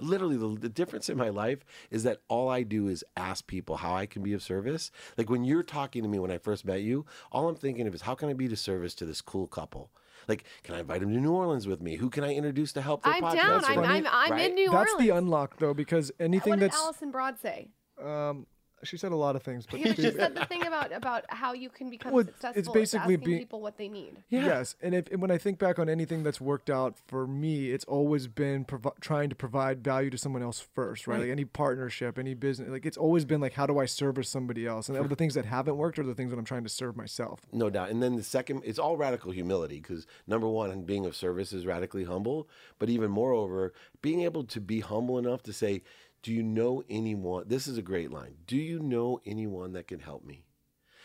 Literally, 0.00 0.36
the, 0.36 0.48
the 0.58 0.68
difference 0.68 1.08
in 1.08 1.16
my 1.16 1.28
life 1.28 1.64
is 1.90 2.02
that 2.04 2.22
all 2.28 2.48
I 2.48 2.62
do 2.62 2.88
is 2.88 3.04
ask 3.16 3.46
people 3.46 3.76
how 3.76 3.94
I 3.94 4.06
can 4.06 4.22
be 4.22 4.32
of 4.32 4.42
service. 4.42 4.90
Like 5.16 5.28
when 5.30 5.44
you're 5.44 5.62
talking 5.62 6.02
to 6.02 6.08
me 6.08 6.18
when 6.18 6.30
I 6.30 6.38
first 6.38 6.64
met 6.64 6.80
you, 6.80 7.04
all 7.30 7.48
I'm 7.48 7.54
thinking 7.54 7.86
of 7.86 7.94
is 7.94 8.00
how 8.02 8.14
can 8.14 8.28
I 8.28 8.32
be 8.32 8.46
of 8.46 8.58
service 8.58 8.94
to 8.96 9.04
this 9.04 9.20
cool 9.20 9.46
couple? 9.46 9.90
Like, 10.28 10.44
can 10.62 10.74
I 10.76 10.80
invite 10.80 11.00
them 11.00 11.12
to 11.12 11.20
New 11.20 11.32
Orleans 11.32 11.66
with 11.66 11.80
me? 11.82 11.96
Who 11.96 12.08
can 12.08 12.24
I 12.24 12.34
introduce 12.34 12.72
to 12.72 12.80
help 12.80 13.02
their 13.04 13.12
I'm 13.12 13.22
podcast? 13.22 13.34
down. 13.34 13.64
I'm, 13.64 13.78
I'm, 13.80 14.06
I'm 14.10 14.32
right? 14.32 14.48
in 14.50 14.54
New 14.54 14.70
That's 14.70 14.92
Orleans. 14.92 15.08
the 15.10 15.16
unlock 15.16 15.58
though, 15.58 15.74
because 15.74 16.10
anything 16.18 16.50
what 16.52 16.60
did 16.60 16.70
that's 16.70 16.80
Allison 16.80 17.10
Broad 17.10 17.38
say? 17.40 17.68
um, 18.02 18.46
she 18.84 18.96
said 18.96 19.12
a 19.12 19.16
lot 19.16 19.36
of 19.36 19.42
things, 19.42 19.66
but 19.70 19.78
Yeah, 19.80 19.88
but 19.88 19.96
she- 19.96 20.02
she 20.02 20.10
said 20.12 20.34
the 20.34 20.44
thing 20.46 20.66
about 20.66 20.92
about 20.92 21.24
how 21.28 21.52
you 21.52 21.68
can 21.70 21.88
become 21.90 22.12
Well, 22.12 22.26
it's 22.28 22.40
basically 22.68 22.82
is 22.82 22.94
asking 22.94 23.20
being- 23.20 23.38
people 23.38 23.60
what 23.60 23.76
they 23.76 23.88
need. 23.88 24.22
Yes, 24.28 24.76
and 24.82 24.94
if 24.94 25.10
and 25.10 25.20
when 25.22 25.30
I 25.30 25.38
think 25.38 25.58
back 25.58 25.78
on 25.78 25.88
anything 25.88 26.22
that's 26.22 26.40
worked 26.40 26.68
out 26.70 26.98
for 27.06 27.26
me, 27.26 27.70
it's 27.70 27.84
always 27.84 28.26
been 28.28 28.64
provi- 28.64 28.90
trying 29.00 29.28
to 29.30 29.36
provide 29.36 29.82
value 29.84 30.10
to 30.10 30.18
someone 30.18 30.42
else 30.42 30.60
first, 30.60 31.06
right? 31.06 31.20
Like 31.20 31.30
any 31.30 31.44
partnership, 31.44 32.18
any 32.18 32.34
business, 32.34 32.68
like 32.68 32.86
it's 32.86 32.96
always 32.96 33.24
been 33.24 33.40
like, 33.40 33.52
how 33.54 33.66
do 33.66 33.78
I 33.78 33.86
service 33.86 34.28
somebody 34.28 34.66
else? 34.66 34.88
And 34.88 35.08
the 35.08 35.16
things 35.16 35.34
that 35.34 35.44
haven't 35.44 35.76
worked 35.76 35.98
are 35.98 36.04
the 36.04 36.14
things 36.14 36.30
that 36.30 36.38
I'm 36.38 36.44
trying 36.44 36.62
to 36.64 36.68
serve 36.68 36.96
myself. 36.96 37.40
No 37.52 37.70
doubt. 37.70 37.90
And 37.90 38.02
then 38.02 38.16
the 38.16 38.22
second, 38.22 38.62
it's 38.64 38.78
all 38.78 38.96
radical 38.96 39.32
humility 39.32 39.80
because 39.80 40.06
number 40.26 40.48
one, 40.48 40.82
being 40.82 41.06
of 41.06 41.14
service 41.14 41.52
is 41.52 41.66
radically 41.66 42.04
humble. 42.04 42.48
But 42.78 42.88
even 42.90 43.10
moreover, 43.10 43.72
being 44.00 44.22
able 44.22 44.44
to 44.44 44.60
be 44.60 44.80
humble 44.80 45.18
enough 45.18 45.42
to 45.44 45.52
say, 45.52 45.82
Do 46.22 46.32
you 46.32 46.42
know 46.42 46.84
anyone? 46.88 47.44
This 47.48 47.66
is 47.66 47.78
a 47.78 47.82
great 47.82 48.10
line. 48.12 48.34
Do 48.46 48.56
you 48.56 48.78
know 48.78 49.20
anyone 49.26 49.72
that 49.72 49.88
can 49.88 50.00
help 50.00 50.24
me? 50.24 50.44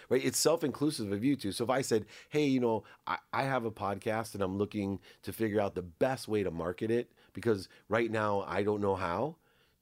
Right? 0.09 0.23
It's 0.23 0.37
self 0.37 0.63
inclusive 0.63 1.11
of 1.11 1.23
you 1.23 1.35
too. 1.35 1.51
So 1.51 1.63
if 1.63 1.69
I 1.69 1.81
said, 1.81 2.05
Hey, 2.29 2.45
you 2.45 2.59
know, 2.59 2.83
I, 3.05 3.17
I 3.33 3.43
have 3.43 3.65
a 3.65 3.71
podcast 3.71 4.33
and 4.35 4.43
I'm 4.43 4.57
looking 4.57 4.99
to 5.23 5.33
figure 5.33 5.59
out 5.59 5.75
the 5.75 5.81
best 5.81 6.27
way 6.27 6.43
to 6.43 6.51
market 6.51 6.91
it 6.91 7.11
because 7.33 7.67
right 7.89 8.09
now 8.09 8.45
I 8.47 8.63
don't 8.63 8.81
know 8.81 8.95
how, 8.95 9.35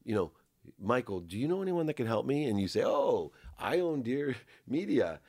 you 0.04 0.16
know, 0.16 0.32
Michael, 0.80 1.20
do 1.20 1.38
you 1.38 1.48
know 1.48 1.62
anyone 1.62 1.86
that 1.86 1.94
can 1.94 2.08
help 2.08 2.26
me? 2.26 2.46
And 2.46 2.60
you 2.60 2.68
say, 2.68 2.84
Oh, 2.84 3.32
I 3.60 3.80
own 3.80 4.02
Dear 4.02 4.36
Media. 4.68 5.20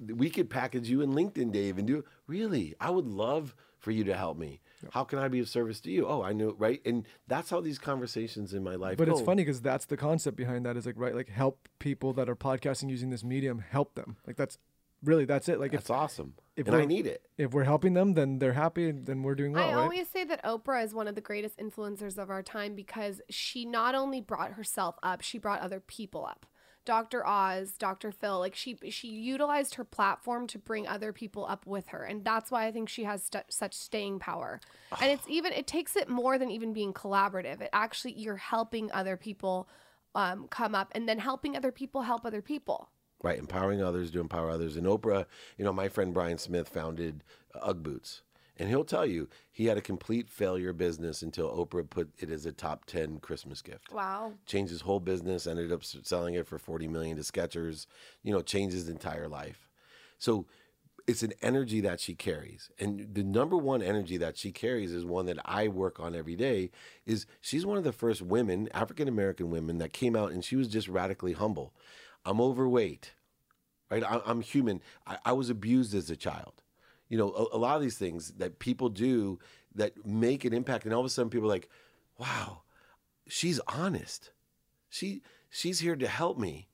We 0.00 0.30
could 0.30 0.50
package 0.50 0.88
you 0.88 1.00
in 1.00 1.12
LinkedIn, 1.12 1.50
Dave, 1.52 1.78
and 1.78 1.86
do 1.86 2.04
really. 2.28 2.74
I 2.80 2.90
would 2.90 3.06
love 3.06 3.56
for 3.78 3.90
you 3.90 4.04
to 4.04 4.16
help 4.16 4.38
me. 4.38 4.60
How 4.92 5.04
can 5.04 5.18
I 5.18 5.28
be 5.28 5.40
of 5.40 5.48
service 5.48 5.80
to 5.82 5.90
you? 5.90 6.06
Oh, 6.06 6.22
I 6.22 6.32
know, 6.32 6.54
right? 6.58 6.80
And 6.84 7.06
that's 7.26 7.50
how 7.50 7.60
these 7.60 7.78
conversations 7.78 8.52
in 8.54 8.62
my 8.62 8.74
life 8.74 8.98
But 8.98 9.08
it's 9.08 9.20
funny 9.20 9.42
because 9.42 9.60
that's 9.62 9.86
the 9.86 9.96
concept 9.96 10.36
behind 10.36 10.66
that 10.66 10.76
is 10.76 10.84
like 10.86 10.96
right, 10.98 11.14
like 11.14 11.28
help 11.28 11.68
people 11.78 12.12
that 12.14 12.28
are 12.28 12.36
podcasting 12.36 12.90
using 12.90 13.10
this 13.10 13.24
medium, 13.24 13.58
help 13.60 13.94
them. 13.94 14.16
Like 14.26 14.36
that's 14.36 14.58
really 15.02 15.24
that's 15.24 15.48
it. 15.48 15.60
Like 15.60 15.72
That's 15.72 15.86
if 15.86 15.90
awesome. 15.90 16.34
if 16.56 16.66
and 16.66 16.74
I 16.76 16.80
we're- 16.80 16.86
need 16.86 17.06
it. 17.06 17.26
If 17.36 17.52
we're 17.52 17.64
helping 17.64 17.94
them, 17.94 18.14
then 18.14 18.38
they're 18.38 18.52
happy, 18.54 18.88
and 18.88 19.06
then 19.06 19.22
we're 19.22 19.34
doing 19.34 19.52
well, 19.52 19.68
I 19.68 19.74
right? 19.74 19.82
always 19.82 20.08
say 20.08 20.24
that 20.24 20.42
Oprah 20.44 20.84
is 20.84 20.94
one 20.94 21.08
of 21.08 21.14
the 21.14 21.20
greatest 21.20 21.58
influencers 21.58 22.16
of 22.16 22.30
our 22.30 22.42
time 22.42 22.74
because 22.74 23.20
she 23.30 23.64
not 23.64 23.94
only 23.94 24.20
brought 24.20 24.52
herself 24.52 24.96
up, 25.02 25.20
she 25.20 25.38
brought 25.38 25.60
other 25.60 25.80
people 25.80 26.24
up. 26.24 26.46
Dr. 26.84 27.26
Oz, 27.26 27.72
Dr. 27.78 28.12
Phil, 28.12 28.38
like 28.38 28.54
she 28.54 28.76
she 28.90 29.08
utilized 29.08 29.74
her 29.76 29.84
platform 29.84 30.46
to 30.48 30.58
bring 30.58 30.86
other 30.86 31.12
people 31.12 31.46
up 31.46 31.66
with 31.66 31.88
her, 31.88 32.04
and 32.04 32.24
that's 32.24 32.50
why 32.50 32.66
I 32.66 32.72
think 32.72 32.88
she 32.88 33.04
has 33.04 33.24
st- 33.24 33.52
such 33.52 33.74
staying 33.74 34.18
power. 34.18 34.60
And 35.00 35.10
it's 35.10 35.26
even 35.28 35.52
it 35.52 35.66
takes 35.66 35.96
it 35.96 36.08
more 36.08 36.38
than 36.38 36.50
even 36.50 36.72
being 36.72 36.92
collaborative. 36.92 37.60
It 37.60 37.70
actually 37.72 38.12
you're 38.12 38.36
helping 38.36 38.92
other 38.92 39.16
people 39.16 39.68
um, 40.14 40.46
come 40.48 40.74
up, 40.74 40.90
and 40.92 41.08
then 41.08 41.18
helping 41.18 41.56
other 41.56 41.72
people 41.72 42.02
help 42.02 42.24
other 42.24 42.42
people. 42.42 42.90
Right, 43.22 43.38
empowering 43.38 43.82
others 43.82 44.10
to 44.10 44.20
empower 44.20 44.50
others. 44.50 44.76
And 44.76 44.86
Oprah, 44.86 45.24
you 45.56 45.64
know, 45.64 45.72
my 45.72 45.88
friend 45.88 46.12
Brian 46.12 46.36
Smith 46.36 46.68
founded 46.68 47.24
UGG 47.54 47.82
Boots. 47.82 48.22
And 48.56 48.68
he'll 48.68 48.84
tell 48.84 49.04
you 49.04 49.28
he 49.50 49.66
had 49.66 49.76
a 49.76 49.82
complete 49.82 50.28
failure 50.28 50.72
business 50.72 51.22
until 51.22 51.50
Oprah 51.50 51.88
put 51.88 52.10
it 52.18 52.30
as 52.30 52.46
a 52.46 52.52
top 52.52 52.84
10 52.84 53.18
Christmas 53.18 53.62
gift. 53.62 53.92
Wow. 53.92 54.34
Changed 54.46 54.70
his 54.70 54.82
whole 54.82 55.00
business, 55.00 55.46
ended 55.46 55.72
up 55.72 55.82
selling 55.84 56.34
it 56.34 56.46
for 56.46 56.58
40 56.58 56.86
million 56.86 57.16
to 57.16 57.22
Skechers, 57.22 57.86
you 58.22 58.32
know, 58.32 58.42
changed 58.42 58.74
his 58.74 58.88
entire 58.88 59.26
life. 59.26 59.68
So 60.18 60.46
it's 61.06 61.22
an 61.22 61.32
energy 61.42 61.80
that 61.80 62.00
she 62.00 62.14
carries. 62.14 62.70
And 62.78 63.14
the 63.14 63.22
number 63.24 63.56
one 63.56 63.82
energy 63.82 64.16
that 64.18 64.38
she 64.38 64.52
carries 64.52 64.92
is 64.92 65.04
one 65.04 65.26
that 65.26 65.38
I 65.44 65.68
work 65.68 66.00
on 66.00 66.14
every 66.14 66.36
day 66.36 66.70
is 67.04 67.26
she's 67.40 67.66
one 67.66 67.76
of 67.76 67.84
the 67.84 67.92
first 67.92 68.22
women, 68.22 68.68
African 68.72 69.08
American 69.08 69.50
women 69.50 69.78
that 69.78 69.92
came 69.92 70.16
out 70.16 70.32
and 70.32 70.44
she 70.44 70.56
was 70.56 70.68
just 70.68 70.88
radically 70.88 71.32
humble. 71.32 71.74
I'm 72.24 72.40
overweight, 72.40 73.12
right? 73.90 74.02
I, 74.02 74.20
I'm 74.24 74.40
human. 74.40 74.80
I, 75.06 75.18
I 75.26 75.32
was 75.32 75.50
abused 75.50 75.94
as 75.94 76.08
a 76.08 76.16
child. 76.16 76.62
You 77.08 77.18
know, 77.18 77.32
a, 77.32 77.56
a 77.56 77.58
lot 77.58 77.76
of 77.76 77.82
these 77.82 77.98
things 77.98 78.32
that 78.38 78.58
people 78.58 78.88
do 78.88 79.38
that 79.74 80.06
make 80.06 80.44
an 80.44 80.52
impact, 80.52 80.84
and 80.84 80.94
all 80.94 81.00
of 81.00 81.06
a 81.06 81.10
sudden 81.10 81.30
people 81.30 81.48
are 81.48 81.54
like, 81.54 81.68
wow, 82.18 82.62
she's 83.28 83.60
honest. 83.68 84.30
She 84.88 85.22
she's 85.50 85.80
here 85.80 85.96
to 85.96 86.08
help 86.08 86.38
me, 86.38 86.68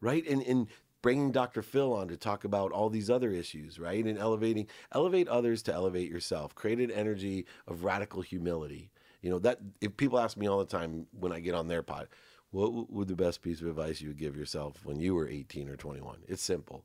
right? 0.00 0.26
And 0.26 0.42
and 0.42 0.68
bringing 1.02 1.32
Dr. 1.32 1.60
Phil 1.60 1.92
on 1.92 2.08
to 2.08 2.16
talk 2.16 2.44
about 2.44 2.72
all 2.72 2.88
these 2.88 3.10
other 3.10 3.30
issues, 3.30 3.78
right? 3.78 4.04
And 4.04 4.18
elevating 4.18 4.68
elevate 4.92 5.28
others 5.28 5.62
to 5.64 5.72
elevate 5.74 6.10
yourself. 6.10 6.54
Create 6.54 6.80
an 6.80 6.90
energy 6.90 7.46
of 7.66 7.84
radical 7.84 8.22
humility. 8.22 8.90
You 9.20 9.30
know 9.30 9.38
that 9.40 9.58
if 9.80 9.96
people 9.96 10.18
ask 10.18 10.36
me 10.36 10.46
all 10.46 10.58
the 10.58 10.64
time 10.64 11.06
when 11.18 11.32
I 11.32 11.40
get 11.40 11.54
on 11.54 11.68
their 11.68 11.82
pod, 11.82 12.08
what 12.50 12.90
would 12.90 13.08
the 13.08 13.16
best 13.16 13.42
piece 13.42 13.60
of 13.60 13.66
advice 13.66 14.00
you 14.00 14.08
would 14.08 14.18
give 14.18 14.36
yourself 14.36 14.84
when 14.84 15.00
you 15.00 15.14
were 15.14 15.28
18 15.28 15.68
or 15.68 15.76
21? 15.76 16.18
It's 16.28 16.42
simple. 16.42 16.84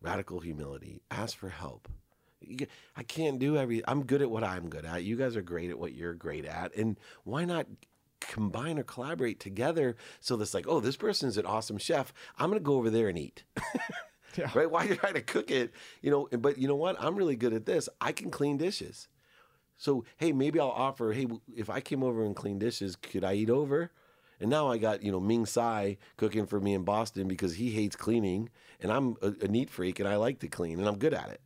Radical 0.00 0.40
humility. 0.40 1.02
Ask 1.10 1.36
for 1.36 1.48
help. 1.48 1.88
I 2.96 3.02
can't 3.02 3.38
do 3.38 3.56
every. 3.56 3.82
I'm 3.86 4.04
good 4.04 4.22
at 4.22 4.30
what 4.30 4.44
I'm 4.44 4.68
good 4.68 4.84
at. 4.84 5.04
You 5.04 5.16
guys 5.16 5.36
are 5.36 5.42
great 5.42 5.70
at 5.70 5.78
what 5.78 5.94
you're 5.94 6.14
great 6.14 6.44
at, 6.44 6.74
and 6.74 6.98
why 7.24 7.44
not 7.44 7.66
combine 8.20 8.78
or 8.78 8.82
collaborate 8.82 9.40
together? 9.40 9.96
So 10.20 10.36
that's 10.36 10.54
like, 10.54 10.66
oh, 10.68 10.80
this 10.80 10.96
person's 10.96 11.36
an 11.36 11.46
awesome 11.46 11.78
chef. 11.78 12.12
I'm 12.38 12.50
gonna 12.50 12.60
go 12.60 12.74
over 12.74 12.90
there 12.90 13.08
and 13.08 13.18
eat. 13.18 13.44
Yeah. 14.36 14.50
Right? 14.54 14.70
Why 14.70 14.84
you 14.88 14.94
trying 14.94 15.14
to 15.14 15.22
cook 15.22 15.50
it? 15.50 15.72
You 16.02 16.10
know. 16.10 16.28
But 16.38 16.58
you 16.58 16.68
know 16.68 16.76
what? 16.76 16.96
I'm 17.00 17.16
really 17.16 17.36
good 17.36 17.52
at 17.52 17.66
this. 17.66 17.88
I 18.00 18.12
can 18.12 18.30
clean 18.30 18.56
dishes. 18.56 19.08
So 19.76 20.04
hey, 20.18 20.32
maybe 20.32 20.60
I'll 20.60 20.68
offer. 20.68 21.12
Hey, 21.12 21.26
if 21.56 21.70
I 21.70 21.80
came 21.80 22.02
over 22.02 22.24
and 22.24 22.36
clean 22.36 22.58
dishes, 22.58 22.96
could 22.96 23.24
I 23.24 23.34
eat 23.34 23.50
over? 23.50 23.90
And 24.38 24.48
now 24.48 24.68
I 24.68 24.78
got 24.78 25.02
you 25.02 25.12
know 25.12 25.20
Ming 25.20 25.46
Tsai 25.46 25.98
cooking 26.16 26.46
for 26.46 26.60
me 26.60 26.74
in 26.74 26.84
Boston 26.84 27.28
because 27.28 27.56
he 27.56 27.70
hates 27.70 27.96
cleaning, 27.96 28.50
and 28.80 28.92
I'm 28.92 29.16
a, 29.22 29.32
a 29.42 29.48
neat 29.48 29.70
freak 29.70 29.98
and 29.98 30.08
I 30.08 30.16
like 30.16 30.38
to 30.40 30.48
clean 30.48 30.78
and 30.78 30.88
I'm 30.88 30.98
good 30.98 31.14
at 31.14 31.30
it. 31.30 31.40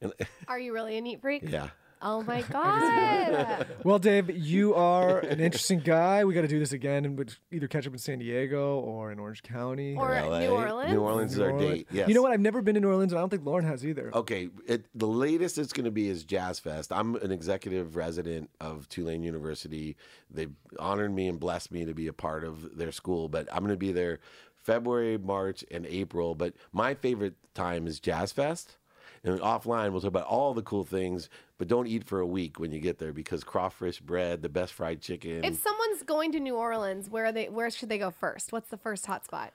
And 0.00 0.12
Are 0.48 0.58
you 0.58 0.72
really 0.72 0.96
a 0.96 1.00
neat 1.00 1.20
freak? 1.20 1.42
yeah. 1.48 1.68
Oh 2.00 2.22
my 2.22 2.42
god. 2.50 3.66
Well, 3.82 3.98
Dave, 3.98 4.30
you 4.30 4.72
are 4.76 5.18
an 5.18 5.40
interesting 5.40 5.80
guy. 5.80 6.24
We 6.24 6.32
got 6.32 6.42
to 6.42 6.46
do 6.48 6.60
this 6.60 6.70
again, 6.70 7.04
and 7.04 7.18
would 7.18 7.34
either 7.50 7.66
catch 7.66 7.88
up 7.88 7.92
in 7.92 7.98
San 7.98 8.20
Diego 8.20 8.78
or 8.78 9.10
in 9.10 9.18
Orange 9.18 9.42
County. 9.42 9.96
Or 9.96 10.08
LA. 10.10 10.38
New 10.38 10.50
Orleans. 10.50 10.92
New 10.92 11.00
Orleans 11.00 11.32
is 11.32 11.38
New 11.38 11.44
our 11.44 11.50
Orleans. 11.50 11.72
date. 11.74 11.88
Yes. 11.90 12.08
You 12.08 12.14
know 12.14 12.22
what? 12.22 12.30
I've 12.30 12.38
never 12.38 12.62
been 12.62 12.76
to 12.76 12.80
New 12.80 12.86
Orleans, 12.88 13.10
and 13.10 13.18
I 13.18 13.22
don't 13.22 13.30
think 13.30 13.42
Lauryn 13.42 13.64
has 13.64 13.84
either. 13.84 14.12
Okay, 14.14 14.48
it, 14.68 14.86
the 14.94 15.08
latest 15.08 15.58
it's 15.58 15.72
going 15.72 15.86
to 15.86 15.90
be 15.90 16.06
is 16.08 16.22
Jazz 16.22 16.60
Fest. 16.60 16.92
I'm 16.92 17.16
an 17.16 17.32
executive 17.32 17.96
resident 17.96 18.48
of 18.60 18.88
Tulane 18.88 19.24
University. 19.24 19.96
They've 20.30 20.52
honored 20.78 21.12
me 21.12 21.26
and 21.26 21.40
blessed 21.40 21.72
me 21.72 21.84
to 21.84 21.94
be 21.94 22.06
a 22.06 22.12
part 22.12 22.44
of 22.44 22.78
their 22.78 22.92
school, 22.92 23.28
but 23.28 23.48
I'm 23.50 23.58
going 23.64 23.70
to 23.70 23.76
be 23.76 23.90
there 23.90 24.20
February, 24.54 25.18
March, 25.18 25.64
and 25.68 25.84
April. 25.84 26.36
But 26.36 26.54
my 26.72 26.94
favorite 26.94 27.34
time 27.54 27.88
is 27.88 27.98
Jazz 27.98 28.30
Fest. 28.30 28.76
And 29.24 29.40
offline, 29.40 29.90
we'll 29.92 30.00
talk 30.00 30.08
about 30.08 30.26
all 30.26 30.54
the 30.54 30.62
cool 30.62 30.84
things, 30.84 31.28
but 31.58 31.68
don't 31.68 31.86
eat 31.86 32.04
for 32.04 32.20
a 32.20 32.26
week 32.26 32.58
when 32.60 32.70
you 32.72 32.80
get 32.80 32.98
there 32.98 33.12
because 33.12 33.42
crawfish 33.44 34.00
bread, 34.00 34.42
the 34.42 34.48
best 34.48 34.72
fried 34.72 35.00
chicken. 35.00 35.44
if 35.44 35.60
someone's 35.60 36.02
going 36.04 36.32
to 36.32 36.40
New 36.40 36.56
Orleans, 36.56 37.10
where 37.10 37.26
are 37.26 37.32
they 37.32 37.48
where 37.48 37.70
should 37.70 37.88
they 37.88 37.98
go 37.98 38.10
first? 38.10 38.52
What's 38.52 38.70
the 38.70 38.76
first 38.76 39.06
hot 39.06 39.24
spot? 39.24 39.52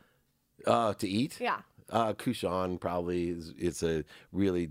Uh, 0.67 0.93
to 0.95 1.07
eat? 1.07 1.39
Yeah. 1.39 1.59
Uh, 1.89 2.13
Cochon 2.13 2.77
probably 2.77 3.29
is 3.29 3.53
it's 3.57 3.83
a 3.83 4.03
really 4.31 4.69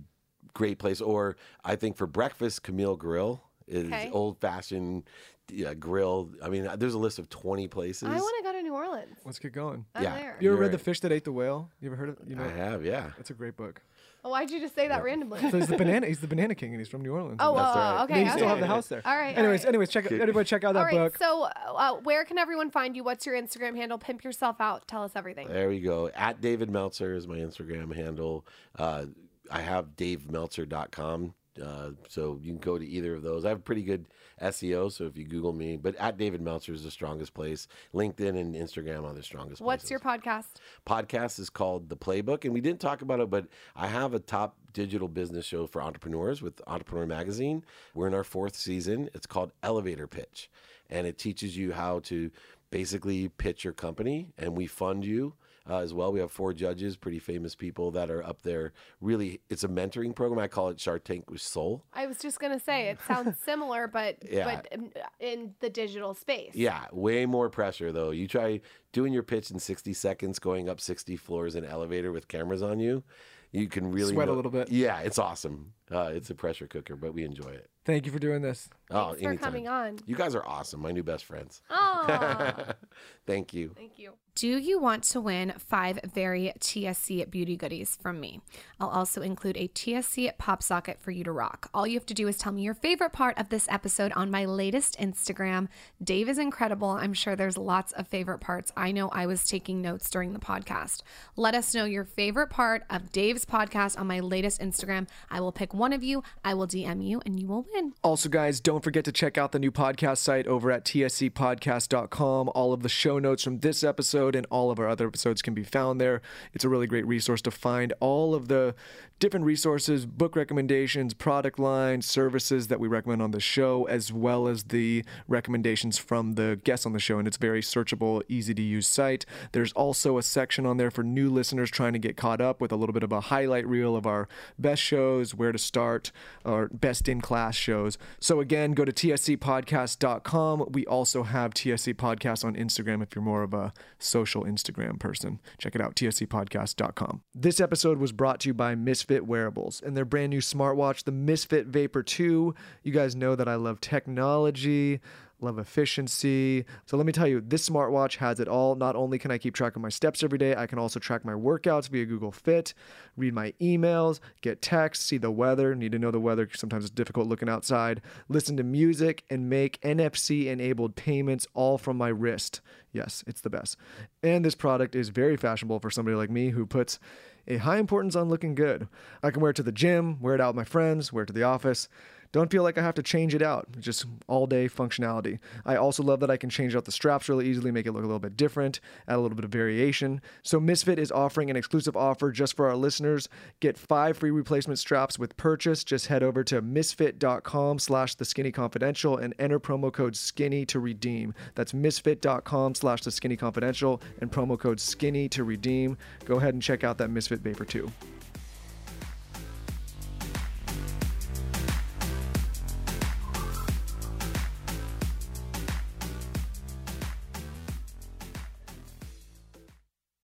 great 0.55 0.79
place. 0.79 1.01
Or 1.01 1.37
I 1.65 1.77
think 1.77 1.97
for 1.97 2.07
breakfast, 2.07 2.63
Camellia 2.63 2.97
Grill 2.97 3.43
is 3.67 3.87
Okay. 3.87 4.11
old 4.13 4.39
fashioned 4.41 5.05
yeah, 5.51 5.75
grill. 5.75 6.31
I 6.43 6.49
mean, 6.49 6.69
there's 6.77 6.95
a 6.95 6.99
list 6.99 7.19
of 7.19 7.29
20 7.29 7.69
places. 7.69 8.09
I 8.09 8.17
want 8.17 8.35
to 8.39 8.43
go 8.45 8.53
to 8.53 8.63
New 8.63 8.75
Orleans. 8.75 9.17
Let's 9.25 9.39
get 9.39 9.53
going. 9.53 9.85
I'm 9.95 10.03
Yeah. 10.03 10.15
there. 10.15 10.23
You 10.23 10.29
ever 10.29 10.43
You're 10.43 10.57
read 10.57 10.73
The. 10.73 10.79
Fish 10.79 11.01
That 11.01 11.13
Ate 11.13 11.25
the 11.25 11.33
Whale? 11.33 11.71
You 11.81 11.89
ever 11.89 11.97
heard 11.97 12.09
of? 12.09 12.19
it? 12.21 12.29
You 12.29 12.37
know, 12.37 12.45
I 12.45 12.49
have, 12.49 12.85
yeah. 12.85 13.11
that's 13.17 13.31
a 13.31 13.35
great 13.35 13.57
book. 13.57 13.83
Oh, 14.25 14.31
why'd 14.31 14.51
you 14.53 14.61
just 14.61 14.77
say 14.77 14.87
that 14.87 15.03
randomly? 15.03 15.41
So 15.51 15.59
he's 15.59 15.67
the 15.67 15.77
banana. 15.77 16.07
He's 16.07 16.21
the 16.21 16.29
banana 16.29 16.55
king, 16.55 16.71
and 16.71 16.81
he's 16.81 16.89
from 16.89 17.03
New 17.03 17.13
Orleans. 17.13 17.39
Oh, 17.41 17.57
That's 17.57 17.77
uh, 17.77 17.79
right. 17.79 18.03
okay. 18.05 18.15
They 18.15 18.21
okay. 18.23 18.31
still 18.31 18.49
have 18.49 18.61
the 18.61 18.67
house 18.69 18.87
there. 18.87 19.03
All 19.05 19.17
right, 19.17 19.35
all 19.35 19.41
Anyways, 19.41 19.65
right. 19.65 19.69
anyways, 19.69 19.89
check 19.89 20.11
everybody 20.13 20.47
check 20.47 20.63
out 20.63 20.75
that 20.75 20.81
All 20.81 20.85
right. 20.87 20.95
book. 20.95 21.19
So, 21.19 21.43
uh, 21.43 21.95
where 22.03 22.25
can 22.25 22.39
everyone 22.39 22.71
find 22.71 22.95
you? 22.95 23.03
What's 23.03 23.27
your 23.27 23.35
Instagram 23.35 23.77
handle? 23.77 23.99
Pimp 23.99 24.23
yourself 24.23 24.61
out. 24.61 24.87
Tell 24.87 25.03
us 25.03 25.13
everything. 25.17 25.49
There 25.49 25.69
we 25.69 25.81
go. 25.81 26.09
At 26.15 26.41
David 26.41 26.71
Meltzer 26.71 27.15
is 27.15 27.27
my 27.27 27.39
Instagram 27.39 27.95
handle. 27.95 28.47
Uh, 28.79 29.07
I 29.51 29.61
have 29.61 29.97
davemeltzer.com. 29.97 31.35
Uh, 31.63 31.91
so 32.09 32.39
you 32.43 32.53
can 32.53 32.61
go 32.61 32.79
to 32.79 32.87
either 32.87 33.15
of 33.15 33.23
those. 33.23 33.45
I 33.45 33.51
have 33.51 33.65
pretty 33.65 33.83
good 33.83 34.07
SEO, 34.41 34.91
so 34.91 35.05
if 35.05 35.17
you 35.19 35.25
Google 35.27 35.53
me, 35.53 35.77
but 35.77 35.95
at 35.97 36.17
David 36.17 36.41
Meltzer 36.41 36.73
is 36.73 36.83
the 36.83 36.91
strongest 36.91 37.35
place. 37.35 37.69
LinkedIn 37.95 38.39
and 38.41 38.55
Instagram 38.55 39.05
are 39.05 39.13
the 39.13 39.23
strongest 39.23 39.61
What's 39.61 39.83
places. 39.85 39.91
your 39.91 40.01
podcast? 40.01 40.47
podcast 40.87 41.39
is 41.39 41.51
called 41.51 41.89
The 41.89 41.97
Playbook, 41.97 42.45
and 42.45 42.55
we 42.55 42.61
didn't 42.63 42.81
talk 42.81 43.03
about 43.03 43.21
it, 43.21 43.29
but 43.29 43.47
I 43.77 43.87
have 43.89 44.15
a 44.15 44.19
top 44.19 44.57
digital 44.73 45.09
business 45.09 45.45
show 45.45 45.67
for 45.67 45.83
entrepreneurs 45.83 46.41
with 46.41 46.61
Entrepreneur 46.67 47.07
Magazine. 47.07 47.65
We're 47.95 48.07
in 48.09 48.15
our 48.15 48.25
fourth 48.25 48.57
season. 48.57 49.11
It's 49.13 49.27
called 49.27 49.53
Elevator 49.63 50.07
Pitch, 50.07 50.51
and 50.89 51.07
it 51.07 51.19
teaches 51.19 51.57
you 51.57 51.73
how 51.73 52.01
to 52.05 52.31
basically 52.71 53.29
pitch 53.29 53.65
your 53.65 53.75
company, 53.75 54.33
and 54.39 54.57
we 54.57 54.67
fund 54.67 55.05
you. 55.05 55.35
Uh, 55.69 55.79
as 55.79 55.95
well, 55.95 56.13
we 56.13 56.19
have 56.19 56.33
four 56.33 56.53
judges, 56.53 56.97
pretty 56.97 57.19
famous 57.21 57.55
people 57.55 57.91
that 57.93 58.11
are 58.11 58.23
up 58.25 58.43
there. 58.43 58.73
Really, 59.01 59.41
it's 59.49 59.63
a 59.63 59.69
mentoring 59.69 60.15
program. 60.15 60.41
I 60.41 60.49
call 60.49 60.69
it 60.71 60.81
Shark 60.81 61.05
Tank 61.05 61.31
with 61.31 61.41
Soul. 61.41 61.85
I 61.93 62.07
was 62.07 62.19
just 62.19 62.41
gonna 62.41 62.59
say 62.59 62.89
it 62.89 62.99
sounds 63.07 63.39
similar, 63.45 63.87
but 63.87 64.17
Yeah. 64.29 64.63
but 64.73 64.93
in 65.21 65.55
the 65.61 65.71
digital 65.71 66.15
space. 66.15 66.55
Yeah, 66.55 66.87
way 66.93 67.27
more 67.27 67.49
pressure 67.49 67.93
though. 67.93 68.11
You 68.11 68.27
try 68.27 68.61
doing 68.93 69.13
your 69.13 69.23
pitch 69.23 69.51
in 69.51 69.59
60 69.59 69.93
seconds, 69.95 70.39
going 70.39 70.69
up 70.69 70.81
60 70.81 71.17
floors 71.17 71.55
in 71.55 71.65
an 71.65 71.71
elevator 71.71 72.11
with 72.13 72.27
cameras 72.29 72.63
on 72.63 72.81
you. 72.81 73.05
You 73.53 73.69
can 73.69 73.91
really 73.93 74.15
Sweat 74.15 74.29
a 74.29 74.33
little 74.33 74.51
bit. 74.51 74.71
Yeah, 74.71 75.01
it's 75.01 75.19
awesome. 75.19 75.75
Uh, 75.91 76.11
it's 76.15 76.31
a 76.31 76.35
pressure 76.35 76.67
cooker, 76.67 76.97
but 76.97 77.13
we 77.15 77.25
enjoy 77.25 77.51
it. 77.51 77.69
Thank 77.85 78.07
you 78.07 78.13
for 78.13 78.21
doing 78.21 78.43
this. 78.43 78.69
oh, 78.93 79.09
Thanks 79.09 79.21
for 79.23 79.29
anytime. 79.29 79.45
coming 79.45 79.69
on. 79.69 79.99
You 80.07 80.15
guys 80.15 80.37
are 80.37 80.47
awesome. 80.47 80.81
My 80.81 80.93
new 80.93 81.03
best 81.03 81.25
friends. 81.25 81.63
Oh, 81.69 82.55
Thank 83.27 83.53
you. 83.53 83.73
thank 83.77 83.99
you. 83.99 84.13
Do 84.35 84.49
you 84.49 84.81
want 84.81 85.03
to 85.05 85.21
win 85.21 85.53
five 85.59 85.99
very 86.15 86.53
TSC 86.59 87.29
beauty 87.31 87.57
goodies 87.57 87.99
from 88.01 88.19
me? 88.21 88.41
I'll 88.81 88.89
also 88.89 89.21
include 89.21 89.57
a 89.59 89.69
TSC 89.69 90.39
pop 90.39 90.63
socket 90.63 90.99
for 91.01 91.11
you 91.11 91.23
to 91.25 91.33
rock. 91.33 91.69
All 91.75 91.87
you 91.87 91.95
have 91.95 92.07
to 92.07 92.15
do 92.15 92.29
is 92.29 92.39
tell 92.39 92.53
me 92.53 92.63
your 92.63 92.73
favorite 92.75 93.13
part 93.13 93.37
of 93.39 93.51
this 93.51 93.67
episode 93.69 94.13
on 94.13 94.31
my 94.31 94.45
latest 94.47 94.99
Instagram. 94.99 95.69
Dave 96.03 96.29
is 96.29 96.39
incredible. 96.39 96.91
I'm 96.91 97.13
sure 97.13 97.37
there's 97.37 97.59
lots 97.59 97.93
of 97.93 98.09
favorite 98.09 98.39
parts. 98.41 98.73
I 98.77 98.91
know 98.93 99.09
I 99.11 99.27
was 99.27 99.45
taking 99.45 99.83
notes 99.83 100.09
during 100.09 100.33
the 100.33 100.39
podcast. 100.39 101.03
Let 101.37 101.55
us 101.55 101.75
know 101.75 101.85
your 101.85 102.05
favorite 102.05 102.49
part 102.51 102.85
of 102.89 103.13
Dave's 103.13 103.45
podcast 103.45 103.99
on 104.01 104.07
my 104.07 104.21
latest 104.21 104.61
Instagram. 104.61 105.09
I 105.31 105.41
will 105.41 105.53
pick 105.53 105.72
one 105.75 105.93
of 105.93 106.03
you, 106.03 106.23
I 106.45 106.55
will 106.55 106.67
DM 106.67 107.05
you, 107.05 107.21
and 107.25 107.39
you 107.39 107.47
will 107.47 107.67
win. 107.73 107.95
Also, 108.03 108.29
guys, 108.29 108.61
don't 108.61 108.83
forget 108.83 109.05
to 109.05 109.13
check 109.13 109.39
out 109.39 109.53
the 109.53 109.59
new 109.59 109.71
podcast 109.71 110.19
site 110.19 110.47
over 110.47 110.71
at 110.71 110.85
tscpodcast.com. 110.85 112.51
All 112.55 112.73
of 112.73 112.83
the 112.83 112.89
show 112.89 113.19
notes 113.19 113.45
from 113.45 113.59
this 113.61 113.83
episode 113.83 114.37
and 114.37 114.47
all 114.51 114.71
of 114.71 114.79
our 114.79 114.89
other 114.89 115.07
episodes 115.07 115.43
can 115.43 115.55
be 115.55 115.65
found 115.65 116.01
there. 116.01 116.23
It's 116.53 116.65
a 116.65 116.69
really 116.69 116.87
great 116.87 117.07
resource 117.07 117.43
to 117.43 117.51
find 117.51 117.93
all 118.01 118.35
of 118.35 118.49
the 118.49 118.75
different 119.23 119.47
resources, 119.47 120.05
book 120.05 120.35
recommendations, 120.35 121.15
product 121.15 121.57
lines, 121.57 122.05
services 122.05 122.67
that 122.67 122.81
we 122.81 122.89
recommend 122.89 123.23
on 123.23 123.31
the 123.31 123.39
show, 123.39 123.85
as 123.85 124.13
well 124.13 124.49
as 124.49 124.65
the 124.65 125.05
recommendations 125.29 125.97
from 125.97 126.33
the 126.33 126.61
guests 126.65 126.85
on 126.85 126.93
the 126.93 126.99
show. 126.99 127.21
And 127.21 127.29
it's 127.29 127.37
very 127.37 127.63
searchable, 127.63 128.23
easy 128.29 128.53
to 128.53 128.61
use 128.61 128.89
site. 128.89 129.25
There's 129.53 129.73
also 129.75 130.19
a 130.19 130.25
section 130.25 130.67
on 130.67 130.77
there 130.77 130.91
for 130.91 131.05
new 131.05 131.31
listeners 131.31 131.71
trying 131.71 131.93
to 131.93 132.01
get 132.01 132.17
caught 132.17 132.41
up 132.41 132.61
with 132.61 132.73
a 132.73 132.75
little 132.75 132.93
bit 132.93 133.05
of 133.05 133.13
a 133.13 133.21
highlight 133.21 133.65
reel 133.65 133.95
of 133.95 134.09
our 134.09 134.27
best 134.59 134.83
shows, 134.83 135.37
where 135.37 135.53
to 135.53 135.59
start, 135.59 136.11
our 136.45 136.67
best 136.67 137.07
in 137.07 137.21
class 137.21 137.55
shows. 137.55 137.99
So 138.19 138.41
again, 138.41 138.73
go 138.73 138.85
to 138.85 138.93
tscpodcast.com. 138.93 140.69
We 140.73 140.85
also 140.87 141.23
have 141.23 141.55
TSC 141.55 141.95
Podcast 141.95 142.45
on 142.45 142.57
Instagram 142.57 143.05
if 143.05 143.15
you're 143.15 143.23
more 143.23 143.45
of 143.45 143.55
a 143.55 143.73
social 144.01 144.43
Instagram 144.43 144.99
person. 144.99 145.41
Check 145.59 145.77
it 145.77 145.81
out, 145.81 145.95
tscpodcast.com. 145.95 147.23
This 147.33 147.61
episode 147.61 147.99
was 147.99 148.11
brought 148.11 148.41
to 148.41 148.49
you 148.49 148.55
by 148.55 148.75
Misfit 149.13 149.27
Wearables 149.27 149.83
and 149.85 149.95
their 149.95 150.07
brand 150.07 150.31
new 150.31 150.41
smartwatch, 150.41 151.05
the 151.05 151.13
Misfit 151.13 151.67
Vapor 151.67 152.03
2. 152.03 152.55
You 152.83 152.93
guys 152.93 153.15
know 153.15 153.37
that 153.37 153.47
I 153.47 153.57
love 153.57 153.79
technology 153.81 155.01
love 155.43 155.59
efficiency. 155.59 156.65
So 156.87 156.97
let 156.97 157.05
me 157.05 157.13
tell 157.13 157.27
you, 157.27 157.41
this 157.41 157.69
smartwatch 157.69 158.19
has 158.19 158.39
it 158.39 158.47
all. 158.47 158.77
Not 158.77 158.95
only 158.95 159.19
can 159.19 159.33
I 159.33 159.39
keep 159.39 159.55
track 159.55 159.75
of 159.75 159.83
my 159.83 159.89
steps 159.89 160.23
every 160.23 160.39
day, 160.39 160.55
I 160.55 160.67
can 160.67 160.79
also 160.79 161.01
track 161.01 161.25
my 161.25 161.33
workouts 161.33 161.89
via 161.89 162.05
Google 162.05 162.31
Fit, 162.31 162.75
read 163.17 163.35
my 163.35 163.53
emails, 163.61 164.21
get 164.41 164.63
texts, 164.63 165.05
see 165.05 165.19
the 165.19 165.33
weather, 165.33 165.75
need 165.75 165.91
to 165.91 165.99
know 165.99 166.13
the 166.13 166.21
weather, 166.21 166.49
sometimes 166.55 166.85
it's 166.85 166.93
difficult 166.93 167.27
looking 167.27 167.49
outside, 167.49 168.01
listen 168.29 168.57
to 168.57 168.63
music, 168.63 169.25
and 169.31 169.51
make 169.51 169.81
NFC 169.81 170.47
enabled 170.47 170.95
payments 170.95 171.47
all 171.55 171.77
from 171.77 171.97
my 171.97 172.09
wrist. 172.09 172.61
Yes, 172.93 173.25
it's 173.27 173.41
the 173.41 173.51
best. 173.51 173.77
And 174.23 174.45
this 174.45 174.55
product 174.55 174.95
is 174.95 175.09
very 175.09 175.37
fashionable 175.37 175.81
for 175.81 175.91
somebody 175.91 176.17
like 176.17 176.31
me 176.31 176.51
who 176.51 176.67
puts 176.67 177.01
a 177.47 177.57
high 177.59 177.79
importance 177.79 178.17
on 178.17 178.29
looking 178.29 178.55
good. 178.55 178.89
I 179.23 179.31
can 179.31 179.41
wear 179.41 179.51
it 179.51 179.57
to 179.57 179.63
the 179.63 179.73
gym, 179.73 180.21
wear 180.21 180.35
it 180.35 180.41
out 180.41 180.49
with 180.49 180.57
my 180.57 180.65
friends, 180.65 181.13
wear 181.13 181.25
it 181.25 181.27
to 181.27 181.33
the 181.33 181.43
office. 181.43 181.89
Don't 182.33 182.51
feel 182.51 182.63
like 182.63 182.79
I 182.79 182.83
have 182.83 182.95
to 182.95 183.03
change 183.03 183.35
it 183.35 183.43
out. 183.43 183.69
Just 183.79 184.07
all 184.27 184.47
day 184.47 184.67
functionality. 184.67 185.39
I 185.67 185.77
also 185.77 186.03
love 186.03 186.21
that 186.21 186.31
I 186.31 186.39
can 186.39 186.49
change 186.49 186.75
out 186.75 186.87
the 186.87 186.93
straps 186.93 187.29
really 187.29 187.47
easily, 187.47 187.71
make 187.71 187.87
it 187.87 187.93
look 187.93 188.05
a 188.05 188.07
little 188.07 188.19
bit 188.19 188.37
different, 188.39 188.81
add 189.07 189.17
a 189.17 189.21
little 189.21 189.37
bit 189.37 189.45
of 189.45 189.51
variation. 189.51 190.23
So 190.43 190.59
Misfit 190.59 190.99
is 190.99 191.13
offering 191.13 191.51
an 191.51 191.57
exclusive 191.57 191.97
offer 191.97 192.33
just 192.33 192.57
for 192.57 192.69
our 192.69 192.77
listeners. 192.77 193.29
Get 193.61 193.77
five 193.77 194.17
free 194.17 194.31
replacement 194.31 194.79
straps 194.79 195.19
with 195.19 195.37
purchase. 195.37 195.85
Just 195.85 196.07
head 196.07 196.23
over 196.23 196.43
to 196.45 196.63
misfit.com 196.63 197.79
slash 197.79 198.15
the 198.15 198.25
skinny 198.25 198.51
confidential 198.51 199.17
and 199.19 199.35
enter 199.39 199.61
promo 199.61 199.93
code 199.93 200.17
skinny 200.17 200.65
to 200.67 200.81
redeem. 200.81 201.35
That's 201.55 201.75
misfit.com 201.75 202.75
slash 202.75 203.03
the 203.03 203.11
skinny 203.11 203.37
confidential 203.37 204.01
and 204.21 204.33
promo 204.33 204.59
code 204.59 204.81
skinny 204.81 205.29
to 205.31 205.45
redeem. 205.45 205.99
Go 206.25 206.37
ahead 206.37 206.55
and 206.55 206.63
check 206.63 206.83
out 206.83 206.97
that 206.99 207.11
Misfit 207.11 207.41
Vapor 207.41 207.67
2. 207.67 207.93